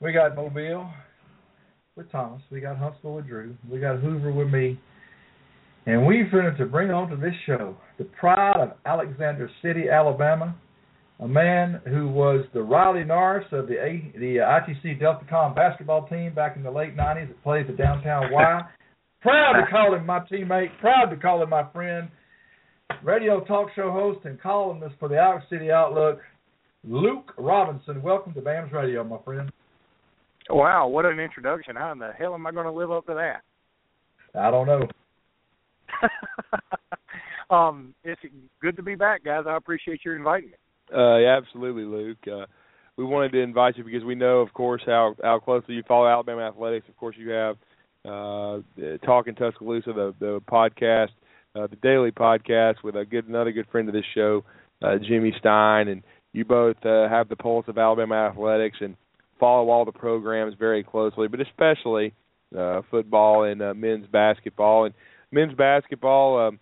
We 0.00 0.12
got 0.12 0.36
Mobile 0.36 0.88
with 1.96 2.10
Thomas. 2.12 2.40
We 2.52 2.60
got 2.60 2.78
Huntsville 2.78 3.14
with 3.14 3.26
Drew. 3.26 3.56
We 3.68 3.80
got 3.80 3.98
Hoover 3.98 4.30
with 4.30 4.48
me. 4.48 4.78
And 5.86 6.06
we're 6.06 6.24
wanted 6.32 6.56
to 6.58 6.66
bring 6.66 6.92
on 6.92 7.10
to 7.10 7.16
this 7.16 7.34
show 7.46 7.76
the 7.98 8.04
pride 8.04 8.60
of 8.60 8.74
Alexander 8.84 9.50
City, 9.60 9.88
Alabama, 9.90 10.54
a 11.20 11.28
man 11.28 11.80
who 11.86 12.08
was 12.08 12.44
the 12.52 12.62
Riley 12.62 13.04
Norris 13.04 13.46
of 13.52 13.68
the 13.68 13.74
A, 13.74 14.12
the 14.18 14.36
ITC 14.36 15.00
Deltacom 15.00 15.54
basketball 15.54 16.06
team 16.08 16.34
back 16.34 16.56
in 16.56 16.62
the 16.62 16.70
late 16.70 16.96
'90s 16.96 17.28
that 17.28 17.42
played 17.42 17.66
the 17.66 17.72
downtown 17.72 18.30
Y. 18.30 18.60
proud 19.22 19.52
to 19.54 19.70
call 19.70 19.94
him 19.94 20.04
my 20.04 20.20
teammate. 20.30 20.78
Proud 20.80 21.06
to 21.10 21.16
call 21.16 21.42
him 21.42 21.50
my 21.50 21.64
friend. 21.72 22.08
Radio 23.02 23.40
talk 23.44 23.68
show 23.74 23.90
host 23.90 24.20
and 24.24 24.40
columnist 24.40 24.94
for 24.98 25.08
the 25.08 25.18
Alex 25.18 25.44
City 25.50 25.70
Outlook, 25.70 26.20
Luke 26.84 27.32
Robinson. 27.38 28.02
Welcome 28.02 28.34
to 28.34 28.40
BAMS 28.40 28.72
Radio, 28.72 29.02
my 29.02 29.18
friend. 29.24 29.50
Wow, 30.48 30.86
what 30.88 31.06
an 31.06 31.18
introduction! 31.18 31.74
How 31.76 31.92
in 31.92 31.98
the 31.98 32.12
hell 32.16 32.34
am 32.34 32.46
I 32.46 32.52
going 32.52 32.66
to 32.66 32.72
live 32.72 32.92
up 32.92 33.06
to 33.06 33.14
that? 33.14 33.42
I 34.38 34.50
don't 34.50 34.66
know. 34.66 34.86
um, 37.50 37.94
it's 38.04 38.20
good 38.60 38.76
to 38.76 38.82
be 38.82 38.94
back, 38.94 39.24
guys. 39.24 39.44
I 39.48 39.56
appreciate 39.56 40.04
your 40.04 40.14
inviting 40.14 40.50
me. 40.50 40.56
Uh, 40.94 41.16
absolutely, 41.26 41.84
Luke. 41.84 42.18
Uh, 42.26 42.46
we 42.96 43.04
wanted 43.04 43.32
to 43.32 43.40
invite 43.40 43.76
you 43.76 43.84
because 43.84 44.04
we 44.04 44.14
know, 44.14 44.38
of 44.38 44.52
course, 44.52 44.82
how 44.86 45.14
how 45.22 45.38
closely 45.38 45.74
you 45.74 45.82
follow 45.86 46.06
Alabama 46.08 46.42
athletics. 46.42 46.88
Of 46.88 46.96
course, 46.96 47.16
you 47.18 47.30
have 47.30 47.56
uh, 48.04 48.58
Talking 49.04 49.34
Tuscaloosa, 49.34 49.92
the 49.92 50.14
the 50.18 50.40
podcast, 50.50 51.10
uh, 51.54 51.66
the 51.66 51.76
daily 51.82 52.12
podcast 52.12 52.82
with 52.82 52.96
a 52.96 53.04
good 53.04 53.28
another 53.28 53.52
good 53.52 53.66
friend 53.70 53.88
of 53.88 53.94
this 53.94 54.04
show, 54.14 54.44
uh, 54.82 54.96
Jimmy 55.06 55.34
Stein, 55.38 55.88
and 55.88 56.02
you 56.32 56.44
both 56.44 56.76
uh, 56.84 57.08
have 57.08 57.28
the 57.28 57.36
pulse 57.36 57.66
of 57.68 57.78
Alabama 57.78 58.14
athletics 58.30 58.78
and 58.80 58.96
follow 59.40 59.68
all 59.70 59.84
the 59.84 59.92
programs 59.92 60.54
very 60.58 60.82
closely, 60.82 61.28
but 61.28 61.40
especially 61.40 62.14
uh, 62.56 62.80
football 62.90 63.44
and 63.44 63.60
uh, 63.60 63.74
men's 63.74 64.06
basketball. 64.06 64.84
And 64.86 64.94
men's 65.32 65.54
basketball 65.54 66.48
um, 66.48 66.60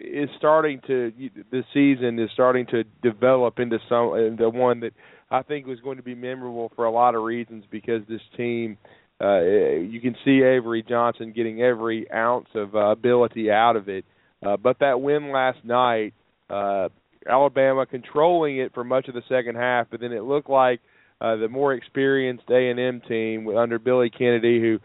is 0.00 0.28
starting 0.38 0.80
to 0.86 1.12
the 1.50 1.62
season 1.74 2.18
is 2.18 2.30
starting 2.32 2.66
to 2.66 2.84
develop 3.02 3.58
into 3.58 3.78
some 3.88 4.14
into 4.16 4.48
one 4.48 4.80
that 4.80 4.92
I 5.30 5.42
think 5.42 5.66
was 5.66 5.80
going 5.80 5.98
to 5.98 6.02
be 6.02 6.14
memorable 6.14 6.72
for 6.74 6.84
a 6.84 6.90
lot 6.90 7.14
of 7.14 7.22
reasons 7.22 7.64
because 7.70 8.02
this 8.08 8.22
team. 8.36 8.78
Uh, 9.22 9.42
you 9.42 10.00
can 10.00 10.16
see 10.24 10.40
Avery 10.42 10.82
Johnson 10.82 11.34
getting 11.36 11.60
every 11.60 12.10
ounce 12.10 12.48
of 12.54 12.74
uh, 12.74 12.92
ability 12.92 13.50
out 13.50 13.76
of 13.76 13.86
it, 13.86 14.06
uh, 14.42 14.56
but 14.56 14.78
that 14.78 15.02
win 15.02 15.30
last 15.30 15.58
night, 15.62 16.14
uh, 16.48 16.88
Alabama 17.28 17.84
controlling 17.84 18.58
it 18.58 18.72
for 18.72 18.82
much 18.82 19.08
of 19.08 19.14
the 19.14 19.22
second 19.28 19.56
half, 19.56 19.88
but 19.90 20.00
then 20.00 20.12
it 20.12 20.22
looked 20.22 20.48
like 20.48 20.80
uh, 21.20 21.36
the 21.36 21.48
more 21.48 21.74
experienced 21.74 22.44
A 22.50 22.70
and 22.70 22.80
M 22.80 23.02
team 23.06 23.46
under 23.56 23.78
Billy 23.78 24.10
Kennedy, 24.10 24.58
who 24.60 24.78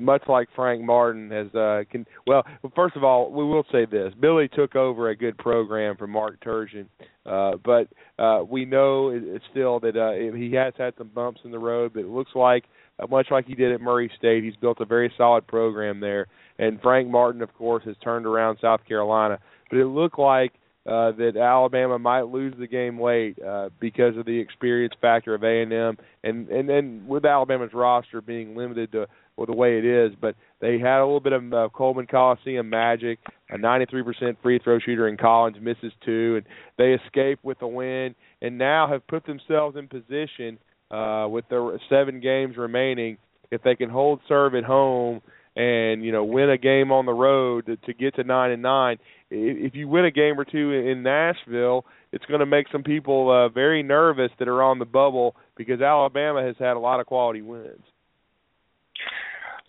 much 0.00 0.22
like 0.28 0.48
Frank 0.54 0.82
Martin 0.82 1.30
has 1.30 1.54
uh 1.54 1.82
can 1.90 2.06
well 2.26 2.44
first 2.74 2.96
of 2.96 3.04
all 3.04 3.30
we 3.30 3.44
will 3.44 3.64
say 3.72 3.84
this. 3.84 4.12
Billy 4.20 4.48
took 4.48 4.76
over 4.76 5.10
a 5.10 5.16
good 5.16 5.36
program 5.38 5.96
from 5.96 6.10
Mark 6.10 6.42
Turgeon 6.44 6.86
uh 7.26 7.52
but 7.64 7.88
uh 8.22 8.42
we 8.44 8.64
know 8.64 9.10
it's 9.10 9.44
still 9.50 9.80
that 9.80 9.96
uh 9.96 10.36
he 10.36 10.52
has 10.52 10.72
had 10.76 10.94
some 10.98 11.08
bumps 11.08 11.40
in 11.44 11.50
the 11.50 11.58
road 11.58 11.92
but 11.94 12.00
it 12.00 12.08
looks 12.08 12.32
like 12.34 12.64
uh, 12.98 13.06
much 13.06 13.26
like 13.30 13.46
he 13.46 13.54
did 13.54 13.72
at 13.72 13.80
Murray 13.80 14.10
State 14.18 14.44
he's 14.44 14.56
built 14.56 14.80
a 14.80 14.84
very 14.86 15.12
solid 15.16 15.46
program 15.46 16.00
there. 16.00 16.26
And 16.58 16.80
Frank 16.80 17.08
Martin 17.08 17.42
of 17.42 17.52
course 17.54 17.84
has 17.84 17.96
turned 18.02 18.26
around 18.26 18.58
South 18.60 18.80
Carolina. 18.86 19.38
But 19.70 19.78
it 19.78 19.86
looked 19.86 20.18
like 20.18 20.52
uh, 20.84 21.12
that 21.12 21.36
Alabama 21.36 21.98
might 21.98 22.22
lose 22.22 22.54
the 22.58 22.66
game 22.66 23.00
late 23.00 23.38
uh, 23.40 23.68
because 23.78 24.16
of 24.16 24.26
the 24.26 24.38
experience 24.38 24.92
factor 25.00 25.32
of 25.34 25.44
A 25.44 25.62
and 25.62 25.72
M, 25.72 25.96
and 26.24 26.48
and 26.48 26.68
then 26.68 27.04
with 27.06 27.24
Alabama's 27.24 27.72
roster 27.72 28.20
being 28.20 28.56
limited 28.56 28.90
to 28.92 29.06
well, 29.36 29.46
the 29.46 29.56
way 29.56 29.78
it 29.78 29.84
is, 29.84 30.12
but 30.20 30.34
they 30.60 30.78
had 30.78 30.98
a 30.98 31.04
little 31.04 31.20
bit 31.20 31.32
of 31.32 31.52
uh, 31.52 31.68
Coleman 31.72 32.06
Coliseum 32.06 32.68
magic. 32.68 33.18
A 33.50 33.56
93% 33.56 34.36
free 34.42 34.60
throw 34.62 34.78
shooter 34.78 35.08
in 35.08 35.16
Collins 35.16 35.56
misses 35.60 35.92
two, 36.04 36.36
and 36.36 36.46
they 36.78 36.94
escape 37.02 37.38
with 37.42 37.60
a 37.62 37.68
win, 37.68 38.14
and 38.40 38.58
now 38.58 38.86
have 38.88 39.06
put 39.06 39.26
themselves 39.26 39.76
in 39.76 39.88
position 39.88 40.58
uh, 40.90 41.26
with 41.28 41.48
their 41.48 41.78
seven 41.88 42.20
games 42.20 42.56
remaining. 42.56 43.16
If 43.50 43.62
they 43.62 43.74
can 43.74 43.90
hold 43.90 44.20
serve 44.28 44.54
at 44.54 44.64
home 44.64 45.20
and 45.54 46.02
you 46.02 46.12
know 46.12 46.24
win 46.24 46.48
a 46.48 46.56
game 46.56 46.90
on 46.90 47.04
the 47.04 47.12
road 47.12 47.66
to, 47.66 47.76
to 47.76 47.92
get 47.92 48.14
to 48.16 48.24
nine 48.24 48.50
and 48.50 48.62
nine, 48.62 48.98
if 49.30 49.74
you 49.74 49.88
win 49.88 50.04
a 50.04 50.10
game 50.10 50.38
or 50.38 50.44
two 50.44 50.72
in 50.72 51.02
Nashville, 51.02 51.84
it's 52.12 52.24
going 52.26 52.40
to 52.40 52.46
make 52.46 52.66
some 52.70 52.82
people 52.82 53.30
uh, 53.30 53.48
very 53.48 53.82
nervous 53.82 54.30
that 54.38 54.48
are 54.48 54.62
on 54.62 54.78
the 54.78 54.84
bubble 54.84 55.34
because 55.56 55.80
Alabama 55.80 56.42
has 56.42 56.56
had 56.58 56.76
a 56.76 56.80
lot 56.80 57.00
of 57.00 57.06
quality 57.06 57.42
wins. 57.42 57.82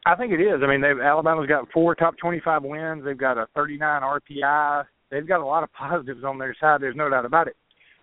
I 0.06 0.16
think 0.16 0.34
it 0.34 0.42
is. 0.42 0.62
I 0.62 0.68
mean, 0.68 0.82
they've 0.82 1.00
Alabama's 1.00 1.48
got 1.48 1.72
four 1.72 1.96
top 1.96 2.18
25 2.18 2.64
wins. 2.64 3.04
They've 3.06 3.18
got 3.18 3.38
a 3.38 3.48
39 3.56 4.02
RPI. 4.02 4.86
They've 5.10 5.28
got 5.28 5.42
a 5.42 5.46
lot 5.46 5.64
of 5.64 5.72
positives 5.74 6.24
on 6.24 6.38
their 6.38 6.56
side. 6.60 6.82
There's 6.82 6.96
no 6.96 7.10
doubt 7.10 7.26
about 7.26 7.48
it. 7.48 7.56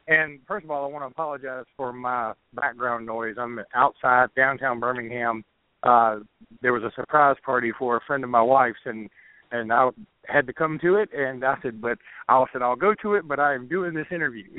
And 0.09 0.41
first 0.47 0.65
of 0.65 0.71
all, 0.71 0.85
I 0.85 0.89
want 0.89 1.03
to 1.03 1.09
apologize 1.09 1.67
for 1.77 1.93
my 1.93 2.33
background 2.55 3.07
noise. 3.07 3.37
I'm 3.39 3.61
outside 3.75 4.29
downtown 4.35 4.81
Birmingham. 4.81 5.45
Uh, 5.83 6.21
there 6.63 6.73
was 6.73 6.83
a 6.83 6.93
surprise 6.95 7.37
party 7.45 7.73
for 7.79 7.97
a 7.97 8.01
friend 8.07 8.25
of 8.25 8.31
my 8.31 8.43
wife's, 8.43 8.79
and 8.85 9.09
and 9.53 9.73
I 9.73 9.91
had 10.27 10.47
to 10.47 10.53
come 10.53 10.79
to 10.83 10.97
it. 10.97 11.11
And 11.13 11.45
I 11.45 11.57
said, 11.63 11.81
but 11.81 11.99
I 12.29 12.45
said 12.53 12.63
I'll 12.63 12.77
go 12.77 12.95
to 13.03 13.15
it, 13.15 13.27
but 13.27 13.41
I 13.41 13.55
am 13.55 13.69
doing 13.69 13.95
this 13.95 14.07
interview. 14.11 14.49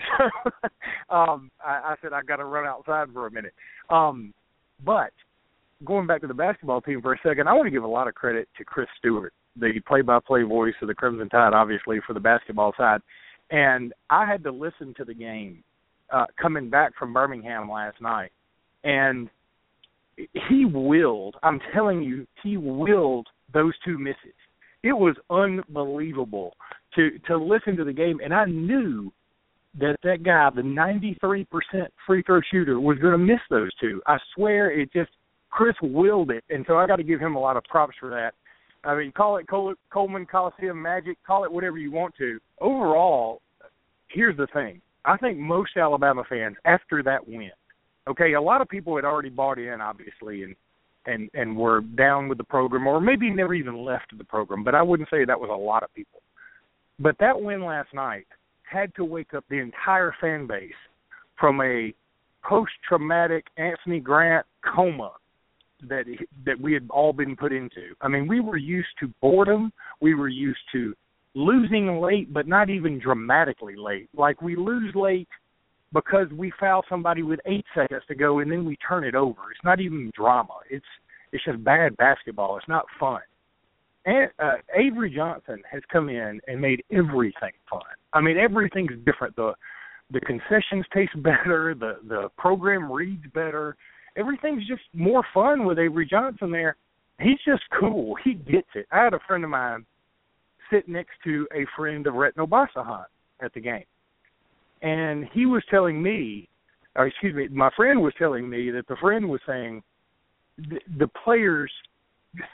So 1.10 1.16
um, 1.16 1.52
I, 1.66 1.72
I 1.72 1.96
said 2.02 2.14
I've 2.14 2.28
got 2.28 2.38
to 2.38 2.46
run 2.46 2.66
outside 2.66 3.10
for 3.12 3.28
a 3.28 3.32
minute. 3.32 3.54
Um, 3.90 4.34
but 4.86 5.12
going 5.86 6.08
back 6.08 6.22
to 6.22 6.28
the 6.28 6.34
basketball 6.34 6.82
team 6.82 7.02
for 7.02 7.14
a 7.14 7.18
second, 7.24 7.48
I 7.48 7.54
want 7.54 7.66
to 7.68 7.72
give 7.72 7.84
a 7.84 7.88
lot 7.88 8.08
of 8.08 8.16
credit 8.16 8.48
to 8.58 8.64
Chris 8.64 8.88
Stewart, 8.98 9.34
the 9.56 9.80
play-by-play 9.88 10.44
voice 10.44 10.74
of 10.82 10.88
the 10.88 10.94
Crimson 10.94 11.30
Tide, 11.30 11.54
obviously 11.54 12.00
for 12.06 12.14
the 12.14 12.20
basketball 12.20 12.74
side. 12.78 13.02
And 13.50 13.94
I 14.10 14.26
had 14.26 14.44
to 14.44 14.52
listen 14.52 14.94
to 14.98 15.06
the 15.06 15.14
game 15.14 15.64
uh, 16.12 16.26
coming 16.42 16.70
back 16.70 16.94
from 16.98 17.14
Birmingham 17.14 17.70
last 17.70 18.02
night, 18.02 18.32
and 18.84 19.30
he 20.50 20.66
willed. 20.66 21.36
I'm 21.44 21.60
telling 21.74 22.02
you, 22.02 22.28
he 22.44 22.58
willed 22.58 23.28
those 23.54 23.74
two 23.84 23.98
misses. 23.98 24.36
It 24.84 24.94
was 24.94 25.16
unbelievable 25.30 26.54
to 26.96 27.12
to 27.28 27.38
listen 27.38 27.76
to 27.78 27.84
the 27.84 27.94
game, 27.94 28.20
and 28.24 28.34
I 28.34 28.46
knew 28.46 29.12
that 29.80 29.98
that 30.04 30.24
guy, 30.24 30.50
the 30.54 30.62
93% 30.62 31.88
free 32.06 32.24
throw 32.24 32.42
shooter, 32.52 32.80
was 32.80 32.98
going 32.98 33.14
to 33.14 33.18
miss 33.18 33.40
those 33.50 33.70
two. 33.80 34.02
I 34.06 34.18
swear, 34.36 34.72
it 34.72 34.92
just 34.92 35.12
Chris 35.52 35.76
willed 35.82 36.32
it, 36.32 36.44
and 36.50 36.66
so 36.68 36.78
I 36.78 36.88
got 36.88 36.96
to 36.96 37.04
give 37.04 37.20
him 37.20 37.36
a 37.36 37.40
lot 37.40 37.58
of 37.58 37.64
props 37.66 37.96
for 38.00 38.10
that. 38.10 38.34
I 38.84 38.96
mean, 38.96 39.12
call 39.12 39.38
it 39.38 39.48
Col- 39.48 39.76
Coleman 39.92 40.26
Coliseum 40.26 40.82
magic, 40.82 41.18
call 41.26 41.44
it 41.44 41.52
whatever 41.52 41.78
you 41.78 41.92
want 41.92 42.16
to. 42.18 42.40
Overall, 42.60 43.42
here's 44.08 44.38
the 44.38 44.48
thing: 44.54 44.82
I 45.06 45.18
think 45.18 45.38
most 45.38 45.78
Alabama 45.78 46.24
fans, 46.28 46.56
after 46.66 47.04
that 47.04 47.28
win, 47.28 47.52
okay, 48.08 48.34
a 48.34 48.42
lot 48.42 48.62
of 48.62 48.70
people 48.70 48.96
had 48.96 49.06
already 49.06 49.30
bought 49.30 49.60
in, 49.60 49.82
obviously, 49.82 50.44
and 50.44 50.56
and 51.06 51.30
and 51.34 51.56
were 51.56 51.82
down 51.82 52.28
with 52.30 52.38
the 52.38 52.44
program, 52.44 52.88
or 52.88 53.02
maybe 53.02 53.30
never 53.30 53.54
even 53.54 53.84
left 53.84 54.18
the 54.18 54.24
program. 54.24 54.64
But 54.64 54.74
I 54.74 54.82
wouldn't 54.82 55.10
say 55.10 55.26
that 55.26 55.40
was 55.40 55.50
a 55.52 55.54
lot 55.54 55.84
of 55.84 55.94
people. 55.94 56.22
But 56.98 57.18
that 57.20 57.40
win 57.40 57.64
last 57.64 57.94
night 57.94 58.28
had 58.64 58.96
to 58.96 59.04
wake 59.04 59.34
up 59.34 59.44
the 59.50 59.58
entire 59.58 60.16
fan 60.22 60.48
base 60.48 60.72
from 61.40 61.60
a 61.62 61.94
post-traumatic 62.44 63.46
Anthony 63.58 64.00
Grant 64.00 64.46
coma 64.64 65.12
that 65.90 66.06
that 66.46 66.60
we 66.60 66.74
had 66.74 66.88
all 66.90 67.14
been 67.14 67.36
put 67.36 67.52
into. 67.52 67.96
I 68.02 68.08
mean, 68.08 68.28
we 68.28 68.40
were 68.40 68.58
used 68.58 68.90
to 69.00 69.12
boredom. 69.22 69.72
We 70.02 70.14
were 70.16 70.28
used 70.28 70.60
to 70.74 70.94
losing 71.34 72.00
late, 72.02 72.34
but 72.34 72.48
not 72.48 72.70
even 72.70 73.00
dramatically 73.00 73.76
late. 73.76 74.10
Like 74.16 74.42
we 74.42 74.56
lose 74.56 74.94
late 74.96 75.30
because 75.94 76.28
we 76.36 76.52
foul 76.60 76.84
somebody 76.90 77.24
with 77.24 77.40
eight 77.46 77.66
seconds 77.76 78.04
to 78.08 78.16
go, 78.16 78.40
and 78.40 78.52
then 78.52 78.66
we 78.66 78.78
turn 78.78 79.04
it 79.04 79.16
over. 79.16 79.52
It's 79.52 79.64
not 79.64 79.80
even 79.80 80.12
drama. 80.16 80.56
It's 80.70 80.86
it's 81.32 81.44
just 81.46 81.64
bad 81.64 81.96
basketball. 81.98 82.58
It's 82.58 82.68
not 82.68 82.86
fun. 83.00 83.22
And 84.06 84.30
uh, 84.40 84.56
Avery 84.76 85.14
Johnson 85.16 85.62
has 85.72 85.82
come 85.92 86.10
in 86.10 86.42
and 86.48 86.60
made 86.60 86.84
everything 86.92 87.54
fun. 87.70 87.82
I 88.14 88.22
mean, 88.22 88.38
everything's 88.38 88.98
different. 89.06 89.36
The 89.36 89.54
the 90.12 90.22
concessions 90.22 90.86
taste 90.94 91.12
better. 91.24 91.76
The 91.78 91.98
the 92.08 92.30
program 92.38 92.92
reads 92.92 93.24
better 93.34 93.76
everything's 94.16 94.68
just 94.68 94.84
more 94.94 95.24
fun 95.34 95.66
with 95.66 95.80
Avery 95.80 96.06
Johnson 96.06 96.52
there. 96.52 96.76
He's 97.20 97.40
just 97.46 97.64
cool. 97.80 98.16
He 98.24 98.34
gets 98.34 98.68
it. 98.76 98.88
I 98.92 99.04
had 99.04 99.14
a 99.14 99.20
friend 99.28 99.44
of 99.44 99.50
mine 99.50 99.86
sit 100.72 100.88
next 100.88 101.12
to 101.24 101.48
a 101.54 101.66
friend 101.76 102.08
of 102.08 102.16
Retin 102.16 102.38
Obasohan 102.38 103.06
at 103.42 103.54
the 103.54 103.60
game. 103.60 103.84
And 104.82 105.28
he 105.34 105.46
was 105.46 105.64
telling 105.70 106.02
me, 106.02 106.50
or 106.96 107.08
excuse 107.08 107.36
me, 107.36 107.48
my 107.50 107.70
friend 107.76 108.02
was 108.02 108.14
telling 108.18 108.50
me 108.50 108.72
that 108.72 108.88
the 108.88 108.96
friend 108.96 109.30
was 109.30 109.42
saying 109.46 109.84
the, 110.58 110.80
the 110.98 111.08
players 111.24 111.72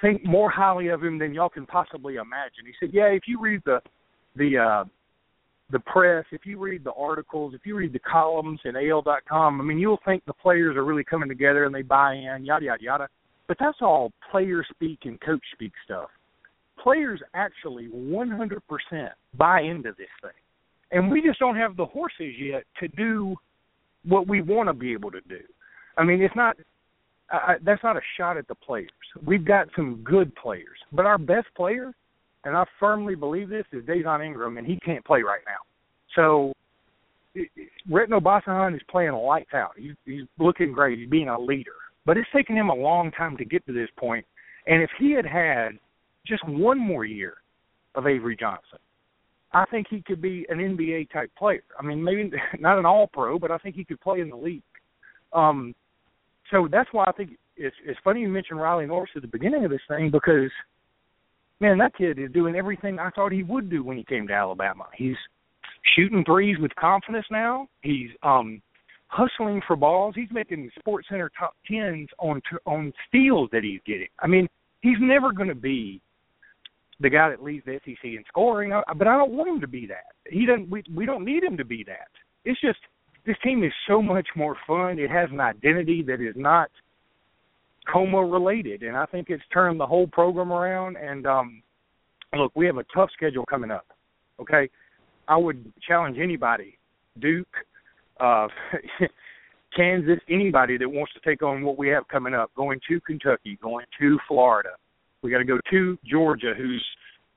think 0.01 0.25
more 0.25 0.49
highly 0.49 0.89
of 0.89 1.03
him 1.03 1.17
than 1.17 1.33
y'all 1.33 1.49
can 1.49 1.65
possibly 1.65 2.15
imagine. 2.15 2.65
He 2.65 2.73
said, 2.79 2.93
"Yeah, 2.93 3.05
if 3.05 3.23
you 3.27 3.39
read 3.39 3.61
the 3.65 3.79
the 4.35 4.57
uh 4.57 4.83
the 5.71 5.79
press, 5.79 6.25
if 6.31 6.45
you 6.45 6.57
read 6.59 6.83
the 6.83 6.93
articles, 6.93 7.53
if 7.53 7.65
you 7.65 7.75
read 7.75 7.91
the 7.91 7.99
columns 7.99 8.59
in 8.63 8.75
AL.com, 8.75 9.59
I 9.59 9.63
mean, 9.63 9.77
you'll 9.77 9.99
think 10.05 10.23
the 10.25 10.33
players 10.33 10.77
are 10.77 10.85
really 10.85 11.03
coming 11.03 11.27
together 11.27 11.65
and 11.65 11.75
they 11.75 11.81
buy 11.81 12.13
in, 12.13 12.45
yada 12.45 12.65
yada 12.65 12.83
yada. 12.83 13.09
But 13.47 13.57
that's 13.59 13.77
all 13.81 14.11
player 14.31 14.65
speak 14.69 14.99
and 15.03 15.19
coach 15.21 15.43
speak 15.53 15.73
stuff. 15.83 16.09
Players 16.81 17.21
actually 17.33 17.87
100% 17.89 18.59
buy 19.37 19.61
into 19.61 19.93
this 19.97 20.07
thing, 20.21 20.31
and 20.91 21.11
we 21.11 21.21
just 21.21 21.39
don't 21.39 21.55
have 21.55 21.75
the 21.75 21.85
horses 21.85 22.33
yet 22.39 22.63
to 22.79 22.87
do 22.89 23.35
what 24.05 24.27
we 24.27 24.41
want 24.41 24.69
to 24.69 24.73
be 24.73 24.93
able 24.93 25.11
to 25.11 25.21
do. 25.27 25.39
I 25.97 26.03
mean, 26.03 26.21
it's 26.21 26.35
not. 26.35 26.55
Uh, 27.29 27.55
that's 27.61 27.83
not 27.83 27.97
a 27.97 28.01
shot 28.15 28.37
at 28.37 28.47
the 28.47 28.55
players. 28.55 28.89
We've 29.25 29.43
got 29.43 29.67
some 29.75 30.01
good 30.01 30.33
players, 30.35 30.77
but 30.93 31.05
our 31.05 31.17
best 31.17 31.47
player 31.57 31.93
and 32.47 32.55
I 32.55 32.63
firmly 32.79 33.13
believe 33.13 33.49
this, 33.49 33.65
is 33.73 33.83
Dazon 33.83 34.25
Ingram, 34.25 34.57
and 34.57 34.65
he 34.65 34.77
can't 34.77 35.03
play 35.03 35.21
right 35.21 35.41
now. 35.45 35.59
So 36.15 36.53
Retin 37.91 38.17
Obasohan 38.17 38.73
is 38.73 38.81
playing 38.89 39.11
lights 39.11 39.53
out. 39.53 39.71
He's, 39.77 39.91
he's 40.05 40.23
looking 40.39 40.71
great. 40.71 40.97
He's 40.97 41.09
being 41.09 41.27
a 41.27 41.37
leader. 41.37 41.75
but 42.05 42.15
it's 42.15 42.29
taken 42.33 42.55
him 42.55 42.69
a 42.69 42.73
long 42.73 43.11
time 43.11 43.35
to 43.35 43.43
get 43.43 43.65
to 43.65 43.73
this 43.73 43.89
point. 43.99 44.25
And 44.65 44.81
if 44.81 44.89
he 44.97 45.11
had 45.11 45.25
had 45.25 45.71
just 46.25 46.41
one 46.47 46.79
more 46.79 47.03
year 47.03 47.33
of 47.95 48.07
Avery 48.07 48.37
Johnson, 48.39 48.79
I 49.51 49.65
think 49.65 49.87
he 49.89 50.01
could 50.01 50.21
be 50.21 50.45
an 50.47 50.59
NBA 50.59 51.11
type 51.11 51.29
player. 51.37 51.63
I 51.77 51.83
mean, 51.83 52.01
maybe 52.01 52.31
not 52.59 52.79
an 52.79 52.85
All 52.85 53.07
Pro, 53.07 53.37
but 53.37 53.51
I 53.51 53.57
think 53.57 53.75
he 53.75 53.83
could 53.83 53.99
play 53.99 54.21
in 54.21 54.29
the 54.29 54.37
league. 54.37 54.63
Um, 55.33 55.75
so 56.49 56.69
that's 56.71 56.89
why 56.93 57.03
I 57.07 57.11
think 57.11 57.31
it's 57.57 57.75
it's 57.85 57.99
funny 58.05 58.21
you 58.21 58.29
mentioned 58.29 58.61
Riley 58.61 58.85
Norris 58.85 59.11
at 59.17 59.21
the 59.21 59.27
beginning 59.27 59.65
of 59.65 59.71
this 59.71 59.81
thing 59.89 60.09
because 60.09 60.49
man, 61.59 61.77
that 61.79 61.95
kid 61.95 62.19
is 62.19 62.31
doing 62.31 62.55
everything 62.55 62.99
I 62.99 63.09
thought 63.11 63.31
he 63.31 63.43
would 63.43 63.69
do 63.69 63.83
when 63.83 63.97
he 63.97 64.03
came 64.03 64.27
to 64.27 64.33
Alabama. 64.33 64.85
He's 64.95 65.15
shooting 65.95 66.23
threes 66.25 66.57
with 66.59 66.75
confidence 66.75 67.25
now. 67.31 67.67
He's 67.81 68.09
um 68.23 68.61
hustling 69.07 69.61
for 69.65 69.75
balls. 69.75 70.15
He's 70.15 70.31
making 70.31 70.63
the 70.63 70.71
Sports 70.79 71.07
Center 71.09 71.31
top 71.37 71.55
tens 71.69 72.09
on 72.19 72.41
on 72.65 72.93
steals 73.07 73.49
that 73.51 73.63
he's 73.63 73.79
getting. 73.85 74.09
I 74.19 74.27
mean, 74.27 74.47
he's 74.81 74.97
never 74.99 75.31
going 75.31 75.49
to 75.49 75.55
be 75.55 76.01
the 76.99 77.09
guy 77.09 77.29
that 77.29 77.43
leads 77.43 77.65
the 77.65 77.79
SEC 77.85 78.03
in 78.03 78.23
scoring, 78.27 78.71
but 78.95 79.07
I 79.07 79.17
don't 79.17 79.31
want 79.31 79.49
him 79.49 79.61
to 79.61 79.67
be 79.67 79.85
that. 79.87 80.15
He 80.29 80.45
doesn't. 80.45 80.69
We 80.69 80.83
we 80.93 81.05
don't 81.05 81.25
need 81.25 81.43
him 81.43 81.57
to 81.57 81.65
be 81.65 81.83
that. 81.85 82.09
It's 82.43 82.59
just 82.61 82.79
this 83.25 83.37
team 83.43 83.63
is 83.63 83.73
so 83.87 84.01
much 84.01 84.27
more 84.35 84.55
fun. 84.65 84.99
It 84.99 85.09
has 85.09 85.29
an 85.31 85.39
identity 85.39 86.01
that 86.03 86.21
is 86.21 86.35
not 86.35 86.71
Como 87.91 88.19
related, 88.19 88.83
and 88.83 88.97
I 88.97 89.05
think 89.05 89.29
it's 89.29 89.43
turned 89.53 89.79
the 89.79 89.85
whole 89.85 90.07
program 90.07 90.51
around. 90.51 90.97
And 90.97 91.25
um, 91.25 91.61
look, 92.35 92.51
we 92.55 92.65
have 92.65 92.77
a 92.77 92.85
tough 92.93 93.09
schedule 93.13 93.45
coming 93.45 93.71
up. 93.71 93.85
Okay, 94.39 94.69
I 95.27 95.37
would 95.37 95.71
challenge 95.87 96.17
anybody, 96.21 96.77
Duke, 97.19 97.47
uh, 98.19 98.47
Kansas, 99.75 100.19
anybody 100.29 100.77
that 100.77 100.89
wants 100.89 101.13
to 101.13 101.19
take 101.19 101.41
on 101.41 101.63
what 101.63 101.77
we 101.77 101.87
have 101.89 102.07
coming 102.07 102.33
up. 102.33 102.51
Going 102.55 102.79
to 102.89 102.99
Kentucky, 103.01 103.57
going 103.61 103.85
to 103.99 104.17
Florida. 104.27 104.71
We 105.21 105.31
got 105.31 105.39
to 105.39 105.45
go 105.45 105.59
to 105.71 105.97
Georgia, 106.05 106.53
who's 106.55 106.85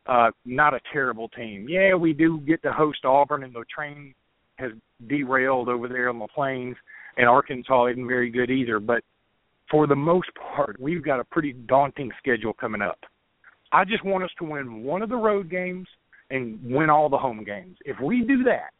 uh, 0.07 0.31
not 0.45 0.75
a 0.75 0.81
terrible 0.93 1.29
team. 1.29 1.67
Yeah, 1.69 1.95
we 1.95 2.13
do 2.13 2.41
get 2.41 2.63
to 2.63 2.73
host 2.73 3.05
Auburn, 3.05 3.45
and 3.45 3.55
the 3.55 3.65
train 3.75 4.15
has 4.57 4.73
derailed 5.09 5.69
over 5.69 5.89
there 5.89 6.09
on 6.09 6.19
the 6.19 6.29
plains, 6.29 6.77
and 7.17 7.29
Arkansas 7.29 7.87
isn't 7.87 8.07
very 8.07 8.31
good 8.31 8.51
either. 8.51 8.79
But 8.79 9.03
for 9.71 9.87
the 9.87 9.97
most 9.97 10.29
part, 10.35 10.81
we've 10.81 11.05
got 11.05 11.21
a 11.21 11.25
pretty 11.25 11.53
daunting 11.53 12.11
schedule 12.19 12.53
coming 12.53 12.83
up. 12.83 12.99
I 13.73 13.85
just 13.85 14.05
want 14.05 14.25
us 14.25 14.31
to 14.39 14.45
win 14.45 14.83
one 14.83 15.03
of 15.03 15.09
the 15.09 15.17
road 15.17 15.49
games 15.49 15.87
and 16.31 16.59
win 16.65 16.91
all 16.91 17.09
the 17.09 17.19
home 17.19 17.45
games. 17.45 17.77
If 17.85 18.01
we 18.01 18.23
do 18.23 18.43
that, 18.45 18.71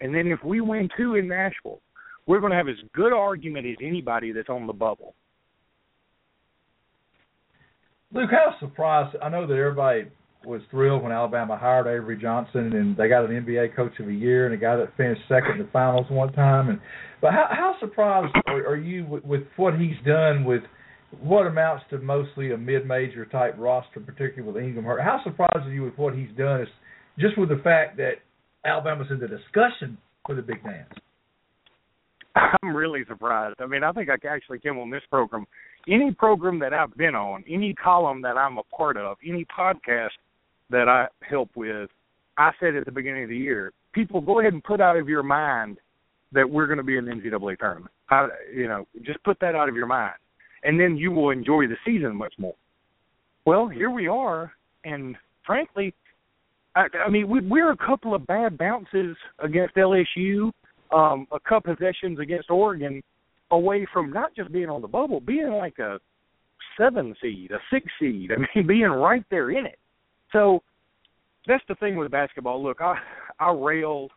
and 0.00 0.14
then 0.14 0.28
if 0.28 0.42
we 0.44 0.60
win 0.60 0.88
two 0.96 1.16
in 1.16 1.26
Nashville, 1.26 1.80
we're 2.26 2.40
going 2.40 2.50
to 2.50 2.56
have 2.56 2.68
as 2.68 2.76
good 2.92 3.12
argument 3.12 3.66
as 3.66 3.76
anybody 3.80 4.32
that's 4.32 4.48
on 4.48 4.66
the 4.66 4.72
bubble. 4.72 5.14
Luke, 8.12 8.30
how 8.30 8.54
surprised? 8.60 9.16
I 9.22 9.28
know 9.28 9.46
that 9.46 9.54
everybody 9.54 10.06
was 10.46 10.62
thrilled 10.70 11.02
when 11.02 11.12
Alabama 11.12 11.58
hired 11.58 11.86
Avery 11.86 12.16
Johnson, 12.16 12.72
and 12.72 12.96
they 12.96 13.08
got 13.08 13.28
an 13.28 13.44
NBA 13.44 13.74
Coach 13.74 13.92
of 13.98 14.06
the 14.06 14.14
Year 14.14 14.46
and 14.46 14.54
a 14.54 14.56
guy 14.56 14.76
that 14.76 14.96
finished 14.96 15.22
second 15.28 15.52
in 15.52 15.58
the 15.58 15.68
finals 15.72 16.06
one 16.08 16.32
time. 16.32 16.68
And 16.68 16.80
but 17.20 17.32
how, 17.32 17.48
how 17.50 17.74
surprised 17.80 18.34
are, 18.46 18.66
are 18.68 18.76
you 18.76 19.06
with, 19.06 19.24
with 19.24 19.42
what 19.56 19.74
he's 19.78 19.96
done 20.06 20.44
with 20.44 20.62
what 21.20 21.46
amounts 21.46 21.84
to 21.90 21.98
mostly 21.98 22.52
a 22.52 22.58
mid-major 22.58 23.26
type 23.26 23.54
roster, 23.58 24.00
particularly 24.00 24.52
with 24.52 24.62
Ingram? 24.62 24.84
Hurt? 24.84 25.00
How 25.00 25.20
surprised 25.24 25.66
are 25.66 25.72
you 25.72 25.82
with 25.82 25.98
what 25.98 26.14
he's 26.14 26.30
done? 26.38 26.62
Is 26.62 26.68
just 27.18 27.36
with 27.38 27.48
the 27.48 27.60
fact 27.64 27.96
that 27.96 28.14
Alabama's 28.64 29.08
in 29.10 29.18
the 29.18 29.28
discussion 29.28 29.98
for 30.24 30.34
the 30.34 30.42
big 30.42 30.62
dance. 30.62 30.92
I'm 32.36 32.76
really 32.76 33.02
surprised. 33.08 33.56
I 33.60 33.66
mean, 33.66 33.82
I 33.82 33.92
think 33.92 34.10
I 34.10 34.14
actually 34.28 34.58
came 34.58 34.78
on 34.78 34.90
this 34.90 35.02
program. 35.10 35.46
Any 35.88 36.12
program 36.12 36.58
that 36.58 36.74
I've 36.74 36.94
been 36.96 37.14
on, 37.14 37.44
any 37.48 37.72
column 37.74 38.20
that 38.22 38.36
I'm 38.36 38.58
a 38.58 38.62
part 38.64 38.96
of, 38.96 39.16
any 39.26 39.46
podcast 39.46 40.10
that 40.70 40.88
I 40.88 41.06
help 41.28 41.50
with, 41.54 41.90
I 42.38 42.50
said 42.60 42.74
at 42.74 42.84
the 42.84 42.92
beginning 42.92 43.24
of 43.24 43.28
the 43.28 43.36
year, 43.36 43.72
people 43.92 44.20
go 44.20 44.40
ahead 44.40 44.52
and 44.52 44.62
put 44.62 44.80
out 44.80 44.96
of 44.96 45.08
your 45.08 45.22
mind 45.22 45.78
that 46.32 46.48
we're 46.48 46.66
going 46.66 46.78
to 46.78 46.82
be 46.82 46.96
in 46.96 47.06
the 47.06 47.12
NCAA 47.12 47.58
tournament. 47.58 47.90
I, 48.10 48.28
you 48.54 48.68
know, 48.68 48.86
just 49.02 49.22
put 49.24 49.38
that 49.40 49.54
out 49.54 49.68
of 49.68 49.74
your 49.74 49.86
mind, 49.86 50.14
and 50.62 50.78
then 50.78 50.96
you 50.96 51.10
will 51.10 51.30
enjoy 51.30 51.66
the 51.66 51.76
season 51.84 52.14
much 52.14 52.34
more. 52.38 52.54
Well, 53.44 53.68
here 53.68 53.90
we 53.90 54.08
are, 54.08 54.52
and 54.84 55.16
frankly, 55.46 55.94
I, 56.74 56.86
I 57.06 57.08
mean, 57.08 57.28
we, 57.28 57.40
we're 57.40 57.72
a 57.72 57.76
couple 57.76 58.14
of 58.14 58.26
bad 58.26 58.58
bounces 58.58 59.16
against 59.38 59.74
LSU, 59.76 60.50
um, 60.92 61.26
a 61.32 61.40
couple 61.40 61.72
of 61.72 61.78
possessions 61.78 62.20
against 62.20 62.50
Oregon, 62.50 63.02
away 63.50 63.86
from 63.92 64.12
not 64.12 64.34
just 64.34 64.52
being 64.52 64.68
on 64.68 64.82
the 64.82 64.88
bubble, 64.88 65.20
being 65.20 65.52
like 65.52 65.78
a 65.78 65.98
seven 66.76 67.14
seed, 67.22 67.50
a 67.50 67.58
six 67.72 67.86
seed. 67.98 68.30
I 68.32 68.36
mean, 68.54 68.66
being 68.68 68.82
right 68.82 69.24
there 69.30 69.50
in 69.50 69.66
it. 69.66 69.78
So 70.32 70.62
that's 71.46 71.64
the 71.68 71.74
thing 71.76 71.96
with 71.96 72.10
basketball. 72.10 72.62
Look, 72.62 72.80
I 72.80 72.96
I 73.38 73.52
rail 73.52 74.08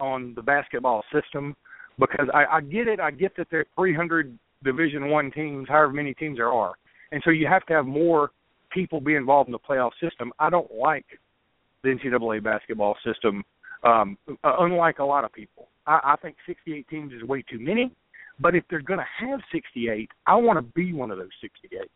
on 0.00 0.34
the 0.34 0.42
basketball 0.42 1.02
system 1.12 1.54
because 1.98 2.28
I, 2.34 2.44
I 2.56 2.60
get 2.60 2.88
it. 2.88 3.00
I 3.00 3.10
get 3.10 3.36
that 3.36 3.48
there 3.50 3.60
are 3.60 3.66
300 3.76 4.36
Division 4.62 5.10
One 5.10 5.30
teams, 5.30 5.68
however 5.68 5.92
many 5.92 6.14
teams 6.14 6.38
there 6.38 6.52
are, 6.52 6.74
and 7.12 7.22
so 7.24 7.30
you 7.30 7.46
have 7.46 7.64
to 7.66 7.74
have 7.74 7.86
more 7.86 8.30
people 8.70 9.00
be 9.00 9.14
involved 9.14 9.48
in 9.48 9.52
the 9.52 9.58
playoff 9.58 9.92
system. 10.00 10.32
I 10.38 10.50
don't 10.50 10.72
like 10.74 11.06
the 11.82 11.90
NCAA 11.90 12.42
basketball 12.42 12.96
system, 13.04 13.44
um, 13.84 14.18
uh, 14.28 14.56
unlike 14.60 14.98
a 14.98 15.04
lot 15.04 15.24
of 15.24 15.32
people. 15.32 15.68
I, 15.86 16.00
I 16.04 16.16
think 16.20 16.36
68 16.46 16.88
teams 16.88 17.12
is 17.12 17.22
way 17.22 17.42
too 17.42 17.60
many. 17.60 17.92
But 18.40 18.54
if 18.54 18.64
they're 18.68 18.82
going 18.82 18.98
to 18.98 19.26
have 19.26 19.40
68, 19.52 20.10
I 20.26 20.34
want 20.34 20.58
to 20.58 20.62
be 20.74 20.92
one 20.92 21.10
of 21.10 21.18
those 21.18 21.28
68. 21.40 21.80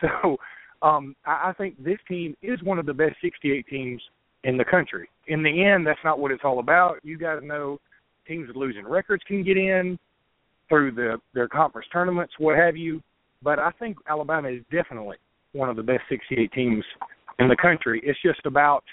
So 0.00 0.36
um, 0.82 1.14
I, 1.24 1.50
I 1.50 1.52
think 1.56 1.82
this 1.82 1.98
team 2.08 2.36
is 2.42 2.62
one 2.62 2.78
of 2.78 2.86
the 2.86 2.94
best 2.94 3.16
68 3.22 3.66
teams 3.68 4.02
in 4.44 4.56
the 4.56 4.64
country. 4.64 5.08
In 5.28 5.42
the 5.42 5.64
end, 5.64 5.86
that's 5.86 6.00
not 6.04 6.18
what 6.18 6.32
it's 6.32 6.42
all 6.44 6.58
about. 6.58 6.96
You 7.02 7.16
guys 7.16 7.38
know 7.42 7.78
teams 8.26 8.48
with 8.48 8.56
losing 8.56 8.84
records 8.84 9.22
can 9.26 9.42
get 9.44 9.56
in 9.56 9.98
through 10.68 10.92
the 10.92 11.18
their 11.34 11.48
conference 11.48 11.86
tournaments, 11.92 12.34
what 12.38 12.56
have 12.56 12.76
you. 12.76 13.00
But 13.42 13.58
I 13.58 13.70
think 13.78 13.96
Alabama 14.08 14.48
is 14.48 14.62
definitely 14.70 15.16
one 15.52 15.68
of 15.68 15.76
the 15.76 15.82
best 15.82 16.02
68 16.08 16.52
teams 16.52 16.84
in 17.38 17.48
the 17.48 17.56
country. 17.56 18.00
It's 18.04 18.18
just 18.24 18.40
about 18.46 18.84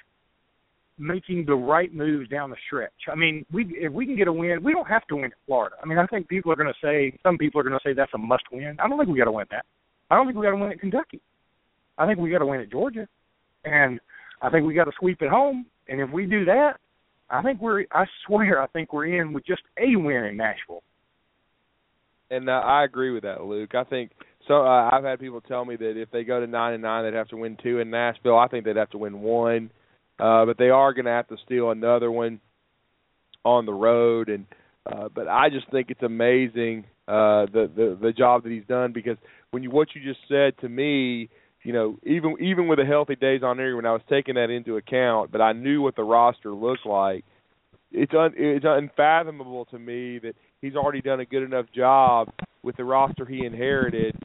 making 0.98 1.46
the 1.46 1.56
right 1.56 1.94
moves 1.94 2.30
down 2.30 2.50
the 2.50 2.58
stretch. 2.68 2.92
I 3.12 3.16
mean, 3.16 3.46
we 3.52 3.66
if 3.78 3.92
we 3.92 4.06
can 4.06 4.18
get 4.18 4.28
a 4.28 4.34
win, 4.34 4.62
we 4.64 4.74
don't 4.74 4.88
have 4.88 5.08
to 5.08 5.16
win 5.16 5.26
at 5.26 5.32
Florida. 5.48 5.76
I 5.82 5.86
mean, 5.86 5.98
I 5.98 6.06
think 6.08 6.28
people 6.28 6.52
are 6.52 6.56
going 6.56 6.72
to 6.72 6.86
say 6.86 7.18
some 7.24 7.38
people 7.38 7.62
are 7.62 7.64
going 7.64 7.80
to 7.80 7.88
say 7.88 7.94
that's 7.94 8.14
a 8.14 8.18
must 8.18 8.44
win. 8.52 8.78
I 8.80 8.88
don't 8.88 8.98
think 8.98 9.10
we 9.10 9.18
got 9.18 9.26
to 9.26 9.32
win 9.32 9.48
that. 9.52 9.66
I 10.12 10.16
don't 10.16 10.26
think 10.26 10.38
we 10.38 10.46
got 10.46 10.52
to 10.52 10.58
win 10.58 10.72
at 10.72 10.80
Kentucky. 10.80 11.22
I 12.00 12.08
think 12.08 12.18
we 12.18 12.32
got 12.32 12.40
to 12.40 12.46
win 12.46 12.62
at 12.62 12.72
Georgia, 12.72 13.08
and 13.66 14.00
I 14.42 14.50
think 14.50 14.66
we 14.66 14.74
got 14.74 14.86
to 14.86 14.92
sweep 14.98 15.22
at 15.22 15.28
home. 15.28 15.66
And 15.90 16.00
if 16.00 16.10
we 16.10 16.26
do 16.26 16.46
that, 16.46 16.78
I 17.30 17.44
think 17.44 17.62
we're. 17.62 17.84
I 17.92 18.06
swear, 18.26 18.62
I 18.62 18.68
think 18.68 18.94
we're 18.94 19.22
in 19.22 19.34
with 19.34 19.46
just 19.46 19.62
a 19.78 19.96
win 19.98 20.24
in 20.24 20.38
Nashville. 20.38 20.82
And 22.32 22.50
uh, 22.50 22.54
I 22.54 22.86
agree 22.86 23.12
with 23.12 23.24
that, 23.24 23.44
Luke. 23.44 23.76
I 23.76 23.84
think 23.84 24.12
so. 24.48 24.66
Uh, 24.66 24.90
I've 24.92 25.04
had 25.04 25.20
people 25.20 25.42
tell 25.42 25.66
me 25.66 25.76
that 25.76 26.00
if 26.00 26.10
they 26.12 26.24
go 26.24 26.40
to 26.40 26.48
nine 26.48 26.74
and 26.74 26.84
nine, 26.84 27.04
they'd 27.04 27.18
have 27.18 27.28
to 27.30 27.38
win 27.38 27.58
two 27.62 27.80
in 27.80 27.90
Nashville. 27.90 28.38
I 28.38 28.48
think 28.48 28.66
they'd 28.66 28.76
have 28.78 28.92
to 28.92 28.98
win 28.98 29.22
one, 29.22 29.70
uh, 30.20 30.46
but 30.46 30.58
they 30.58 30.70
are 30.70 30.94
going 30.94 31.06
to 31.06 31.12
have 31.12 31.28
to 31.28 31.38
steal 31.46 31.72
another 31.72 32.12
one 32.12 32.40
on 33.44 33.66
the 33.66 33.74
road. 33.74 34.30
And 34.30 34.46
uh, 34.86 35.10
but 35.14 35.28
I 35.28 35.50
just 35.50 35.70
think 35.70 35.90
it's 35.90 36.04
amazing 36.04 36.86
uh, 37.08 37.46
the 37.52 37.70
the 37.76 37.98
the 38.02 38.14
job 38.14 38.44
that 38.44 38.52
he's 38.52 38.66
done 38.68 38.94
because 38.94 39.18
when 39.52 39.64
you 39.64 39.72
what 39.72 39.90
you 39.96 40.02
just 40.02 40.22
said 40.30 40.54
to 40.62 40.70
me 40.70 41.30
you 41.64 41.74
know, 41.74 41.98
even 42.04 42.36
even 42.40 42.68
with 42.68 42.80
the 42.80 42.86
healthy 42.86 43.16
Dazon 43.16 43.58
there, 43.58 43.76
when 43.76 43.86
I 43.86 43.92
was 43.92 44.02
taking 44.10 44.36
that 44.36 44.50
into 44.50 44.78
account, 44.78 45.32
but 45.32 45.42
I 45.42 45.54
knew 45.54 45.82
what 45.82 45.96
the 45.96 46.04
roster 46.04 46.52
looked 46.52 46.86
like. 46.86 47.26
It's 47.92 48.14
un, 48.14 48.34
it's 48.36 48.66
unfathomable 48.68 49.66
to 49.66 49.80
me 49.80 50.20
that 50.20 50.36
he's 50.62 50.76
already 50.76 51.02
done 51.02 51.20
a 51.20 51.26
good 51.26 51.44
enough 51.44 51.66
job 51.76 52.30
with 52.64 52.78
the 52.78 52.84
roster 52.84 53.26
he 53.26 53.46
inherited 53.46 54.16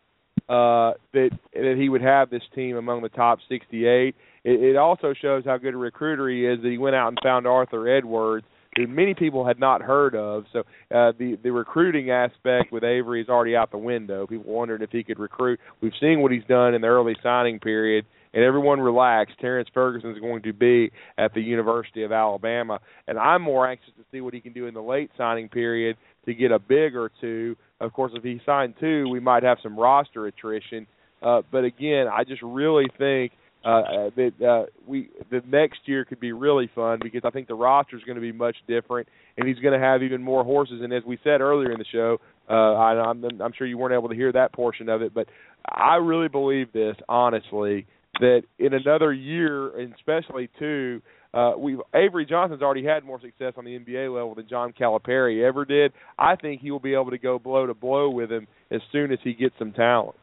uh, 0.49 0.93
that 1.13 1.31
that 1.55 1.77
he 1.79 1.89
would 1.89 2.03
have 2.03 2.31
this 2.31 2.43
team 2.55 2.77
among 2.77 3.03
the 3.03 3.09
top 3.09 3.39
68. 3.49 4.15
It, 4.45 4.51
it 4.61 4.77
also 4.77 5.15
shows 5.21 5.45
how 5.45 5.57
good 5.57 5.75
a 5.75 5.79
recruiter 5.79 6.29
he 6.29 6.45
is 6.45 6.61
that 6.63 6.69
he 6.69 6.79
went 6.79 6.95
out 6.95 7.09
and 7.09 7.19
found 7.23 7.47
Arthur 7.47 7.89
Edwards 7.89 8.47
who 8.77 8.87
many 8.87 9.15
people 9.15 9.47
had 9.47 9.59
not 9.59 9.83
heard 9.83 10.15
of. 10.15 10.45
So 10.53 10.61
uh, 10.61 11.13
the 11.19 11.39
the 11.43 11.51
recruiting 11.51 12.11
aspect 12.11 12.73
with 12.73 12.85
Avery 12.85 13.23
is 13.23 13.29
already 13.29 13.57
out 13.57 13.71
the 13.71 13.79
window. 13.79 14.27
People 14.27 14.53
wondered 14.53 14.83
if 14.83 14.91
he 14.91 15.03
could 15.03 15.19
recruit. 15.19 15.61
We've 15.81 15.93
seen 16.01 16.21
what 16.21 16.33
he's 16.33 16.45
done 16.45 16.75
in 16.75 16.81
the 16.81 16.89
early 16.89 17.17
signing 17.23 17.61
period, 17.61 18.07
and 18.33 18.45
everyone 18.45 18.81
relaxed. 18.81 19.39
Terrence 19.41 19.69
Ferguson 19.73 20.11
is 20.11 20.19
going 20.21 20.43
to 20.43 20.53
be 20.53 20.91
at 21.19 21.35
the 21.35 21.41
University 21.41 22.03
of 22.03 22.13
Alabama, 22.13 22.81
and 23.07 23.19
I'm 23.19 23.43
more 23.43 23.69
anxious 23.69 23.93
to 23.97 24.05
see 24.13 24.21
what 24.21 24.35
he 24.35 24.41
can 24.41 24.53
do 24.53 24.67
in 24.67 24.75
the 24.75 24.83
late 24.83 25.11
signing 25.17 25.49
period 25.49 25.97
to 26.27 26.35
get 26.35 26.53
a 26.53 26.59
big 26.59 26.97
or 26.97 27.11
two. 27.21 27.57
Of 27.81 27.93
course, 27.93 28.13
if 28.15 28.23
he 28.23 28.41
signed 28.47 28.75
two, 28.81 29.09
we 29.09 29.21
might 29.21 29.43
have 29.43 29.59
some 29.63 29.79
roster 29.79 30.27
attrition. 30.27 30.87
Uh, 31.23 31.43
but 31.51 31.65
again, 31.65 32.07
I 32.07 32.25
just 32.25 32.43
really 32.43 32.87
think 32.99 33.33
uh, 33.65 34.11
that 34.17 34.33
uh, 34.47 34.67
we 34.87 35.09
the 35.31 35.41
next 35.47 35.81
year 35.87 36.05
could 36.05 36.21
be 36.21 36.33
really 36.33 36.71
fun 36.75 36.99
because 37.03 37.23
I 37.25 37.31
think 37.31 37.49
the 37.49 37.55
roster 37.55 37.97
is 37.97 38.03
going 38.03 38.17
to 38.17 38.21
be 38.21 38.33
much 38.33 38.57
different, 38.69 39.09
and 39.37 39.49
he's 39.49 39.59
going 39.59 39.79
to 39.79 39.85
have 39.85 40.03
even 40.03 40.23
more 40.23 40.45
horses. 40.45 40.81
And 40.83 40.93
as 40.93 41.03
we 41.05 41.19
said 41.25 41.41
earlier 41.41 41.73
in 41.73 41.79
the 41.79 41.85
show, 41.91 42.19
uh, 42.49 42.53
I, 42.53 43.11
I'm, 43.11 43.25
I'm 43.41 43.53
sure 43.57 43.67
you 43.67 43.79
weren't 43.79 43.95
able 43.95 44.11
to 44.11 44.15
hear 44.15 44.33
that 44.33 44.53
portion 44.53 44.89
of 44.89 45.01
it, 45.01 45.15
but 45.15 45.29
I 45.67 45.97
really 45.97 46.29
believe 46.29 46.73
this 46.73 46.97
honestly 47.09 47.87
that 48.21 48.43
in 48.59 48.75
another 48.75 49.13
year, 49.13 49.77
and 49.79 49.95
especially 49.95 50.49
two, 50.59 51.01
uh, 51.33 51.53
we 51.59 51.79
Avery 51.95 52.27
Johnson's 52.27 52.63
already 52.63 52.85
had 52.85 53.03
more 53.03 53.21
success 53.21 53.55
on 53.57 53.65
the 53.65 53.79
NBA 53.79 54.15
level 54.15 54.35
than 54.35 54.47
John 54.49 54.73
Calipari 54.79 55.47
ever 55.47 55.65
did. 55.65 55.93
I 56.19 56.37
think 56.37 56.61
he 56.61 56.71
will 56.71 56.81
be 56.81 56.95
able 56.95 57.11
to 57.11 57.19
go 57.19 57.39
blow 57.39 57.67
to 57.67 57.75
blow 57.75 58.11
with 58.11 58.31
him 58.31 58.47
as 58.71 58.81
soon 58.93 59.11
as 59.11 59.19
he 59.25 59.35
gets 59.35 59.55
some 59.59 59.73
talent. 59.73 60.17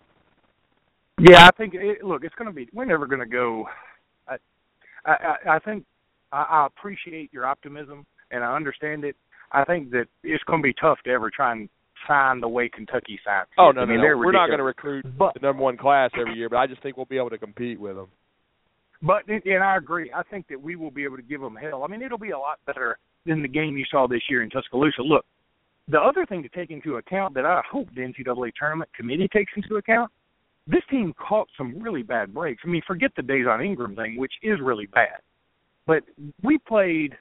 Yeah, 1.20 1.46
I 1.46 1.52
think. 1.52 1.74
It, 1.74 2.04
look, 2.04 2.24
it's 2.24 2.36
going 2.36 2.50
to 2.50 2.54
be. 2.54 2.68
We're 2.74 2.86
never 2.86 3.06
going 3.06 3.20
to 3.20 3.26
go. 3.26 3.66
I, 4.28 4.36
I, 5.06 5.36
I 5.56 5.60
think 5.60 5.86
I, 6.32 6.42
I 6.42 6.68
appreciate 6.68 7.32
your 7.34 7.46
optimism, 7.46 8.06
and 8.32 8.44
I 8.44 8.56
understand 8.56 9.04
it. 9.04 9.16
I 9.52 9.66
think 9.66 9.92
that 9.92 10.06
it's 10.24 10.44
going 10.46 10.62
to 10.62 10.64
be 10.64 10.74
tough 10.80 11.00
to 11.06 11.12
ever 11.12 11.30
try 11.30 11.52
and 11.52 11.70
sign 12.08 12.40
the 12.40 12.48
way 12.48 12.70
Kentucky 12.70 13.20
signs. 13.26 13.48
Oh 13.58 13.72
no, 13.72 13.82
I 13.82 13.86
mean, 13.86 13.98
no, 13.98 14.18
we're 14.18 14.32
not 14.32 14.48
going 14.48 14.60
to 14.60 14.64
recruit 14.64 15.06
But 15.18 15.34
the 15.34 15.42
number 15.42 15.62
one 15.62 15.78
class 15.78 16.12
every 16.20 16.36
year, 16.36 16.50
but 16.50 16.58
I 16.58 16.68
just 16.68 16.82
think 16.82 16.98
we'll 16.98 17.06
be 17.06 17.18
able 17.18 17.30
to 17.32 17.38
compete 17.38 17.80
with 17.80 17.96
them. 17.96 18.08
But 19.02 19.28
and 19.28 19.64
I 19.64 19.78
agree. 19.78 20.12
I 20.16 20.24
think 20.24 20.48
that 20.50 20.62
we 20.62 20.76
will 20.76 20.92
be 20.92 21.04
able 21.04 21.18
to 21.18 21.24
give 21.24 21.42
them 21.42 21.56
hell. 21.56 21.84
I 21.84 21.88
mean, 21.88 22.02
it'll 22.02 22.20
be 22.20 22.32
a 22.32 22.38
lot 22.38 22.60
better 22.66 22.98
than 23.26 23.42
the 23.42 23.48
game 23.48 23.78
you 23.78 23.86
saw 23.90 24.08
this 24.08 24.22
year 24.30 24.44
in 24.44 24.50
Tuscaloosa. 24.50 25.02
Look, 25.02 25.26
the 25.88 26.00
other 26.00 26.26
thing 26.26 26.44
to 26.44 26.50
take 26.50 26.70
into 26.70 26.98
account 26.98 27.34
that 27.34 27.46
I 27.46 27.62
hope 27.70 27.88
the 27.96 28.02
NCAA 28.02 28.52
tournament 28.58 28.90
committee 28.96 29.28
takes 29.34 29.52
into 29.56 29.78
account, 29.78 30.12
this 30.72 30.82
team 30.90 31.14
caught 31.20 31.48
some 31.58 31.80
really 31.82 32.04
bad 32.04 32.34
breaks. 32.34 32.62
I 32.66 32.68
mean, 32.70 32.82
forget 32.88 33.12
the 33.16 33.22
Dazon 33.22 33.64
Ingram 33.66 33.96
thing, 33.96 34.18
which 34.18 34.34
is 34.42 34.60
really 34.62 34.86
bad. 34.88 35.20
But 35.86 36.04
we 36.44 36.58
played 36.58 37.16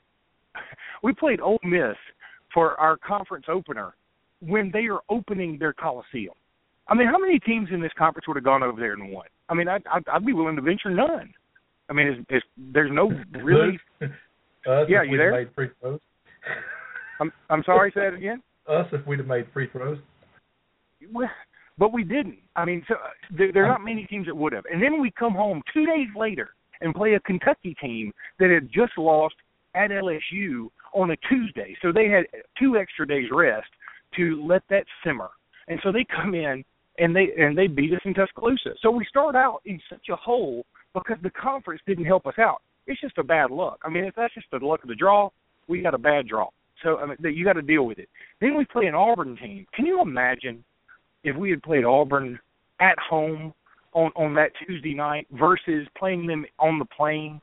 we 1.02 1.12
played 1.12 1.40
Ole 1.40 1.58
Miss 1.64 1.96
for 2.54 2.78
our 2.80 2.96
conference 2.96 3.46
opener 3.48 3.94
when 4.40 4.70
they 4.72 4.86
are 4.86 5.00
opening 5.08 5.58
their 5.58 5.72
Coliseum. 5.72 6.34
I 6.88 6.94
mean, 6.94 7.06
how 7.06 7.18
many 7.18 7.38
teams 7.38 7.68
in 7.72 7.80
this 7.80 7.92
conference 7.96 8.26
would 8.26 8.36
have 8.36 8.44
gone 8.44 8.62
over 8.62 8.80
there 8.80 8.94
and 8.94 9.12
won? 9.12 9.26
I 9.48 9.54
mean, 9.54 9.68
I'd, 9.68 9.82
I'd, 9.92 10.02
I'd 10.12 10.26
be 10.26 10.32
willing 10.32 10.56
to 10.56 10.62
venture 10.62 10.90
none. 10.90 11.32
I 11.88 11.92
mean, 11.92 12.08
it's, 12.08 12.26
it's, 12.28 12.46
there's 12.56 12.90
no 12.92 13.10
really. 13.42 13.78
Us 14.02 14.08
Yeah, 14.88 15.02
if 15.04 15.10
you 15.10 15.16
there? 15.16 15.32
made 15.32 15.54
free 15.54 15.68
throws. 15.80 16.00
I'm 17.20 17.32
I'm 17.48 17.62
sorry, 17.64 17.92
say 17.94 18.06
it 18.08 18.14
again. 18.14 18.42
Us 18.66 18.86
if 18.92 19.06
we'd 19.06 19.18
have 19.18 19.28
made 19.28 19.46
free 19.52 19.68
throws. 19.70 19.98
Well, 21.12 21.28
But 21.80 21.94
we 21.94 22.04
didn't. 22.04 22.38
I 22.54 22.66
mean, 22.66 22.84
so 22.86 22.94
uh, 22.94 23.08
there, 23.36 23.52
there 23.52 23.64
are 23.64 23.68
not 23.68 23.82
many 23.82 24.04
teams 24.04 24.26
that 24.26 24.36
would 24.36 24.52
have. 24.52 24.64
And 24.70 24.82
then 24.82 25.00
we 25.00 25.10
come 25.10 25.32
home 25.32 25.62
two 25.72 25.86
days 25.86 26.08
later 26.14 26.50
and 26.82 26.94
play 26.94 27.14
a 27.14 27.20
Kentucky 27.20 27.74
team 27.80 28.12
that 28.38 28.50
had 28.50 28.68
just 28.70 28.98
lost 28.98 29.34
at 29.74 29.90
LSU 29.90 30.68
on 30.94 31.12
a 31.12 31.16
Tuesday. 31.28 31.74
So 31.80 31.90
they 31.90 32.08
had 32.08 32.26
two 32.58 32.76
extra 32.76 33.06
days 33.06 33.28
rest 33.32 33.68
to 34.16 34.46
let 34.46 34.62
that 34.68 34.84
simmer. 35.02 35.30
And 35.68 35.80
so 35.82 35.90
they 35.90 36.04
come 36.14 36.34
in 36.34 36.62
and 36.98 37.16
they 37.16 37.28
and 37.38 37.56
they 37.56 37.66
beat 37.66 37.94
us 37.94 38.00
in 38.04 38.12
Tuscaloosa. 38.12 38.74
So 38.82 38.90
we 38.90 39.06
start 39.08 39.34
out 39.34 39.60
in 39.64 39.80
such 39.88 40.10
a 40.10 40.16
hole 40.16 40.66
because 40.92 41.16
the 41.22 41.30
conference 41.30 41.80
didn't 41.86 42.04
help 42.04 42.26
us 42.26 42.38
out. 42.38 42.60
It's 42.88 43.00
just 43.00 43.16
a 43.16 43.24
bad 43.24 43.50
luck. 43.50 43.78
I 43.84 43.88
mean, 43.88 44.04
if 44.04 44.14
that's 44.16 44.34
just 44.34 44.48
the 44.52 44.58
luck 44.58 44.82
of 44.82 44.88
the 44.90 44.94
draw, 44.94 45.30
we 45.66 45.80
got 45.80 45.94
a 45.94 45.98
bad 45.98 46.28
draw. 46.28 46.50
So 46.82 46.98
I 46.98 47.06
mean, 47.06 47.16
you 47.34 47.42
got 47.42 47.54
to 47.54 47.62
deal 47.62 47.86
with 47.86 47.98
it. 47.98 48.10
Then 48.38 48.58
we 48.58 48.66
play 48.66 48.84
an 48.84 48.94
Auburn 48.94 49.38
team. 49.38 49.66
Can 49.74 49.86
you 49.86 50.02
imagine 50.02 50.62
if 51.24 51.36
we 51.36 51.50
had 51.50 51.62
played 51.62 51.84
Auburn 51.84 52.38
at 52.80 52.98
home 52.98 53.52
on 53.92 54.10
on 54.16 54.34
that 54.34 54.52
Tuesday 54.66 54.94
night 54.94 55.26
versus 55.32 55.86
playing 55.98 56.26
them 56.26 56.44
on 56.58 56.78
the 56.78 56.84
plains, 56.84 57.40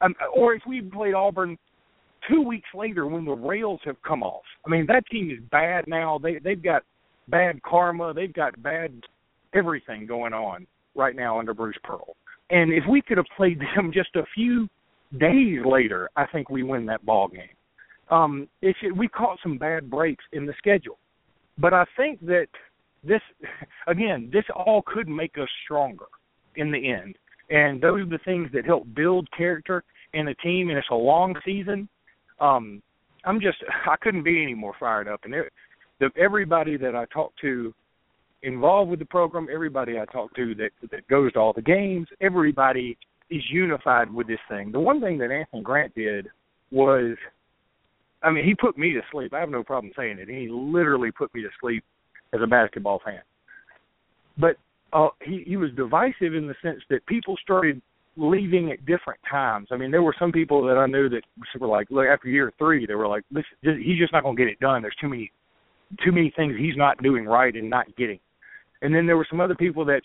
um, 0.00 0.14
or 0.34 0.54
if 0.54 0.62
we 0.66 0.80
played 0.80 1.14
Auburn 1.14 1.58
two 2.28 2.42
weeks 2.42 2.68
later 2.74 3.06
when 3.06 3.24
the 3.24 3.32
rails 3.32 3.80
have 3.84 3.96
come 4.06 4.22
off? 4.22 4.44
I 4.66 4.70
mean, 4.70 4.86
that 4.86 5.06
team 5.10 5.30
is 5.30 5.38
bad 5.50 5.86
now. 5.86 6.18
They 6.18 6.38
they've 6.38 6.62
got 6.62 6.82
bad 7.28 7.62
karma. 7.62 8.14
They've 8.14 8.32
got 8.32 8.60
bad 8.62 8.92
everything 9.54 10.06
going 10.06 10.32
on 10.32 10.66
right 10.94 11.16
now 11.16 11.38
under 11.38 11.54
Bruce 11.54 11.76
Pearl. 11.84 12.16
And 12.50 12.72
if 12.72 12.84
we 12.88 13.02
could 13.02 13.18
have 13.18 13.26
played 13.36 13.60
them 13.76 13.90
just 13.92 14.14
a 14.16 14.24
few 14.34 14.68
days 15.18 15.60
later, 15.64 16.10
I 16.16 16.26
think 16.26 16.50
we 16.50 16.62
win 16.62 16.86
that 16.86 17.04
ball 17.04 17.28
game. 17.28 17.48
Um, 18.10 18.48
it's 18.62 18.78
we 18.96 19.06
caught 19.08 19.38
some 19.42 19.58
bad 19.58 19.90
breaks 19.90 20.24
in 20.32 20.46
the 20.46 20.54
schedule, 20.56 20.98
but 21.58 21.74
I 21.74 21.84
think 21.96 22.20
that 22.26 22.46
this 23.04 23.22
again, 23.86 24.30
this 24.32 24.44
all 24.54 24.82
could 24.86 25.08
make 25.08 25.36
us 25.38 25.48
stronger 25.64 26.06
in 26.56 26.70
the 26.70 26.90
end. 26.90 27.16
And 27.50 27.80
those 27.80 28.00
are 28.02 28.06
the 28.06 28.18
things 28.24 28.50
that 28.52 28.66
help 28.66 28.86
build 28.94 29.28
character 29.36 29.82
in 30.12 30.28
a 30.28 30.34
team. 30.36 30.68
And 30.68 30.78
it's 30.78 30.88
a 30.90 30.94
long 30.94 31.34
season. 31.44 31.88
Um, 32.40 32.82
I'm 33.24 33.40
just 33.40 33.58
I 33.90 33.96
couldn't 34.00 34.24
be 34.24 34.42
any 34.42 34.54
more 34.54 34.74
fired 34.78 35.08
up. 35.08 35.20
And 35.24 35.34
it, 35.34 35.52
the, 36.00 36.10
everybody 36.16 36.76
that 36.76 36.94
I 36.94 37.04
talk 37.06 37.32
to 37.40 37.74
involved 38.42 38.90
with 38.90 39.00
the 39.00 39.06
program, 39.06 39.48
everybody 39.52 39.98
I 39.98 40.04
talk 40.06 40.34
to 40.36 40.54
that 40.56 40.70
that 40.90 41.08
goes 41.08 41.32
to 41.32 41.38
all 41.38 41.52
the 41.52 41.62
games, 41.62 42.06
everybody 42.20 42.96
is 43.30 43.42
unified 43.50 44.12
with 44.12 44.26
this 44.26 44.38
thing. 44.48 44.72
The 44.72 44.80
one 44.80 45.00
thing 45.00 45.18
that 45.18 45.30
Anthony 45.30 45.62
Grant 45.62 45.94
did 45.94 46.28
was, 46.70 47.16
I 48.22 48.30
mean, 48.30 48.44
he 48.44 48.54
put 48.54 48.78
me 48.78 48.92
to 48.92 49.00
sleep. 49.12 49.34
I 49.34 49.40
have 49.40 49.50
no 49.50 49.62
problem 49.62 49.92
saying 49.96 50.18
it. 50.18 50.28
He 50.28 50.48
literally 50.50 51.10
put 51.10 51.34
me 51.34 51.42
to 51.42 51.48
sleep 51.60 51.84
as 52.34 52.40
a 52.42 52.46
basketball 52.46 53.00
fan. 53.04 53.20
But 54.38 54.56
uh, 54.92 55.08
he 55.22 55.44
he 55.46 55.56
was 55.56 55.70
divisive 55.76 56.34
in 56.34 56.46
the 56.46 56.54
sense 56.62 56.80
that 56.90 57.04
people 57.06 57.36
started 57.42 57.80
leaving 58.16 58.72
at 58.72 58.84
different 58.84 59.20
times. 59.30 59.68
I 59.70 59.76
mean, 59.76 59.90
there 59.90 60.02
were 60.02 60.14
some 60.18 60.32
people 60.32 60.66
that 60.66 60.76
I 60.76 60.86
knew 60.86 61.08
that 61.08 61.22
were 61.60 61.68
like, 61.68 61.86
look, 61.90 62.06
after 62.06 62.28
year 62.28 62.52
three, 62.58 62.84
they 62.84 62.94
were 62.94 63.06
like, 63.06 63.22
this, 63.30 63.44
he's 63.62 63.98
just 63.98 64.12
not 64.12 64.24
going 64.24 64.36
to 64.36 64.42
get 64.42 64.50
it 64.50 64.58
done. 64.58 64.82
There's 64.82 64.96
too 65.00 65.08
many 65.08 65.30
too 66.04 66.12
many 66.12 66.32
things 66.36 66.54
he's 66.58 66.76
not 66.76 67.02
doing 67.02 67.24
right 67.24 67.54
and 67.54 67.70
not 67.70 67.86
getting. 67.96 68.18
And 68.82 68.94
then 68.94 69.06
there 69.06 69.16
were 69.16 69.26
some 69.30 69.40
other 69.40 69.54
people 69.54 69.84
that 69.86 70.02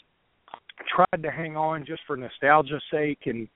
tried 0.95 1.22
to 1.22 1.30
hang 1.30 1.58
on 1.58 1.86
just 1.86 2.02
for 2.08 2.16
nostalgia's 2.16 2.82
sake, 2.91 3.20
and 3.26 3.48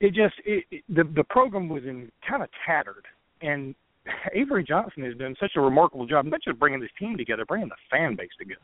it 0.00 0.08
just 0.08 0.34
it, 0.44 0.64
it, 0.70 0.84
the 0.88 1.04
the 1.16 1.24
program 1.24 1.68
was 1.68 1.84
in 1.84 2.10
kind 2.28 2.42
of 2.42 2.48
tattered. 2.66 3.04
And 3.40 3.74
Avery 4.34 4.64
Johnson 4.64 5.04
has 5.04 5.14
done 5.16 5.36
such 5.40 5.52
a 5.56 5.60
remarkable 5.60 6.06
job, 6.06 6.24
not 6.26 6.40
just 6.42 6.58
bringing 6.58 6.80
this 6.80 6.90
team 6.98 7.16
together, 7.16 7.44
bringing 7.44 7.68
the 7.68 7.76
fan 7.90 8.16
base 8.16 8.30
together. 8.38 8.60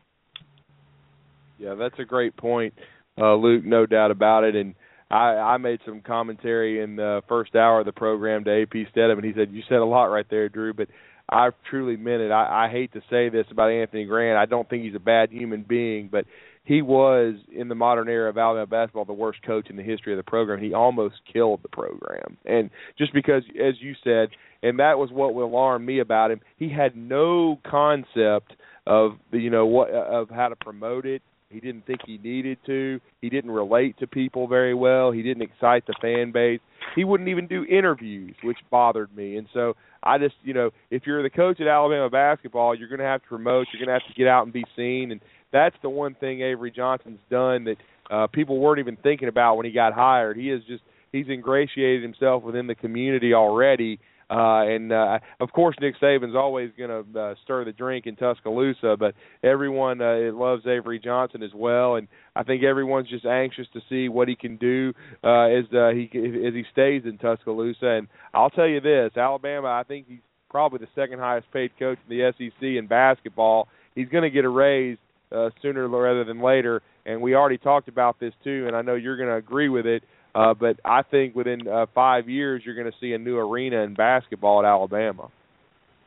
Yeah, 1.58 1.74
that's 1.74 1.98
a 1.98 2.04
great 2.04 2.36
point, 2.36 2.74
uh, 3.18 3.34
Luke. 3.34 3.64
No 3.64 3.86
doubt 3.86 4.10
about 4.10 4.44
it. 4.44 4.56
And 4.56 4.74
I, 5.10 5.36
I 5.36 5.56
made 5.58 5.80
some 5.86 6.00
commentary 6.00 6.82
in 6.82 6.96
the 6.96 7.22
first 7.28 7.54
hour 7.54 7.80
of 7.80 7.86
the 7.86 7.92
program 7.92 8.44
to 8.44 8.62
AP 8.62 8.72
Steadham, 8.94 9.18
and 9.18 9.24
he 9.24 9.32
said, 9.36 9.52
"You 9.52 9.62
said 9.68 9.78
a 9.78 9.84
lot 9.84 10.06
right 10.06 10.26
there, 10.28 10.48
Drew." 10.48 10.72
But 10.74 10.88
I 11.30 11.50
truly 11.70 11.96
meant 11.96 12.22
it. 12.22 12.30
I, 12.30 12.66
I 12.66 12.70
hate 12.70 12.92
to 12.94 13.00
say 13.08 13.28
this 13.28 13.46
about 13.50 13.70
Anthony 13.70 14.04
Grant. 14.04 14.38
I 14.38 14.46
don't 14.46 14.68
think 14.68 14.84
he's 14.84 14.94
a 14.94 15.00
bad 15.00 15.30
human 15.30 15.64
being, 15.66 16.08
but 16.10 16.26
he 16.64 16.80
was 16.80 17.34
in 17.54 17.68
the 17.68 17.74
modern 17.74 18.08
era 18.08 18.30
of 18.30 18.38
Alabama 18.38 18.66
basketball 18.66 19.04
the 19.04 19.12
worst 19.12 19.42
coach 19.42 19.68
in 19.68 19.76
the 19.76 19.82
history 19.82 20.12
of 20.12 20.16
the 20.16 20.28
program. 20.28 20.60
He 20.60 20.72
almost 20.72 21.16
killed 21.30 21.60
the 21.62 21.68
program, 21.68 22.38
and 22.44 22.70
just 22.98 23.12
because, 23.12 23.42
as 23.60 23.74
you 23.80 23.94
said, 24.02 24.30
and 24.64 24.78
that 24.78 24.98
was 24.98 25.10
what 25.12 25.34
would 25.34 25.44
alarm 25.44 25.84
me 25.84 26.00
about 26.00 26.30
him. 26.30 26.40
He 26.56 26.70
had 26.70 26.96
no 26.96 27.60
concept 27.64 28.54
of 28.86 29.12
you 29.30 29.50
know 29.50 29.66
what 29.66 29.90
of 29.90 30.30
how 30.30 30.48
to 30.48 30.56
promote 30.56 31.06
it. 31.06 31.22
He 31.50 31.60
didn't 31.60 31.86
think 31.86 32.00
he 32.04 32.18
needed 32.18 32.58
to. 32.66 33.00
He 33.20 33.28
didn't 33.30 33.52
relate 33.52 33.96
to 33.98 34.08
people 34.08 34.48
very 34.48 34.74
well. 34.74 35.12
He 35.12 35.22
didn't 35.22 35.42
excite 35.42 35.86
the 35.86 35.94
fan 36.02 36.32
base. 36.32 36.58
He 36.96 37.04
wouldn't 37.04 37.28
even 37.28 37.46
do 37.46 37.64
interviews, 37.64 38.34
which 38.42 38.58
bothered 38.72 39.14
me. 39.14 39.36
And 39.36 39.46
so 39.54 39.74
I 40.02 40.18
just, 40.18 40.34
you 40.42 40.52
know, 40.52 40.70
if 40.90 41.02
you're 41.06 41.22
the 41.22 41.30
coach 41.30 41.60
at 41.60 41.68
Alabama 41.68 42.10
basketball, 42.10 42.74
you're 42.74 42.88
going 42.88 42.98
to 42.98 43.04
have 43.04 43.22
to 43.22 43.28
promote. 43.28 43.68
You're 43.72 43.86
going 43.86 43.94
to 43.94 44.00
have 44.00 44.12
to 44.12 44.18
get 44.18 44.26
out 44.26 44.42
and 44.44 44.52
be 44.52 44.64
seen. 44.74 45.12
And 45.12 45.20
that's 45.52 45.76
the 45.80 45.90
one 45.90 46.16
thing 46.16 46.40
Avery 46.40 46.72
Johnson's 46.72 47.20
done 47.30 47.64
that 47.64 47.76
uh, 48.10 48.26
people 48.26 48.58
weren't 48.58 48.80
even 48.80 48.96
thinking 48.96 49.28
about 49.28 49.54
when 49.54 49.64
he 49.64 49.70
got 49.70 49.92
hired. 49.92 50.36
He 50.36 50.48
has 50.48 50.60
just 50.66 50.82
he's 51.12 51.28
ingratiated 51.28 52.02
himself 52.02 52.42
within 52.42 52.66
the 52.66 52.74
community 52.74 53.32
already. 53.32 54.00
Uh, 54.30 54.64
and 54.64 54.92
uh, 54.92 55.18
of 55.40 55.52
course, 55.52 55.76
Nick 55.80 55.94
Saban's 56.00 56.34
always 56.34 56.70
going 56.76 56.90
to 56.90 57.20
uh, 57.20 57.34
stir 57.44 57.64
the 57.64 57.72
drink 57.72 58.06
in 58.06 58.16
Tuscaloosa, 58.16 58.96
but 58.98 59.14
everyone 59.42 60.00
uh, 60.00 60.30
loves 60.32 60.66
Avery 60.66 60.98
Johnson 60.98 61.42
as 61.42 61.52
well, 61.54 61.96
and 61.96 62.08
I 62.34 62.42
think 62.42 62.62
everyone's 62.62 63.08
just 63.08 63.26
anxious 63.26 63.66
to 63.74 63.80
see 63.88 64.08
what 64.08 64.28
he 64.28 64.36
can 64.36 64.56
do 64.56 64.92
uh, 65.22 65.44
as 65.44 65.64
uh, 65.74 65.90
he 65.90 66.04
as 66.14 66.54
he 66.54 66.64
stays 66.72 67.02
in 67.04 67.18
Tuscaloosa. 67.18 67.86
And 67.86 68.08
I'll 68.32 68.50
tell 68.50 68.68
you 68.68 68.80
this: 68.80 69.12
Alabama, 69.16 69.68
I 69.68 69.82
think 69.86 70.06
he's 70.08 70.20
probably 70.48 70.78
the 70.78 70.88
second 70.94 71.18
highest 71.18 71.50
paid 71.52 71.72
coach 71.78 71.98
in 72.08 72.16
the 72.16 72.32
SEC 72.38 72.62
in 72.62 72.86
basketball. 72.86 73.68
He's 73.94 74.08
going 74.08 74.22
to 74.22 74.30
get 74.30 74.44
a 74.44 74.48
raise 74.48 74.98
uh, 75.32 75.50
sooner 75.60 75.88
rather 75.88 76.24
than 76.24 76.40
later, 76.40 76.80
and 77.06 77.20
we 77.20 77.34
already 77.34 77.58
talked 77.58 77.88
about 77.88 78.18
this 78.20 78.32
too, 78.42 78.64
and 78.66 78.76
I 78.76 78.82
know 78.82 78.94
you're 78.94 79.16
going 79.16 79.28
to 79.28 79.36
agree 79.36 79.68
with 79.68 79.86
it. 79.86 80.02
Uh, 80.34 80.52
but 80.52 80.80
I 80.84 81.02
think 81.02 81.34
within 81.34 81.68
uh, 81.68 81.86
five 81.94 82.28
years, 82.28 82.62
you're 82.64 82.74
going 82.74 82.90
to 82.90 82.98
see 83.00 83.12
a 83.12 83.18
new 83.18 83.36
arena 83.36 83.82
in 83.82 83.94
basketball 83.94 84.60
at 84.60 84.64
Alabama. 84.64 85.28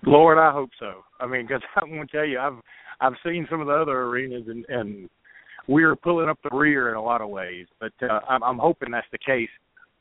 Lord, 0.06 0.38
I 0.38 0.52
hope 0.52 0.70
so. 0.80 1.04
I 1.20 1.28
mean, 1.28 1.48
because 1.48 1.62
I'm 1.82 1.90
going 1.90 2.08
to 2.08 2.12
tell 2.12 2.26
you, 2.26 2.40
I've 2.40 2.60
I've 3.00 3.14
seen 3.24 3.48
some 3.50 3.62
of 3.62 3.68
the 3.68 3.74
other 3.74 4.04
arenas, 4.04 4.44
and 4.48 4.66
and 4.70 5.10
we're 5.68 5.96
pulling 5.96 6.30
up 6.30 6.40
the 6.44 6.56
rear 6.56 6.90
in 6.90 6.96
a 6.96 7.04
lot 7.04 7.22
of 7.22 7.30
ways. 7.30 7.68
But 7.80 7.94
uh, 8.02 8.20
I'm, 8.28 8.44
I'm 8.44 8.58
hoping 8.58 8.92
that's 8.92 9.08
the 9.12 9.18
case. 9.18 9.50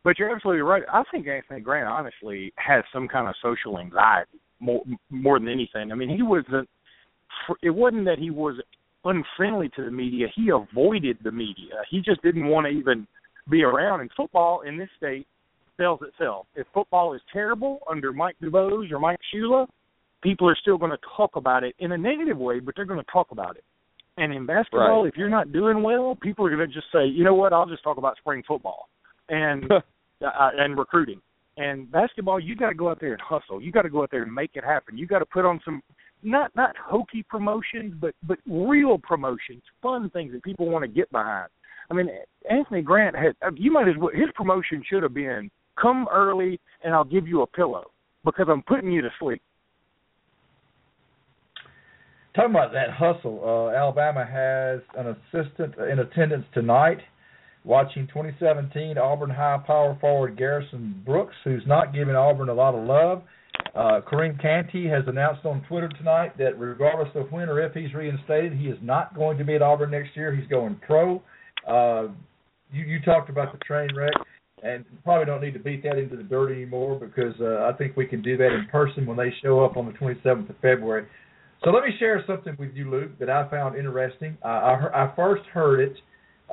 But 0.05 0.19
you're 0.19 0.35
absolutely 0.35 0.62
right. 0.62 0.82
I 0.93 1.03
think 1.11 1.27
Anthony 1.27 1.61
Grant 1.61 1.89
honestly 1.89 2.53
has 2.57 2.85
some 2.93 3.09
kind 3.09 3.28
of 3.28 3.35
social 3.43 3.78
anxiety 3.78 4.39
more 4.61 4.82
more 5.11 5.39
than 5.39 5.48
anything. 5.48 5.93
I 5.93 5.94
mean, 5.94 6.09
he 6.09 6.23
wasn't. 6.23 6.69
It 7.62 7.70
wasn't 7.70 8.07
that 8.07 8.19
he 8.19 8.31
was 8.31 8.61
unfriendly 9.05 9.70
to 9.77 9.85
the 9.85 9.90
media. 9.90 10.27
He 10.35 10.51
avoided 10.51 11.19
the 11.23 11.32
media. 11.32 11.74
He 11.90 12.01
just 12.01 12.23
didn't 12.23 12.47
want 12.47 12.66
to 12.66 12.70
even 12.70 13.07
be 13.48 13.62
around. 13.62 14.01
And 14.01 14.10
football 14.16 14.62
in 14.62 14.77
this 14.77 14.89
state 14.97 15.27
sells 15.77 16.01
itself. 16.02 16.47
If 16.55 16.66
football 16.73 17.14
is 17.14 17.20
terrible 17.32 17.81
under 17.89 18.12
Mike 18.12 18.36
DuBose 18.43 18.90
or 18.90 18.98
Mike 18.98 19.20
Shula, 19.35 19.66
people 20.23 20.48
are 20.48 20.56
still 20.60 20.78
going 20.78 20.90
to 20.90 20.98
talk 21.16 21.36
about 21.36 21.64
it 21.64 21.74
in 21.78 21.93
a 21.93 21.98
negative 21.98 22.39
way, 22.39 22.60
but 22.60 22.74
they're 22.74 22.85
going 22.85 23.01
to 23.01 23.12
talk 23.12 23.28
about 23.31 23.56
it. 23.56 23.64
And 24.18 24.32
in 24.32 24.47
basketball, 24.47 25.02
right. 25.02 25.09
if 25.12 25.16
you're 25.16 25.28
not 25.28 25.52
doing 25.52 25.82
well, 25.82 26.16
people 26.20 26.47
are 26.47 26.56
going 26.56 26.66
to 26.66 26.74
just 26.74 26.86
say, 26.90 27.06
you 27.06 27.23
know 27.23 27.35
what, 27.35 27.52
I'll 27.52 27.66
just 27.66 27.85
talk 27.85 27.98
about 27.98 28.16
spring 28.16 28.43
football 28.48 28.89
and 29.28 29.70
uh, 29.70 29.81
and 30.20 30.78
recruiting. 30.78 31.20
And 31.59 31.90
basketball, 31.90 32.40
you 32.40 32.56
got 32.56 32.68
to 32.68 32.74
go 32.74 32.90
out 32.90 33.01
there 33.01 33.12
and 33.12 33.20
hustle. 33.20 33.60
You 33.60 33.73
got 33.73 33.82
to 33.82 33.90
go 33.90 34.02
out 34.02 34.10
there 34.10 34.23
and 34.23 34.35
make 34.35 34.52
it 34.55 34.64
happen. 34.64 34.97
You 34.97 35.06
got 35.06 35.20
to 35.20 35.27
put 35.27 35.44
on 35.44 35.60
some 35.64 35.82
not 36.23 36.55
not 36.56 36.74
hokey 36.82 37.24
promotions, 37.28 37.94
but 38.01 38.14
but 38.27 38.39
real 38.47 38.98
promotions, 38.98 39.62
fun 39.82 40.10
things 40.10 40.32
that 40.32 40.43
people 40.43 40.68
want 40.68 40.82
to 40.82 40.89
get 40.89 41.10
behind. 41.12 41.48
I 41.91 41.95
mean, 41.95 42.09
Anthony 42.51 42.83
Grant 42.83 43.17
had 43.17 43.35
you 43.57 43.73
might 43.73 43.89
as 43.89 43.95
well 43.99 44.11
his 44.13 44.29
promotion 44.35 44.83
should 44.89 45.03
have 45.03 45.15
been 45.15 45.51
come 45.81 46.07
early 46.13 46.61
and 46.85 46.95
I'll 46.95 47.05
give 47.05 47.27
you 47.27 47.43
a 47.43 47.47
pillow 47.47 47.91
because 48.25 48.47
I'm 48.51 48.63
putting 48.63 48.91
you 48.91 49.03
to 49.03 49.11
sleep. 49.19 49.43
Talking 52.35 52.51
about 52.51 52.73
that 52.73 52.91
hustle, 52.91 53.41
uh, 53.43 53.75
Alabama 53.75 54.27
has 54.27 54.81
an 54.97 55.17
assistant 55.17 55.75
in 55.91 56.01
attendance 56.01 56.45
tonight 56.53 56.99
watching 57.65 58.07
2017 58.09 58.99
Auburn 58.99 59.31
high 59.31 59.59
power 59.67 59.97
forward 60.01 60.37
Garrison 60.37 61.03
Brooks, 61.05 61.35
who's 61.45 61.63
not 61.67 61.95
giving 61.95 62.15
Auburn 62.15 62.49
a 62.49 62.55
lot 62.55 62.75
of 62.75 62.87
love. 62.87 63.23
Uh, 63.75 64.01
Kareem 64.01 64.41
Canty 64.41 64.87
has 64.87 65.03
announced 65.07 65.45
on 65.45 65.63
Twitter 65.69 65.89
tonight 65.99 66.37
that 66.39 66.59
regardless 66.59 67.09
of 67.15 67.31
when 67.33 67.49
or 67.49 67.61
if 67.61 67.73
he's 67.75 67.93
reinstated, 67.93 68.53
he 68.53 68.67
is 68.67 68.79
not 68.83 69.15
going 69.15 69.37
to 69.39 69.45
be 69.45 69.55
at 69.55 69.63
Auburn 69.63 69.91
next 69.91 70.17
year. 70.17 70.35
He's 70.35 70.49
going 70.49 70.81
pro. 70.87 71.23
Uh, 71.67 72.09
you, 72.73 72.85
you 72.85 73.01
talked 73.03 73.31
about 73.31 73.53
the 73.53 73.59
train 73.59 73.89
wreck, 73.95 74.13
and 74.63 74.85
probably 75.05 75.27
don't 75.27 75.43
need 75.43 75.55
to 75.55 75.61
beat 75.61 75.83
that 75.83 75.99
into 75.99 76.17
the 76.17 76.23
dirt 76.23 76.53
anymore 76.53 76.99
because 76.99 77.35
uh, 77.41 77.71
I 77.71 77.77
think 77.77 77.97
we 77.97 78.07
can 78.07 78.23
do 78.23 78.37
that 78.37 78.53
in 78.53 78.67
person 78.71 79.07
when 79.07 79.17
they 79.17 79.33
show 79.43 79.65
up 79.65 79.77
on 79.77 79.87
the 79.87 79.93
27th 79.93 80.49
of 80.49 80.57
February. 80.63 81.07
So 81.65 81.71
let 81.71 81.85
me 81.85 81.91
share 81.99 82.23
something 82.27 82.57
with 82.59 82.75
you, 82.75 82.91
Luke, 82.91 83.19
that 83.19 83.31
I 83.31 83.49
found 83.51 83.77
interesting. 83.77 84.37
Uh, 84.45 84.49
I, 84.49 85.05
I 85.05 85.17
first 85.17 85.43
heard 85.53 85.81
it 85.81 85.97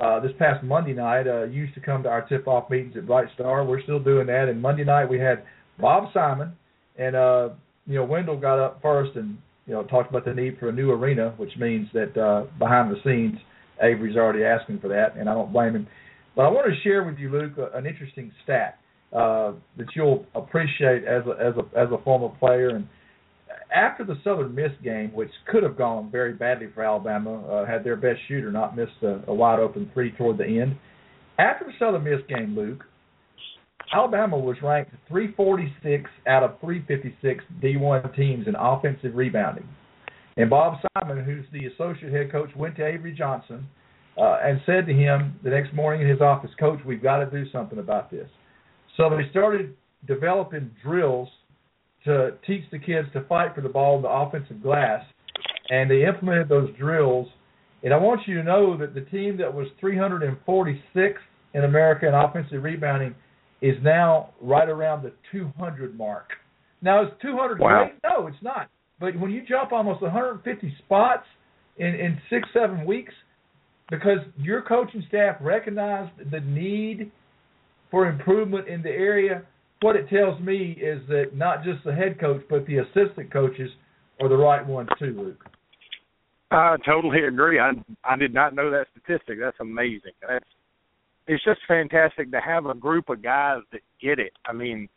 uh, 0.02 0.20
this 0.20 0.32
past 0.38 0.64
Monday 0.64 0.92
night. 0.92 1.26
Uh, 1.26 1.44
used 1.44 1.74
to 1.74 1.80
come 1.80 2.02
to 2.02 2.08
our 2.08 2.26
tip-off 2.28 2.70
meetings 2.70 2.96
at 2.96 3.06
Bright 3.06 3.28
Star. 3.34 3.64
We're 3.64 3.82
still 3.82 4.00
doing 4.00 4.26
that. 4.26 4.48
And 4.48 4.60
Monday 4.60 4.84
night 4.84 5.06
we 5.06 5.18
had 5.18 5.44
Bob 5.78 6.12
Simon 6.12 6.52
and 6.96 7.16
uh, 7.16 7.50
you 7.86 7.94
know 7.94 8.04
Wendell 8.04 8.38
got 8.38 8.58
up 8.58 8.80
first 8.82 9.16
and 9.16 9.36
you 9.66 9.74
know 9.74 9.84
talked 9.84 10.10
about 10.10 10.24
the 10.24 10.34
need 10.34 10.58
for 10.58 10.68
a 10.68 10.72
new 10.72 10.90
arena, 10.90 11.34
which 11.36 11.56
means 11.58 11.88
that 11.92 12.16
uh, 12.16 12.46
behind 12.58 12.90
the 12.90 13.00
scenes 13.04 13.38
Avery's 13.82 14.16
already 14.16 14.44
asking 14.44 14.80
for 14.80 14.88
that, 14.88 15.16
and 15.16 15.28
I 15.28 15.34
don't 15.34 15.52
blame 15.52 15.74
him. 15.74 15.86
But 16.36 16.42
I 16.42 16.48
want 16.48 16.66
to 16.66 16.80
share 16.82 17.04
with 17.04 17.18
you, 17.18 17.30
Luke, 17.30 17.52
an 17.74 17.86
interesting 17.86 18.32
stat 18.42 18.78
uh, 19.12 19.52
that 19.76 19.86
you'll 19.94 20.26
appreciate 20.34 21.04
as 21.04 21.22
a, 21.26 21.30
as 21.40 21.54
a 21.56 21.78
as 21.78 21.88
a 21.92 22.02
former 22.02 22.28
player 22.38 22.70
and 22.70 22.88
after 23.74 24.04
the 24.04 24.16
Southern 24.22 24.54
Miss 24.54 24.70
game, 24.82 25.12
which 25.12 25.30
could 25.50 25.62
have 25.62 25.76
gone 25.76 26.10
very 26.10 26.32
badly 26.32 26.68
for 26.74 26.84
Alabama, 26.84 27.42
uh, 27.46 27.66
had 27.66 27.84
their 27.84 27.96
best 27.96 28.20
shooter 28.28 28.50
not 28.50 28.76
missed 28.76 29.02
a, 29.02 29.20
a 29.26 29.34
wide 29.34 29.58
open 29.58 29.90
three 29.92 30.12
toward 30.12 30.38
the 30.38 30.44
end. 30.44 30.76
After 31.38 31.64
the 31.64 31.72
Southern 31.78 32.04
Miss 32.04 32.20
game, 32.28 32.54
Luke, 32.54 32.84
Alabama 33.92 34.38
was 34.38 34.56
ranked 34.62 34.92
346 35.08 36.08
out 36.26 36.42
of 36.42 36.60
356 36.60 37.44
D1 37.62 38.16
teams 38.16 38.46
in 38.46 38.54
offensive 38.54 39.14
rebounding. 39.14 39.68
And 40.36 40.50
Bob 40.50 40.78
Simon, 40.98 41.24
who's 41.24 41.44
the 41.52 41.66
associate 41.66 42.12
head 42.12 42.32
coach, 42.32 42.50
went 42.56 42.76
to 42.76 42.86
Avery 42.86 43.14
Johnson 43.16 43.66
uh, 44.18 44.38
and 44.42 44.60
said 44.66 44.86
to 44.86 44.92
him 44.92 45.38
the 45.42 45.50
next 45.50 45.72
morning 45.72 46.02
in 46.02 46.08
his 46.08 46.20
office, 46.20 46.50
Coach, 46.58 46.80
we've 46.84 47.02
got 47.02 47.18
to 47.18 47.30
do 47.30 47.50
something 47.50 47.78
about 47.78 48.10
this. 48.10 48.28
So 48.96 49.10
they 49.10 49.28
started 49.30 49.74
developing 50.06 50.70
drills 50.82 51.28
to 52.04 52.32
teach 52.46 52.64
the 52.70 52.78
kids 52.78 53.08
to 53.12 53.24
fight 53.24 53.54
for 53.54 53.60
the 53.60 53.68
ball 53.68 53.96
in 53.96 54.02
the 54.02 54.08
offensive 54.08 54.62
glass, 54.62 55.04
and 55.70 55.90
they 55.90 56.04
implemented 56.04 56.48
those 56.48 56.70
drills. 56.78 57.28
And 57.82 57.92
I 57.92 57.96
want 57.96 58.20
you 58.26 58.36
to 58.36 58.44
know 58.44 58.76
that 58.76 58.94
the 58.94 59.00
team 59.02 59.36
that 59.38 59.52
was 59.52 59.66
346 59.80 61.20
in 61.54 61.64
America 61.64 62.06
in 62.06 62.14
offensive 62.14 62.62
rebounding 62.62 63.14
is 63.62 63.76
now 63.82 64.30
right 64.40 64.68
around 64.68 65.02
the 65.02 65.12
200 65.32 65.96
mark. 65.96 66.30
Now, 66.82 67.02
is 67.02 67.08
200 67.22 67.58
wow. 67.58 67.84
great? 67.84 67.94
No, 68.04 68.26
it's 68.26 68.36
not. 68.42 68.68
But 69.04 69.20
when 69.20 69.30
you 69.30 69.42
jump 69.46 69.70
almost 69.72 70.00
150 70.00 70.74
spots 70.78 71.26
in, 71.76 71.88
in 71.88 72.18
six, 72.30 72.48
seven 72.54 72.86
weeks, 72.86 73.12
because 73.90 74.18
your 74.38 74.62
coaching 74.62 75.04
staff 75.08 75.36
recognized 75.42 76.12
the 76.30 76.40
need 76.40 77.12
for 77.90 78.08
improvement 78.08 78.66
in 78.66 78.82
the 78.82 78.88
area, 78.88 79.42
what 79.82 79.94
it 79.94 80.08
tells 80.08 80.40
me 80.40 80.78
is 80.80 81.06
that 81.08 81.34
not 81.34 81.62
just 81.64 81.84
the 81.84 81.94
head 81.94 82.18
coach, 82.18 82.40
but 82.48 82.66
the 82.66 82.78
assistant 82.78 83.30
coaches 83.30 83.70
are 84.22 84.28
the 84.30 84.36
right 84.36 84.66
ones 84.66 84.88
too, 84.98 85.14
Luke. 85.18 85.44
I 86.50 86.76
totally 86.86 87.24
agree. 87.24 87.58
I 87.58 87.72
I 88.04 88.16
did 88.16 88.32
not 88.32 88.54
know 88.54 88.70
that 88.70 88.86
statistic. 88.92 89.38
That's 89.38 89.56
amazing. 89.60 90.12
That's 90.26 90.44
it's 91.26 91.44
just 91.44 91.60
fantastic 91.68 92.30
to 92.30 92.40
have 92.40 92.64
a 92.64 92.74
group 92.74 93.10
of 93.10 93.22
guys 93.22 93.60
that 93.72 93.82
get 94.00 94.18
it. 94.18 94.32
I 94.46 94.54
mean, 94.54 94.88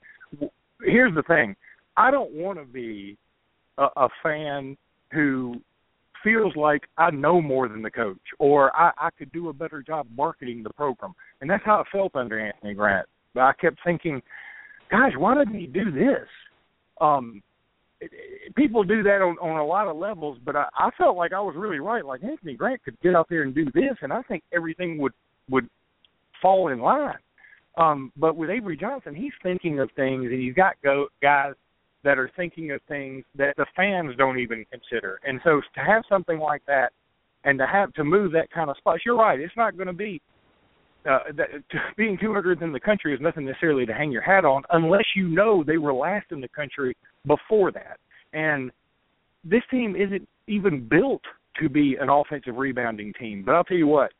here's 0.82 1.16
the 1.16 1.24
thing. 1.24 1.58
I 1.98 2.10
don't 2.10 2.32
want 2.32 2.58
to 2.60 2.66
be 2.66 3.18
a, 3.78 3.88
a 3.96 4.10
fan 4.24 4.78
who 5.12 5.56
feels 6.24 6.56
like 6.56 6.84
I 6.98 7.12
know 7.12 7.42
more 7.42 7.68
than 7.68 7.82
the 7.82 7.92
coach 7.92 8.18
or 8.40 8.76
I, 8.76 8.92
I 8.98 9.10
could 9.18 9.32
do 9.32 9.50
a 9.50 9.54
better 9.54 9.82
job 9.82 10.08
marketing 10.16 10.64
the 10.64 10.72
program. 10.72 11.14
And 11.42 11.50
that's 11.50 11.64
how 11.66 11.82
it 11.82 11.88
felt 11.92 12.16
under 12.16 12.40
Anthony 12.40 12.74
Grant. 12.74 13.08
But 13.34 13.42
I 13.42 13.54
kept 13.54 13.78
thinking, 13.86 14.22
gosh, 14.90 15.14
why 15.18 15.36
didn't 15.36 15.60
he 15.60 15.68
do 15.68 15.92
this? 15.92 16.28
Um, 17.00 17.42
people 18.56 18.84
do 18.84 19.04
that 19.04 19.22
on, 19.22 19.38
on 19.38 19.58
a 19.58 19.66
lot 19.66 19.88
of 19.88 19.98
levels, 19.98 20.38
but 20.44 20.56
I, 20.56 20.66
I 20.78 20.90
felt 20.98 21.18
like 21.18 21.34
I 21.34 21.40
was 21.40 21.56
really 21.56 21.80
right. 21.80 22.06
Like 22.06 22.24
Anthony 22.24 22.56
Grant 22.56 22.84
could 22.84 23.00
get 23.02 23.16
out 23.16 23.28
there 23.30 23.44
and 23.44 23.54
do 23.54 23.66
this, 23.66 23.96
and 24.02 24.12
I 24.12 24.22
think 24.24 24.44
everything 24.54 25.00
would 25.00 25.14
would 25.50 25.70
fall 26.42 26.70
in 26.70 26.80
line. 26.80 27.18
Um, 27.78 28.12
but 28.18 28.36
with 28.36 28.50
Avery 28.50 28.76
Johnson, 28.76 29.16
he's 29.16 29.32
thinking 29.44 29.80
of 29.80 29.90
things, 29.96 30.26
and 30.26 30.42
he's 30.42 30.54
got 30.54 30.76
go, 30.84 31.08
guys 31.22 31.54
that 32.04 32.18
are 32.18 32.32
thinking 32.36 32.72
of 32.72 32.82
things 32.88 33.24
that 33.36 33.56
the 33.58 33.66
fans 33.76 34.16
don't 34.18 34.40
even 34.40 34.66
consider. 34.72 35.20
And 35.26 35.40
so 35.44 35.62
to 35.76 35.80
have 35.82 36.04
something 36.10 36.40
like 36.40 36.62
that, 36.68 36.92
and 37.44 37.58
to 37.60 37.66
have 37.66 37.94
to 37.94 38.04
move 38.04 38.32
that 38.34 38.52
kind 38.52 38.70
of 38.70 38.78
spot, 38.78 39.00
you're 39.06 39.18
right. 39.18 39.40
It's 39.40 39.56
not 39.56 39.78
going 39.78 39.88
to 39.88 39.94
be 39.94 40.22
uh, 41.10 41.20
that, 41.38 41.48
being 41.98 42.18
200th 42.18 42.62
in 42.62 42.74
the 42.74 42.80
country 42.80 43.14
is 43.14 43.22
nothing 43.22 43.46
necessarily 43.46 43.86
to 43.86 43.94
hang 43.94 44.12
your 44.12 44.22
hat 44.22 44.44
on, 44.44 44.64
unless 44.72 45.06
you 45.16 45.28
know 45.28 45.64
they 45.64 45.78
were 45.78 45.94
last 45.94 46.26
in 46.32 46.42
the 46.42 46.48
country 46.50 46.96
before 47.26 47.72
that. 47.72 47.98
And 48.34 48.72
this 49.44 49.62
team 49.72 49.96
isn't 49.96 50.28
even 50.48 50.88
built 50.88 51.22
to 51.62 51.70
be 51.70 51.96
an 52.00 52.10
offensive 52.10 52.56
rebounding 52.56 53.14
team. 53.14 53.44
But 53.46 53.56
I'll 53.56 53.64
tell 53.64 53.78
you 53.78 53.88
what, 53.88 54.12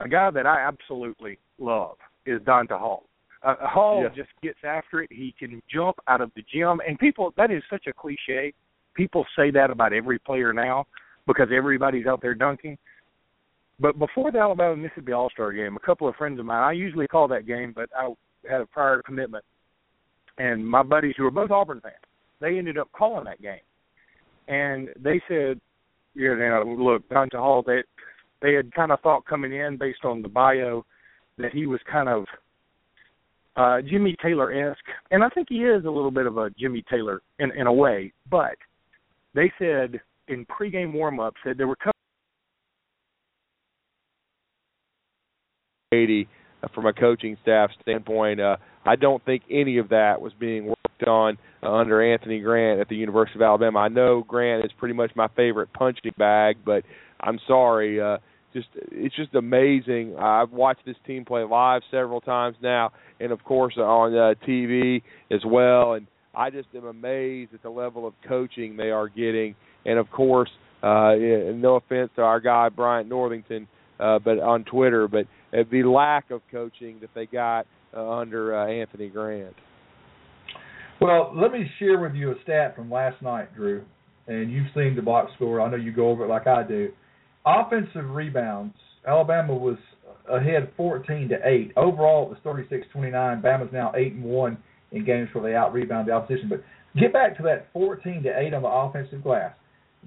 a 0.00 0.08
guy 0.08 0.30
that 0.30 0.46
I 0.46 0.60
absolutely 0.60 1.38
love 1.58 1.96
is 2.26 2.40
Donta 2.42 2.78
Hall. 2.78 3.04
Uh, 3.42 3.54
Hall 3.60 4.02
yeah. 4.02 4.08
just 4.14 4.30
gets 4.42 4.58
after 4.64 5.02
it. 5.02 5.10
He 5.10 5.34
can 5.38 5.62
jump 5.72 5.96
out 6.08 6.20
of 6.20 6.30
the 6.36 6.42
gym, 6.52 6.80
and 6.86 6.98
people 6.98 7.32
that 7.36 7.50
is 7.50 7.62
such 7.70 7.86
a 7.86 7.92
cliche. 7.92 8.52
People 8.94 9.24
say 9.36 9.50
that 9.52 9.70
about 9.70 9.92
every 9.92 10.18
player 10.18 10.52
now 10.52 10.86
because 11.26 11.48
everybody's 11.54 12.06
out 12.06 12.20
there 12.20 12.34
dunking. 12.34 12.76
But 13.78 13.98
before 13.98 14.30
the 14.30 14.38
Alabama 14.38 14.76
Mississippi 14.76 15.12
All 15.12 15.30
Star 15.30 15.52
game, 15.52 15.76
a 15.76 15.86
couple 15.86 16.06
of 16.06 16.16
friends 16.16 16.38
of 16.38 16.44
mine, 16.44 16.62
I 16.62 16.72
usually 16.72 17.06
call 17.06 17.28
that 17.28 17.46
game, 17.46 17.72
but 17.74 17.88
I 17.98 18.12
had 18.48 18.60
a 18.60 18.66
prior 18.66 19.00
commitment, 19.02 19.44
and 20.38 20.66
my 20.66 20.82
buddies 20.82 21.14
who 21.16 21.24
were 21.24 21.30
both 21.30 21.50
Auburn 21.50 21.80
fans, 21.80 21.94
they 22.40 22.58
ended 22.58 22.76
up 22.76 22.90
calling 22.92 23.24
that 23.24 23.40
game, 23.40 23.60
and 24.48 24.90
they 24.98 25.22
said, 25.28 25.60
"You 26.14 26.36
know, 26.36 26.64
look, 26.78 27.08
Donta 27.08 27.38
Hall, 27.38 27.62
they 27.66 27.82
they 28.42 28.52
had 28.52 28.72
kind 28.74 28.92
of 28.92 29.00
thought 29.00 29.24
coming 29.24 29.54
in 29.54 29.78
based 29.78 30.04
on 30.04 30.20
the 30.20 30.28
bio 30.28 30.84
that 31.38 31.52
he 31.52 31.66
was 31.66 31.80
kind 31.90 32.08
of 32.08 32.26
uh 33.60 33.82
Jimmy 33.82 34.16
Taylor 34.22 34.52
esque, 34.52 34.84
and 35.10 35.22
I 35.22 35.28
think 35.28 35.48
he 35.50 35.64
is 35.64 35.84
a 35.84 35.90
little 35.90 36.10
bit 36.10 36.26
of 36.26 36.38
a 36.38 36.50
Jimmy 36.58 36.82
Taylor 36.90 37.20
in 37.38 37.50
in 37.52 37.66
a 37.66 37.72
way. 37.72 38.12
But 38.30 38.56
they 39.34 39.52
said 39.58 40.00
in 40.28 40.46
pregame 40.46 40.92
warm 40.92 41.20
up 41.20 41.34
said 41.44 41.58
there 41.58 41.68
were 41.68 41.76
couple 41.76 41.92
eighty 45.92 46.28
uh, 46.62 46.68
from 46.74 46.86
a 46.86 46.92
coaching 46.92 47.36
staff 47.42 47.70
standpoint. 47.82 48.40
Uh, 48.40 48.56
I 48.86 48.96
don't 48.96 49.24
think 49.24 49.42
any 49.50 49.78
of 49.78 49.88
that 49.90 50.20
was 50.20 50.32
being 50.38 50.66
worked 50.66 51.06
on 51.06 51.36
uh, 51.62 51.72
under 51.72 52.02
Anthony 52.02 52.40
Grant 52.40 52.80
at 52.80 52.88
the 52.88 52.96
University 52.96 53.38
of 53.38 53.42
Alabama. 53.42 53.80
I 53.80 53.88
know 53.88 54.24
Grant 54.26 54.64
is 54.64 54.70
pretty 54.78 54.94
much 54.94 55.10
my 55.14 55.28
favorite 55.36 55.72
punching 55.72 56.12
bag, 56.16 56.58
but 56.64 56.84
I'm 57.20 57.38
sorry. 57.46 58.00
Uh, 58.00 58.18
just 58.52 58.68
it's 58.74 59.14
just 59.14 59.34
amazing. 59.34 60.16
I've 60.18 60.50
watched 60.50 60.84
this 60.84 60.96
team 61.06 61.24
play 61.24 61.42
live 61.42 61.82
several 61.90 62.20
times 62.20 62.56
now, 62.62 62.92
and 63.20 63.32
of 63.32 63.42
course 63.44 63.76
on 63.76 64.14
uh, 64.14 64.34
TV 64.46 65.02
as 65.30 65.40
well. 65.44 65.94
And 65.94 66.06
I 66.34 66.50
just 66.50 66.68
am 66.74 66.86
amazed 66.86 67.54
at 67.54 67.62
the 67.62 67.70
level 67.70 68.06
of 68.06 68.14
coaching 68.26 68.76
they 68.76 68.90
are 68.90 69.08
getting. 69.08 69.54
And 69.84 69.98
of 69.98 70.10
course, 70.10 70.50
uh, 70.82 71.14
no 71.54 71.76
offense 71.76 72.10
to 72.16 72.22
our 72.22 72.40
guy 72.40 72.68
Bryant 72.68 73.08
Northington, 73.08 73.66
uh, 73.98 74.18
but 74.18 74.38
on 74.38 74.64
Twitter, 74.64 75.08
but 75.08 75.26
uh, 75.52 75.64
the 75.70 75.82
lack 75.84 76.30
of 76.30 76.40
coaching 76.50 76.98
that 77.00 77.10
they 77.14 77.26
got 77.26 77.66
uh, 77.94 78.08
under 78.08 78.56
uh, 78.56 78.66
Anthony 78.66 79.08
Grant. 79.08 79.54
Well, 81.00 81.32
let 81.34 81.52
me 81.52 81.68
share 81.78 81.98
with 81.98 82.14
you 82.14 82.30
a 82.32 82.34
stat 82.42 82.76
from 82.76 82.90
last 82.90 83.22
night, 83.22 83.54
Drew. 83.54 83.84
And 84.26 84.52
you've 84.52 84.66
seen 84.74 84.94
the 84.94 85.02
box 85.02 85.32
score. 85.34 85.60
I 85.60 85.70
know 85.70 85.76
you 85.76 85.92
go 85.92 86.10
over 86.10 86.24
it 86.24 86.28
like 86.28 86.46
I 86.46 86.62
do. 86.62 86.90
Offensive 87.46 88.10
rebounds. 88.10 88.74
Alabama 89.06 89.54
was 89.54 89.78
ahead 90.30 90.70
14 90.76 91.28
to 91.30 91.36
8. 91.42 91.72
Overall, 91.76 92.30
it 92.30 92.44
was 92.44 92.56
36-29. 92.94 93.42
Bama's 93.42 93.72
now 93.72 93.92
8 93.94 94.12
and 94.12 94.24
1 94.24 94.58
in 94.92 95.04
games 95.04 95.28
where 95.32 95.42
they 95.42 95.56
out 95.56 95.72
rebound 95.72 96.08
the 96.08 96.12
opposition. 96.12 96.48
But 96.48 96.62
get 96.98 97.12
back 97.12 97.36
to 97.38 97.42
that 97.44 97.68
14 97.72 98.22
to 98.24 98.38
8 98.38 98.54
on 98.54 98.62
the 98.62 98.68
offensive 98.68 99.22
glass. 99.22 99.54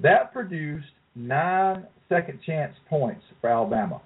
That 0.02 0.34
produced 0.34 0.88
nine 1.16 1.86
second 2.10 2.40
chance 2.46 2.76
points 2.90 3.22
for 3.42 3.50
Alabama. 3.50 4.02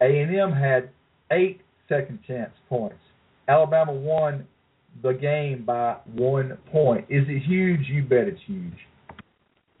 A&M 0.00 0.52
had 0.52 0.90
eight 1.30 1.60
second 1.88 2.18
chance 2.26 2.52
points. 2.68 2.98
Alabama 3.48 3.92
won 3.92 4.46
the 5.02 5.12
game 5.12 5.64
by 5.64 5.96
one 6.12 6.56
point. 6.70 7.04
Is 7.08 7.24
it 7.28 7.42
huge? 7.46 7.80
You 7.88 8.02
bet 8.02 8.28
it's 8.28 8.40
huge. 8.46 8.78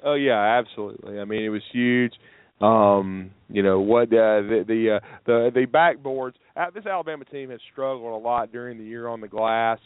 Oh 0.04 0.14
yeah, 0.14 0.58
absolutely. 0.58 1.18
I 1.18 1.24
mean, 1.24 1.42
it 1.42 1.48
was 1.48 1.62
huge. 1.72 2.12
Um, 2.60 3.30
you 3.48 3.62
know 3.62 3.80
what 3.80 4.08
uh, 4.08 4.40
the 4.40 4.64
the 4.66 4.96
uh, 4.96 5.06
the 5.26 5.50
the 5.54 5.66
backboards. 5.66 6.34
Uh, 6.56 6.70
this 6.74 6.86
Alabama 6.86 7.24
team 7.26 7.50
has 7.50 7.60
struggled 7.72 8.12
a 8.12 8.24
lot 8.24 8.50
during 8.50 8.78
the 8.78 8.84
year 8.84 9.08
on 9.08 9.20
the 9.20 9.28
glass. 9.28 9.78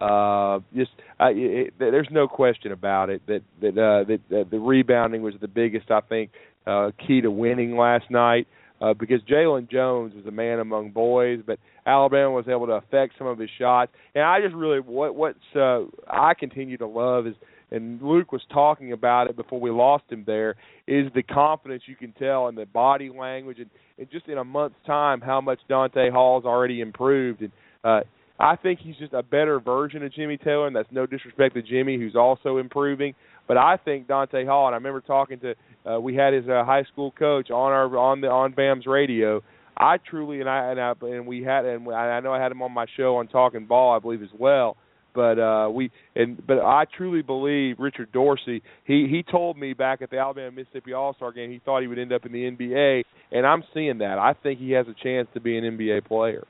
Uh, 0.00 0.60
just 0.74 0.90
uh, 1.20 1.26
it, 1.30 1.74
there's 1.78 2.08
no 2.10 2.28
question 2.28 2.72
about 2.72 3.10
it 3.10 3.22
that 3.26 3.42
that 3.60 3.70
uh, 3.70 4.04
that, 4.04 4.20
that 4.30 4.50
the 4.50 4.58
rebounding 4.58 5.22
was 5.22 5.34
the 5.40 5.48
biggest 5.48 5.90
I 5.90 6.00
think 6.00 6.30
uh, 6.66 6.90
key 7.06 7.20
to 7.20 7.30
winning 7.30 7.76
last 7.76 8.10
night. 8.10 8.46
Uh, 8.80 8.92
because 8.94 9.20
Jalen 9.30 9.70
Jones 9.70 10.12
is 10.18 10.26
a 10.26 10.32
man 10.32 10.58
among 10.58 10.90
boys, 10.90 11.38
but 11.46 11.60
Alabama 11.86 12.32
was 12.32 12.48
able 12.48 12.66
to 12.66 12.72
affect 12.72 13.14
some 13.16 13.28
of 13.28 13.38
his 13.38 13.48
shots. 13.56 13.92
And 14.12 14.24
I 14.24 14.40
just 14.40 14.56
really 14.56 14.80
what 14.80 15.14
what's 15.14 15.38
uh, 15.54 15.82
I 16.08 16.34
continue 16.34 16.76
to 16.78 16.86
love 16.86 17.26
is 17.26 17.34
and 17.72 18.00
Luke 18.02 18.32
was 18.32 18.42
talking 18.52 18.92
about 18.92 19.28
it 19.28 19.36
before 19.36 19.58
we 19.60 19.70
lost 19.70 20.04
him 20.08 20.24
there, 20.26 20.56
is 20.86 21.10
the 21.14 21.22
confidence 21.22 21.82
you 21.86 21.96
can 21.96 22.12
tell 22.12 22.48
in 22.48 22.54
the 22.54 22.66
body 22.66 23.10
language 23.10 23.58
and, 23.58 23.70
and 23.98 24.10
just 24.10 24.28
in 24.28 24.38
a 24.38 24.44
month's 24.44 24.76
time 24.86 25.20
how 25.20 25.40
much 25.40 25.58
Donta 25.70 26.12
Hall's 26.12 26.44
already 26.44 26.80
improved. 26.80 27.40
And 27.40 27.52
uh, 27.82 28.00
I 28.38 28.56
think 28.56 28.80
he's 28.80 28.96
just 28.96 29.12
a 29.12 29.22
better 29.22 29.58
version 29.58 30.02
of 30.02 30.12
Jimmy 30.12 30.36
Taylor, 30.36 30.66
and 30.66 30.76
that's 30.76 30.90
no 30.90 31.06
disrespect 31.06 31.54
to 31.54 31.62
Jimmy, 31.62 31.96
who's 31.96 32.16
also 32.16 32.58
improving. 32.58 33.14
But 33.48 33.56
I 33.56 33.76
think 33.82 34.06
Donta 34.06 34.46
Hall, 34.46 34.66
and 34.66 34.74
I 34.74 34.76
remember 34.76 35.00
talking 35.00 35.40
to, 35.40 35.54
uh, 35.90 35.98
we 35.98 36.14
had 36.14 36.34
his 36.34 36.44
uh, 36.48 36.64
high 36.64 36.84
school 36.92 37.10
coach 37.10 37.50
on 37.50 37.72
our 37.72 37.96
on 37.96 38.20
the 38.20 38.28
on 38.28 38.52
BAM's 38.52 38.86
radio. 38.86 39.42
I 39.76 39.96
truly 39.96 40.40
and 40.40 40.48
I 40.48 40.70
and 40.70 40.80
I 40.80 40.92
and 41.02 41.26
we 41.26 41.42
had 41.42 41.64
and 41.64 41.88
I 41.92 42.20
know 42.20 42.32
I 42.32 42.40
had 42.40 42.52
him 42.52 42.62
on 42.62 42.72
my 42.72 42.86
show 42.96 43.16
on 43.16 43.28
Talking 43.28 43.66
Ball, 43.66 43.96
I 43.96 43.98
believe 43.98 44.22
as 44.22 44.28
well. 44.38 44.76
But 45.14 45.38
uh, 45.38 45.70
we 45.70 45.90
and 46.14 46.44
but 46.46 46.58
I 46.58 46.84
truly 46.96 47.22
believe 47.22 47.76
Richard 47.78 48.12
Dorsey. 48.12 48.62
He 48.84 49.06
he 49.10 49.24
told 49.28 49.58
me 49.58 49.74
back 49.74 50.02
at 50.02 50.10
the 50.10 50.18
Alabama 50.18 50.50
Mississippi 50.52 50.92
All 50.92 51.14
Star 51.14 51.32
game 51.32 51.50
he 51.50 51.60
thought 51.64 51.82
he 51.82 51.88
would 51.88 51.98
end 51.98 52.12
up 52.12 52.24
in 52.24 52.32
the 52.32 52.50
NBA, 52.50 53.02
and 53.30 53.46
I'm 53.46 53.62
seeing 53.74 53.98
that. 53.98 54.18
I 54.18 54.34
think 54.42 54.58
he 54.58 54.70
has 54.72 54.86
a 54.88 54.94
chance 55.02 55.28
to 55.34 55.40
be 55.40 55.58
an 55.58 55.64
NBA 55.64 56.06
player. 56.06 56.44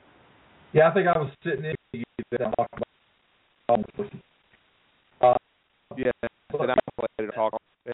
Yeah, 0.73 0.89
I 0.89 0.93
think 0.93 1.07
I 1.07 1.17
was 1.17 1.31
sitting 1.43 1.65
in 1.65 1.75
you 1.93 2.03
talking 2.31 2.73
about. 3.67 4.11
Uh, 5.21 5.33
yeah, 5.97 6.11
and 6.59 6.71
I 6.71 6.75
played 6.97 7.27
to 7.29 7.35
talk. 7.35 7.53
Yeah. 7.85 7.93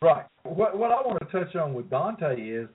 Right. 0.00 0.24
What 0.44 0.78
what 0.78 0.90
I 0.90 1.06
want 1.06 1.18
to 1.20 1.44
touch 1.44 1.54
on 1.56 1.74
with 1.74 1.90
Donta 1.90 2.34
is 2.38 2.68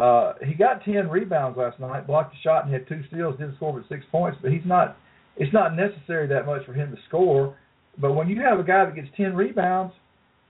uh, 0.00 0.34
he 0.44 0.54
got 0.54 0.84
ten 0.84 1.08
rebounds 1.08 1.58
last 1.58 1.78
night, 1.78 2.06
blocked 2.06 2.34
a 2.34 2.38
shot, 2.42 2.64
and 2.64 2.72
had 2.72 2.88
two 2.88 3.02
steals. 3.08 3.36
Didn't 3.38 3.56
score 3.56 3.72
but 3.72 3.88
six 3.88 4.04
points, 4.10 4.38
but 4.42 4.52
he's 4.52 4.64
not 4.64 4.96
it's 5.36 5.52
not 5.52 5.76
necessary 5.76 6.26
that 6.28 6.46
much 6.46 6.64
for 6.66 6.72
him 6.72 6.90
to 6.90 6.96
score. 7.08 7.56
But 7.98 8.12
when 8.12 8.28
you 8.28 8.40
have 8.40 8.58
a 8.58 8.64
guy 8.64 8.84
that 8.84 8.94
gets 8.94 9.08
10 9.16 9.34
rebounds, 9.34 9.94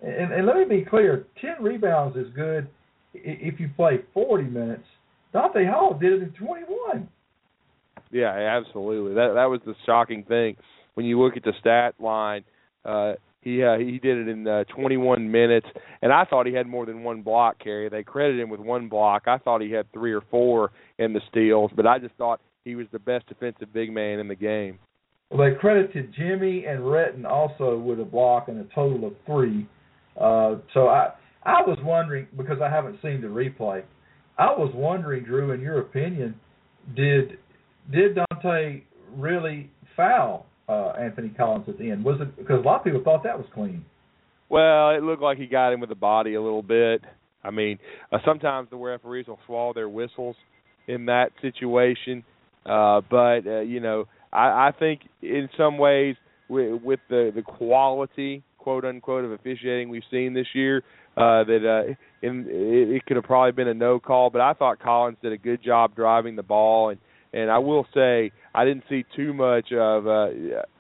and, 0.03 0.33
and 0.33 0.47
let 0.47 0.57
me 0.57 0.65
be 0.65 0.85
clear, 0.85 1.27
10 1.41 1.63
rebounds 1.63 2.17
is 2.17 2.27
good 2.35 2.69
if 3.15 3.61
you 3.61 3.71
play 3.77 4.01
40 4.13 4.45
minutes. 4.45 4.85
Donta 5.35 5.71
Hall 5.71 5.99
did 6.01 6.13
it 6.13 6.23
in 6.23 6.33
21. 6.33 7.09
Yeah, 8.11 8.31
absolutely. 8.31 9.15
That 9.15 9.33
that 9.35 9.47
was 9.47 9.61
the 9.67 9.75
shocking 9.85 10.23
thing 10.25 10.57
when 10.95 11.05
you 11.05 11.21
look 11.21 11.37
at 11.37 11.43
the 11.43 11.53
stat 11.59 11.95
line. 11.99 12.45
Uh, 12.85 13.15
he 13.41 13.63
uh, 13.63 13.77
he 13.77 13.99
did 13.99 14.19
it 14.19 14.29
in 14.29 14.47
uh, 14.47 14.65
21 14.77 15.31
minutes, 15.31 15.67
and 16.01 16.13
I 16.13 16.25
thought 16.25 16.47
he 16.47 16.55
had 16.55 16.67
more 16.67 16.87
than 16.87 17.03
one 17.03 17.23
block 17.23 17.59
carry. 17.59 17.89
They 17.89 18.05
credited 18.05 18.41
him 18.41 18.51
with 18.51 18.61
one 18.61 18.89
block. 18.89 19.25
I 19.27 19.39
thought 19.39 19.61
he 19.61 19.73
had 19.73 19.93
three 19.93 20.13
or 20.13 20.23
four 20.31 20.71
in 20.99 21.13
the 21.13 21.21
steals, 21.29 21.73
but 21.75 21.87
I 21.87 21.99
just 21.99 22.15
thought 22.15 22.41
he 22.65 22.75
was 22.75 22.87
the 22.93 22.99
best 22.99 23.27
defensive 23.29 23.73
big 23.73 23.93
man 23.93 24.19
in 24.19 24.29
the 24.29 24.35
game. 24.35 24.79
Well, 25.31 25.49
they 25.49 25.57
credited 25.57 26.15
Jimmy 26.17 26.65
and 26.67 26.81
Retin 26.81 27.25
also 27.25 27.79
with 27.79 28.01
a 28.01 28.05
block 28.05 28.49
and 28.49 28.61
a 28.61 28.75
total 28.75 29.07
of 29.09 29.15
three. 29.27 29.67
Uh, 30.21 30.57
so 30.73 30.89
I 30.89 31.13
I 31.45 31.61
was 31.63 31.79
wondering 31.83 32.27
because 32.37 32.59
I 32.63 32.71
haven't 32.71 32.99
seen 33.03 33.21
the 33.21 33.27
replay. 33.27 33.83
I 34.39 34.47
was 34.47 34.73
wondering, 34.75 35.25
Drew, 35.25 35.53
in 35.53 35.61
your 35.61 35.81
opinion, 35.81 36.35
did 36.95 37.39
did 37.93 38.17
Donta 38.17 38.83
really 39.17 39.71
foul 39.97 40.47
uh, 40.69 40.91
Anthony 41.01 41.31
Collins 41.31 41.67
at 41.69 41.79
the 41.79 41.91
end? 41.91 42.05
Was 42.05 42.21
it 42.21 42.37
because 42.37 42.61
a 42.61 42.67
lot 42.67 42.79
of 42.79 42.85
people 42.85 43.03
thought 43.03 43.23
that 43.25 43.37
was 43.37 43.47
clean? 43.53 43.85
Well, 44.49 44.91
it 44.91 45.03
looked 45.03 45.23
like 45.23 45.39
he 45.39 45.47
got 45.47 45.73
him 45.73 45.81
with 45.81 45.89
the 45.89 45.95
body 45.95 46.35
a 46.35 46.43
little 46.43 46.63
bit. 46.63 47.03
I 47.43 47.51
mean, 47.51 47.79
uh, 48.13 48.19
sometimes 48.25 48.71
the 48.71 48.77
referees 48.77 49.27
will 49.27 49.39
swallow 49.47 49.73
their 49.75 49.89
whistles 49.89 50.37
in 50.87 51.07
that 51.07 51.31
situation. 51.43 52.25
Uh, 52.67 53.01
but 53.11 53.47
uh, 53.47 53.61
you 53.61 53.81
know, 53.81 54.07
I, 54.33 54.69
I 54.69 54.73
think 54.79 55.03
in 55.23 55.49
some 55.57 55.79
ways 55.79 56.17
with, 56.49 56.83
with 56.83 57.01
the 57.09 57.33
the 57.35 57.43
quality, 57.43 58.43
quote 58.59 58.85
unquote, 58.85 59.25
of 59.25 59.33
officiating 59.33 59.89
we've 59.89 60.03
seen 60.11 60.35
this 60.35 60.47
year, 60.55 60.83
uh, 61.17 61.45
that 61.45 61.65
uh, 61.65 61.95
in, 62.27 62.47
it, 62.49 62.97
it 62.97 63.07
could 63.07 63.17
have 63.17 63.25
probably 63.25 63.53
been 63.53 63.69
a 63.69 63.75
no 63.75 64.01
call. 64.01 64.31
But 64.31 64.41
I 64.41 64.53
thought 64.55 64.81
Collins 64.81 65.19
did 65.23 65.33
a 65.33 65.39
good 65.39 65.63
job 65.63 65.95
driving 65.95 66.37
the 66.37 66.43
ball, 66.43 66.91
and 66.91 66.99
and 67.33 67.51
I 67.51 67.59
will 67.59 67.87
say 67.93 68.31
I 68.55 68.65
didn't 68.65 68.85
see 68.89 69.05
too 69.15 69.35
much 69.35 69.73
of 69.73 70.07
uh, 70.07 70.29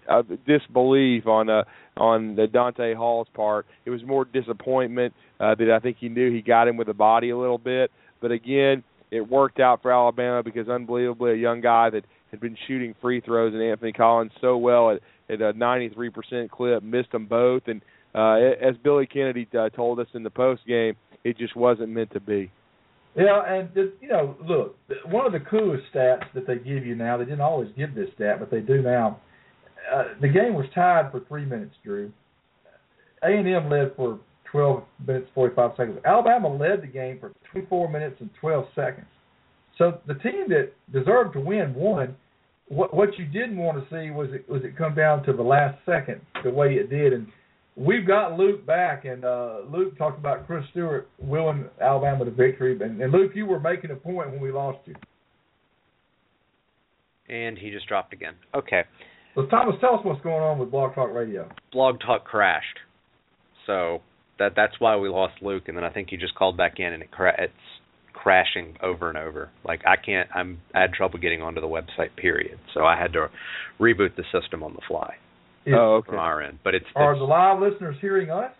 of 0.08 0.26
disbelief 0.46 1.26
on 1.26 1.50
uh, 1.50 1.64
on 1.96 2.36
the 2.36 2.46
Donta 2.46 2.94
Hall's 2.96 3.28
part. 3.34 3.66
It 3.84 3.90
was 3.90 4.02
more 4.04 4.24
disappointment 4.24 5.12
uh, 5.40 5.54
that 5.56 5.70
I 5.70 5.80
think 5.80 5.98
he 5.98 6.08
knew 6.08 6.32
he 6.32 6.42
got 6.42 6.68
him 6.68 6.76
with 6.76 6.86
the 6.86 6.94
body 6.94 7.30
a 7.30 7.38
little 7.38 7.58
bit. 7.58 7.90
But 8.20 8.30
again, 8.30 8.82
it 9.14 9.28
worked 9.28 9.60
out 9.60 9.82
for 9.82 9.92
Alabama 9.92 10.42
because 10.42 10.68
unbelievably 10.68 11.32
a 11.32 11.36
young 11.36 11.60
guy 11.60 11.90
that 11.90 12.04
had 12.30 12.40
been 12.40 12.56
shooting 12.66 12.94
free 13.00 13.20
throws 13.20 13.54
and 13.54 13.62
Anthony 13.62 13.92
Collins 13.92 14.32
so 14.40 14.56
well 14.56 14.90
at, 14.90 15.00
at 15.30 15.40
a 15.40 15.52
93% 15.52 16.50
clip 16.50 16.82
missed 16.82 17.12
them 17.12 17.26
both 17.26 17.62
and 17.66 17.80
uh, 18.14 18.36
as 18.36 18.76
Billy 18.82 19.06
Kennedy 19.06 19.48
uh, 19.58 19.68
told 19.70 19.98
us 19.98 20.06
in 20.14 20.22
the 20.22 20.30
post 20.30 20.62
game, 20.66 20.94
it 21.24 21.36
just 21.36 21.56
wasn't 21.56 21.88
meant 21.88 22.12
to 22.12 22.20
be. 22.20 22.50
Yeah, 23.16 23.42
and 23.46 23.68
you 24.00 24.08
know, 24.08 24.36
look, 24.44 24.76
one 25.06 25.26
of 25.26 25.32
the 25.32 25.40
coolest 25.40 25.84
stats 25.92 26.24
that 26.34 26.46
they 26.46 26.56
give 26.56 26.84
you 26.84 26.94
now, 26.94 27.16
they 27.16 27.24
didn't 27.24 27.40
always 27.40 27.70
give 27.76 27.94
this 27.94 28.08
stat, 28.14 28.36
but 28.40 28.50
they 28.50 28.60
do 28.60 28.82
now. 28.82 29.20
Uh, 29.92 30.04
the 30.20 30.28
game 30.28 30.54
was 30.54 30.66
tied 30.74 31.10
for 31.12 31.20
three 31.28 31.44
minutes, 31.44 31.74
Drew. 31.84 32.12
A 33.22 33.28
and 33.28 33.48
M 33.48 33.70
led 33.70 33.92
for 33.96 34.18
12 34.54 34.84
minutes 35.04 35.26
45 35.34 35.70
seconds. 35.76 35.98
Alabama 36.04 36.48
led 36.48 36.80
the 36.80 36.86
game 36.86 37.18
for 37.18 37.32
24 37.50 37.90
minutes 37.90 38.16
and 38.20 38.30
12 38.40 38.66
seconds. 38.76 39.06
So 39.76 39.98
the 40.06 40.14
team 40.14 40.48
that 40.50 40.70
deserved 40.92 41.32
to 41.32 41.40
win 41.40 41.74
won. 41.74 42.14
What 42.68 42.94
what 42.94 43.18
you 43.18 43.26
didn't 43.26 43.58
want 43.58 43.76
to 43.76 43.84
see 43.90 44.10
was 44.10 44.28
it 44.32 44.48
was 44.48 44.62
it 44.64 44.78
come 44.78 44.94
down 44.94 45.24
to 45.24 45.32
the 45.32 45.42
last 45.42 45.76
second 45.84 46.20
the 46.44 46.50
way 46.50 46.74
it 46.74 46.88
did, 46.88 47.12
and 47.12 47.26
we've 47.76 48.06
got 48.06 48.38
Luke 48.38 48.64
back, 48.64 49.04
and 49.04 49.24
uh, 49.24 49.58
Luke 49.68 49.98
talked 49.98 50.18
about 50.18 50.46
Chris 50.46 50.64
Stewart 50.70 51.08
willing 51.18 51.66
Alabama 51.82 52.24
to 52.24 52.30
victory, 52.30 52.78
and, 52.80 53.02
and 53.02 53.12
Luke, 53.12 53.32
you 53.34 53.44
were 53.44 53.60
making 53.60 53.90
a 53.90 53.96
point 53.96 54.30
when 54.30 54.40
we 54.40 54.50
lost 54.50 54.78
you. 54.86 54.94
And 57.28 57.58
he 57.58 57.70
just 57.70 57.86
dropped 57.86 58.12
again. 58.14 58.34
Okay. 58.54 58.84
So 59.34 59.46
Thomas, 59.46 59.74
tell 59.80 59.96
us 59.96 60.00
what's 60.04 60.22
going 60.22 60.42
on 60.42 60.58
with 60.58 60.70
Blog 60.70 60.94
Talk 60.94 61.12
Radio. 61.12 61.48
Blog 61.72 62.00
Talk 62.00 62.24
crashed, 62.24 62.78
so 63.66 64.00
that 64.38 64.52
that's 64.56 64.74
why 64.78 64.96
we 64.96 65.08
lost 65.08 65.34
Luke, 65.42 65.64
and 65.68 65.76
then 65.76 65.84
I 65.84 65.90
think 65.90 66.08
he 66.10 66.16
just 66.16 66.34
called 66.34 66.56
back 66.56 66.74
in, 66.78 66.92
and 66.92 67.02
it 67.02 67.10
cra- 67.10 67.36
it's 67.38 67.52
crashing 68.12 68.76
over 68.82 69.08
and 69.08 69.18
over. 69.18 69.50
Like 69.64 69.82
I 69.86 69.96
can't. 69.96 70.28
I'm 70.34 70.58
I 70.74 70.80
had 70.80 70.92
trouble 70.92 71.18
getting 71.18 71.42
onto 71.42 71.60
the 71.60 71.66
website. 71.66 72.16
Period. 72.16 72.58
So 72.72 72.84
I 72.84 72.98
had 72.98 73.12
to 73.12 73.28
reboot 73.80 74.16
the 74.16 74.24
system 74.32 74.62
on 74.62 74.74
the 74.74 74.82
fly. 74.88 75.14
oh, 75.68 75.96
okay. 75.96 76.10
From 76.10 76.18
our 76.18 76.42
end, 76.42 76.58
but 76.64 76.74
it's 76.74 76.86
are 76.96 77.12
it's, 77.12 77.20
the 77.20 77.24
live 77.24 77.60
listeners 77.60 77.96
hearing 78.00 78.30
us? 78.30 78.52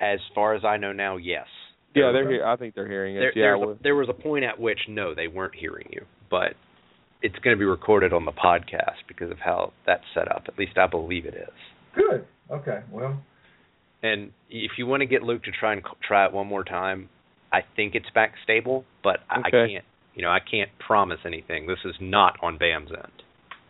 As 0.00 0.18
far 0.34 0.54
as 0.54 0.64
I 0.64 0.76
know 0.76 0.92
now, 0.92 1.16
yes. 1.18 1.46
Yeah, 1.94 2.12
they're 2.12 2.30
here. 2.30 2.46
I 2.46 2.56
think 2.56 2.74
they're 2.74 2.88
hearing 2.88 3.16
us. 3.16 3.20
There, 3.20 3.32
yeah, 3.34 3.56
there's 3.58 3.76
a, 3.76 3.82
there 3.82 3.96
was 3.96 4.08
a 4.08 4.14
point 4.14 4.44
at 4.44 4.58
which 4.60 4.78
no, 4.88 5.14
they 5.14 5.26
weren't 5.26 5.54
hearing 5.54 5.88
you, 5.90 6.02
but 6.30 6.54
it's 7.20 7.34
going 7.40 7.54
to 7.54 7.58
be 7.58 7.64
recorded 7.64 8.12
on 8.12 8.24
the 8.24 8.32
podcast 8.32 9.02
because 9.08 9.30
of 9.30 9.38
how 9.38 9.72
that's 9.86 10.04
set 10.14 10.30
up. 10.30 10.44
At 10.46 10.58
least 10.58 10.78
I 10.78 10.86
believe 10.86 11.26
it 11.26 11.34
is. 11.34 11.54
Good. 11.94 12.26
Okay. 12.50 12.80
Well. 12.90 13.20
And 14.02 14.30
if 14.48 14.72
you 14.78 14.86
want 14.86 15.00
to 15.00 15.06
get 15.06 15.22
Luke 15.22 15.42
to 15.44 15.50
try 15.50 15.72
and 15.72 15.82
try 16.06 16.26
it 16.26 16.32
one 16.32 16.46
more 16.46 16.64
time, 16.64 17.08
I 17.52 17.60
think 17.76 17.94
it's 17.94 18.08
back 18.14 18.34
stable, 18.44 18.84
but 19.02 19.18
I, 19.28 19.40
Okay. 19.40 19.48
I 19.48 19.66
can't. 19.68 19.84
You 20.14 20.22
know, 20.22 20.30
I 20.30 20.40
can't 20.40 20.70
promise 20.78 21.20
anything. 21.24 21.66
This 21.66 21.78
is 21.84 21.94
not 22.00 22.36
on 22.42 22.58
Bam's 22.58 22.90
end. 22.90 23.22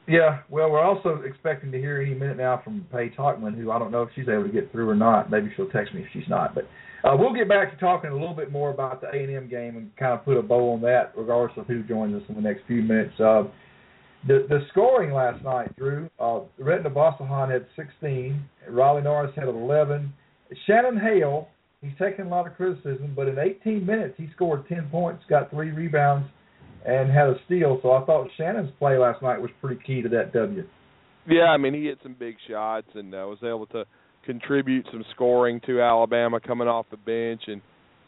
Yeah, 0.09 0.41
well, 0.49 0.71
we're 0.71 0.83
also 0.83 1.23
expecting 1.25 1.71
to 1.71 1.79
hear 1.79 2.01
any 2.01 2.15
minute 2.15 2.39
now 2.39 2.61
from 2.65 2.85
Paige 2.93 3.13
Hockman, 3.17 3.55
who 3.57 3.71
I 3.71 3.79
don't 3.79 3.93
know 3.93 4.03
if 4.03 4.09
she's 4.17 4.29
able 4.29 4.45
to 4.45 4.49
get 4.49 4.73
through 4.73 4.89
or 4.89 4.97
not. 4.97 5.31
Maybe 5.31 5.53
she'll 5.55 5.69
text 5.69 5.95
me 5.95 6.01
if 6.01 6.09
she's 6.13 6.29
not. 6.29 6.55
But 6.55 6.65
uh, 7.05 7.15
we'll 7.17 7.35
get 7.35 7.49
back 7.49 7.71
to 7.71 7.77
talking 7.79 8.11
a 8.11 8.15
little 8.15 8.35
bit 8.35 8.51
more 8.51 8.71
about 8.71 9.01
the 9.01 9.09
A 9.09 9.23
and 9.23 9.37
M 9.37 9.49
game 9.49 9.77
and 9.77 9.95
kind 9.97 10.13
of 10.13 10.25
put 10.25 10.37
a 10.37 10.43
bow 10.43 10.73
on 10.73 10.81
that, 10.81 11.13
regardless 11.17 11.57
of 11.59 11.67
who 11.67 11.83
joins 11.85 12.15
us 12.15 12.23
in 12.29 12.35
the 12.35 12.41
next 12.41 12.63
few 12.67 12.83
minutes. 12.83 13.21
Uh, 13.21 13.45
the 14.27 14.47
the 14.49 14.61
scoring 14.71 15.13
last 15.13 15.43
night, 15.45 15.75
Drew. 15.77 16.09
Uh, 16.19 16.41
Retin 16.61 16.87
Obasohan 16.87 17.51
had 17.51 17.67
16. 17.77 18.43
Riley 18.69 19.03
Norris 19.03 19.33
had 19.35 19.49
11. 19.49 20.13
Shannon 20.67 20.99
Hale, 20.99 21.49
he's 21.81 21.93
taken 21.99 22.27
a 22.27 22.29
lot 22.29 22.47
of 22.47 22.57
criticism, 22.57 23.13
but 23.15 23.29
in 23.29 23.39
18 23.39 23.85
minutes 23.87 24.15
he 24.17 24.29
scored 24.35 24.69
10 24.69 24.89
points, 24.91 25.23
got 25.29 25.51
three 25.51 25.71
rebounds, 25.71 26.29
and 26.85 27.11
had 27.11 27.29
a 27.29 27.37
steal. 27.47 27.79
So 27.83 27.93
I 27.93 28.05
thought 28.05 28.29
Shannon's 28.37 28.71
play 28.79 28.99
last 28.99 29.23
night 29.23 29.41
was 29.41 29.51
pretty 29.61 29.81
key 29.87 30.03
to 30.03 30.09
that 30.11 30.33
W. 30.33 30.67
Yeah, 31.29 31.45
I 31.45 31.57
mean 31.57 31.75
he 31.75 31.85
hit 31.85 31.99
some 32.03 32.17
big 32.19 32.37
shots 32.49 32.89
and 32.95 33.15
uh, 33.15 33.19
was 33.29 33.39
able 33.43 33.67
to 33.67 33.85
contribute 34.25 34.87
some 34.93 35.05
scoring 35.15 35.61
to 35.67 35.81
Alabama 35.81 36.41
coming 36.41 36.69
off 36.69 36.87
the 36.91 36.97
bench, 36.97 37.43
and 37.47 37.63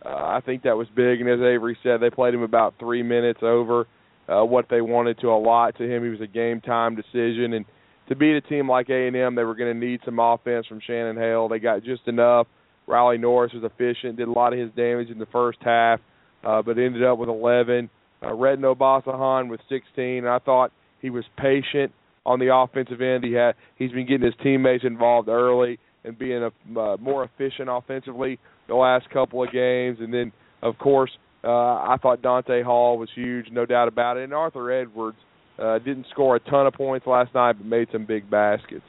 uh, 0.05 0.09
I 0.09 0.41
think 0.45 0.65
that 0.65 0.77
was 0.77 0.89
big. 0.95 1.21
And 1.21 1.31
as 1.31 1.41
Avery 1.41 1.79
said, 1.83 2.01
they 2.01 2.11
played 2.11 2.35
him 2.35 2.43
about 2.43 2.75
three 2.79 3.03
minutes 3.03 3.41
over 3.43 3.87
uh, 4.29 4.43
what 4.43 4.67
they 4.69 4.81
wanted 4.81 5.19
to 5.21 5.29
allot 5.29 5.77
to 5.79 5.85
him. 5.85 6.03
He 6.03 6.11
was 6.11 6.21
a 6.21 6.27
game 6.27 6.61
time 6.61 6.97
decision, 6.97 7.55
and 7.55 7.65
to 8.09 8.17
beat 8.17 8.37
a 8.37 8.41
team 8.41 8.69
like 8.69 8.91
A 8.91 9.07
and 9.07 9.17
M, 9.17 9.35
they 9.35 9.45
were 9.45 9.55
going 9.55 9.73
to 9.73 9.87
need 9.87 10.01
some 10.05 10.19
offense 10.19 10.67
from 10.67 10.81
Shannon 10.87 11.17
Hale. 11.17 11.49
They 11.49 11.59
got 11.59 11.83
just 11.83 12.07
enough. 12.07 12.47
Riley 12.87 13.19
Norris 13.19 13.53
was 13.53 13.65
efficient, 13.65 14.17
did 14.17 14.29
a 14.29 14.33
lot 14.33 14.53
of 14.53 14.59
his 14.59 14.71
damage 14.73 15.09
in 15.09 15.19
the 15.19 15.27
first 15.27 15.59
half, 15.63 16.01
uh, 16.45 16.63
but 16.63 16.79
ended 16.79 17.05
up 17.05 17.19
with 17.19 17.29
11. 17.29 17.89
Uh, 18.21 18.27
Retin 18.27 18.61
Obasohan 18.61 19.49
with 19.49 19.61
16. 19.69 20.19
And 20.19 20.29
I 20.29 20.39
thought 20.39 20.73
he 21.01 21.11
was 21.11 21.25
patient 21.37 21.93
on 22.27 22.39
the 22.39 22.55
offensive 22.55 23.01
end. 23.01 23.25
He 23.25 23.33
had 23.33 23.55
he's 23.77 23.93
been 23.93 24.07
getting 24.07 24.27
his 24.27 24.35
teammates 24.43 24.85
involved 24.85 25.29
early 25.29 25.79
and 26.05 26.19
being 26.19 26.43
a, 26.43 26.79
uh, 26.79 26.97
more 26.99 27.25
efficient 27.25 27.69
offensively 27.71 28.39
the 28.69 28.75
last 28.75 29.09
couple 29.11 29.43
of 29.43 29.53
games. 29.53 29.99
And 30.01 30.13
then, 30.13 30.33
of 30.63 30.79
course, 30.79 31.11
uh, 31.45 31.49
I 31.49 31.97
thought 32.01 32.23
Donta 32.23 32.63
Hall 32.65 32.99
was 32.99 33.09
huge, 33.15 33.47
no 33.51 33.67
doubt 33.67 33.89
about 33.89 34.17
it. 34.17 34.25
And 34.25 34.35
Arthur 34.35 34.71
Edwards 34.71 35.19
uh, 35.59 35.79
didn't 35.79 36.07
score 36.11 36.37
a 36.37 36.41
ton 36.41 36.67
of 36.67 36.75
points 36.75 37.07
last 37.07 37.35
night, 37.35 37.55
but 37.55 37.67
made 37.67 37.89
some 37.93 38.07
big 38.07 38.31
baskets. 38.31 38.85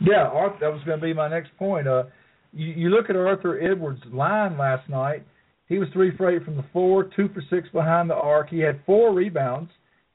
Yeah, 0.00 0.24
Arthur, 0.24 0.56
that 0.60 0.72
was 0.72 0.82
going 0.84 0.98
to 0.98 1.04
be 1.04 1.12
my 1.12 1.28
next 1.28 1.56
point. 1.58 1.86
Uh, 1.86 2.04
you, 2.52 2.72
you 2.72 2.88
look 2.88 3.10
at 3.10 3.16
Arthur 3.16 3.60
Edwards' 3.60 4.02
line 4.12 4.58
last 4.58 4.88
night. 4.88 5.24
He 5.68 5.78
was 5.78 5.88
three 5.92 6.14
for 6.16 6.30
eight 6.30 6.44
from 6.44 6.56
the 6.56 6.64
floor, 6.72 7.08
two 7.16 7.28
for 7.28 7.42
six 7.50 7.68
behind 7.72 8.10
the 8.10 8.14
arc. 8.14 8.50
He 8.50 8.60
had 8.60 8.80
four 8.84 9.14
rebounds, 9.14 9.70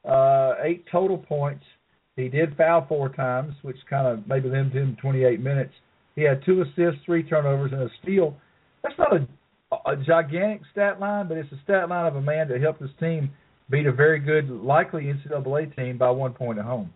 uh, 0.08 0.54
eight 0.62 0.84
total 0.90 1.18
points. 1.18 1.64
He 2.16 2.28
did 2.28 2.56
foul 2.56 2.86
four 2.88 3.08
times, 3.08 3.54
which 3.62 3.76
kind 3.88 4.06
of 4.06 4.26
maybe 4.28 4.48
limited 4.48 4.82
him 4.82 4.96
to 4.96 5.00
28 5.00 5.40
minutes. 5.40 5.72
He 6.14 6.22
had 6.22 6.44
two 6.44 6.62
assists, 6.62 7.04
three 7.04 7.22
turnovers, 7.22 7.72
and 7.72 7.82
a 7.82 7.88
steal. 8.02 8.36
That's 8.82 8.94
not 8.98 9.14
a, 9.14 9.26
a 9.86 9.96
gigantic 9.96 10.62
stat 10.72 10.98
line, 10.98 11.28
but 11.28 11.36
it's 11.36 11.50
a 11.52 11.60
stat 11.64 11.88
line 11.88 12.06
of 12.06 12.16
a 12.16 12.20
man 12.20 12.48
that 12.48 12.60
helped 12.60 12.80
his 12.80 12.90
team 12.98 13.30
beat 13.70 13.86
a 13.86 13.92
very 13.92 14.18
good, 14.18 14.50
likely 14.50 15.04
NCAA 15.04 15.74
team 15.76 15.96
by 15.96 16.10
one 16.10 16.32
point 16.32 16.58
at 16.58 16.64
home. 16.64 16.92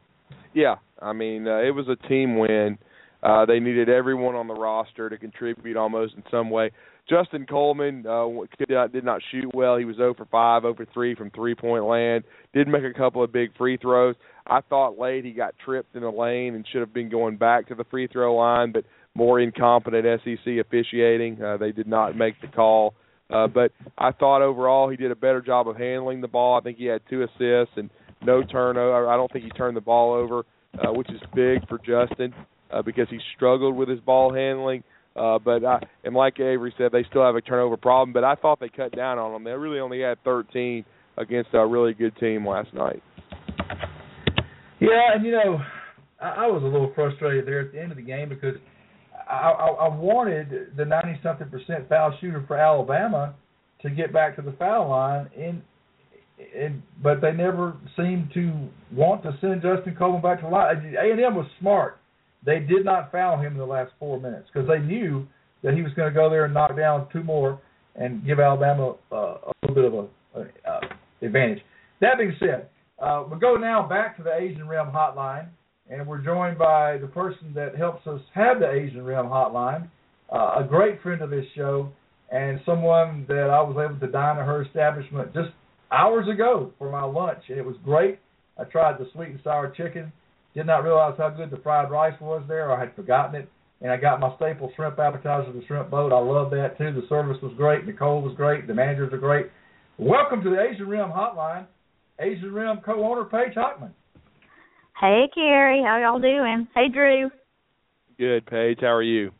Yeah, 0.55 0.77
I 1.01 1.13
mean 1.13 1.47
uh, 1.47 1.59
it 1.59 1.71
was 1.71 1.87
a 1.89 2.09
team 2.09 2.37
win. 2.37 2.79
Uh, 3.23 3.47
they 3.47 3.59
needed 3.59 3.89
everyone 3.89 4.35
on 4.35 4.49
the 4.49 4.55
roster 4.55 5.09
to 5.09 5.17
contribute 5.17 5.77
almost 5.77 6.15
in 6.15 6.23
some 6.31 6.51
way. 6.51 6.71
Justin 7.09 7.47
Coleman 7.47 8.05
uh, 8.07 8.27
did 8.59 8.71
not, 8.71 8.93
did 8.93 9.05
not 9.05 9.21
shoot 9.31 9.51
well. 9.55 9.77
He 9.77 9.85
was 9.85 9.97
0 9.97 10.15
for 10.15 10.27
5, 10.27 10.63
0 10.63 10.75
for 10.75 10.87
3 10.93 11.15
from 11.15 11.31
three 11.31 11.55
point 11.55 11.85
land. 11.85 12.25
Did 12.53 12.69
make 12.69 12.85
a 12.85 12.93
couple 12.93 13.23
of 13.23 13.33
big 13.33 13.57
free 13.57 13.77
throws. 13.77 14.15
I 14.47 14.61
thought 14.61 14.99
late 14.99 15.25
he 15.25 15.33
got 15.33 15.55
tripped 15.65 15.95
in 15.95 16.03
the 16.03 16.11
lane 16.11 16.55
and 16.55 16.67
should 16.71 16.81
have 16.81 16.93
been 16.93 17.09
going 17.09 17.37
back 17.37 17.69
to 17.69 17.75
the 17.75 17.85
free 17.85 18.09
throw 18.09 18.35
line, 18.35 18.73
but 18.73 18.85
more 19.15 19.41
incompetent 19.41 20.21
SEC 20.25 20.55
officiating. 20.61 21.41
Uh, 21.43 21.57
they 21.57 21.73
did 21.73 21.87
not 21.87 22.17
make 22.17 22.41
the 22.41 22.49
call. 22.49 22.95
Uh, 23.31 23.47
but 23.47 23.73
I 23.97 24.13
thought 24.13 24.43
overall 24.43 24.89
he 24.89 24.97
did 24.97 25.11
a 25.11 25.17
better 25.17 25.41
job 25.41 25.69
of 25.69 25.77
handling 25.77 26.21
the 26.21 26.29
ball. 26.29 26.59
I 26.59 26.63
think 26.63 26.79
he 26.79 26.85
had 26.85 27.01
two 27.09 27.23
assists 27.23 27.75
and 27.77 27.91
no 28.23 28.43
turnover. 28.43 29.09
I 29.09 29.17
don't 29.17 29.33
think 29.33 29.45
he 29.45 29.51
turned 29.51 29.77
the 29.77 29.81
ball 29.81 30.13
over, 30.13 30.45
uh, 30.79 30.93
which 30.93 31.11
is 31.11 31.21
big 31.35 31.67
for 31.69 31.79
Justin 31.79 32.35
uh, 32.71 32.83
because 32.83 33.07
he 33.11 33.19
struggled 33.37 33.77
with 33.77 33.89
his 33.89 34.01
ball 34.01 34.33
handling. 34.33 34.83
Uh, 35.17 35.39
but 35.39 35.65
I, 35.65 35.79
and 36.03 36.15
like 36.15 36.41
Avery 36.41 36.75
said, 36.77 36.91
they 36.93 37.05
still 37.09 37.25
have 37.25 37.37
a 37.37 37.41
turnover 37.41 37.77
problem. 37.77 38.13
But 38.13 38.25
I 38.25 38.35
thought 38.35 38.61
they 38.61 38.69
cut 38.69 38.95
down 38.95 39.19
on 39.19 39.33
them. 39.33 39.45
They 39.45 39.53
really 39.53 39.79
only 39.79 40.01
had 40.01 40.23
13 40.25 40.85
against 41.17 41.51
a 41.55 41.65
really 41.65 41.95
good 41.95 42.17
team 42.17 42.47
last 42.47 42.75
night. 42.75 43.03
Yeah, 44.81 45.15
and 45.15 45.25
you 45.25 45.33
know, 45.33 45.61
I, 46.21 46.45
I 46.45 46.47
was 46.49 46.63
a 46.63 46.67
little 46.67 46.93
frustrated 46.95 47.47
there 47.47 47.61
at 47.61 47.73
the 47.73 47.81
end 47.81 47.93
of 47.93 47.97
the 47.97 48.03
game 48.03 48.29
because 48.29 48.57
I, 49.29 49.51
I, 49.51 49.89
wanted 49.89 50.77
the 50.77 50.85
ninety 50.85 51.19
something 51.23 51.49
percent 51.49 51.89
foul 51.89 52.17
shooter 52.21 52.45
for 52.47 52.57
Alabama 52.57 53.35
to 53.83 53.91
get 53.91 54.13
back 54.13 54.37
to 54.37 54.43
the 54.43 54.53
foul 54.53 54.91
line, 54.91 55.29
and 55.39 55.63
and 56.57 56.83
but 57.03 57.21
they 57.21 57.33
never 57.33 57.77
seemed 57.97 58.31
to 58.35 58.69
want 58.93 59.23
to 59.23 59.37
send 59.41 59.63
Justin 59.63 59.95
Coleman 59.97 60.23
back 60.23 60.41
to 60.41 60.47
the 60.47 60.51
line. 60.51 60.95
A 60.97 61.11
and 61.11 61.21
M 61.21 61.35
was 61.35 61.47
smart; 61.61 61.99
they 62.45 62.59
did 62.59 62.85
not 62.85 63.13
foul 63.13 63.39
him 63.39 63.53
in 63.53 63.59
the 63.59 63.65
last 63.65 63.93
four 63.99 64.21
minutes 64.21 64.49
because 64.53 64.69
they 64.69 64.79
knew 64.79 65.27
that 65.63 65.75
he 65.75 65.83
was 65.83 65.93
going 65.95 66.13
to 66.13 66.15
go 66.15 66.29
there 66.29 66.45
and 66.45 66.55
knock 66.55 66.77
down 66.77 67.09
two 67.13 67.23
more 67.23 67.61
and 67.97 68.25
give 68.27 68.41
Alabama 68.41 68.95
uh, 69.11 69.17
a 69.17 69.53
little 69.63 69.75
bit 69.75 69.85
of 69.85 69.95
a, 69.95 70.41
a 70.41 70.71
uh, 70.71 70.81
advantage. 71.23 71.61
That 72.01 72.19
being 72.19 72.35
said, 72.39 72.69
uh, 72.99 73.25
we 73.31 73.39
go 73.39 73.57
now 73.57 73.87
back 73.89 74.17
to 74.19 74.23
the 74.23 74.35
Asian 74.35 74.69
Rim 74.69 74.87
Hotline, 74.87 75.49
and 75.91 76.07
we're 76.07 76.19
joined 76.19 76.59
by 76.59 76.99
the 76.99 77.07
person 77.07 77.53
that 77.55 77.77
helps 77.77 78.07
us 78.07 78.21
have 78.35 78.61
the 78.61 78.71
Asian 78.71 79.05
Rim 79.05 79.27
Hotline, 79.27 79.89
uh, 80.33 80.61
a 80.61 80.67
great 80.69 81.03
friend 81.03 81.21
of 81.21 81.31
this 81.31 81.45
show, 81.55 81.91
and 82.33 82.61
someone 82.65 83.27
that 83.29 83.51
I 83.51 83.61
was 83.61 83.77
able 83.79 84.01
to 84.01 84.11
dine 84.11 84.39
at 84.39 84.47
her 84.47 84.63
establishment 84.63 85.35
just 85.35 85.51
hours 85.93 86.27
ago 86.29 86.73
for 86.79 86.91
my 86.91 87.05
lunch, 87.05 87.43
and 87.49 87.59
it 87.59 87.65
was 87.65 87.77
great. 87.85 88.19
I 88.59 88.65
tried 88.65 88.99
the 88.99 89.09
sweet 89.13 89.29
and 89.29 89.41
sour 89.45 89.71
chicken, 89.71 90.13
did 90.55 90.67
not 90.67 90.85
realize 90.85 91.15
how 91.19 91.31
good 91.31 91.51
the 91.51 91.59
fried 91.59 91.91
rice 91.91 92.19
was 92.21 92.43
there, 92.49 92.73
I 92.73 92.81
had 92.81 92.95
forgotten 92.95 93.35
it. 93.35 93.49
And 93.81 93.93
I 93.93 93.99
got 93.99 94.19
my 94.21 94.35
staple 94.37 94.73
shrimp 94.77 94.99
appetizer, 94.99 95.53
the 95.53 95.63
shrimp 95.67 95.91
boat. 95.91 96.11
I 96.11 96.19
love 96.19 96.51
that 96.53 96.79
too. 96.79 96.93
The 96.93 97.07
service 97.09 97.37
was 97.43 97.53
great. 97.57 97.85
Nicole 97.85 98.23
was 98.23 98.35
great. 98.35 98.67
The 98.67 98.73
managers 98.73 99.13
are 99.13 99.19
great. 99.19 99.51
Welcome 99.99 100.43
to 100.43 100.49
the 100.49 100.59
Asian 100.59 100.89
Rim 100.89 101.11
Hotline. 101.11 101.67
Asian 102.19 102.55
Rim 102.55 102.79
co-owner 102.83 103.25
Paige 103.25 103.55
Hockman. 103.55 103.91
Hey, 105.01 105.29
Cary. 105.35 105.83
How 105.85 105.99
y'all 105.99 106.21
doing? 106.21 106.69
Hey, 106.75 106.89
Drew. 106.89 107.31
Good, 108.17 108.47
Paige. 108.47 108.79
How 108.81 108.93
are 108.93 109.03
you? 109.03 109.33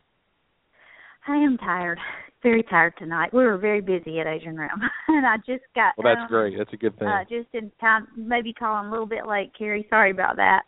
I 1.29 1.37
am 1.37 1.57
tired. 1.59 1.99
Very 2.43 2.65
tired 2.65 2.95
tonight. 2.99 3.33
We 3.33 3.45
were 3.45 3.57
very 3.57 3.81
busy 3.81 4.19
at 4.21 4.27
Asian 4.27 4.57
Rim, 4.57 4.69
and 5.09 5.25
I 5.25 5.37
just 5.39 5.63
got. 5.75 5.95
Well, 5.97 6.13
that's 6.13 6.23
um, 6.23 6.29
great. 6.29 6.59
That's 6.59 6.73
a 6.73 6.77
good 6.77 6.99
thing. 6.99 7.09
Uh, 7.09 7.23
just 7.23 7.49
in 7.55 7.71
time, 7.81 8.09
maybe 8.17 8.53
calling 8.53 8.89
a 8.89 8.91
little 8.91 9.07
bit 9.07 9.27
late, 9.27 9.53
Cary. 9.57 9.87
Sorry 9.89 10.11
about 10.11 10.37
that. 10.37 10.63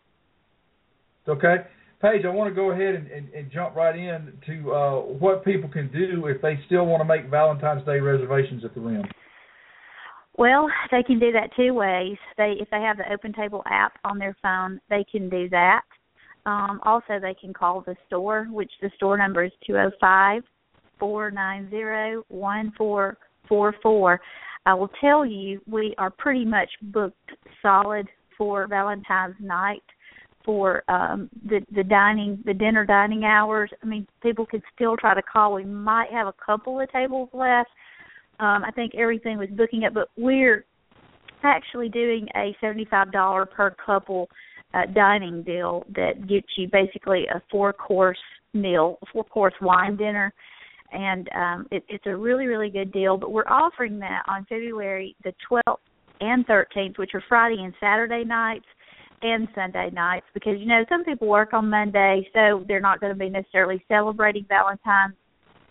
Okay. 1.28 1.56
Paige, 2.00 2.24
I 2.24 2.28
want 2.28 2.48
to 2.50 2.54
go 2.54 2.70
ahead 2.70 2.94
and, 2.94 3.08
and, 3.08 3.28
and 3.30 3.50
jump 3.50 3.74
right 3.74 3.96
in 3.96 4.32
to 4.46 4.72
uh, 4.72 5.00
what 5.00 5.44
people 5.44 5.68
can 5.68 5.90
do 5.90 6.26
if 6.26 6.40
they 6.42 6.58
still 6.66 6.86
want 6.86 7.00
to 7.00 7.04
make 7.04 7.30
Valentine's 7.30 7.84
Day 7.84 7.98
reservations 8.00 8.64
at 8.64 8.74
the 8.74 8.80
Rim. 8.80 9.02
Well, 10.38 10.68
they 10.90 11.02
can 11.02 11.18
do 11.18 11.32
that 11.32 11.50
two 11.56 11.72
ways. 11.72 12.16
They, 12.36 12.56
if 12.60 12.68
they 12.70 12.80
have 12.80 12.98
the 12.98 13.10
Open 13.12 13.32
Table 13.32 13.62
app 13.66 13.94
on 14.04 14.18
their 14.18 14.36
phone, 14.42 14.80
they 14.90 15.04
can 15.10 15.30
do 15.30 15.48
that. 15.48 15.82
Um, 16.44 16.80
also, 16.84 17.18
they 17.20 17.34
can 17.34 17.52
call 17.52 17.80
the 17.80 17.96
store, 18.06 18.46
which 18.50 18.70
the 18.80 18.90
store 18.96 19.16
number 19.16 19.44
is 19.44 19.52
two 19.66 19.72
zero 19.72 19.90
five 20.00 20.42
four 20.98 21.30
nine 21.30 21.68
zero 21.70 22.22
one 22.28 22.72
four 22.76 23.16
four 23.48 23.74
four. 23.82 24.20
I 24.64 24.74
will 24.74 24.90
tell 25.00 25.24
you, 25.24 25.60
we 25.66 25.94
are 25.98 26.10
pretty 26.10 26.44
much 26.44 26.70
booked 26.82 27.32
solid 27.62 28.06
for 28.36 28.66
Valentine's 28.68 29.34
night 29.40 29.82
for 30.44 30.84
um 30.88 31.28
the 31.48 31.60
the 31.74 31.82
dining 31.82 32.38
the 32.44 32.54
dinner 32.54 32.84
dining 32.86 33.24
hours. 33.24 33.70
I 33.82 33.86
mean, 33.86 34.06
people 34.22 34.46
could 34.46 34.62
still 34.74 34.96
try 34.96 35.14
to 35.14 35.22
call. 35.22 35.54
We 35.54 35.64
might 35.64 36.10
have 36.12 36.28
a 36.28 36.34
couple 36.44 36.80
of 36.80 36.90
tables 36.92 37.28
left. 37.32 37.70
Um, 38.38 38.64
I 38.64 38.70
think 38.74 38.94
everything 38.94 39.38
was 39.38 39.48
booking 39.50 39.84
up, 39.84 39.94
but 39.94 40.08
we're 40.16 40.64
actually 41.42 41.88
doing 41.88 42.26
a 42.36 42.56
seventy-five 42.60 43.12
dollar 43.12 43.46
per 43.46 43.70
couple 43.84 44.28
uh, 44.74 44.86
dining 44.94 45.42
deal 45.42 45.84
that 45.94 46.26
gets 46.28 46.46
you 46.56 46.68
basically 46.70 47.26
a 47.34 47.40
four-course 47.50 48.18
meal, 48.52 48.98
a 49.02 49.06
four-course 49.12 49.54
wine 49.60 49.96
dinner, 49.96 50.32
and 50.92 51.28
um, 51.34 51.66
it, 51.70 51.84
it's 51.88 52.06
a 52.06 52.16
really 52.16 52.46
really 52.46 52.70
good 52.70 52.92
deal. 52.92 53.16
But 53.16 53.32
we're 53.32 53.48
offering 53.48 53.98
that 54.00 54.22
on 54.28 54.44
February 54.48 55.16
the 55.24 55.32
12th 55.50 55.76
and 56.20 56.46
13th, 56.46 56.98
which 56.98 57.10
are 57.14 57.22
Friday 57.28 57.62
and 57.62 57.74
Saturday 57.80 58.24
nights 58.24 58.66
and 59.22 59.48
Sunday 59.54 59.90
nights, 59.92 60.26
because 60.34 60.58
you 60.58 60.66
know 60.66 60.84
some 60.88 61.04
people 61.04 61.28
work 61.28 61.52
on 61.52 61.70
Monday, 61.70 62.28
so 62.34 62.64
they're 62.68 62.80
not 62.80 63.00
going 63.00 63.12
to 63.12 63.18
be 63.18 63.30
necessarily 63.30 63.82
celebrating 63.88 64.44
Valentine's 64.48 65.14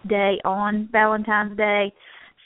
Day 0.08 0.40
on 0.46 0.90
Valentine's 0.92 1.58
Day. 1.58 1.94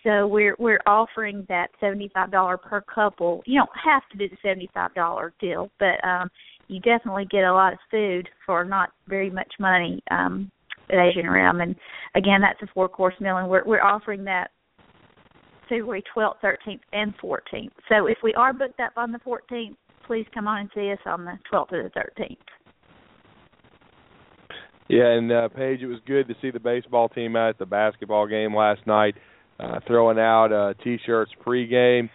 So 0.04 0.28
we're 0.28 0.56
we're 0.60 0.80
offering 0.86 1.46
that 1.50 1.68
seventy 1.80 2.10
five 2.14 2.32
dollar 2.32 2.58
per 2.58 2.82
couple. 2.82 3.44
You 3.46 3.60
don't 3.60 3.70
have 3.84 4.04
to 4.12 4.18
do 4.18 4.30
the 4.30 4.38
seventy 4.42 4.70
five 4.74 4.94
dollar 4.94 5.34
deal, 5.40 5.70
but 5.80 6.04
um 6.08 6.30
you 6.68 6.80
definitely 6.82 7.26
get 7.32 7.44
a 7.44 7.54
lot 7.54 7.74
of 7.74 7.80
food 7.90 8.30
for 8.46 8.64
not 8.64 8.92
very 9.08 9.30
much 9.30 9.52
money 9.60 10.02
um 10.12 10.52
at 10.90 11.00
Asian 11.00 11.28
Rim. 11.28 11.62
And 11.62 11.76
again, 12.16 12.42
that's 12.42 12.62
a 12.62 12.74
four 12.74 12.90
course 12.90 13.16
meal, 13.20 13.38
and 13.38 13.50
we're 13.50 13.66
we're 13.66 13.84
offering 13.84 14.24
that 14.26 14.52
February 15.70 16.04
12th, 16.16 16.36
13th, 16.44 16.80
and 16.94 17.14
14th. 17.20 17.70
So 17.88 18.08
if 18.08 18.18
we 18.24 18.34
are 18.34 18.54
booked 18.54 18.80
up 18.80 18.94
on 18.98 19.12
the 19.12 19.20
14th, 19.20 19.76
please 20.06 20.26
come 20.34 20.48
on 20.48 20.62
and 20.62 20.70
see 20.74 20.92
us 20.92 21.00
on 21.06 21.26
the 21.26 21.38
12th 21.54 21.72
or 21.72 21.84
the 21.84 21.90
13th. 21.90 22.38
Yeah, 24.88 25.12
and 25.12 25.32
uh, 25.32 25.50
Paige, 25.50 25.84
it 25.84 25.86
was 25.86 26.00
good 26.08 26.28
to 26.28 26.36
see 26.42 26.50
the 26.50 26.60
baseball 26.60 27.10
team 27.10 27.36
out 27.36 27.50
at 27.50 27.60
the 27.60 27.66
basketball 27.68 28.26
game 28.26 28.56
last 28.56 28.82
night, 28.88 29.14
uh, 29.60 29.80
throwing 29.88 30.20
out 30.20 30.52
uh, 30.52 30.74
t-shirts 30.84 31.32
pregame. 31.46 32.10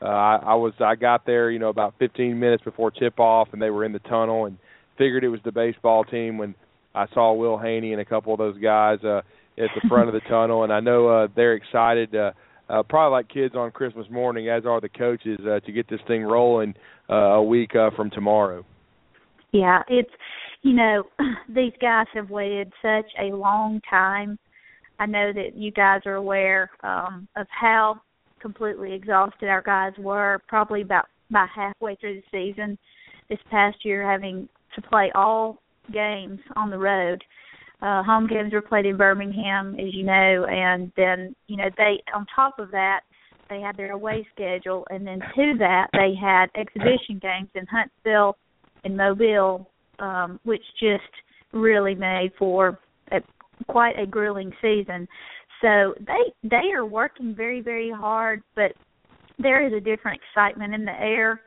Uh, 0.00 0.06
I, 0.06 0.36
I 0.46 0.54
was 0.54 0.72
I 0.80 0.94
got 0.94 1.24
there, 1.26 1.50
you 1.50 1.58
know, 1.58 1.68
about 1.68 1.94
15 1.98 2.38
minutes 2.38 2.62
before 2.64 2.90
tip 2.90 3.18
off, 3.18 3.48
and 3.52 3.60
they 3.60 3.70
were 3.70 3.84
in 3.84 3.92
the 3.92 3.98
tunnel, 4.00 4.46
and 4.46 4.58
figured 4.98 5.24
it 5.24 5.28
was 5.28 5.40
the 5.44 5.52
baseball 5.52 6.04
team 6.04 6.38
when 6.38 6.54
I 6.94 7.06
saw 7.12 7.32
Will 7.32 7.58
Haney 7.58 7.92
and 7.92 8.00
a 8.00 8.04
couple 8.04 8.32
of 8.32 8.38
those 8.38 8.58
guys 8.58 8.98
uh, 9.04 9.18
at 9.58 9.70
the 9.74 9.80
front 9.88 10.08
of 10.08 10.14
the 10.14 10.28
tunnel, 10.28 10.64
and 10.64 10.72
I 10.72 10.80
know 10.80 11.08
uh, 11.08 11.28
they're 11.34 11.54
excited. 11.54 12.14
Uh, 12.14 12.32
uh, 12.68 12.82
probably 12.82 13.12
like 13.12 13.28
kids 13.28 13.54
on 13.54 13.70
Christmas 13.70 14.06
morning, 14.10 14.48
as 14.48 14.66
are 14.66 14.80
the 14.80 14.88
coaches, 14.88 15.38
uh, 15.46 15.60
to 15.60 15.72
get 15.72 15.88
this 15.88 16.00
thing 16.08 16.22
rolling 16.22 16.74
uh, 17.08 17.14
a 17.14 17.42
week 17.42 17.76
uh, 17.76 17.90
from 17.94 18.10
tomorrow. 18.10 18.64
Yeah, 19.52 19.82
it's 19.88 20.10
you 20.62 20.72
know 20.72 21.04
these 21.48 21.72
guys 21.80 22.06
have 22.14 22.30
waited 22.30 22.72
such 22.82 23.06
a 23.20 23.34
long 23.34 23.80
time. 23.88 24.38
I 24.98 25.06
know 25.06 25.32
that 25.32 25.56
you 25.56 25.70
guys 25.70 26.00
are 26.06 26.14
aware 26.14 26.70
um, 26.82 27.28
of 27.36 27.46
how 27.50 28.00
completely 28.40 28.94
exhausted 28.94 29.48
our 29.48 29.62
guys 29.62 29.92
were. 29.98 30.40
Probably 30.48 30.82
about 30.82 31.06
by 31.30 31.46
halfway 31.54 31.96
through 31.96 32.20
the 32.20 32.22
season 32.30 32.78
this 33.28 33.38
past 33.50 33.78
year, 33.84 34.08
having 34.08 34.48
to 34.74 34.82
play 34.82 35.10
all 35.14 35.60
games 35.92 36.38
on 36.54 36.70
the 36.70 36.78
road. 36.78 37.22
Uh, 37.82 38.02
home 38.02 38.26
games 38.26 38.52
were 38.52 38.62
played 38.62 38.86
in 38.86 38.96
Birmingham, 38.96 39.74
as 39.74 39.92
you 39.92 40.04
know, 40.04 40.46
and 40.48 40.90
then 40.96 41.34
you 41.46 41.56
know 41.56 41.68
they 41.76 42.02
on 42.14 42.26
top 42.34 42.58
of 42.58 42.70
that 42.70 43.00
they 43.48 43.60
had 43.60 43.76
their 43.76 43.92
away 43.92 44.26
schedule, 44.34 44.86
and 44.90 45.06
then 45.06 45.20
to 45.20 45.54
that 45.58 45.88
they 45.92 46.14
had 46.20 46.46
exhibition 46.56 47.18
games 47.20 47.48
in 47.54 47.66
Huntsville 47.66 48.36
and 48.84 48.96
Mobile, 48.96 49.68
um, 49.98 50.40
which 50.44 50.62
just 50.80 51.02
really 51.52 51.94
made 51.94 52.32
for 52.38 52.78
a, 53.12 53.20
quite 53.68 53.98
a 53.98 54.06
grueling 54.06 54.52
season. 54.62 55.08
So 55.62 55.94
they 56.00 56.48
they 56.48 56.72
are 56.74 56.84
working 56.84 57.34
very 57.34 57.60
very 57.60 57.90
hard, 57.90 58.42
but 58.54 58.72
there 59.38 59.66
is 59.66 59.72
a 59.72 59.80
different 59.80 60.20
excitement 60.22 60.74
in 60.74 60.84
the 60.84 60.98
air 61.00 61.40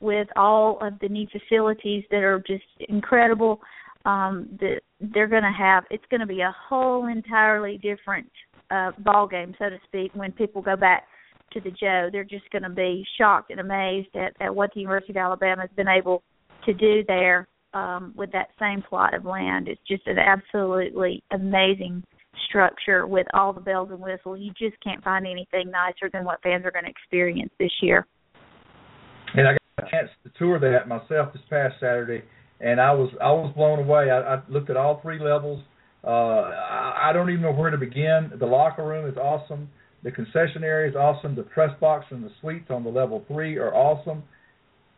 with 0.00 0.28
all 0.36 0.78
of 0.80 0.98
the 1.00 1.08
new 1.08 1.26
facilities 1.26 2.04
that 2.10 2.22
are 2.22 2.42
just 2.46 2.64
incredible. 2.88 3.60
Um 4.04 4.48
the 4.58 4.80
they're 5.00 5.26
going 5.26 5.42
to 5.42 5.52
have 5.56 5.84
it's 5.90 6.04
going 6.10 6.20
to 6.20 6.26
be 6.26 6.40
a 6.40 6.54
whole 6.68 7.06
entirely 7.06 7.78
different 7.78 8.30
uh 8.70 8.92
ball 9.00 9.26
game 9.26 9.54
so 9.58 9.68
to 9.68 9.78
speak 9.86 10.10
when 10.14 10.32
people 10.32 10.62
go 10.62 10.76
back 10.76 11.04
to 11.52 11.60
the 11.60 11.70
Joe. 11.70 12.08
They're 12.10 12.24
just 12.24 12.48
going 12.50 12.62
to 12.62 12.70
be 12.70 13.04
shocked 13.18 13.50
and 13.50 13.60
amazed 13.60 14.14
at 14.14 14.34
at 14.40 14.54
what 14.54 14.70
the 14.74 14.80
University 14.80 15.12
of 15.12 15.18
Alabama 15.18 15.62
has 15.62 15.70
been 15.76 15.88
able 15.88 16.22
to 16.64 16.72
do 16.72 17.04
there 17.06 17.46
um 17.74 18.12
with 18.16 18.30
that 18.32 18.48
same 18.58 18.82
plot 18.82 19.14
of 19.14 19.24
land 19.24 19.68
it's 19.68 19.80
just 19.86 20.06
an 20.06 20.18
absolutely 20.18 21.22
amazing 21.32 22.02
structure 22.48 23.06
with 23.06 23.26
all 23.34 23.52
the 23.52 23.60
bells 23.60 23.90
and 23.90 24.00
whistles 24.00 24.38
you 24.40 24.50
just 24.58 24.80
can't 24.82 25.02
find 25.04 25.26
anything 25.26 25.70
nicer 25.70 26.10
than 26.12 26.24
what 26.24 26.42
fans 26.42 26.64
are 26.64 26.70
going 26.70 26.84
to 26.84 26.90
experience 26.90 27.50
this 27.58 27.72
year 27.82 28.06
and 29.34 29.46
I 29.46 29.52
got 29.52 29.86
a 29.86 29.90
chance 29.90 30.08
to 30.24 30.30
tour 30.38 30.58
that 30.58 30.88
myself 30.88 31.32
this 31.32 31.42
past 31.48 31.74
Saturday 31.80 32.22
and 32.60 32.80
I 32.80 32.92
was 32.92 33.10
I 33.20 33.32
was 33.32 33.52
blown 33.56 33.78
away. 33.78 34.10
I, 34.10 34.36
I 34.36 34.42
looked 34.48 34.70
at 34.70 34.76
all 34.76 35.00
three 35.02 35.18
levels. 35.18 35.62
Uh, 36.04 36.08
I, 36.08 37.08
I 37.08 37.12
don't 37.12 37.30
even 37.30 37.42
know 37.42 37.52
where 37.52 37.70
to 37.70 37.78
begin. 37.78 38.30
The 38.38 38.46
locker 38.46 38.86
room 38.86 39.08
is 39.08 39.16
awesome. 39.16 39.68
The 40.02 40.10
concession 40.10 40.64
area 40.64 40.90
is 40.90 40.96
awesome. 40.96 41.34
The 41.34 41.42
press 41.42 41.70
box 41.80 42.06
and 42.10 42.24
the 42.24 42.30
suites 42.40 42.70
on 42.70 42.84
the 42.84 42.90
level 42.90 43.24
three 43.28 43.56
are 43.56 43.74
awesome. 43.74 44.22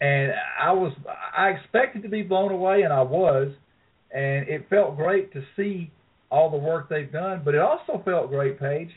And 0.02 0.32
I 0.60 0.72
was 0.72 0.92
I 1.36 1.50
expected 1.50 2.02
to 2.02 2.08
be 2.08 2.22
blown 2.22 2.50
away, 2.50 2.82
and 2.82 2.92
I 2.92 3.02
was. 3.02 3.52
And 4.14 4.46
it 4.48 4.66
felt 4.68 4.96
great 4.96 5.32
to 5.32 5.42
see 5.56 5.90
all 6.30 6.50
the 6.50 6.56
work 6.56 6.88
they've 6.88 7.10
done, 7.10 7.42
but 7.44 7.54
it 7.54 7.60
also 7.60 8.02
felt 8.04 8.28
great, 8.28 8.58
Paige, 8.58 8.90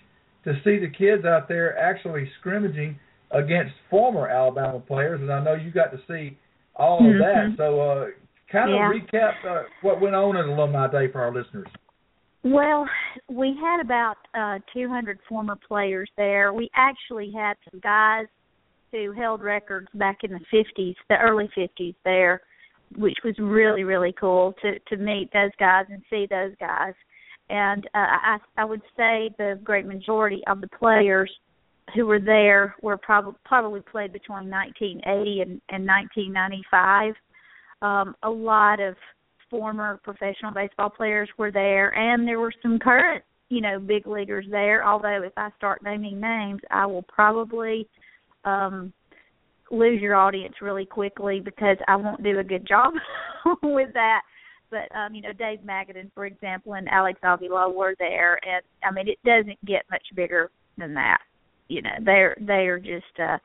to 0.44 0.53
see 0.64 0.77
the 0.77 0.90
kids 0.90 1.23
out 1.23 1.48
there 1.48 1.77
actually 1.77 2.30
scrimmaging 2.40 2.99
against 3.32 3.73
former 3.90 4.27
Alabama 4.27 4.80
players, 4.80 5.22
and 5.22 5.32
I 5.32 5.44
know 5.44 5.53
you 5.53 5.72
got 5.72 5.91
to 5.91 5.99
see 6.07 6.38
all 6.76 6.98
of 6.98 7.06
mm-hmm. 7.06 7.19
that. 7.19 7.57
So, 7.57 7.80
uh, 7.80 8.06
Kind 8.52 8.69
of 8.69 8.76
yeah. 8.76 8.91
recap 8.91 9.34
uh, 9.49 9.64
what 9.82 9.99
went 9.99 10.15
on 10.15 10.38
at 10.38 10.45
Alumni 10.45 10.88
Day 10.91 11.11
for 11.11 11.22
our 11.22 11.34
listeners. 11.34 11.68
Well, 12.44 12.88
we 13.27 13.57
had 13.60 13.82
about 13.82 14.18
uh 14.36 14.60
200 14.72 15.19
former 15.27 15.57
players 15.68 16.10
there. 16.15 16.53
We 16.53 16.69
actually 16.76 17.32
had 17.36 17.56
some 17.69 17.80
guys 17.80 18.27
who 18.91 19.12
held 19.12 19.41
records 19.41 19.88
back 19.94 20.20
in 20.24 20.32
the 20.32 20.40
50s, 20.53 20.95
the 21.10 21.18
early 21.18 21.49
50s 21.57 21.95
there, 22.03 22.41
which 22.98 23.18
was 23.24 23.36
really 23.40 23.84
really 23.84 24.14
cool 24.20 24.53
to 24.62 24.80
to 24.88 24.98
meet 24.98 25.30
those 25.34 25.52
guys 25.60 25.86
and 25.90 26.02
see 26.10 26.28
those 26.30 26.53
guys. 26.60 26.94
And 27.49 27.86
uh, 27.94 27.98
I 27.98 28.38
I 28.57 28.66
would 28.66 28.82
say 28.98 29.30
the 29.38 29.60
great 29.64 29.86
majority 29.86 30.41
of 30.48 30.62
the 30.62 30.68
players 30.68 31.32
who 31.94 32.06
were 32.06 32.20
there 32.20 32.76
were 32.82 32.98
probably 32.98 33.40
probably 33.45 33.82
played 33.82 34.14
between 34.14 34.49
1980 34.49 35.41
and, 35.41 35.62
and 35.70 35.86
1995 35.86 37.14
um, 37.82 38.16
a 38.24 38.30
lot 38.30 38.80
of 38.80 38.95
former 39.49 39.99
professional 40.03 40.52
baseball 40.52 40.90
players 40.90 41.30
were 41.38 41.52
there, 41.52 41.90
and 41.95 42.28
there 42.28 42.40
were 42.40 42.53
some 42.62 42.80
current, 42.80 43.24
you 43.49 43.62
know, 43.62 43.80
big 43.80 44.07
leaguers 44.07 44.45
there. 44.49 44.86
Although 44.86 45.22
if 45.24 45.34
I 45.38 45.49
start 45.57 45.84
naming 45.84 46.20
names, 46.20 46.62
I 46.72 46.86
will 46.86 47.03
probably 47.03 47.88
um, 48.46 48.94
lose 49.72 50.02
your 50.02 50.16
audience 50.16 50.56
really 50.62 50.86
quickly 50.86 51.40
because 51.40 51.78
I 51.88 51.96
won't 51.96 52.24
do 52.24 52.40
a 52.40 52.44
good 52.44 52.68
job 52.68 52.94
with 53.64 53.94
that. 53.94 54.22
But 54.72 54.96
um, 54.96 55.14
you 55.14 55.22
know, 55.22 55.34
Dave 55.34 55.60
Magadan, 55.60 56.12
for 56.14 56.26
example, 56.26 56.74
and 56.74 56.88
Alex 56.90 57.20
Avila 57.24 57.72
were 57.72 57.96
there, 58.00 58.40
and 58.46 58.64
I 58.84 58.92
mean, 58.92 59.08
it 59.08 59.20
doesn't 59.24 59.64
get 59.66 59.84
much 59.92 60.04
bigger 60.16 60.50
than 60.78 60.94
that. 60.96 61.20
You 61.68 61.82
know, 61.82 61.92
they're 62.04 62.36
they 62.40 62.68
are 62.68 62.80
just 62.80 63.20
uh, 63.20 63.38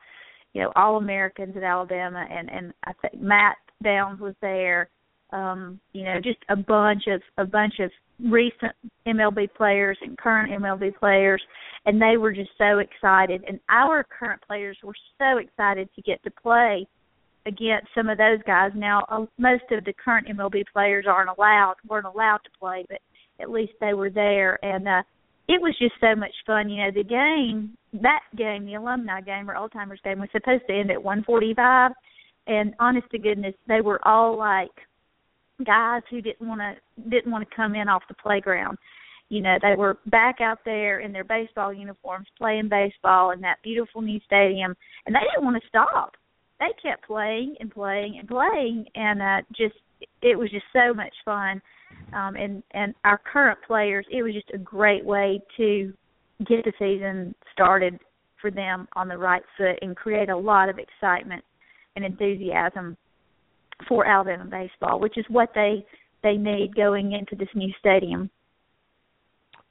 you 0.53 0.61
know 0.61 0.71
all 0.75 0.97
Americans 0.97 1.55
at 1.55 1.63
Alabama, 1.63 2.25
and 2.29 2.49
and 2.49 2.73
I 2.85 2.93
think 2.93 3.21
Matt 3.21 3.57
Downs 3.83 4.19
was 4.19 4.35
there. 4.41 4.89
Um, 5.31 5.79
you 5.93 6.03
know, 6.03 6.19
just 6.21 6.39
a 6.49 6.55
bunch 6.55 7.03
of 7.07 7.21
a 7.37 7.45
bunch 7.45 7.75
of 7.79 7.89
recent 8.23 8.73
MLB 9.07 9.53
players 9.55 9.97
and 10.01 10.17
current 10.17 10.51
MLB 10.51 10.95
players, 10.97 11.41
and 11.85 12.01
they 12.01 12.17
were 12.17 12.33
just 12.33 12.51
so 12.57 12.79
excited. 12.79 13.43
And 13.47 13.59
our 13.69 14.03
current 14.03 14.41
players 14.45 14.77
were 14.83 14.95
so 15.17 15.37
excited 15.37 15.89
to 15.95 16.01
get 16.01 16.21
to 16.23 16.31
play 16.31 16.85
against 17.45 17.87
some 17.95 18.09
of 18.09 18.17
those 18.17 18.39
guys. 18.45 18.71
Now, 18.75 19.05
uh, 19.09 19.25
most 19.37 19.63
of 19.71 19.85
the 19.85 19.93
current 19.93 20.27
MLB 20.27 20.63
players 20.71 21.05
aren't 21.07 21.29
allowed 21.29 21.75
weren't 21.87 22.05
allowed 22.05 22.39
to 22.43 22.59
play, 22.59 22.85
but 22.89 22.99
at 23.39 23.49
least 23.49 23.73
they 23.79 23.93
were 23.93 24.09
there, 24.09 24.63
and 24.63 24.87
uh, 24.87 25.03
it 25.47 25.61
was 25.61 25.75
just 25.79 25.95
so 26.01 26.15
much 26.15 26.33
fun. 26.45 26.69
You 26.69 26.83
know, 26.83 26.91
the 26.91 27.03
game 27.03 27.77
that 27.93 28.21
game, 28.37 28.65
the 28.65 28.75
alumni 28.75 29.21
game 29.21 29.49
or 29.49 29.55
old 29.55 29.71
timers 29.71 29.99
game, 30.03 30.19
was 30.19 30.29
supposed 30.31 30.63
to 30.67 30.73
end 30.73 30.91
at 30.91 30.97
1:45 30.97 31.91
and 32.47 32.73
honest 32.79 33.09
to 33.11 33.19
goodness, 33.19 33.53
they 33.67 33.81
were 33.81 33.99
all 34.07 34.37
like 34.37 34.71
guys 35.63 36.01
who 36.09 36.21
didn't 36.21 36.47
want 36.47 36.61
to 36.61 37.09
didn't 37.09 37.31
want 37.31 37.47
to 37.47 37.55
come 37.55 37.75
in 37.75 37.87
off 37.87 38.03
the 38.07 38.15
playground. 38.15 38.77
You 39.29 39.41
know, 39.41 39.57
they 39.61 39.75
were 39.77 39.97
back 40.07 40.41
out 40.41 40.59
there 40.65 40.99
in 40.99 41.13
their 41.13 41.23
baseball 41.23 41.73
uniforms 41.73 42.27
playing 42.37 42.67
baseball 42.67 43.31
in 43.31 43.39
that 43.41 43.63
beautiful 43.63 44.01
new 44.01 44.19
stadium, 44.25 44.75
and 45.05 45.15
they 45.15 45.19
didn't 45.19 45.45
want 45.45 45.61
to 45.61 45.67
stop. 45.69 46.15
They 46.59 46.67
kept 46.83 47.07
playing 47.07 47.55
and 47.59 47.71
playing 47.71 48.17
and 48.19 48.27
playing, 48.27 48.85
and 48.95 49.21
uh, 49.21 49.41
just 49.55 49.75
it 50.21 50.37
was 50.37 50.51
just 50.51 50.65
so 50.73 50.93
much 50.93 51.13
fun. 51.23 51.61
Um, 52.13 52.35
and 52.35 52.61
and 52.71 52.93
our 53.05 53.19
current 53.19 53.59
players, 53.65 54.05
it 54.11 54.21
was 54.21 54.33
just 54.33 54.51
a 54.53 54.57
great 54.57 55.05
way 55.05 55.39
to 55.57 55.93
get 56.39 56.65
the 56.65 56.73
season 56.79 57.33
started 57.53 57.99
for 58.41 58.51
them 58.51 58.87
on 58.95 59.07
the 59.07 59.17
right 59.17 59.43
foot 59.57 59.77
and 59.81 59.95
create 59.95 60.29
a 60.29 60.37
lot 60.37 60.69
of 60.69 60.79
excitement 60.79 61.43
and 61.95 62.03
enthusiasm 62.03 62.97
for 63.87 64.05
Alabama 64.05 64.45
baseball, 64.45 64.99
which 64.99 65.17
is 65.17 65.25
what 65.29 65.49
they 65.55 65.85
they 66.23 66.37
need 66.37 66.75
going 66.75 67.13
into 67.13 67.35
this 67.35 67.49
new 67.55 67.71
stadium. 67.79 68.29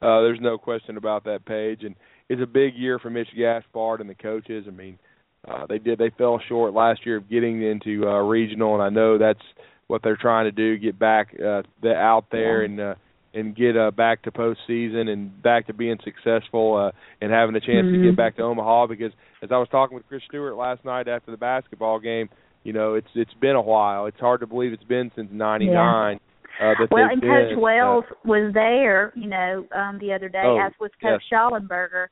Uh, 0.02 0.22
there's 0.22 0.40
no 0.40 0.58
question 0.58 0.96
about 0.96 1.24
that, 1.24 1.44
Paige. 1.44 1.84
And 1.84 1.94
it's 2.28 2.42
a 2.42 2.46
big 2.46 2.74
year 2.74 2.98
for 2.98 3.10
Mitch 3.10 3.28
Gaspard 3.36 4.00
and 4.00 4.08
the 4.08 4.14
coaches. 4.14 4.64
I 4.66 4.70
mean, 4.70 4.98
uh, 5.46 5.66
they 5.68 5.78
did 5.78 5.98
they 5.98 6.10
fell 6.16 6.40
short 6.48 6.74
last 6.74 7.04
year 7.04 7.16
of 7.16 7.28
getting 7.28 7.62
into 7.62 8.08
uh, 8.08 8.20
regional, 8.20 8.74
and 8.74 8.82
I 8.82 8.88
know 8.88 9.18
that's 9.18 9.42
what 9.86 10.02
they're 10.02 10.16
trying 10.16 10.44
to 10.44 10.52
do, 10.52 10.78
get 10.78 10.98
back 10.98 11.34
uh, 11.34 11.62
the, 11.82 11.92
out 11.94 12.26
there 12.30 12.62
and 12.62 12.80
uh, 12.80 12.94
and 13.32 13.54
get 13.54 13.76
uh, 13.76 13.90
back 13.90 14.22
to 14.22 14.30
postseason 14.30 15.08
and 15.08 15.42
back 15.42 15.66
to 15.66 15.74
being 15.74 15.98
successful 16.04 16.76
uh, 16.76 16.90
and 17.20 17.30
having 17.30 17.54
a 17.54 17.60
chance 17.60 17.86
mm-hmm. 17.86 18.02
to 18.02 18.08
get 18.08 18.16
back 18.16 18.36
to 18.36 18.42
Omaha. 18.42 18.86
Because 18.86 19.12
as 19.42 19.50
I 19.52 19.58
was 19.58 19.68
talking 19.70 19.94
with 19.94 20.06
Chris 20.08 20.22
Stewart 20.28 20.56
last 20.56 20.84
night 20.84 21.08
after 21.08 21.30
the 21.30 21.36
basketball 21.36 22.00
game, 22.00 22.28
you 22.62 22.72
know 22.72 22.94
it's 22.94 23.08
it's 23.14 23.34
been 23.40 23.56
a 23.56 23.62
while. 23.62 24.06
It's 24.06 24.20
hard 24.20 24.40
to 24.40 24.46
believe 24.46 24.72
it's 24.72 24.84
been 24.84 25.10
since 25.16 25.28
'99. 25.32 25.68
Yeah. 25.72 26.18
Uh, 26.60 26.74
well, 26.90 27.08
and 27.10 27.20
been, 27.20 27.30
Coach 27.30 27.56
uh, 27.56 27.60
Wells 27.60 28.04
was 28.24 28.52
there, 28.52 29.14
you 29.16 29.28
know, 29.28 29.66
um, 29.74 29.98
the 29.98 30.12
other 30.12 30.28
day, 30.28 30.42
oh, 30.44 30.60
as 30.60 30.72
was 30.78 30.90
Coach 31.00 31.22
yes. 31.30 31.40
Shollenberger. 31.40 32.08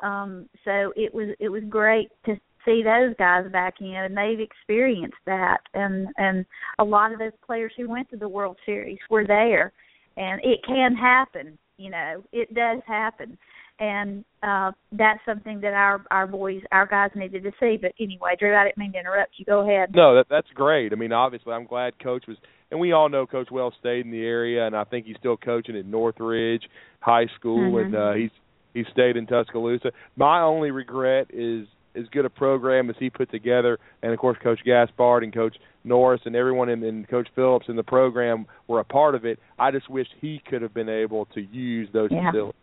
Um, 0.00 0.50
so 0.64 0.92
it 0.96 1.14
was 1.14 1.34
it 1.40 1.48
was 1.48 1.62
great 1.68 2.10
to 2.26 2.36
see 2.66 2.82
those 2.82 3.14
guys 3.18 3.50
back 3.50 3.74
in, 3.80 3.94
and 3.94 4.16
they've 4.16 4.40
experienced 4.40 5.16
that, 5.24 5.58
and 5.72 6.08
and 6.18 6.44
a 6.78 6.84
lot 6.84 7.12
of 7.12 7.18
those 7.18 7.32
players 7.46 7.72
who 7.76 7.88
went 7.88 8.10
to 8.10 8.16
the 8.16 8.28
World 8.28 8.58
Series 8.66 8.98
were 9.08 9.26
there, 9.26 9.72
and 10.18 10.40
it 10.44 10.60
can 10.66 10.94
happen, 10.94 11.56
you 11.78 11.90
know, 11.90 12.22
it 12.32 12.52
does 12.54 12.82
happen, 12.86 13.38
and 13.78 14.24
uh 14.42 14.72
that's 14.92 15.20
something 15.26 15.60
that 15.60 15.74
our 15.74 16.04
our 16.10 16.26
boys, 16.26 16.62
our 16.72 16.86
guys 16.86 17.10
needed 17.14 17.42
to 17.42 17.52
see. 17.60 17.78
But 17.80 17.92
anyway, 18.00 18.36
Drew, 18.38 18.54
I 18.56 18.64
didn't 18.64 18.78
mean 18.78 18.92
to 18.92 18.98
interrupt 18.98 19.32
you. 19.36 19.44
Go 19.44 19.60
ahead. 19.60 19.94
No, 19.94 20.14
that 20.14 20.26
that's 20.30 20.48
great. 20.54 20.92
I 20.92 20.96
mean, 20.96 21.12
obviously, 21.12 21.52
I'm 21.52 21.66
glad 21.66 21.98
Coach 22.02 22.24
was, 22.26 22.36
and 22.70 22.80
we 22.80 22.92
all 22.92 23.08
know 23.08 23.26
Coach 23.26 23.50
Wells 23.50 23.74
stayed 23.80 24.04
in 24.04 24.10
the 24.10 24.24
area, 24.24 24.66
and 24.66 24.76
I 24.76 24.84
think 24.84 25.06
he's 25.06 25.16
still 25.18 25.36
coaching 25.36 25.76
at 25.76 25.86
Northridge 25.86 26.62
High 27.00 27.26
School, 27.38 27.72
mm-hmm. 27.72 27.94
and 27.94 27.96
uh, 27.96 28.12
he's 28.12 28.30
he 28.74 28.84
stayed 28.92 29.16
in 29.16 29.26
Tuscaloosa. 29.26 29.92
My 30.16 30.42
only 30.42 30.70
regret 30.70 31.28
is 31.32 31.66
as 31.96 32.04
good 32.12 32.26
a 32.26 32.30
program 32.30 32.90
as 32.90 32.96
he 32.98 33.10
put 33.10 33.30
together, 33.30 33.78
and 34.02 34.12
of 34.12 34.18
course 34.18 34.36
Coach 34.42 34.60
Gaspard 34.64 35.24
and 35.24 35.34
Coach 35.34 35.56
Norris 35.86 36.20
and 36.24 36.36
everyone 36.36 36.68
in 36.68 36.82
and 36.82 37.08
Coach 37.08 37.28
Phillips 37.34 37.66
in 37.68 37.76
the 37.76 37.82
program 37.82 38.46
were 38.66 38.80
a 38.80 38.84
part 38.84 39.14
of 39.14 39.24
it. 39.24 39.38
I 39.58 39.70
just 39.70 39.88
wish 39.88 40.06
he 40.20 40.42
could 40.46 40.62
have 40.62 40.74
been 40.74 40.88
able 40.88 41.26
to 41.34 41.40
use 41.40 41.88
those 41.92 42.10
yeah. 42.10 42.30
facilities. 42.30 42.60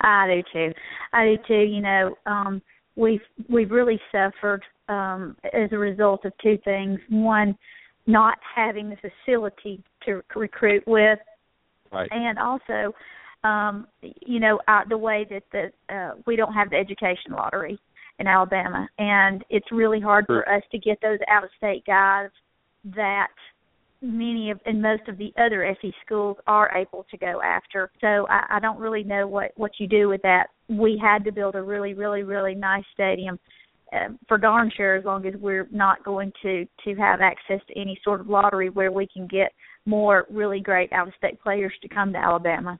I 0.00 0.26
do 0.26 0.42
too. 0.52 0.74
I 1.12 1.24
do 1.24 1.38
too. 1.46 1.70
You 1.70 1.80
know, 1.80 2.14
um, 2.26 2.62
we've 2.96 3.20
we've 3.48 3.70
really 3.70 4.00
suffered 4.12 4.62
um, 4.88 5.36
as 5.52 5.70
a 5.72 5.78
result 5.78 6.24
of 6.24 6.32
two 6.42 6.58
things. 6.64 6.98
One, 7.08 7.56
not 8.06 8.38
having 8.54 8.90
the 8.90 8.96
facility 8.96 9.82
to 10.04 10.22
recruit 10.34 10.84
with, 10.86 11.18
right. 11.92 12.08
and 12.10 12.38
also 12.38 12.94
um 13.44 13.86
you 14.02 14.40
know 14.40 14.58
uh, 14.66 14.80
the 14.88 14.98
way 14.98 15.24
that 15.30 15.44
the 15.52 15.94
uh 15.94 16.14
we 16.26 16.34
don't 16.34 16.52
have 16.52 16.70
the 16.70 16.76
education 16.76 17.30
lottery 17.30 17.78
in 18.18 18.26
Alabama 18.26 18.88
and 18.98 19.44
it's 19.48 19.70
really 19.70 20.00
hard 20.00 20.24
sure. 20.26 20.42
for 20.42 20.52
us 20.52 20.62
to 20.72 20.78
get 20.78 21.00
those 21.00 21.20
out 21.30 21.44
of 21.44 21.50
state 21.56 21.84
guys 21.86 22.30
that 22.84 23.28
many 24.00 24.50
of 24.50 24.60
and 24.64 24.80
most 24.80 25.08
of 25.08 25.18
the 25.18 25.32
other 25.38 25.64
SE 25.64 25.92
schools 26.04 26.36
are 26.46 26.70
able 26.76 27.06
to 27.10 27.16
go 27.16 27.40
after. 27.42 27.90
So 28.00 28.26
I, 28.28 28.56
I 28.56 28.60
don't 28.60 28.78
really 28.78 29.04
know 29.04 29.26
what 29.26 29.52
what 29.56 29.72
you 29.78 29.86
do 29.86 30.08
with 30.08 30.22
that. 30.22 30.48
We 30.68 31.00
had 31.02 31.24
to 31.24 31.32
build 31.32 31.54
a 31.54 31.62
really 31.62 31.94
really 31.94 32.22
really 32.22 32.54
nice 32.54 32.84
stadium 32.94 33.38
uh, 33.92 34.08
for 34.26 34.38
darn 34.38 34.70
sure 34.76 34.96
as 34.96 35.04
long 35.04 35.26
as 35.26 35.34
we're 35.40 35.68
not 35.70 36.04
going 36.04 36.32
to 36.42 36.66
to 36.84 36.94
have 36.94 37.20
access 37.20 37.60
to 37.68 37.80
any 37.80 37.98
sort 38.04 38.20
of 38.20 38.28
lottery 38.28 38.70
where 38.70 38.92
we 38.92 39.06
can 39.06 39.26
get 39.26 39.52
more 39.86 40.26
really 40.30 40.60
great 40.60 40.92
out 40.92 41.08
of 41.08 41.14
state 41.16 41.40
players 41.40 41.72
to 41.82 41.88
come 41.88 42.12
to 42.12 42.18
Alabama. 42.18 42.78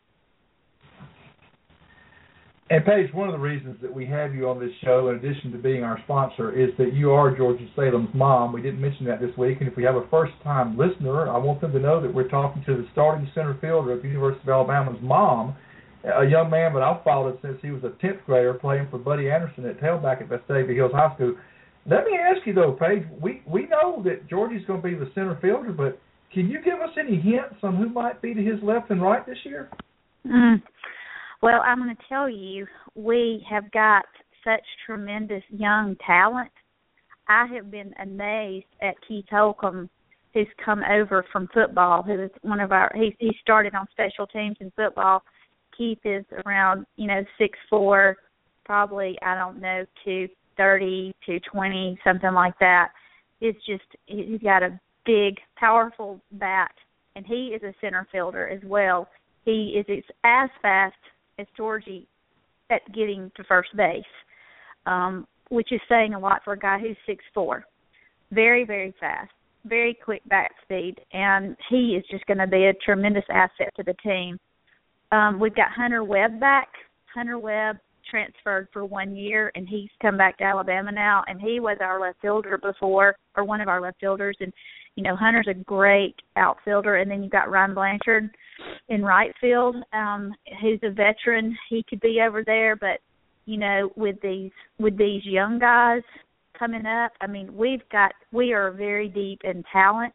And 2.71 2.85
Paige, 2.85 3.15
one 3.15 3.29
of 3.29 3.33
the 3.33 3.39
reasons 3.39 3.79
that 3.81 3.93
we 3.93 4.05
have 4.07 4.35
you 4.35 4.49
on 4.49 4.61
this 4.61 4.71
show, 4.85 5.09
in 5.09 5.17
addition 5.17 5.53
to 5.53 5.59
being 5.59 5.83
our 5.83 5.99
sponsor, 6.05 6.53
is 6.53 6.69
that 6.77 6.93
you 6.93 7.13
are 7.13 7.35
Georgie 7.35 7.71
Salem's 7.75 8.15
mom. 8.15 8.53
We 8.53 8.61
didn't 8.61 8.81
mention 8.81 9.07
that 9.07 9.21
this 9.21 9.35
week, 9.39 9.59
and 9.61 9.69
if 9.69 9.77
we 9.77 9.85
have 9.85 9.97
a 9.97 10.07
first-time 10.11 10.77
listener, 10.77 11.31
I 11.31 11.39
want 11.39 11.63
them 11.63 11.73
to 11.73 11.79
know 11.79 12.03
that 12.03 12.13
we're 12.13 12.29
talking 12.29 12.63
to 12.67 12.77
the 12.77 12.87
starting 12.93 13.27
center 13.35 13.57
fielder 13.63 13.99
the 13.99 14.07
University 14.07 14.43
of 14.43 14.49
Alabama's 14.51 15.01
mom, 15.01 15.57
a 16.05 16.27
young 16.27 16.51
man, 16.51 16.75
but 16.75 16.83
I've 16.83 17.03
followed 17.05 17.39
since 17.41 17.57
he 17.63 17.71
was 17.71 17.83
a 17.85 18.05
10th 18.05 18.25
grader 18.27 18.55
playing 18.55 18.89
for 18.91 18.99
Buddy 18.99 19.31
Anderson 19.31 19.65
at 19.65 19.81
tailback 19.81 20.21
at 20.21 20.29
Vestavia 20.29 20.75
Hills 20.75 20.93
High 20.93 21.15
School. 21.15 21.37
Let 21.87 22.05
me 22.05 22.19
ask 22.19 22.47
you 22.47 22.53
though, 22.53 22.73
Paige, 22.73 23.05
we 23.21 23.43
we 23.47 23.67
know 23.67 24.03
that 24.05 24.29
Georgie's 24.29 24.65
going 24.67 24.83
to 24.83 24.89
be 24.89 24.95
the 24.95 25.11
center 25.15 25.39
fielder, 25.41 25.73
but 25.73 25.99
can 26.35 26.51
you 26.51 26.61
give 26.63 26.81
us 26.81 26.91
any 26.99 27.17
hints 27.17 27.57
on 27.63 27.77
who 27.77 27.89
might 27.89 28.21
be 28.21 28.35
to 28.35 28.43
his 28.43 28.63
left 28.63 28.91
and 28.91 29.01
right 29.01 29.25
this 29.27 29.39
year? 29.45 29.71
Mm. 30.27 30.63
Well, 31.41 31.61
I'm 31.65 31.79
going 31.79 31.95
to 31.95 32.03
tell 32.09 32.29
you, 32.29 32.67
we 32.95 33.45
have 33.49 33.71
got 33.71 34.05
such 34.45 34.63
tremendous 34.85 35.43
young 35.51 35.97
talent. 36.05 36.51
I 37.29 37.47
have 37.55 37.71
been 37.71 37.95
amazed 38.03 38.67
at 38.83 38.95
Keith 39.07 39.27
Holcomb, 39.31 39.89
who's 40.35 40.49
come 40.65 40.83
over 40.91 41.25
from 41.31 41.49
football. 41.55 42.03
Who 42.03 42.23
is 42.23 42.31
one 42.43 42.61
of 42.61 42.73
our 42.73 42.91
he 42.95 43.15
he 43.19 43.31
started 43.41 43.75
on 43.75 43.87
special 43.93 44.27
teams 44.27 44.57
in 44.61 44.73
football. 44.75 45.23
Keith 45.77 45.99
is 46.05 46.25
around 46.45 46.87
you 46.97 47.07
know 47.07 47.23
six 47.37 47.59
four, 47.69 48.17
probably 48.65 49.19
I 49.23 49.35
don't 49.35 49.61
know 49.61 49.85
two 50.05 50.29
thirty 50.57 51.15
to 51.27 51.39
twenty 51.41 51.99
something 52.03 52.33
like 52.33 52.59
that. 52.61 52.89
It's 53.41 53.59
just 53.67 53.85
he's 54.07 54.41
got 54.41 54.63
a 54.63 54.81
big, 55.05 55.37
powerful 55.57 56.21
bat, 56.33 56.73
and 57.15 57.27
he 57.27 57.49
is 57.49 57.63
a 57.63 57.75
center 57.81 58.09
fielder 58.11 58.49
as 58.49 58.61
well. 58.65 59.09
He 59.45 59.83
is 59.87 60.03
as 60.25 60.49
fast 60.63 60.97
as 61.39 61.47
Georgie 61.57 62.07
at 62.71 62.83
getting 62.93 63.31
to 63.37 63.45
first 63.45 63.75
base, 63.77 64.03
um, 64.87 65.27
which 65.51 65.73
is 65.73 65.81
saying 65.89 66.15
a 66.15 66.19
lot 66.19 66.43
for 66.45 66.53
a 66.53 66.59
guy 66.59 66.79
who's 66.79 66.97
six 67.07 67.25
four. 67.33 67.65
Very, 68.31 68.65
very 68.65 68.95
fast, 69.01 69.31
very 69.65 69.95
quick 69.95 70.23
bat 70.27 70.51
speed, 70.63 70.97
and 71.13 71.57
he 71.71 71.97
is 71.97 72.05
just 72.11 72.27
going 72.27 72.39
to 72.39 72.47
be 72.47 72.67
a 72.67 72.75
tremendous 72.85 73.25
asset 73.31 73.73
to 73.77 73.83
the 73.83 73.95
team. 74.03 74.39
Um, 75.13 75.41
we've 75.41 75.55
got 75.55 75.71
Hunter 75.71 76.05
Webb 76.05 76.39
back. 76.39 76.69
Hunter 77.15 77.39
Webb 77.39 77.79
transferred 78.11 78.69
for 78.73 78.85
one 78.85 79.17
year, 79.17 79.51
and 79.55 79.67
he's 79.69 79.89
come 80.03 80.17
back 80.19 80.37
to 80.39 80.45
Alabama 80.45 80.93
now. 80.93 81.25
And 81.27 81.41
he 81.41 81.61
was 81.61 81.79
our 81.81 82.01
left 82.01 82.21
fielder 82.21 82.59
before, 82.59 83.17
or 83.37 83.45
one 83.45 83.61
of 83.61 83.69
our 83.69 83.81
left 83.81 84.01
fielders. 84.01 84.37
And 84.41 84.53
you 84.99 85.05
know, 85.05 85.15
Hunter's 85.15 85.47
a 85.49 85.55
great 85.55 86.17
outfielder. 86.35 86.97
And 86.97 87.09
then 87.09 87.23
you've 87.23 87.31
got 87.31 87.49
Ryan 87.49 87.73
Blanchard 87.73 88.31
in 88.89 89.05
right 89.05 89.33
field, 89.41 89.77
um, 89.93 90.35
who's 90.61 90.81
a 90.83 90.91
veteran. 90.91 91.57
He 91.71 91.85
could 91.89 92.01
be 92.01 92.21
over 92.21 92.43
there, 92.45 92.75
but 92.75 92.99
you 93.47 93.59
know, 93.59 93.93
with 93.95 94.17
these 94.23 94.51
with 94.81 94.99
these 94.99 95.25
young 95.25 95.61
guys 95.61 96.03
coming 96.59 96.85
up, 96.85 97.13
I 97.21 97.29
mean, 97.29 97.57
we've 97.57 97.89
got 97.93 98.11
we 98.33 98.53
are 98.53 98.73
very 98.73 99.09
deep 99.09 99.43
in 99.45 99.63
talent 99.73 100.15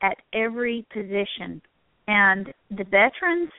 at 0.00 0.16
every 0.32 0.86
position, 0.92 1.60
and 2.06 2.52
the 2.70 2.84
veterans 2.84 3.50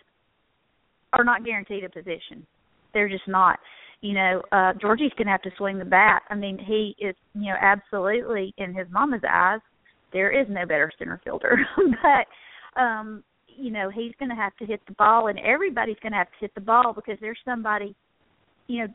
are 1.12 1.26
not 1.26 1.44
guaranteed 1.44 1.84
a 1.84 1.90
position. 1.90 2.48
They're 2.94 3.10
just 3.10 3.28
not. 3.28 3.60
You 4.00 4.14
know, 4.14 4.42
uh 4.54 4.72
Georgie's 4.80 5.12
gonna 5.18 5.32
have 5.32 5.42
to 5.42 5.52
swing 5.58 5.80
the 5.80 5.84
bat. 5.84 6.22
I 6.30 6.36
mean, 6.36 6.58
he 6.58 6.96
is, 6.98 7.16
you 7.34 7.52
know, 7.52 7.58
absolutely 7.62 8.54
in 8.58 8.74
his 8.74 8.88
mama's 8.90 9.22
eyes, 9.30 9.60
there 10.16 10.32
is 10.32 10.48
no 10.50 10.66
better 10.66 10.90
center 10.98 11.20
fielder. 11.24 11.58
but 12.02 12.82
um 12.82 13.22
you 13.58 13.70
know 13.70 13.90
he's 13.90 14.14
going 14.18 14.30
to 14.30 14.36
have 14.36 14.56
to 14.58 14.66
hit 14.66 14.82
the 14.88 14.94
ball 14.94 15.28
and 15.28 15.40
everybody's 15.40 15.98
going 16.02 16.12
to 16.12 16.18
have 16.18 16.32
to 16.32 16.38
hit 16.40 16.54
the 16.56 16.62
ball 16.62 16.94
because 16.94 17.18
there's 17.22 17.40
somebody 17.46 17.96
you 18.68 18.80
know 18.80 18.94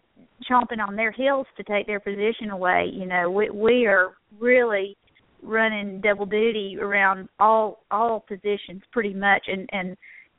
chomping 0.51 0.87
on 0.87 0.97
their 0.97 1.13
heels 1.13 1.47
to 1.57 1.63
take 1.63 1.87
their 1.87 2.01
position 2.01 2.51
away. 2.51 2.91
You 2.93 3.07
know 3.07 3.31
we 3.31 3.51
we 3.51 3.87
are 3.87 4.15
really 4.39 4.97
running 5.43 6.01
double 6.01 6.27
duty 6.27 6.79
around 6.81 7.29
all 7.39 7.85
all 7.91 8.21
positions 8.27 8.83
pretty 8.91 9.15
much 9.15 9.43
and 9.47 9.69
and 9.73 9.97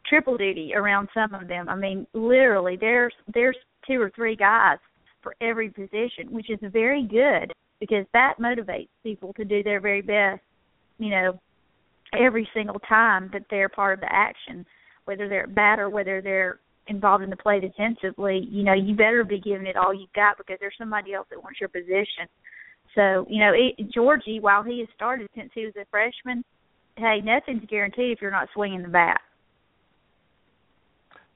triple 0.07 0.35
duty 0.35 0.73
around 0.75 1.09
some 1.13 1.33
of 1.33 1.47
them. 1.47 1.69
I 1.69 1.75
mean 1.75 2.07
literally 2.13 2.75
there's 2.79 3.13
there's 3.33 3.57
two 3.87 4.01
or 4.01 4.11
three 4.15 4.35
guys 4.35 4.79
for 5.21 5.35
every 5.41 5.69
position 5.69 6.31
which 6.31 6.49
is 6.49 6.59
very 6.73 7.03
good 7.03 7.53
because 7.79 8.05
that 8.13 8.35
motivates 8.39 8.89
people 9.03 9.33
to 9.33 9.43
do 9.43 9.63
their 9.63 9.79
very 9.79 10.01
best 10.01 10.41
you 11.01 11.09
know 11.09 11.39
every 12.17 12.47
single 12.53 12.79
time 12.79 13.29
that 13.33 13.43
they're 13.49 13.69
part 13.69 13.93
of 13.93 14.01
the 14.01 14.13
action, 14.13 14.65
whether 15.05 15.27
they're 15.27 15.43
at 15.43 15.55
bat 15.55 15.79
or 15.79 15.89
whether 15.89 16.21
they're 16.21 16.59
involved 16.87 17.23
in 17.23 17.29
the 17.29 17.37
play 17.37 17.59
defensively, 17.59 18.47
you 18.49 18.63
know, 18.63 18.73
you 18.73 18.95
better 18.95 19.23
be 19.23 19.39
giving 19.39 19.67
it 19.67 19.77
all 19.77 19.93
you've 19.93 20.13
got 20.13 20.37
because 20.37 20.57
there's 20.59 20.75
somebody 20.77 21.13
else 21.13 21.27
that 21.29 21.41
wants 21.41 21.59
your 21.59 21.69
position. 21.69 22.27
So, 22.95 23.25
you 23.29 23.39
know, 23.39 23.53
it, 23.53 23.91
Georgie, 23.93 24.39
while 24.39 24.63
he 24.63 24.79
has 24.79 24.87
started 24.95 25.29
since 25.35 25.51
he 25.53 25.65
was 25.65 25.73
a 25.77 25.85
freshman, 25.89 26.43
hey, 26.97 27.21
nothing's 27.23 27.65
guaranteed 27.69 28.11
if 28.11 28.21
you're 28.21 28.31
not 28.31 28.49
swinging 28.53 28.81
the 28.81 28.89
bat. 28.89 29.21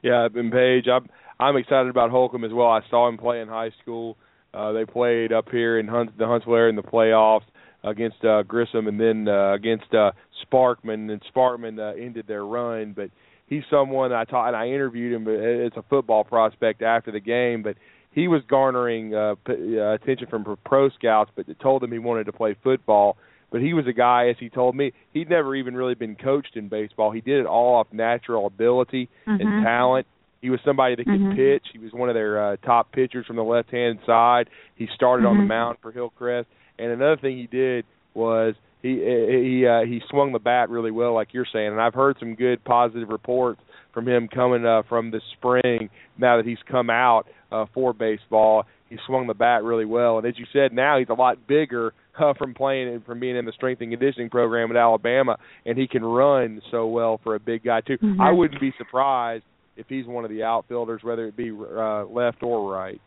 Yeah, 0.02 0.28
and 0.36 0.52
Paige, 0.52 0.88
I'm 0.88 1.08
I'm 1.40 1.58
excited 1.58 1.90
about 1.90 2.12
Holcomb 2.12 2.44
as 2.44 2.54
well. 2.54 2.68
I 2.68 2.82
saw 2.90 3.08
him 3.08 3.18
play 3.18 3.42
in 3.42 3.48
high 3.48 3.72
school. 3.82 4.18
Uh, 4.54 4.72
they 4.72 4.86
played 4.86 5.34
up 5.34 5.50
here 5.50 5.80
in 5.80 5.88
Hunt, 5.88 6.18
the 6.18 6.28
Huntsville 6.28 6.56
area 6.56 6.70
in 6.70 6.76
the 6.76 6.84
playoffs 6.84 7.42
against 7.86 8.24
uh, 8.26 8.44
Grissom 8.44 8.88
and 8.88 8.99
then 8.99 9.28
uh, 9.28 9.53
against 9.53 9.94
uh, 9.94 10.12
Sparkman, 10.45 11.12
and 11.12 11.22
Sparkman 11.34 11.80
uh, 11.80 11.95
ended 11.95 12.26
their 12.28 12.45
run. 12.45 12.94
But 12.94 13.12
he's 13.48 13.64
someone 13.70 14.12
I 14.12 14.26
taught 14.26 14.48
and 14.48 14.56
I 14.56 14.68
interviewed 14.68 15.14
him. 15.14 15.26
It's 15.28 15.78
a 15.78 15.84
football 15.90 16.24
prospect 16.24 16.82
after 16.82 17.12
the 17.12 17.20
game, 17.20 17.64
but 17.64 17.78
he 18.12 18.28
was 18.28 18.41
garnering 18.49 19.14
uh, 19.14 19.36
p- 19.45 19.78
uh, 19.80 19.94
attention 19.94 20.28
from 20.30 20.57
pro 20.66 20.90
scouts, 20.90 21.32
but 21.36 21.45
told 21.60 21.84
him 21.84 21.91
he 21.91 21.99
wanted 21.99 22.26
to 22.26 22.34
play 22.34 22.56
football. 22.64 23.18
But 23.52 23.62
he 23.62 23.74
was 23.74 23.86
a 23.88 23.94
guy, 23.94 24.30
as 24.30 24.36
he 24.40 24.49
told 24.49 24.76
me, 24.76 24.91
he'd 25.14 25.30
never 25.30 25.56
even 25.56 25.76
really 25.76 25.95
been 25.95 26.16
coached 26.16 26.56
in 26.56 26.68
baseball. 26.68 27.12
He 27.12 27.22
did 27.22 27.40
it 27.40 27.45
all 27.45 27.76
off 27.76 27.88
natural 27.91 28.48
ability 28.48 29.10
mm-hmm. 29.28 29.41
and 29.41 29.64
talent. 29.64 30.07
He 30.41 30.49
was 30.49 30.60
somebody 30.66 30.95
that 30.95 31.06
could 31.06 31.20
mm-hmm. 31.20 31.36
pitch. 31.36 31.64
He 31.72 31.80
was 31.80 31.91
one 31.91 32.10
of 32.10 32.16
their 32.16 32.53
uh, 32.53 32.56
top 32.57 32.91
pitchers 32.91 33.26
from 33.26 33.36
the 33.36 33.44
left 33.44 33.72
hand 33.72 33.99
side. 34.06 34.49
He 34.76 34.88
started 34.95 35.24
mm-hmm. 35.24 35.38
on 35.38 35.38
the 35.38 35.45
mound 35.45 35.78
for 35.82 35.91
Hillcrest. 35.91 36.48
And 36.77 36.91
another 36.91 37.18
thing 37.18 37.38
he 37.38 37.47
did 37.47 37.85
was 38.14 38.56
he 38.81 38.89
he 38.89 39.65
uh, 39.68 39.85
he 39.85 40.02
swung 40.10 40.31
the 40.31 40.39
bat 40.39 40.69
really 40.69 40.91
well, 40.91 41.14
like 41.14 41.34
you're 41.34 41.47
saying. 41.52 41.68
And 41.68 41.81
I've 41.81 41.93
heard 41.93 42.18
some 42.19 42.35
good 42.35 42.64
positive 42.64 43.10
reports 43.10 43.61
from 43.93 44.07
him 44.07 44.27
coming 44.27 44.65
uh, 44.65 44.84
from 44.88 45.11
the 45.11 45.22
spring. 45.38 45.89
Now 46.18 46.38
that 46.38 46.45
he's 46.45 46.57
come 46.69 46.89
out 46.89 47.23
uh, 47.52 47.65
for 47.73 47.93
baseball, 47.93 48.65
he 48.89 48.97
swung 49.07 49.27
the 49.27 49.34
bat 49.34 49.64
really 49.64 49.85
well. 49.85 50.18
And 50.18 50.27
as 50.27 50.38
you 50.38 50.45
said, 50.53 50.73
now 50.73 50.99
he's 50.99 51.10
a 51.10 51.14
lot 51.14 51.47
bigger 51.47 51.93
uh, 52.19 52.34
from 52.38 52.53
playing 52.53 52.89
and 52.89 53.06
from 53.06 53.19
being 53.19 53.35
in 53.35 53.45
the 53.45 53.53
strength 53.53 53.81
and 53.81 53.91
conditioning 53.91 54.30
program 54.30 54.69
at 54.72 54.77
Alabama, 54.77 55.38
and 55.65 55.77
he 55.77 55.88
can 55.88 56.03
run 56.03 56.61
so 56.72 56.88
well 56.88 57.19
for 57.23 57.35
a 57.35 57.39
big 57.39 57.64
guy 57.64 57.81
too. 57.81 57.97
Mm-hmm. 57.97 58.22
I 58.22 58.31
wouldn't 58.31 58.61
be 58.61 58.73
surprised 58.77 59.43
if 59.77 59.88
he's 59.89 60.06
one 60.06 60.23
of 60.23 60.30
the 60.30 60.43
outfielders, 60.43 61.02
whether 61.03 61.26
it 61.27 61.35
be 61.35 61.52
uh, 61.52 62.06
left 62.06 62.43
or 62.43 62.72
right. 62.72 63.02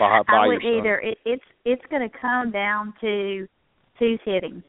By, 0.00 0.22
by 0.26 0.34
I 0.34 0.46
would 0.46 0.62
your 0.62 0.72
son. 0.72 0.78
either. 0.78 1.00
It, 1.00 1.18
it's 1.26 1.44
it's 1.64 1.82
going 1.90 2.08
to 2.08 2.18
come 2.18 2.50
down 2.50 2.94
to 3.02 3.46
who's 3.98 4.18
hitting. 4.24 4.62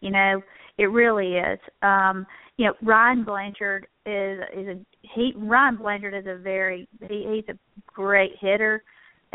You 0.00 0.10
know, 0.10 0.40
it 0.78 0.84
really 0.84 1.34
is. 1.34 1.58
Um, 1.82 2.24
you 2.56 2.66
know, 2.66 2.74
Ryan 2.82 3.24
Blanchard 3.24 3.88
is 4.06 4.38
is 4.56 4.68
a 4.68 4.78
he. 5.02 5.32
Ryan 5.36 5.76
Blanchard 5.76 6.14
is 6.14 6.26
a 6.26 6.38
very 6.38 6.88
he, 7.08 7.26
he's 7.34 7.54
a 7.54 7.58
great 7.92 8.32
hitter. 8.40 8.82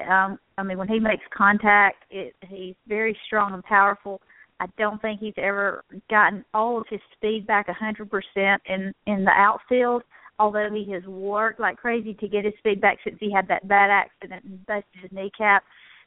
Um, 0.10 0.40
I 0.57 0.64
mean, 0.64 0.78
when 0.78 0.88
he 0.88 0.99
makes 0.99 1.23
contact, 1.36 2.06
it, 2.10 2.34
he's 2.48 2.76
very 2.88 3.15
strong 3.28 3.53
and 3.53 3.64
powerful. 3.64 4.22
I 4.61 4.68
don't 4.78 5.02
think 5.02 5.19
he's 5.19 5.34
ever 5.38 5.84
gotten 6.10 6.45
all 6.53 6.78
of 6.78 6.86
his 6.90 7.02
speed 7.18 7.45
back 7.45 7.68
a 7.68 7.73
hundred 7.73 8.10
percent 8.10 8.61
in 8.68 8.94
in 9.06 9.26
the 9.26 9.32
outfield. 9.32 10.03
Although 10.41 10.69
he 10.73 10.91
has 10.91 11.03
worked 11.03 11.59
like 11.59 11.77
crazy 11.77 12.15
to 12.15 12.27
get 12.27 12.45
his 12.45 12.55
speed 12.57 12.81
back 12.81 12.97
since 13.03 13.18
he 13.19 13.31
had 13.31 13.47
that 13.47 13.68
bad 13.68 13.91
accident 13.91 14.43
and 14.43 14.65
busted 14.65 15.01
his 15.03 15.11
kneecap 15.11 15.63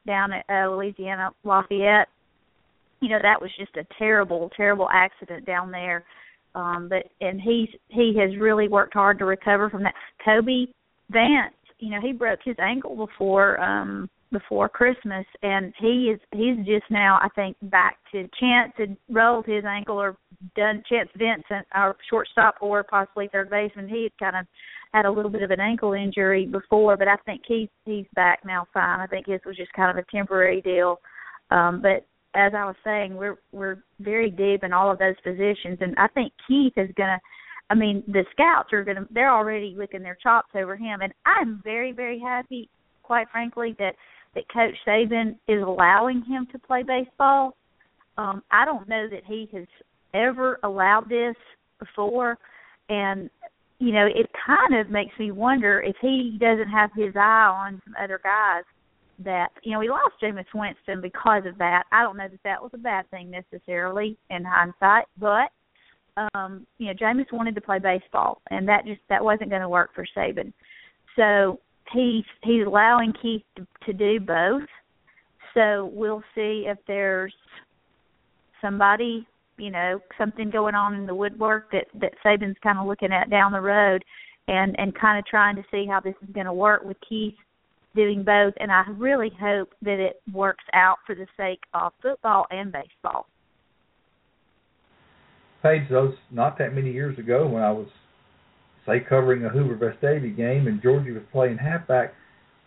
down 0.08 0.32
at 0.32 0.44
uh, 0.50 0.74
Louisiana 0.74 1.30
Lafayette. 1.44 2.08
You 3.00 3.10
know 3.10 3.20
that 3.22 3.40
was 3.40 3.50
just 3.56 3.76
a 3.76 3.86
terrible, 3.96 4.50
terrible 4.56 4.88
accident 4.92 5.46
down 5.46 5.70
there. 5.70 6.04
Um, 6.56 6.88
but 6.88 7.04
and 7.20 7.40
he's 7.40 7.68
he 7.88 8.16
has 8.18 8.36
really 8.40 8.66
worked 8.66 8.94
hard 8.94 9.20
to 9.20 9.24
recover 9.24 9.70
from 9.70 9.84
that. 9.84 9.94
Cobie 10.24 10.74
Vance 11.10 11.54
you 11.78 11.90
know 11.90 12.00
he 12.00 12.12
broke 12.12 12.40
his 12.44 12.56
ankle 12.58 12.96
before 12.96 13.60
um 13.60 14.08
before 14.32 14.68
Christmas 14.68 15.26
and 15.42 15.72
he 15.78 16.12
is 16.12 16.20
he's 16.32 16.56
just 16.66 16.90
now 16.90 17.18
I 17.22 17.28
think 17.36 17.56
back 17.62 17.98
to 18.10 18.28
Chance 18.40 18.72
had 18.76 18.96
rolled 19.08 19.46
his 19.46 19.64
ankle 19.64 20.00
or 20.00 20.16
done 20.56 20.82
Chance 20.88 21.10
Vincent 21.16 21.66
our 21.72 21.96
shortstop 22.08 22.56
or 22.60 22.82
possibly 22.82 23.28
third 23.32 23.50
baseman 23.50 23.88
he 23.88 24.04
had 24.04 24.18
kind 24.18 24.36
of 24.36 24.46
had 24.92 25.06
a 25.06 25.10
little 25.10 25.30
bit 25.30 25.42
of 25.42 25.50
an 25.50 25.60
ankle 25.60 25.92
injury 25.92 26.46
before 26.46 26.96
but 26.96 27.08
I 27.08 27.16
think 27.26 27.42
he's 27.46 27.68
he's 27.84 28.06
back 28.14 28.40
now 28.44 28.66
fine 28.72 29.00
I 29.00 29.06
think 29.06 29.26
his 29.26 29.40
was 29.44 29.56
just 29.56 29.72
kind 29.72 29.96
of 29.96 30.02
a 30.02 30.16
temporary 30.16 30.60
deal 30.60 31.00
um 31.50 31.82
but 31.82 32.06
as 32.34 32.52
I 32.54 32.64
was 32.64 32.76
saying 32.84 33.16
we're 33.16 33.38
we're 33.52 33.82
very 34.00 34.30
deep 34.30 34.64
in 34.64 34.72
all 34.72 34.90
of 34.90 34.98
those 34.98 35.16
positions 35.22 35.78
and 35.80 35.94
I 35.98 36.08
think 36.08 36.32
Keith 36.48 36.74
is 36.76 36.90
going 36.96 37.10
to 37.10 37.20
I 37.70 37.74
mean, 37.74 38.02
the 38.06 38.24
scouts 38.32 38.72
are 38.72 38.84
going 38.84 38.98
to, 38.98 39.08
they're 39.10 39.32
already 39.32 39.74
licking 39.76 40.02
their 40.02 40.18
chops 40.22 40.50
over 40.54 40.76
him. 40.76 41.00
And 41.00 41.12
I'm 41.24 41.60
very, 41.64 41.92
very 41.92 42.18
happy, 42.18 42.68
quite 43.02 43.28
frankly, 43.30 43.74
that, 43.78 43.94
that 44.34 44.44
Coach 44.52 44.74
Saban 44.86 45.36
is 45.48 45.62
allowing 45.62 46.22
him 46.22 46.46
to 46.52 46.58
play 46.58 46.82
baseball. 46.82 47.56
Um, 48.18 48.42
I 48.50 48.64
don't 48.64 48.88
know 48.88 49.08
that 49.08 49.22
he 49.26 49.48
has 49.52 49.66
ever 50.14 50.58
allowed 50.62 51.08
this 51.08 51.36
before. 51.78 52.38
And, 52.88 53.28
you 53.78 53.92
know, 53.92 54.06
it 54.06 54.30
kind 54.46 54.80
of 54.80 54.90
makes 54.90 55.18
me 55.18 55.30
wonder 55.30 55.80
if 55.80 55.96
he 56.00 56.38
doesn't 56.40 56.68
have 56.68 56.90
his 56.96 57.14
eye 57.16 57.46
on 57.46 57.82
some 57.84 57.94
other 58.02 58.20
guys 58.22 58.64
that, 59.18 59.48
you 59.62 59.72
know, 59.72 59.80
he 59.80 59.88
lost 59.88 60.14
Jameis 60.22 60.46
Winston 60.54 61.00
because 61.00 61.44
of 61.46 61.58
that. 61.58 61.84
I 61.92 62.02
don't 62.02 62.16
know 62.16 62.28
that 62.28 62.42
that 62.44 62.62
was 62.62 62.70
a 62.74 62.78
bad 62.78 63.08
thing 63.10 63.30
necessarily 63.30 64.16
in 64.30 64.44
hindsight, 64.44 65.06
but 65.18 65.50
um, 66.34 66.66
you 66.78 66.86
know, 66.86 66.92
Jameis 66.94 67.32
wanted 67.32 67.54
to 67.56 67.60
play 67.60 67.78
baseball, 67.78 68.40
and 68.50 68.68
that 68.68 68.86
just 68.86 69.00
that 69.08 69.24
wasn't 69.24 69.50
going 69.50 69.62
to 69.62 69.68
work 69.68 69.90
for 69.94 70.06
Saban. 70.16 70.52
So 71.16 71.60
he's 71.92 72.24
he's 72.42 72.66
allowing 72.66 73.12
Keith 73.20 73.42
to, 73.56 73.66
to 73.86 73.92
do 73.92 74.20
both. 74.20 74.68
So 75.54 75.90
we'll 75.92 76.22
see 76.34 76.66
if 76.66 76.78
there's 76.86 77.34
somebody, 78.60 79.26
you 79.56 79.70
know, 79.70 80.00
something 80.18 80.50
going 80.50 80.74
on 80.74 80.94
in 80.94 81.06
the 81.06 81.14
woodwork 81.14 81.70
that 81.72 81.86
that 82.00 82.12
Saban's 82.24 82.56
kind 82.62 82.78
of 82.78 82.86
looking 82.86 83.12
at 83.12 83.30
down 83.30 83.52
the 83.52 83.60
road, 83.60 84.04
and 84.48 84.74
and 84.78 84.94
kind 84.94 85.18
of 85.18 85.26
trying 85.26 85.56
to 85.56 85.64
see 85.70 85.86
how 85.88 86.00
this 86.00 86.14
is 86.22 86.34
going 86.34 86.46
to 86.46 86.52
work 86.52 86.84
with 86.84 86.96
Keith 87.08 87.34
doing 87.94 88.24
both. 88.24 88.54
And 88.58 88.72
I 88.72 88.84
really 88.96 89.30
hope 89.40 89.70
that 89.82 90.00
it 90.00 90.20
works 90.32 90.64
out 90.72 90.96
for 91.06 91.14
the 91.14 91.26
sake 91.36 91.60
of 91.74 91.92
football 92.02 92.46
and 92.50 92.72
baseball. 92.72 93.26
Paige, 95.62 95.88
those 95.90 96.14
not 96.30 96.58
that 96.58 96.74
many 96.74 96.92
years 96.92 97.18
ago 97.18 97.46
when 97.46 97.62
I 97.62 97.70
was, 97.70 97.86
say, 98.86 99.00
covering 99.00 99.44
a 99.44 99.48
Hoover 99.48 99.76
Vestavia 99.76 100.36
game 100.36 100.66
and 100.66 100.82
Georgie 100.82 101.12
was 101.12 101.22
playing 101.32 101.56
halfback, 101.56 102.14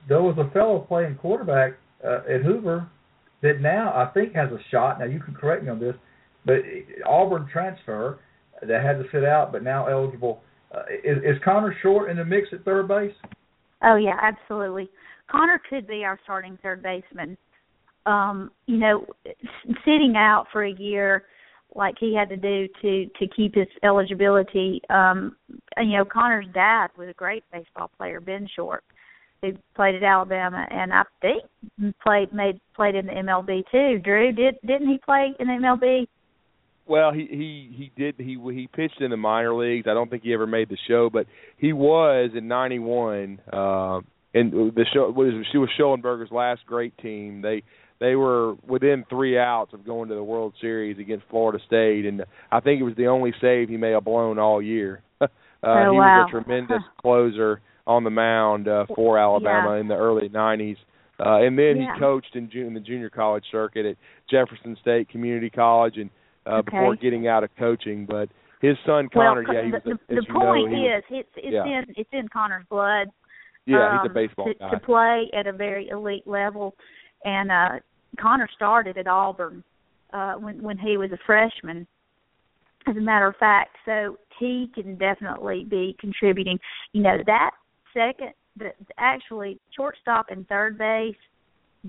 there 0.07 0.21
was 0.21 0.37
a 0.39 0.49
fellow 0.51 0.79
playing 0.79 1.15
quarterback 1.15 1.73
uh, 2.03 2.21
at 2.33 2.41
Hoover 2.41 2.89
that 3.43 3.61
now 3.61 3.91
I 3.93 4.11
think 4.13 4.33
has 4.33 4.51
a 4.51 4.57
shot. 4.71 4.99
Now 4.99 5.05
you 5.05 5.19
can 5.19 5.35
correct 5.35 5.63
me 5.63 5.69
on 5.69 5.79
this, 5.79 5.95
but 6.47 6.61
Auburn 7.05 7.47
transfer 7.51 8.19
that 8.61 8.83
had 8.83 8.93
to 8.93 9.03
sit 9.11 9.23
out, 9.23 9.51
but 9.51 9.63
now 9.63 9.85
eligible. 9.85 10.41
Uh, 10.73 10.81
is, 11.03 11.17
is 11.19 11.41
Connor 11.43 11.75
Short 11.81 12.09
in 12.09 12.17
the 12.17 12.25
mix 12.25 12.47
at 12.51 12.65
third 12.65 12.87
base? 12.87 13.13
Oh 13.83 13.95
yeah, 13.95 14.17
absolutely. 14.21 14.89
Connor 15.29 15.61
could 15.69 15.87
be 15.87 16.03
our 16.03 16.19
starting 16.23 16.57
third 16.63 16.81
baseman. 16.81 17.37
Um, 18.05 18.51
you 18.65 18.77
know, 18.77 19.05
sitting 19.85 20.15
out 20.15 20.45
for 20.51 20.65
a 20.65 20.71
year 20.71 21.25
like 21.75 21.95
he 21.99 22.15
had 22.15 22.29
to 22.29 22.37
do 22.37 22.67
to 22.81 23.05
to 23.19 23.27
keep 23.35 23.55
his 23.55 23.67
eligibility. 23.83 24.81
Um, 24.89 25.35
and, 25.75 25.91
you 25.91 25.97
know, 25.97 26.05
Connor's 26.05 26.47
dad 26.53 26.87
was 26.97 27.09
a 27.09 27.13
great 27.13 27.43
baseball 27.51 27.91
player, 27.97 28.21
Ben 28.21 28.47
Short, 28.55 28.83
who 29.41 29.51
played 29.75 29.95
at 29.95 30.03
Alabama, 30.03 30.65
and 30.69 30.93
I 30.93 31.03
think 31.21 31.43
played 32.01 32.33
made 32.33 32.59
played 32.75 32.95
in 32.95 33.05
the 33.05 33.13
MLB 33.13 33.63
too. 33.71 33.99
Drew 33.99 34.31
did 34.31 34.55
didn't 34.65 34.89
he 34.89 34.97
play 34.97 35.33
in 35.39 35.47
the 35.47 35.53
MLB? 35.53 36.07
Well, 36.87 37.11
he 37.11 37.27
he 37.29 37.75
he 37.75 37.91
did 37.95 38.15
he 38.17 38.37
he 38.53 38.67
pitched 38.67 39.01
in 39.01 39.11
the 39.11 39.17
minor 39.17 39.53
leagues. 39.53 39.87
I 39.89 39.93
don't 39.93 40.09
think 40.09 40.23
he 40.23 40.33
ever 40.33 40.47
made 40.47 40.69
the 40.69 40.77
show, 40.87 41.09
but 41.11 41.27
he 41.57 41.73
was 41.73 42.31
in 42.35 42.47
'91. 42.47 43.39
Uh, 43.51 43.99
and 44.33 44.51
the 44.51 44.85
show 44.93 45.09
was 45.09 45.33
she 45.51 45.57
was 45.57 45.69
Shollenberger's 45.79 46.31
last 46.31 46.65
great 46.65 46.97
team. 46.97 47.41
They 47.41 47.63
they 47.99 48.15
were 48.15 48.55
within 48.67 49.05
three 49.09 49.37
outs 49.37 49.73
of 49.73 49.85
going 49.85 50.09
to 50.09 50.15
the 50.15 50.23
World 50.23 50.53
Series 50.61 50.99
against 50.99 51.25
Florida 51.29 51.63
State, 51.65 52.05
and 52.05 52.23
I 52.51 52.59
think 52.59 52.79
it 52.79 52.83
was 52.83 52.95
the 52.95 53.07
only 53.07 53.33
save 53.41 53.69
he 53.69 53.77
may 53.77 53.91
have 53.91 54.03
blown 54.05 54.37
all 54.37 54.61
year. 54.61 55.01
uh, 55.21 55.27
oh, 55.63 55.91
he 55.91 55.97
wow. 55.97 56.25
was 56.25 56.29
a 56.29 56.31
tremendous 56.31 56.83
closer 57.01 57.61
on 57.85 58.03
the 58.03 58.09
mound 58.09 58.67
uh, 58.67 58.85
for 58.95 59.17
Alabama 59.17 59.75
yeah. 59.75 59.81
in 59.81 59.87
the 59.87 59.95
early 59.95 60.29
'90s, 60.29 60.77
uh, 61.19 61.37
and 61.37 61.57
then 61.57 61.77
Yeah. 61.77 61.93
he 61.93 61.99
coached 61.99 62.35
in, 62.35 62.49
in 62.53 62.73
the 62.73 62.79
junior 62.79 63.09
college 63.09 63.45
circuit 63.51 63.85
at 63.85 63.97
Jefferson 64.29 64.77
State 64.81 65.09
Community 65.09 65.49
College, 65.49 65.97
and 65.97 66.09
uh, 66.47 66.55
Okay. 66.57 66.71
before 66.71 66.95
getting 66.95 67.27
out 67.27 67.43
of 67.43 67.49
coaching. 67.57 68.05
But 68.05 68.29
his 68.61 68.77
son 68.85 69.09
Well, 69.13 69.35
Connor, 69.35 69.53
yeah, 69.53 69.65
he 69.65 69.71
was 69.71 69.81
the, 69.85 69.91
a, 69.91 69.99
the, 70.07 70.21
the 70.21 70.33
point 70.33 70.71
know, 70.71 70.77
he 70.77 70.83
was, 70.83 71.03
it's 71.09 71.29
it's 71.35 71.53
yeah. 71.53 71.65
in 71.65 71.85
it's 71.95 72.09
in 72.13 72.27
Connor's 72.29 72.65
blood. 72.69 73.07
yeah, 73.65 73.99
he's 74.01 74.09
um, 74.09 74.11
a 74.11 74.13
baseball 74.13 74.45
to, 74.47 74.53
guy. 74.53 74.69
to 74.71 74.79
play 74.79 75.29
at 75.37 75.45
a 75.47 75.53
very 75.53 75.89
elite 75.89 76.25
level, 76.25 76.75
and 77.25 77.51
uh 77.51 77.69
Connor 78.19 78.49
started 78.55 78.97
at 78.97 79.07
Auburn 79.07 79.63
uh 80.13 80.33
when 80.35 80.61
when 80.61 80.77
he 80.77 80.97
was 80.97 81.11
a 81.11 81.19
freshman. 81.25 81.85
As 82.87 82.95
a 82.95 83.01
matter 83.01 83.27
of 83.27 83.35
fact, 83.35 83.75
so 83.83 84.17
he 84.39 84.71
can 84.73 84.95
definitely 84.97 85.65
be 85.65 85.95
contributing. 85.99 86.57
You 86.93 87.03
know 87.03 87.17
that 87.25 87.51
second, 87.93 88.31
the 88.57 88.71
actually 88.97 89.59
shortstop 89.75 90.27
and 90.29 90.47
third 90.47 90.77
base. 90.77 91.15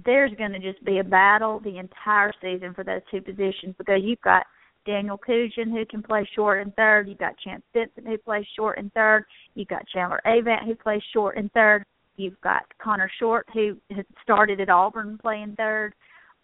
There's 0.04 0.32
going 0.36 0.52
to 0.52 0.58
just 0.58 0.84
be 0.84 0.98
a 0.98 1.04
battle 1.04 1.60
the 1.60 1.78
entire 1.78 2.32
season 2.40 2.74
for 2.74 2.84
those 2.84 3.00
two 3.10 3.20
positions 3.20 3.74
because 3.78 4.00
you've 4.02 4.20
got 4.20 4.44
Daniel 4.86 5.18
Cucjen 5.18 5.70
who 5.70 5.84
can 5.86 6.02
play 6.02 6.28
short 6.34 6.62
and 6.62 6.74
third. 6.74 7.08
You've 7.08 7.18
got 7.18 7.38
Chance 7.38 7.62
Vincent 7.74 8.06
who 8.06 8.18
plays 8.18 8.46
short 8.56 8.78
and 8.78 8.92
third. 8.92 9.24
You've 9.54 9.68
got 9.68 9.86
Chandler 9.88 10.20
Avant 10.24 10.66
who 10.66 10.74
plays 10.74 11.02
short 11.12 11.36
and 11.36 11.52
third. 11.52 11.84
You've 12.16 12.40
got 12.40 12.62
Connor 12.82 13.10
Short 13.18 13.46
who 13.54 13.76
has 13.94 14.04
started 14.22 14.60
at 14.60 14.68
Auburn 14.68 15.18
playing 15.20 15.54
third. 15.56 15.94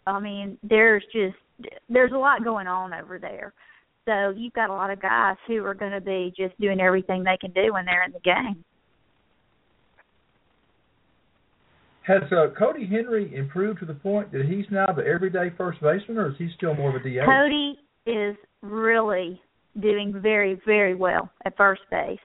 I 0.07 0.19
mean, 0.19 0.57
there's 0.63 1.03
just 1.11 1.35
there's 1.89 2.11
a 2.13 2.17
lot 2.17 2.43
going 2.43 2.67
on 2.67 2.93
over 2.93 3.19
there. 3.19 3.53
So 4.05 4.33
you've 4.37 4.53
got 4.53 4.69
a 4.69 4.73
lot 4.73 4.91
of 4.91 5.01
guys 5.01 5.35
who 5.47 5.65
are 5.65 5.73
going 5.73 5.91
to 5.91 6.01
be 6.01 6.31
just 6.37 6.59
doing 6.61 6.79
everything 6.79 7.23
they 7.23 7.37
can 7.41 7.51
do 7.51 7.73
when 7.73 7.85
they're 7.85 8.03
in 8.03 8.11
the 8.11 8.19
game. 8.19 8.63
Has 12.07 12.21
uh, 12.31 12.47
Cody 12.57 12.85
Henry 12.85 13.35
improved 13.35 13.79
to 13.79 13.85
the 13.85 13.95
point 13.95 14.31
that 14.31 14.45
he's 14.45 14.65
now 14.69 14.85
the 14.95 15.03
everyday 15.03 15.51
first 15.57 15.81
baseman, 15.81 16.17
or 16.17 16.29
is 16.29 16.35
he 16.37 16.49
still 16.55 16.75
more 16.75 16.95
of 16.95 16.95
a 16.95 16.99
DH? 16.99 17.25
Cody 17.25 17.79
is 18.05 18.35
really 18.61 19.41
doing 19.81 20.13
very, 20.21 20.59
very 20.65 20.93
well 20.93 21.29
at 21.45 21.57
first 21.57 21.81
base. 21.89 22.19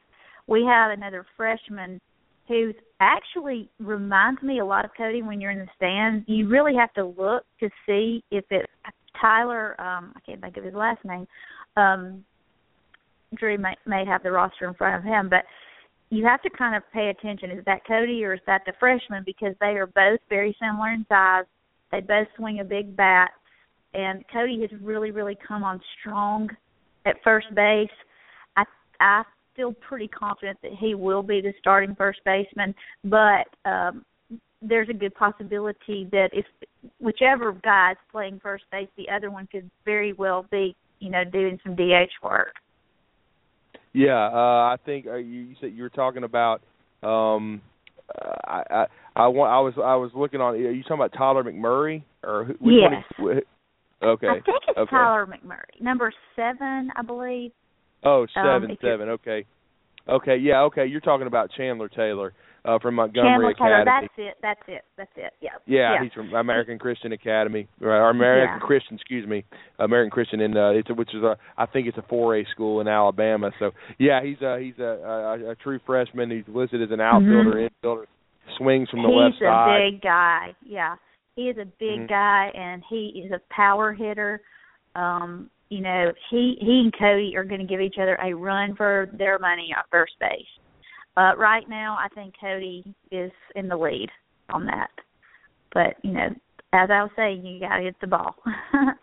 We 0.47 0.65
have 0.69 0.91
another 0.91 1.25
freshman 1.37 1.99
who 2.47 2.73
actually 3.01 3.71
reminds 3.79 4.43
me 4.43 4.59
a 4.59 4.65
lot 4.65 4.85
of 4.85 4.91
Cody 4.97 5.23
when 5.23 5.41
you're 5.41 5.53
in 5.53 5.61
the 5.61 5.69
stands. 5.77 6.25
You 6.29 6.49
really 6.49 6.75
have 6.75 6.93
to 6.95 7.07
look 7.07 7.45
to 7.61 7.71
see 7.87 8.23
if 8.31 8.45
it's 8.51 8.71
Tyler. 9.19 9.81
Um, 9.81 10.13
I 10.15 10.21
can't 10.27 10.41
think 10.43 10.57
of 10.59 10.65
his 10.65 10.75
last 10.75 11.03
name. 11.05 11.27
Um, 11.77 12.25
Drew 13.35 13.57
may, 13.57 13.77
may 13.87 14.05
have 14.05 14.23
the 14.23 14.33
roster 14.33 14.67
in 14.69 14.75
front 14.75 14.97
of 14.97 15.05
him, 15.05 15.29
but 15.31 15.45
you 16.11 16.25
have 16.25 16.43
to 16.43 16.51
kind 16.51 16.75
of 16.75 16.83
pay 16.93 17.09
attention. 17.09 17.51
Is 17.51 17.65
that 17.67 17.87
Cody 17.87 18.25
or 18.25 18.35
is 18.35 18.41
that 18.47 18.63
the 18.67 18.73
freshman? 18.79 19.23
Because 19.25 19.55
they 19.61 19.77
are 19.77 19.87
both 19.87 20.21
very 20.29 20.57
similar 20.61 20.91
in 20.91 21.07
size. 21.09 21.45
They 21.93 22.01
both 22.01 22.27
swing 22.37 22.61
a 22.61 22.65
big 22.65 22.97
bat, 22.97 23.31
and 23.95 24.25
Cody 24.33 24.61
has 24.61 24.71
really, 24.81 25.11
really 25.11 25.37
come 25.47 25.65
on 25.65 25.81
strong 26.01 26.49
at 27.07 27.17
first 27.25 27.53
base. 27.55 27.89
I 28.57 28.65
I 29.01 29.23
feel 29.57 29.73
pretty 29.73 30.09
confident 30.09 30.59
that 30.63 30.73
he 30.79 30.95
will 30.95 31.23
be 31.23 31.41
the 31.41 31.53
starting 31.59 31.95
first 31.95 32.21
baseman, 32.25 32.75
but 33.05 33.47
um 33.65 34.05
there's 34.63 34.89
a 34.91 34.95
good 34.95 35.15
possibility 35.15 36.07
that 36.13 36.29
if 36.33 36.45
whichever 36.99 37.53
guy's 37.53 37.97
playing 38.13 38.39
first 38.43 38.65
base, 38.71 38.89
the 38.97 39.09
other 39.09 39.31
one 39.31 39.49
could 39.51 39.71
very 39.87 40.13
well 40.13 40.45
be, 40.51 40.77
you 40.99 41.09
know, 41.11 41.25
doing 41.25 41.59
some 41.65 41.75
DH 41.75 42.13
work. 42.23 42.55
Yeah, 43.93 44.27
uh, 44.27 44.73
I 44.73 44.77
think 44.85 45.07
uh, 45.07 45.17
you, 45.17 45.41
you 45.41 45.55
said 45.61 45.73
you 45.75 45.83
were 45.83 45.91
talking 45.91 46.25
about. 46.25 46.63
Um, 47.03 47.63
I, 48.45 48.63
I 48.71 48.87
I 49.17 49.27
want 49.29 49.51
I 49.53 49.61
was 49.61 49.75
I 49.77 49.97
was 49.97 50.11
looking 50.15 50.41
on. 50.41 50.55
Are 50.55 50.57
you 50.57 50.83
talking 50.83 50.97
about 50.97 51.13
Tyler 51.17 51.45
McMurray 51.45 52.03
or 52.23 52.45
who, 52.45 52.53
which 52.55 52.75
yes. 52.81 53.05
one? 53.19 53.39
Is, 53.39 53.45
okay. 54.03 54.29
I 54.29 54.33
think 54.35 54.47
it's 54.47 54.79
okay. 54.79 54.91
Tyler 54.91 55.27
McMurray, 55.27 55.81
number 55.81 56.13
seven, 56.37 56.91
I 56.97 57.03
believe. 57.03 57.53
Oh, 58.05 58.27
seven, 58.35 58.71
um, 58.71 58.77
seven. 58.81 59.09
Okay. 59.11 59.45
Okay. 60.09 60.37
Yeah. 60.37 60.63
Okay. 60.63 60.87
You're 60.87 61.01
talking 61.01 61.27
about 61.27 61.51
Chandler 61.57 61.89
Taylor 61.89 62.33
uh, 62.65 62.79
from 62.79 62.97
Montgomery 62.97 63.53
Academy. 63.53 63.85
that's 63.85 64.13
it. 64.19 64.35
That's 64.43 64.61
it. 64.69 64.83
That's 64.97 65.11
it. 65.17 65.33
Yeah. 65.41 65.51
Yeah, 65.67 65.95
yeah. 65.95 66.03
he's 66.05 66.13
from 66.13 66.33
American 66.35 66.79
Christian 66.79 67.13
Academy, 67.13 67.69
or 67.81 68.11
American 68.11 68.59
Yeah. 68.61 68.67
Christian, 68.67 68.97
excuse 68.97 69.27
me, 69.27 69.45
American 69.79 70.11
Christian, 70.11 70.41
in 70.41 70.57
uh, 70.57 70.71
it's 70.71 70.91
a, 70.91 70.95
which 70.95 71.15
is 71.15 71.23
a, 71.23 71.37
I 71.57 71.67
think 71.67 71.87
it's 71.87 71.99
a 71.99 72.03
4A 72.03 72.49
school 72.51 72.81
in 72.81 72.89
Alabama. 72.89 73.51
So 73.59 73.71
yeah, 73.99 74.23
he's 74.23 74.41
a 74.43 74.59
he's 74.61 74.79
a, 74.79 74.83
a, 74.83 75.51
a 75.51 75.55
true 75.57 75.79
freshman. 75.87 76.31
He's 76.31 76.45
listed 76.49 76.83
as 76.83 76.91
an 76.91 77.01
outfielder, 77.01 77.69
infielder, 77.85 78.05
swings 78.59 78.89
from 78.91 79.03
the 79.03 79.09
Mm-hmm. 79.09 79.19
left 79.19 79.37
He's 79.39 79.47
a 79.47 79.91
big 79.93 80.03
guy. 80.03 80.55
Yeah. 80.65 80.97
He 81.37 81.43
is 81.49 81.57
a 81.59 81.65
big 81.65 82.01
Mhm. 82.01 82.09
guy 82.09 82.51
and 82.55 82.83
he 82.91 83.23
is 83.25 83.33
a 83.33 83.41
power 83.55 83.93
hitter. 83.93 84.43
Um, 84.95 85.49
you 85.71 85.81
know, 85.81 86.13
he 86.31 86.57
he 86.61 86.81
and 86.81 86.93
Cody 86.99 87.37
are 87.37 87.45
going 87.45 87.61
to 87.61 87.67
give 87.67 87.81
each 87.81 87.95
other 88.01 88.17
a 88.23 88.35
run 88.35 88.75
for 88.75 89.09
their 89.17 89.39
money 89.39 89.73
at 89.77 89.85
first 89.91 90.15
base. 90.19 90.45
Uh 91.17 91.33
right 91.37 91.69
now 91.69 91.97
I 91.99 92.09
think 92.15 92.35
Cody 92.41 92.95
is 93.11 93.33
in 93.55 93.69
the 93.69 93.77
lead 93.77 94.09
on 94.53 94.67
that. 94.67 94.91
But, 95.73 95.95
you 96.03 96.13
know, 96.13 96.29
as 96.73 96.91
I 96.91 97.03
was 97.03 97.11
saying, 97.17 97.45
you 97.45 97.61
got 97.61 97.77
to 97.77 97.83
hit 97.85 97.97
the 98.01 98.07
ball. 98.07 98.35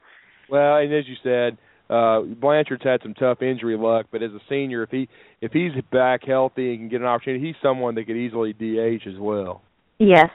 Well, 0.49 0.77
and 0.77 0.93
as 0.93 1.03
you 1.07 1.15
said, 1.23 1.57
uh 1.89 2.21
Blanchard's 2.21 2.83
had 2.83 3.01
some 3.03 3.13
tough 3.13 3.41
injury 3.41 3.77
luck, 3.77 4.07
but 4.11 4.23
as 4.23 4.31
a 4.31 4.39
senior, 4.49 4.83
if 4.83 4.89
he 4.89 5.09
if 5.41 5.51
he's 5.51 5.71
back 5.91 6.21
healthy 6.25 6.71
and 6.71 6.79
can 6.79 6.89
get 6.89 7.01
an 7.01 7.07
opportunity, 7.07 7.45
he's 7.45 7.55
someone 7.61 7.95
that 7.95 8.05
could 8.05 8.15
easily 8.15 8.53
DH 8.53 9.07
as 9.07 9.19
well. 9.19 9.61
Yes. 9.99 10.29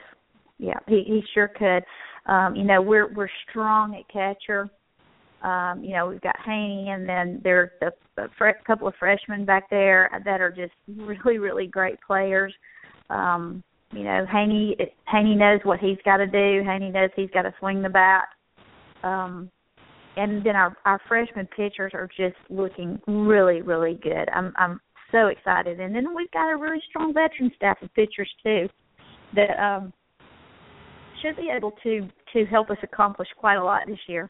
Yeah, 0.59 0.79
he 0.87 1.03
he 1.05 1.23
sure 1.33 1.47
could. 1.47 1.83
Um, 2.31 2.55
you 2.55 2.63
know, 2.63 2.81
we're 2.81 3.13
we're 3.13 3.29
strong 3.49 3.95
at 3.95 4.07
catcher. 4.11 4.69
Um, 5.43 5.83
you 5.83 5.91
know, 5.91 6.07
we've 6.07 6.21
got 6.21 6.35
Haney 6.45 6.89
and 6.89 7.07
then 7.07 7.41
there's 7.43 7.69
a, 7.81 7.87
a 8.21 8.27
fre- 8.37 8.63
couple 8.65 8.87
of 8.87 8.93
freshmen 8.97 9.45
back 9.45 9.69
there 9.69 10.09
that 10.23 10.39
are 10.39 10.51
just 10.51 10.73
really, 10.87 11.37
really 11.37 11.67
great 11.67 11.99
players. 12.05 12.53
Um, 13.09 13.63
you 13.91 14.03
know, 14.03 14.25
Haney 14.31 14.75
Haney 15.07 15.35
knows 15.35 15.59
what 15.63 15.79
he's 15.79 15.97
got 16.05 16.17
to 16.17 16.27
do. 16.27 16.63
Haney 16.65 16.89
knows 16.89 17.09
he's 17.15 17.29
got 17.31 17.43
to 17.43 17.53
swing 17.59 17.81
the 17.81 17.89
bat. 17.89 18.29
Um, 19.03 19.51
and 20.15 20.43
then 20.45 20.55
our 20.55 20.75
our 20.85 20.99
freshman 21.07 21.47
pitchers 21.47 21.91
are 21.93 22.07
just 22.17 22.35
looking 22.49 22.99
really, 23.07 23.61
really 23.61 23.99
good. 24.01 24.29
I'm 24.33 24.53
I'm 24.57 24.79
so 25.11 25.27
excited. 25.27 25.79
And 25.79 25.95
then 25.95 26.15
we've 26.15 26.31
got 26.31 26.51
a 26.51 26.57
really 26.57 26.81
strong 26.89 27.13
veteran 27.13 27.51
staff 27.55 27.81
of 27.81 27.93
pitchers 27.93 28.29
too 28.43 28.67
that 29.35 29.59
um 29.61 29.93
should 31.21 31.35
be 31.35 31.51
able 31.55 31.71
to 31.83 32.07
to 32.33 32.45
help 32.45 32.69
us 32.69 32.77
accomplish 32.83 33.27
quite 33.37 33.55
a 33.55 33.63
lot 33.63 33.83
this 33.87 33.99
year. 34.07 34.29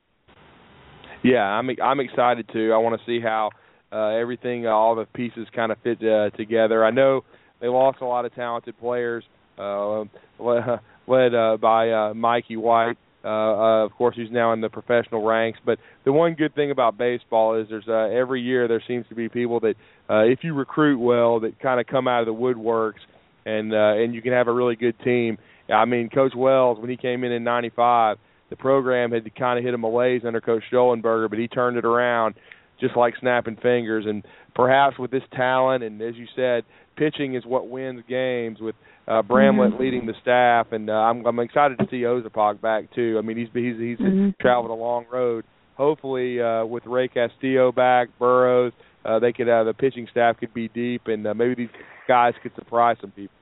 Yeah, 1.24 1.44
I'm 1.44 1.70
I'm 1.82 2.00
excited 2.00 2.50
too. 2.52 2.72
I 2.74 2.78
want 2.78 3.00
to 3.00 3.06
see 3.06 3.22
how 3.22 3.52
uh, 3.92 4.10
everything, 4.10 4.68
uh, 4.68 4.72
all 4.72 4.96
the 4.96 5.06
pieces, 5.06 5.48
kind 5.56 5.72
of 5.72 5.78
fit 5.84 6.04
uh, 6.04 6.30
together. 6.32 6.84
I 6.84 6.92
know 6.92 7.22
they 7.62 7.68
lost 7.68 8.00
a 8.02 8.06
lot 8.06 8.26
of 8.26 8.36
talented 8.36 8.78
players, 8.80 9.24
uh, 9.58 10.04
led, 11.08 11.36
uh, 11.36 11.58
by 11.62 11.92
uh, 11.92 12.14
Mikey 12.14 12.58
White, 12.58 12.98
uh, 13.24 13.28
uh, 13.28 13.86
of 13.86 13.94
course, 13.94 14.16
who's 14.16 14.32
now 14.32 14.52
in 14.52 14.60
the 14.60 14.70
professional 14.70 15.24
ranks. 15.24 15.60
But 15.66 15.80
the 16.04 16.12
one 16.12 16.34
good 16.34 16.56
thing 16.56 16.72
about 16.72 16.98
baseball 16.98 17.60
is 17.60 17.68
there's 17.70 17.88
uh, 17.88 18.14
every 18.14 18.42
year 18.42 18.68
there 18.68 18.84
seems 18.86 19.08
to 19.08 19.16
be 19.16 19.30
people 19.30 19.62
that, 19.62 19.76
uh, 20.10 20.24
if 20.24 20.40
you 20.44 20.54
recruit 20.54 21.00
well, 21.00 21.40
that 21.40 21.60
kind 21.62 21.80
of 21.80 21.88
come 21.88 22.08
out 22.08 22.20
of 22.20 22.26
the 22.26 22.34
woodworks, 22.34 23.00
and 23.46 23.74
uh, 23.74 24.02
and 24.02 24.14
you 24.14 24.22
can 24.22 24.34
have 24.34 24.48
a 24.48 24.54
really 24.54 24.76
good 24.76 24.96
team. 25.04 25.38
I 25.74 25.86
mean, 25.86 26.10
Coach 26.10 26.34
Wells 26.36 26.80
when 26.80 26.90
he 26.90 26.98
came 26.98 27.24
in 27.24 27.32
in 27.32 27.44
'95 27.46 28.18
the 28.54 28.58
program 28.58 29.12
had 29.12 29.24
kind 29.36 29.58
of 29.58 29.66
hit 29.66 29.74
a 29.74 29.78
malaise 29.80 30.22
under 30.28 30.40
Coach 30.40 30.62
Shollenberger, 30.72 31.28
but 31.28 31.40
he 31.40 31.48
turned 31.48 31.76
it 31.76 31.86
around 31.86 32.36
just 32.80 32.96
like 32.96 33.16
snapping 33.20 33.56
fingers. 33.56 34.06
And 34.08 34.24
perhaps 34.54 35.00
with 35.00 35.10
this 35.10 35.24
talent, 35.36 35.84
and 35.84 36.00
as 36.04 36.14
you 36.16 36.28
said, 36.36 36.64
pitching 36.96 37.34
is 37.34 37.44
what 37.48 37.68
wins 37.68 38.04
games. 38.08 38.60
With 38.62 38.76
uh, 39.08 39.24
Bramlett 39.24 39.72
Mhm. 39.72 39.80
leading 39.80 40.06
the 40.06 40.14
staff, 40.22 40.72
and 40.72 40.88
uh, 40.88 40.94
I'm, 40.94 41.26
I'm 41.26 41.40
excited 41.40 41.80
to 41.80 41.88
see 41.90 42.04
Ozapok 42.04 42.62
back 42.62 42.94
too. 42.94 43.16
I 43.18 43.22
mean, 43.22 43.38
he's 43.38 43.50
he's 43.54 43.78
he's 43.78 43.98
Mhm. 43.98 44.38
traveled 44.38 44.70
a 44.70 44.76
long 44.76 45.06
road. 45.12 45.46
Hopefully, 45.76 46.40
uh, 46.40 46.64
with 46.66 46.86
Ray 46.86 47.08
Castillo 47.08 47.72
back, 47.72 48.10
Burrows, 48.20 48.72
uh, 49.04 49.18
they 49.18 49.34
could 49.34 49.50
uh, 49.50 49.64
the 49.64 49.74
pitching 49.74 50.08
staff 50.12 50.38
could 50.40 50.54
be 50.54 50.68
deep, 50.68 51.08
and 51.08 51.26
uh, 51.26 51.34
maybe 51.34 51.56
these 51.56 51.76
guys 52.08 52.36
could 52.44 52.54
surprise 52.54 52.98
some 53.02 53.12
people. 53.12 53.36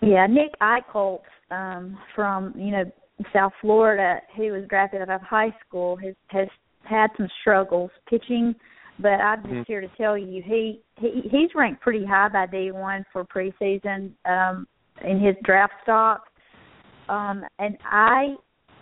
Yeah, 0.00 0.26
Nick 0.28 0.54
Eicholtz 0.62 1.22
um, 1.50 1.98
from 2.14 2.54
you 2.56 2.70
know 2.70 2.84
South 3.32 3.52
Florida, 3.60 4.20
who 4.36 4.52
was 4.52 4.64
drafted 4.68 5.02
out 5.02 5.10
of 5.10 5.20
high 5.22 5.54
school, 5.66 5.96
has 5.96 6.14
has 6.28 6.48
had 6.84 7.10
some 7.16 7.28
struggles 7.40 7.90
pitching. 8.08 8.54
But 9.00 9.20
I'm 9.20 9.42
just 9.42 9.54
Mhm. 9.54 9.66
here 9.66 9.80
to 9.80 9.88
tell 9.96 10.18
you, 10.18 10.42
he, 10.42 10.80
he 10.96 11.20
he's 11.30 11.54
ranked 11.54 11.80
pretty 11.80 12.04
high 12.04 12.28
by 12.28 12.46
day 12.46 12.70
one 12.72 13.04
for 13.12 13.24
preseason 13.24 14.12
um, 14.24 14.66
in 15.02 15.20
his 15.20 15.36
draft 15.44 15.74
stock, 15.82 16.26
um, 17.08 17.44
and 17.58 17.78
I 17.84 18.36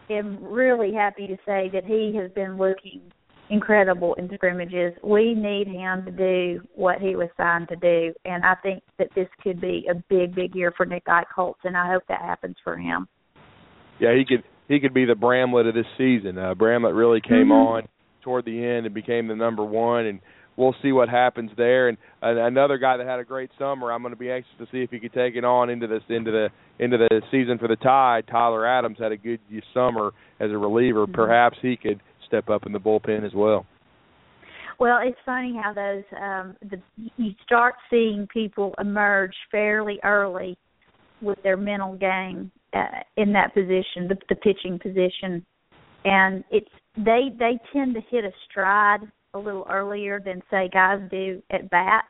am 0.09 0.43
really 0.43 0.93
happy 0.93 1.27
to 1.27 1.37
say 1.45 1.69
that 1.71 1.85
he 1.85 2.15
has 2.17 2.31
been 2.33 2.57
looking 2.57 3.03
incredible 3.51 4.15
in 4.15 4.31
scrimmages. 4.35 4.95
We 5.03 5.35
need 5.35 5.69
him 5.69 6.05
to 6.05 6.11
do 6.11 6.67
what 6.75 7.01
he 7.01 7.15
was 7.15 7.29
signed 7.37 7.69
to 7.69 7.77
do, 7.77 8.15
and 8.25 8.45
I 8.45 8.55
think 8.57 8.83
that 8.99 9.13
this 9.15 9.29
could 9.43 9.61
be 9.61 9.87
a 9.91 9.95
big, 9.95 10.35
big 10.35 10.55
year 10.55 10.73
for 10.73 10.87
Nick 10.87 11.05
Eicholtz, 11.05 11.65
and 11.65 11.77
I 11.77 11.87
hope 11.89 12.05
that 12.09 12.23
happens 12.23 12.57
for 12.65 12.77
him. 12.77 13.07
Yeah, 13.98 14.14
he 14.14 14.24
could 14.24 14.44
he 14.68 14.81
could 14.81 14.94
be 14.94 15.05
the 15.05 15.14
Bramlett 15.14 15.66
of 15.66 15.74
this 15.74 15.86
season. 15.97 16.39
Uh, 16.39 16.55
Bramlett 16.55 16.94
really 16.94 17.20
came 17.20 17.48
Mhm. 17.48 17.66
on 17.66 17.89
toward 18.23 18.44
the 18.44 18.64
end 18.64 18.86
and 18.86 18.94
became 18.94 19.28
the 19.28 19.36
number 19.36 19.64
one, 19.64 20.06
and 20.06 20.20
we'll 20.56 20.74
see 20.82 20.90
what 20.90 21.09
happens 21.09 21.51
there. 21.56 21.89
And 21.89 21.97
uh, 22.23 22.35
another 22.44 22.77
guy 22.78 22.97
that 22.97 23.06
had 23.06 23.20
a 23.20 23.24
great 23.24 23.51
summer, 23.59 23.93
I'm 23.93 24.02
going 24.02 24.12
to 24.12 24.18
be 24.18 24.31
anxious 24.31 24.52
to 24.59 24.66
see 24.73 24.82
if 24.82 24.90
he 24.90 24.98
could 24.98 25.12
take 25.12 25.36
it 25.36 25.44
on 25.44 25.70
into 25.70 25.86
this 25.86 26.02
into 26.09 26.31
the 26.31 26.51
into 26.78 26.98
the 26.98 27.23
season 27.31 27.59
for 27.59 27.68
the 27.68 27.77
Tide. 27.77 28.27
Tyler 28.27 28.66
Adams 28.66 28.98
had 28.98 29.12
a 29.12 29.16
good 29.16 29.40
summer 29.73 30.12
as 30.40 30.51
a 30.51 30.59
reliever. 30.59 31.06
Mhm. 31.06 31.12
Perhaps 31.12 31.59
he 31.62 31.77
could 31.77 32.01
step 32.27 32.51
up 32.51 32.66
in 32.66 32.73
the 32.73 32.81
bullpen 32.81 33.24
as 33.24 33.35
well. 33.35 33.64
Well, 34.78 34.98
it's 35.02 35.18
funny 35.24 35.56
how 35.56 35.73
those 35.73 36.05
um 36.20 36.56
the 36.68 36.81
you 37.16 37.32
start 37.44 37.77
seeing 37.89 38.27
people 38.27 38.74
emerge 38.78 39.35
fairly 39.51 40.01
early 40.05 40.59
with 41.23 41.43
their 41.43 41.56
mental 41.56 41.94
game 41.94 42.51
uh, 42.77 43.01
in 43.16 43.32
that 43.32 43.55
position, 43.55 44.09
the, 44.09 44.16
the 44.28 44.35
pitching 44.36 44.78
position, 44.78 45.44
and 46.05 46.44
it's 46.51 46.69
they 46.97 47.31
they 47.39 47.59
tend 47.73 47.94
to 47.94 48.01
hit 48.11 48.24
a 48.24 48.32
stride 48.51 49.01
a 49.35 49.39
little 49.39 49.66
earlier 49.70 50.20
than 50.24 50.43
say 50.51 50.69
guys 50.73 51.01
do 51.11 51.43
at 51.51 51.69
bat. 51.70 52.05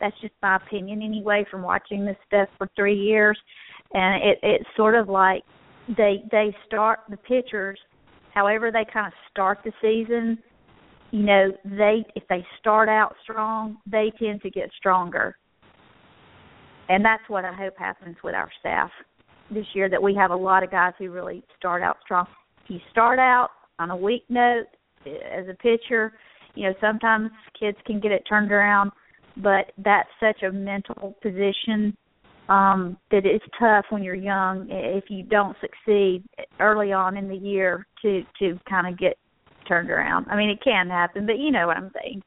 That's 0.00 0.18
just 0.20 0.34
my 0.42 0.56
opinion 0.56 1.02
anyway 1.02 1.44
from 1.50 1.62
watching 1.62 2.04
this 2.04 2.16
stuff 2.26 2.48
for 2.56 2.68
3 2.74 2.94
years 2.94 3.38
and 3.92 4.22
it 4.22 4.38
it's 4.42 4.68
sort 4.76 4.94
of 4.94 5.08
like 5.08 5.42
they 5.88 6.22
they 6.30 6.54
start 6.66 7.00
the 7.10 7.16
pitchers 7.16 7.78
however 8.32 8.70
they 8.70 8.86
kind 8.90 9.06
of 9.06 9.12
start 9.30 9.58
the 9.64 9.72
season 9.82 10.38
you 11.10 11.22
know, 11.22 11.52
they 11.64 12.04
if 12.14 12.22
they 12.28 12.44
start 12.58 12.88
out 12.88 13.16
strong, 13.22 13.78
they 13.86 14.12
tend 14.18 14.42
to 14.42 14.50
get 14.50 14.70
stronger. 14.78 15.36
And 16.88 17.04
that's 17.04 17.22
what 17.28 17.44
I 17.44 17.52
hope 17.52 17.76
happens 17.76 18.16
with 18.22 18.34
our 18.34 18.50
staff 18.60 18.90
this 19.50 19.66
year 19.74 19.88
that 19.88 20.02
we 20.02 20.14
have 20.14 20.30
a 20.30 20.36
lot 20.36 20.62
of 20.62 20.70
guys 20.70 20.92
who 20.98 21.10
really 21.10 21.42
start 21.58 21.82
out 21.82 21.96
strong. 22.02 22.26
You 22.68 22.78
start 22.90 23.18
out 23.18 23.50
on 23.78 23.90
a 23.90 23.96
weak 23.96 24.24
note 24.28 24.66
as 25.06 25.48
a 25.48 25.54
pitcher, 25.54 26.12
you 26.54 26.68
know, 26.68 26.74
sometimes 26.80 27.30
kids 27.58 27.78
can 27.86 28.00
get 28.00 28.12
it 28.12 28.22
turned 28.28 28.52
around, 28.52 28.90
but 29.36 29.72
that's 29.78 30.08
such 30.20 30.42
a 30.42 30.52
mental 30.52 31.16
position 31.22 31.96
um 32.48 32.96
that 33.12 33.24
it's 33.24 33.44
tough 33.60 33.84
when 33.90 34.02
you're 34.02 34.14
young 34.14 34.66
if 34.68 35.04
you 35.08 35.22
don't 35.22 35.56
succeed 35.60 36.24
early 36.58 36.92
on 36.92 37.16
in 37.16 37.28
the 37.28 37.36
year 37.36 37.86
to 38.02 38.22
to 38.38 38.58
kind 38.68 38.88
of 38.88 38.98
get 38.98 39.16
turned 39.68 39.88
around. 39.88 40.26
I 40.28 40.36
mean, 40.36 40.50
it 40.50 40.58
can 40.62 40.88
happen, 40.88 41.26
but 41.26 41.38
you 41.38 41.52
know 41.52 41.68
what 41.68 41.76
I'm 41.76 41.92
saying. 42.02 42.22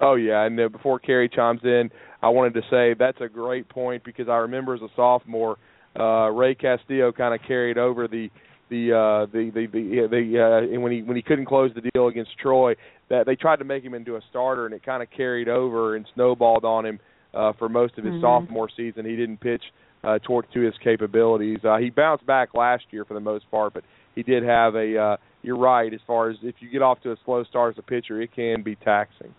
Oh 0.00 0.14
yeah, 0.14 0.44
and 0.44 0.72
before 0.72 0.98
Cary 0.98 1.28
chimes 1.28 1.60
in, 1.62 1.90
I 2.22 2.28
wanted 2.28 2.54
to 2.54 2.62
say 2.70 2.94
that's 2.98 3.20
a 3.20 3.28
great 3.28 3.68
point 3.68 4.02
because 4.02 4.28
I 4.28 4.36
remember 4.36 4.74
as 4.74 4.80
a 4.80 4.88
sophomore, 4.96 5.58
uh 5.98 6.28
Ray 6.30 6.54
Castillo 6.54 7.12
kind 7.12 7.34
of 7.34 7.46
carried 7.46 7.78
over 7.78 8.08
the 8.08 8.30
the 8.70 8.92
uh 8.92 9.26
the 9.32 9.50
the 9.54 9.66
the, 9.66 10.08
the 10.10 10.74
uh 10.74 10.80
when 10.80 10.92
he 10.92 11.02
when 11.02 11.16
he 11.16 11.22
couldn't 11.22 11.46
close 11.46 11.70
the 11.74 11.88
deal 11.92 12.08
against 12.08 12.36
Troy 12.38 12.74
that 13.10 13.26
they 13.26 13.36
tried 13.36 13.56
to 13.56 13.64
make 13.64 13.84
him 13.84 13.94
into 13.94 14.16
a 14.16 14.20
starter 14.30 14.66
and 14.66 14.74
it 14.74 14.84
kind 14.84 15.02
of 15.02 15.10
carried 15.10 15.48
over 15.48 15.96
and 15.96 16.06
snowballed 16.14 16.64
on 16.64 16.86
him 16.86 16.98
uh 17.34 17.52
for 17.58 17.68
most 17.68 17.98
of 17.98 18.04
his 18.04 18.14
mm-hmm. 18.14 18.22
sophomore 18.22 18.68
season. 18.76 19.04
He 19.04 19.16
didn't 19.16 19.40
pitch 19.40 19.62
uh 20.02 20.18
toward 20.20 20.46
to 20.54 20.60
his 20.60 20.74
capabilities. 20.82 21.58
Uh 21.64 21.76
he 21.76 21.90
bounced 21.90 22.26
back 22.26 22.54
last 22.54 22.84
year 22.90 23.04
for 23.04 23.14
the 23.14 23.20
most 23.20 23.50
part 23.50 23.74
but 23.74 23.84
he 24.14 24.22
did 24.22 24.42
have 24.42 24.74
a 24.74 24.98
uh 24.98 25.16
you're 25.42 25.58
right 25.58 25.92
as 25.92 26.00
far 26.06 26.30
as 26.30 26.36
if 26.42 26.54
you 26.60 26.70
get 26.70 26.80
off 26.80 27.00
to 27.02 27.12
a 27.12 27.16
slow 27.24 27.44
start 27.44 27.74
as 27.74 27.78
a 27.78 27.82
pitcher 27.82 28.20
it 28.22 28.34
can 28.34 28.62
be 28.62 28.76
taxing. 28.76 29.34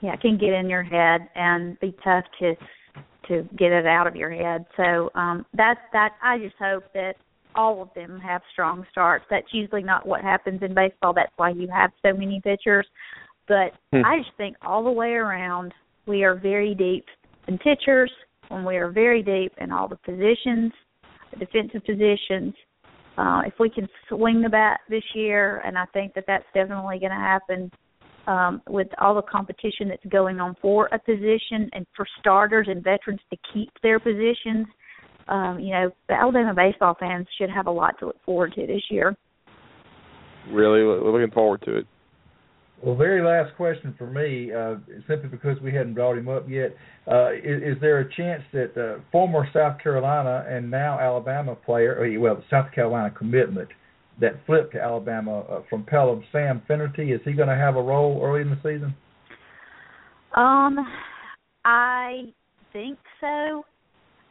Yeah 0.00 0.14
it 0.14 0.20
can 0.20 0.36
get 0.36 0.52
in 0.52 0.68
your 0.68 0.82
head 0.82 1.28
and 1.34 1.78
be 1.80 1.94
tough 2.04 2.24
to 2.40 2.54
to 3.28 3.48
get 3.56 3.72
it 3.72 3.86
out 3.86 4.06
of 4.06 4.16
your 4.16 4.30
head 4.30 4.64
so 4.76 5.10
um 5.14 5.44
that's 5.54 5.80
that 5.92 6.12
i 6.22 6.38
just 6.38 6.54
hope 6.58 6.84
that 6.94 7.14
all 7.56 7.82
of 7.82 7.88
them 7.94 8.20
have 8.20 8.42
strong 8.52 8.86
starts. 8.90 9.24
That's 9.30 9.46
usually 9.52 9.82
not 9.82 10.06
what 10.06 10.22
happens 10.22 10.62
in 10.62 10.74
baseball. 10.74 11.12
That's 11.12 11.32
why 11.36 11.50
you 11.50 11.68
have 11.68 11.90
so 12.02 12.12
many 12.12 12.40
pitchers. 12.40 12.86
But 13.48 13.72
hmm. 13.92 14.04
I 14.04 14.18
just 14.18 14.36
think 14.36 14.56
all 14.62 14.84
the 14.84 14.90
way 14.90 15.12
around 15.12 15.72
we 16.06 16.22
are 16.22 16.34
very 16.34 16.74
deep 16.74 17.06
in 17.48 17.58
pitchers 17.58 18.12
and 18.50 18.64
we 18.64 18.76
are 18.76 18.90
very 18.90 19.22
deep 19.22 19.52
in 19.58 19.72
all 19.72 19.88
the 19.88 19.96
positions, 19.96 20.72
the 21.32 21.44
defensive 21.44 21.84
positions. 21.84 22.54
Uh, 23.18 23.42
if 23.46 23.54
we 23.58 23.70
can 23.70 23.88
swing 24.08 24.42
the 24.42 24.48
bat 24.48 24.80
this 24.90 25.02
year, 25.14 25.62
and 25.64 25.78
I 25.78 25.86
think 25.86 26.12
that 26.14 26.24
that's 26.26 26.44
definitely 26.54 26.98
going 26.98 27.12
to 27.12 27.16
happen 27.16 27.72
um, 28.26 28.62
with 28.68 28.88
all 29.00 29.14
the 29.14 29.22
competition 29.22 29.88
that's 29.88 30.04
going 30.06 30.40
on 30.40 30.56
for 30.60 30.86
a 30.92 30.98
position 30.98 31.70
and 31.72 31.86
for 31.94 32.06
starters 32.20 32.66
and 32.68 32.82
veterans 32.82 33.20
to 33.30 33.36
keep 33.52 33.70
their 33.82 33.98
positions– 33.98 34.66
um, 35.28 35.58
you 35.58 35.72
know, 35.72 35.90
the 36.08 36.14
Alabama 36.14 36.54
baseball 36.54 36.96
fans 36.98 37.26
should 37.38 37.50
have 37.50 37.66
a 37.66 37.70
lot 37.70 37.98
to 37.98 38.06
look 38.06 38.24
forward 38.24 38.54
to 38.54 38.66
this 38.66 38.82
year. 38.90 39.16
Really 40.50 40.82
looking 40.82 41.32
forward 41.32 41.62
to 41.62 41.78
it. 41.78 41.86
Well, 42.82 42.94
very 42.94 43.24
last 43.24 43.56
question 43.56 43.94
for 43.96 44.06
me, 44.06 44.52
uh, 44.52 44.76
simply 45.08 45.30
because 45.30 45.58
we 45.62 45.72
hadn't 45.72 45.94
brought 45.94 46.18
him 46.18 46.28
up 46.28 46.48
yet. 46.48 46.76
Uh, 47.10 47.32
is, 47.32 47.62
is, 47.62 47.80
there 47.80 48.00
a 48.00 48.14
chance 48.14 48.42
that 48.52 48.76
uh, 48.76 49.00
former 49.10 49.48
South 49.52 49.80
Carolina 49.82 50.44
and 50.46 50.70
now 50.70 51.00
Alabama 51.00 51.54
player, 51.54 51.96
or, 51.98 52.20
well, 52.20 52.44
South 52.50 52.70
Carolina 52.72 53.10
commitment 53.16 53.70
that 54.20 54.34
flipped 54.46 54.72
to 54.72 54.80
Alabama 54.80 55.40
uh, 55.40 55.60
from 55.68 55.84
Pelham, 55.84 56.24
Sam 56.32 56.62
Finnerty, 56.66 57.12
is 57.12 57.20
he 57.24 57.32
going 57.32 57.48
to 57.48 57.56
have 57.56 57.76
a 57.76 57.82
role 57.82 58.20
early 58.22 58.42
in 58.42 58.50
the 58.50 58.56
season? 58.56 58.94
Um, 60.34 60.78
I 61.64 62.24
think 62.72 62.98
so. 63.20 63.64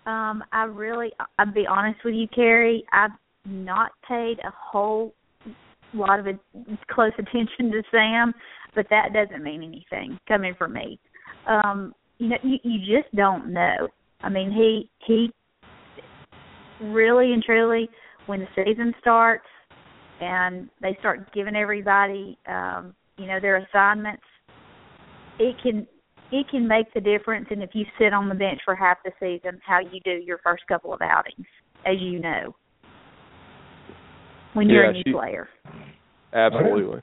Um, 0.10 0.44
I 0.52 0.64
really, 0.66 1.12
I'll 1.40 1.52
be 1.52 1.66
honest 1.68 2.00
with 2.06 2.14
you, 2.14 2.28
Cary. 2.34 2.84
I've 2.94 3.12
not 3.46 3.92
paid 4.08 4.40
a 4.40 4.52
whole 4.52 5.14
lot 5.94 6.20
of 6.20 6.28
a, 6.28 6.34
close 6.92 7.12
attention 7.18 7.72
to 7.72 7.82
Sam, 7.92 8.34
but 8.76 8.88
that 8.90 9.14
doesn't 9.14 9.44
mean 9.44 9.64
anything 9.64 10.20
coming 10.28 10.54
from 10.58 10.74
me. 10.74 11.00
Um, 11.48 11.94
you 12.18 12.30
know, 12.30 12.38
you, 12.44 12.58
you 12.64 12.80
just 12.80 13.14
don't 13.16 13.52
know. 13.52 13.88
I 14.22 14.30
mean, 14.30 14.52
he 14.52 14.90
he 15.06 15.32
really 16.82 17.34
and 17.34 17.44
truly, 17.44 17.90
when 18.26 18.40
the 18.40 18.48
season 18.56 18.94
starts 19.00 19.46
and 20.22 20.70
they 20.82 20.96
start 21.00 21.34
giving 21.34 21.56
everybody, 21.56 22.38
um, 22.48 22.96
you 23.18 23.28
know, 23.28 23.40
their 23.40 23.58
assignments, 23.58 24.24
it 25.40 25.56
can 25.62 25.88
it 26.32 26.48
can 26.50 26.68
make 26.68 26.92
the 26.94 27.02
difference 27.02 27.48
and 27.52 27.62
if 27.62 27.72
you 27.74 27.86
sit 28.00 28.14
on 28.14 28.30
the 28.30 28.36
bench 28.36 28.60
for 28.66 28.76
half 28.76 28.98
the 29.04 29.12
season 29.20 29.60
how 29.66 29.80
you 29.80 30.00
do 30.04 30.12
your 30.26 30.40
first 30.44 30.64
couple 30.68 30.94
of 30.94 31.02
outings 31.02 31.46
as 31.86 31.96
you 32.00 32.20
know. 32.20 32.56
When 34.54 34.70
you're 34.70 34.86
yeah, 34.86 34.90
a 34.90 34.94
new 34.94 35.04
she, 35.06 35.12
player. 35.12 35.50
Absolutely. 36.34 37.02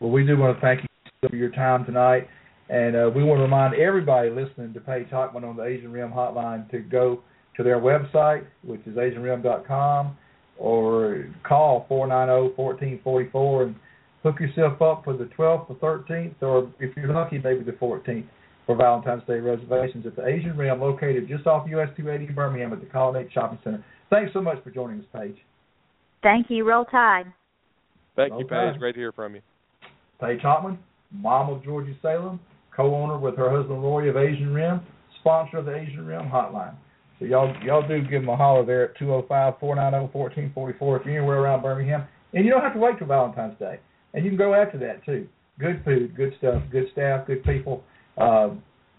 Well 0.00 0.10
we 0.10 0.24
do 0.24 0.36
want 0.36 0.56
to 0.56 0.60
thank 0.60 0.82
you 0.82 1.28
for 1.28 1.34
your 1.34 1.50
time 1.50 1.84
tonight 1.84 2.28
and 2.68 2.94
uh, 2.94 3.10
we 3.14 3.24
want 3.24 3.38
to 3.38 3.42
remind 3.42 3.74
everybody 3.74 4.30
listening 4.30 4.72
to 4.74 4.80
Paige 4.80 5.08
Hochman 5.08 5.42
on 5.42 5.56
the 5.56 5.64
Asian 5.64 5.90
Rim 5.90 6.10
hotline 6.10 6.70
to 6.70 6.78
go 6.78 7.22
to 7.56 7.62
their 7.62 7.80
website 7.80 8.44
which 8.62 8.82
is 8.86 8.96
asianrim.com 8.96 10.16
or 10.58 11.26
call 11.44 11.86
490-1444 11.90 13.66
and 13.66 13.74
hook 14.22 14.40
yourself 14.40 14.82
up 14.82 15.04
for 15.04 15.16
the 15.16 15.24
12th 15.38 15.70
or 15.70 15.76
13th, 16.08 16.34
or 16.42 16.70
if 16.80 16.96
you're 16.96 17.12
lucky, 17.12 17.38
maybe 17.38 17.62
the 17.64 17.72
14th 17.72 18.26
for 18.66 18.76
Valentine's 18.76 19.22
Day 19.26 19.38
reservations 19.38 20.04
at 20.06 20.14
the 20.16 20.26
Asian 20.26 20.56
Rim, 20.56 20.80
located 20.80 21.26
just 21.28 21.46
off 21.46 21.66
US 21.68 21.88
280 21.96 22.26
in 22.28 22.34
Birmingham 22.34 22.72
at 22.72 22.80
the 22.80 22.86
Colonnade 22.86 23.32
Shopping 23.32 23.58
Center. 23.64 23.84
Thanks 24.10 24.32
so 24.32 24.42
much 24.42 24.62
for 24.62 24.70
joining 24.70 25.00
us, 25.00 25.06
Paige. 25.14 25.36
Thank 26.22 26.50
you. 26.50 26.68
Roll 26.68 26.84
Tide. 26.84 27.32
Thank 28.16 28.32
Roll 28.32 28.42
you, 28.42 28.48
Tide. 28.48 28.72
Paige. 28.72 28.80
Great 28.80 28.94
to 28.94 29.00
hear 29.00 29.12
from 29.12 29.36
you. 29.36 29.40
Paige 30.20 30.40
Hochman, 30.40 30.76
mom 31.12 31.50
of 31.50 31.64
Georgie 31.64 31.96
Salem, 32.02 32.40
co-owner 32.76 33.18
with 33.18 33.36
her 33.36 33.50
husband 33.50 33.82
Roy 33.82 34.08
of 34.10 34.16
Asian 34.16 34.52
Rim, 34.52 34.80
sponsor 35.20 35.58
of 35.58 35.66
the 35.66 35.74
Asian 35.74 36.04
Rim 36.04 36.28
Hotline. 36.28 36.74
So 37.18 37.24
y'all 37.24 37.54
y'all 37.64 37.86
do 37.86 38.00
give 38.02 38.22
them 38.22 38.28
a 38.28 38.36
holler 38.36 38.64
there 38.64 38.90
at 38.90 38.98
205-490-1444 38.98 40.50
if 40.56 40.78
you're 40.80 41.00
anywhere 41.18 41.40
around 41.40 41.62
Birmingham. 41.62 42.06
And 42.34 42.44
you 42.44 42.50
don't 42.50 42.62
have 42.62 42.74
to 42.74 42.78
wait 42.78 42.98
till 42.98 43.06
Valentine's 43.06 43.58
Day 43.58 43.80
and 44.14 44.24
you 44.24 44.30
can 44.30 44.38
go 44.38 44.54
after 44.54 44.78
that 44.78 45.04
too. 45.04 45.28
Good 45.58 45.82
food, 45.84 46.16
good 46.16 46.34
stuff, 46.38 46.62
good 46.70 46.86
staff, 46.92 47.26
good 47.26 47.44
people. 47.44 47.82
Uh, 48.16 48.50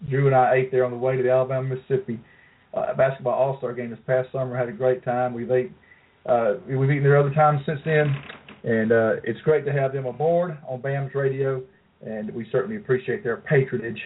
Drew 0.08 0.26
and 0.26 0.36
I 0.36 0.54
ate 0.54 0.70
there 0.70 0.84
on 0.84 0.90
the 0.90 0.96
way 0.96 1.16
to 1.16 1.22
the 1.22 1.30
Alabama 1.30 1.74
Mississippi 1.74 2.20
uh, 2.74 2.94
basketball 2.94 3.34
All 3.34 3.58
Star 3.58 3.72
game 3.74 3.90
this 3.90 3.98
past 4.06 4.30
summer. 4.32 4.56
Had 4.56 4.68
a 4.68 4.72
great 4.72 5.04
time. 5.04 5.34
We've 5.34 5.50
ate 5.50 5.72
uh, 6.26 6.54
we've 6.66 6.90
eaten 6.90 7.02
there 7.02 7.18
other 7.18 7.34
times 7.34 7.60
since 7.64 7.80
then, 7.84 8.14
and 8.64 8.92
uh, 8.92 9.12
it's 9.24 9.40
great 9.40 9.64
to 9.64 9.72
have 9.72 9.92
them 9.92 10.06
aboard 10.06 10.58
on 10.68 10.80
BAMS 10.80 11.14
Radio, 11.14 11.62
and 12.04 12.30
we 12.34 12.46
certainly 12.52 12.76
appreciate 12.76 13.24
their 13.24 13.38
patronage. 13.38 14.00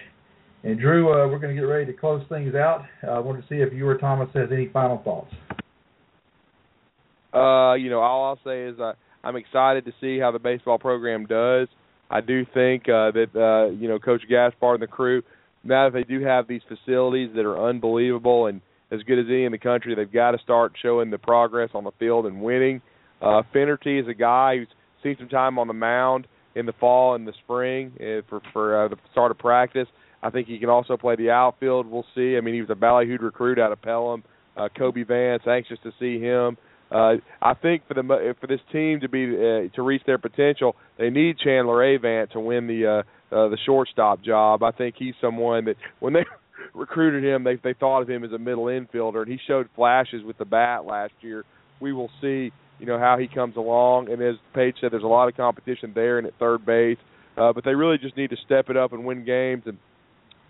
And 0.65 0.79
Drew, 0.79 1.09
uh, 1.09 1.27
we're 1.27 1.37
going 1.37 1.55
to 1.55 1.61
get 1.61 1.67
ready 1.67 1.85
to 1.85 1.93
close 1.93 2.25
things 2.27 2.55
out. 2.55 2.85
Uh, 3.03 3.11
I 3.11 3.19
wanted 3.19 3.43
to 3.43 3.47
see 3.47 3.61
if 3.61 3.71
you 3.71 3.87
or 3.87 3.99
Thomas 3.99 4.29
has 4.33 4.49
any 4.51 4.67
final 4.73 4.99
thoughts. 5.03 5.31
Uh, 7.31 7.75
you 7.75 7.91
know, 7.91 7.99
all 7.99 8.25
I'll 8.25 8.39
say 8.43 8.63
is 8.63 8.79
uh, 8.79 8.93
I'm 9.23 9.35
excited 9.35 9.85
to 9.85 9.91
see 10.01 10.17
how 10.17 10.31
the 10.31 10.39
baseball 10.39 10.79
program 10.79 11.27
does. 11.27 11.67
I 12.09 12.21
do 12.21 12.47
think 12.51 12.89
uh, 12.89 13.11
that 13.11 13.27
uh, 13.35 13.73
you 13.75 13.87
know 13.87 13.99
Coach 13.99 14.23
Gaspard 14.27 14.81
and 14.81 14.81
the 14.81 14.91
crew, 14.91 15.21
now 15.63 15.87
that 15.87 15.93
they 15.93 16.03
do 16.03 16.23
have 16.23 16.47
these 16.47 16.61
facilities 16.67 17.29
that 17.35 17.45
are 17.45 17.69
unbelievable 17.69 18.47
and 18.47 18.59
as 18.91 19.03
good 19.03 19.19
as 19.19 19.25
any 19.29 19.45
in 19.45 19.51
the 19.51 19.59
country, 19.59 19.93
they've 19.93 20.11
got 20.11 20.31
to 20.31 20.39
start 20.39 20.73
showing 20.81 21.11
the 21.11 21.17
progress 21.19 21.69
on 21.75 21.83
the 21.83 21.91
field 21.99 22.25
and 22.25 22.41
winning. 22.41 22.81
Uh, 23.21 23.43
Finnerty 23.53 23.99
is 23.99 24.07
a 24.07 24.13
guy 24.15 24.57
who's 24.57 24.67
seen 25.03 25.15
some 25.19 25.29
time 25.29 25.59
on 25.59 25.67
the 25.67 25.73
mound 25.73 26.27
in 26.55 26.65
the 26.65 26.73
fall 26.73 27.13
and 27.13 27.27
the 27.27 27.33
spring 27.43 27.91
uh, 27.97 28.25
for 28.27 28.41
for 28.51 28.85
uh, 28.85 28.87
the 28.87 28.97
start 29.11 29.29
of 29.29 29.37
practice. 29.37 29.87
I 30.25 30.31
think 30.31 30.47
he 30.47 30.57
can 30.57 30.69
also 30.69 30.97
play 30.97 31.15
the 31.15 31.29
outfield. 31.29 31.85
We'll 31.85 32.05
see. 32.15 32.35
I 32.35 32.41
mean, 32.41 32.55
he 32.55 32.61
was 32.61 32.71
a 32.71 32.73
ballyhooed 32.73 33.21
recruit 33.21 33.59
out 33.59 33.71
of 33.71 33.79
Pelham. 33.83 34.23
Uh, 34.57 34.69
Cobie 34.75 35.03
Vance, 35.03 35.43
anxious 35.47 35.77
to 35.83 35.91
see 35.99 36.19
him. 36.19 36.57
Uh, 36.89 37.15
I 37.41 37.53
think 37.53 37.87
for 37.87 37.93
the 37.93 38.33
for 38.41 38.47
this 38.47 38.59
team 38.71 39.01
to 39.01 39.09
be 39.09 39.25
uh, 39.25 39.75
to 39.75 39.81
reach 39.83 40.01
their 40.07 40.17
potential, 40.17 40.75
they 40.97 41.11
need 41.11 41.37
Chandler 41.37 41.95
Avant 41.95 42.31
to 42.31 42.39
win 42.39 42.65
the 42.65 43.03
uh, 43.31 43.35
uh, 43.35 43.49
the 43.49 43.57
shortstop 43.67 44.23
job. 44.23 44.63
I 44.63 44.71
think 44.71 44.95
he's 44.97 45.13
someone 45.21 45.65
that 45.65 45.75
when 45.99 46.13
they 46.13 46.25
recruited 46.73 47.23
him, 47.23 47.43
they 47.43 47.57
they 47.63 47.73
thought 47.73 48.01
of 48.01 48.09
him 48.09 48.23
as 48.23 48.31
a 48.31 48.39
middle 48.39 48.65
infielder, 48.65 49.21
and 49.21 49.31
he 49.31 49.37
showed 49.47 49.69
flashes 49.75 50.23
with 50.23 50.37
the 50.39 50.45
bat 50.45 50.85
last 50.85 51.13
year. 51.21 51.43
We 51.79 51.93
will 51.93 52.09
see, 52.21 52.51
you 52.79 52.85
know, 52.85 52.97
how 52.97 53.17
he 53.19 53.27
comes 53.27 53.57
along. 53.57 54.09
And 54.09 54.21
as 54.21 54.35
Paige 54.55 54.75
said, 54.81 54.91
there's 54.91 55.03
a 55.03 55.07
lot 55.07 55.27
of 55.27 55.35
competition 55.35 55.91
there 55.93 56.17
and 56.17 56.25
at 56.25 56.33
third 56.39 56.65
base, 56.65 56.97
uh, 57.37 57.51
but 57.53 57.63
they 57.63 57.75
really 57.75 57.97
just 57.97 58.15
need 58.15 58.29
to 58.29 58.37
step 58.45 58.69
it 58.69 58.77
up 58.77 58.93
and 58.93 59.05
win 59.05 59.25
games. 59.25 59.63
And 59.65 59.77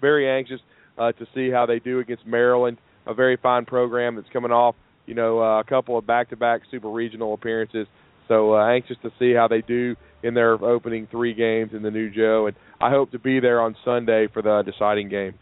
very 0.02 0.30
anxious 0.30 0.60
uh, 0.98 1.12
to 1.14 1.26
see 1.34 1.50
how 1.50 1.66
they 1.66 1.80
do 1.80 2.00
against 2.00 2.26
Maryland, 2.26 2.78
a 3.06 3.14
very 3.14 3.38
fine 3.38 3.66
program 3.66 4.16
that's 4.16 4.30
coming 4.32 4.52
off 4.52 4.76
you 5.06 5.14
know, 5.14 5.42
uh, 5.42 5.60
a 5.60 5.64
couple 5.64 5.98
of 5.98 6.06
back-to-back 6.06 6.62
super 6.72 6.90
regional 6.90 7.34
appearances. 7.34 7.88
So 8.28 8.56
uh, 8.56 8.68
anxious 8.68 8.98
to 9.04 9.12
see 9.20 9.34
how 9.34 9.48
they 9.48 9.62
do 9.62 9.96
in 10.24 10.34
their 10.34 10.54
opening 10.54 11.08
three 11.12 11.34
games 11.34 11.72
in 11.74 11.84
the 11.84 11.92
new 11.92 12.10
Joe, 12.10 12.48
and 12.48 12.56
I 12.82 12.90
hope 12.90 13.12
to 13.12 13.20
be 13.20 13.40
there 13.40 13.62
on 13.62 13.76
Sunday 13.86 14.28
for 14.34 14.42
the 14.42 14.64
deciding 14.64 15.10
game. 15.10 15.36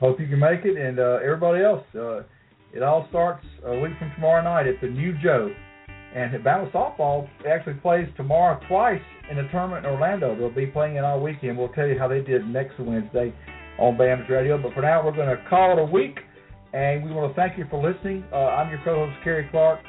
Hope 0.00 0.18
you 0.18 0.26
can 0.26 0.40
make 0.40 0.64
it, 0.64 0.76
and 0.76 0.98
uh, 0.98 1.18
everybody 1.22 1.62
else. 1.62 1.84
Uh, 1.94 2.22
it 2.74 2.82
all 2.82 3.06
starts 3.10 3.44
a 3.64 3.78
week 3.78 3.92
from 3.98 4.10
tomorrow 4.14 4.42
night 4.42 4.66
at 4.66 4.80
the 4.80 4.88
new 4.88 5.14
Joe. 5.22 5.50
And 6.14 6.32
Bama 6.44 6.70
softball 6.72 7.28
actually 7.48 7.74
plays 7.74 8.08
tomorrow 8.16 8.58
twice 8.66 9.00
in 9.30 9.38
a 9.38 9.50
tournament 9.50 9.86
in 9.86 9.92
Orlando. 9.92 10.36
They'll 10.36 10.54
be 10.54 10.66
playing 10.66 10.96
it 10.96 11.04
all 11.04 11.22
weekend. 11.22 11.56
We'll 11.56 11.68
tell 11.68 11.86
you 11.86 11.98
how 11.98 12.08
they 12.08 12.20
did 12.20 12.46
next 12.46 12.78
Wednesday 12.80 13.32
on 13.82 13.98
BAMS 13.98 14.28
Radio. 14.30 14.62
But 14.62 14.74
for 14.74 14.82
now, 14.82 15.04
we're 15.04 15.16
going 15.16 15.28
to 15.28 15.42
call 15.50 15.72
it 15.72 15.80
a 15.80 15.84
week, 15.84 16.18
and 16.72 17.04
we 17.04 17.10
want 17.10 17.34
to 17.34 17.36
thank 17.40 17.58
you 17.58 17.66
for 17.68 17.82
listening. 17.82 18.24
Uh, 18.32 18.54
I'm 18.54 18.70
your 18.70 18.80
co-host, 18.84 19.16
Cary 19.24 19.48
Clark 19.50 19.80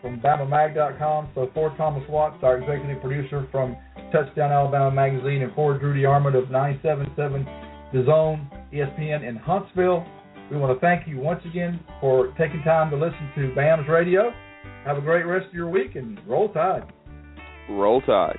from 0.00 0.20
BamaMag.com. 0.20 1.30
So 1.34 1.50
for 1.52 1.74
Thomas 1.76 2.02
Watts, 2.08 2.38
our 2.42 2.58
executive 2.58 3.00
producer 3.02 3.46
from 3.50 3.76
Touchdown 4.12 4.52
Alabama 4.52 4.90
Magazine, 4.90 5.42
and 5.42 5.52
for 5.54 5.76
Drew 5.78 5.94
DeArmond 5.94 6.40
of 6.40 6.50
977 6.50 7.46
The 7.92 8.04
Zone 8.06 8.48
ESPN 8.72 9.28
in 9.28 9.36
Huntsville, 9.36 10.06
we 10.50 10.56
want 10.56 10.76
to 10.76 10.80
thank 10.80 11.08
you 11.08 11.18
once 11.18 11.40
again 11.44 11.80
for 12.00 12.34
taking 12.38 12.62
time 12.62 12.90
to 12.90 12.96
listen 12.96 13.30
to 13.36 13.54
BAMS 13.54 13.88
Radio. 13.88 14.32
Have 14.84 14.98
a 14.98 15.00
great 15.00 15.24
rest 15.24 15.46
of 15.48 15.54
your 15.54 15.68
week 15.68 15.94
and 15.94 16.20
roll 16.26 16.52
tide. 16.52 16.92
Roll 17.70 18.00
tide. 18.02 18.38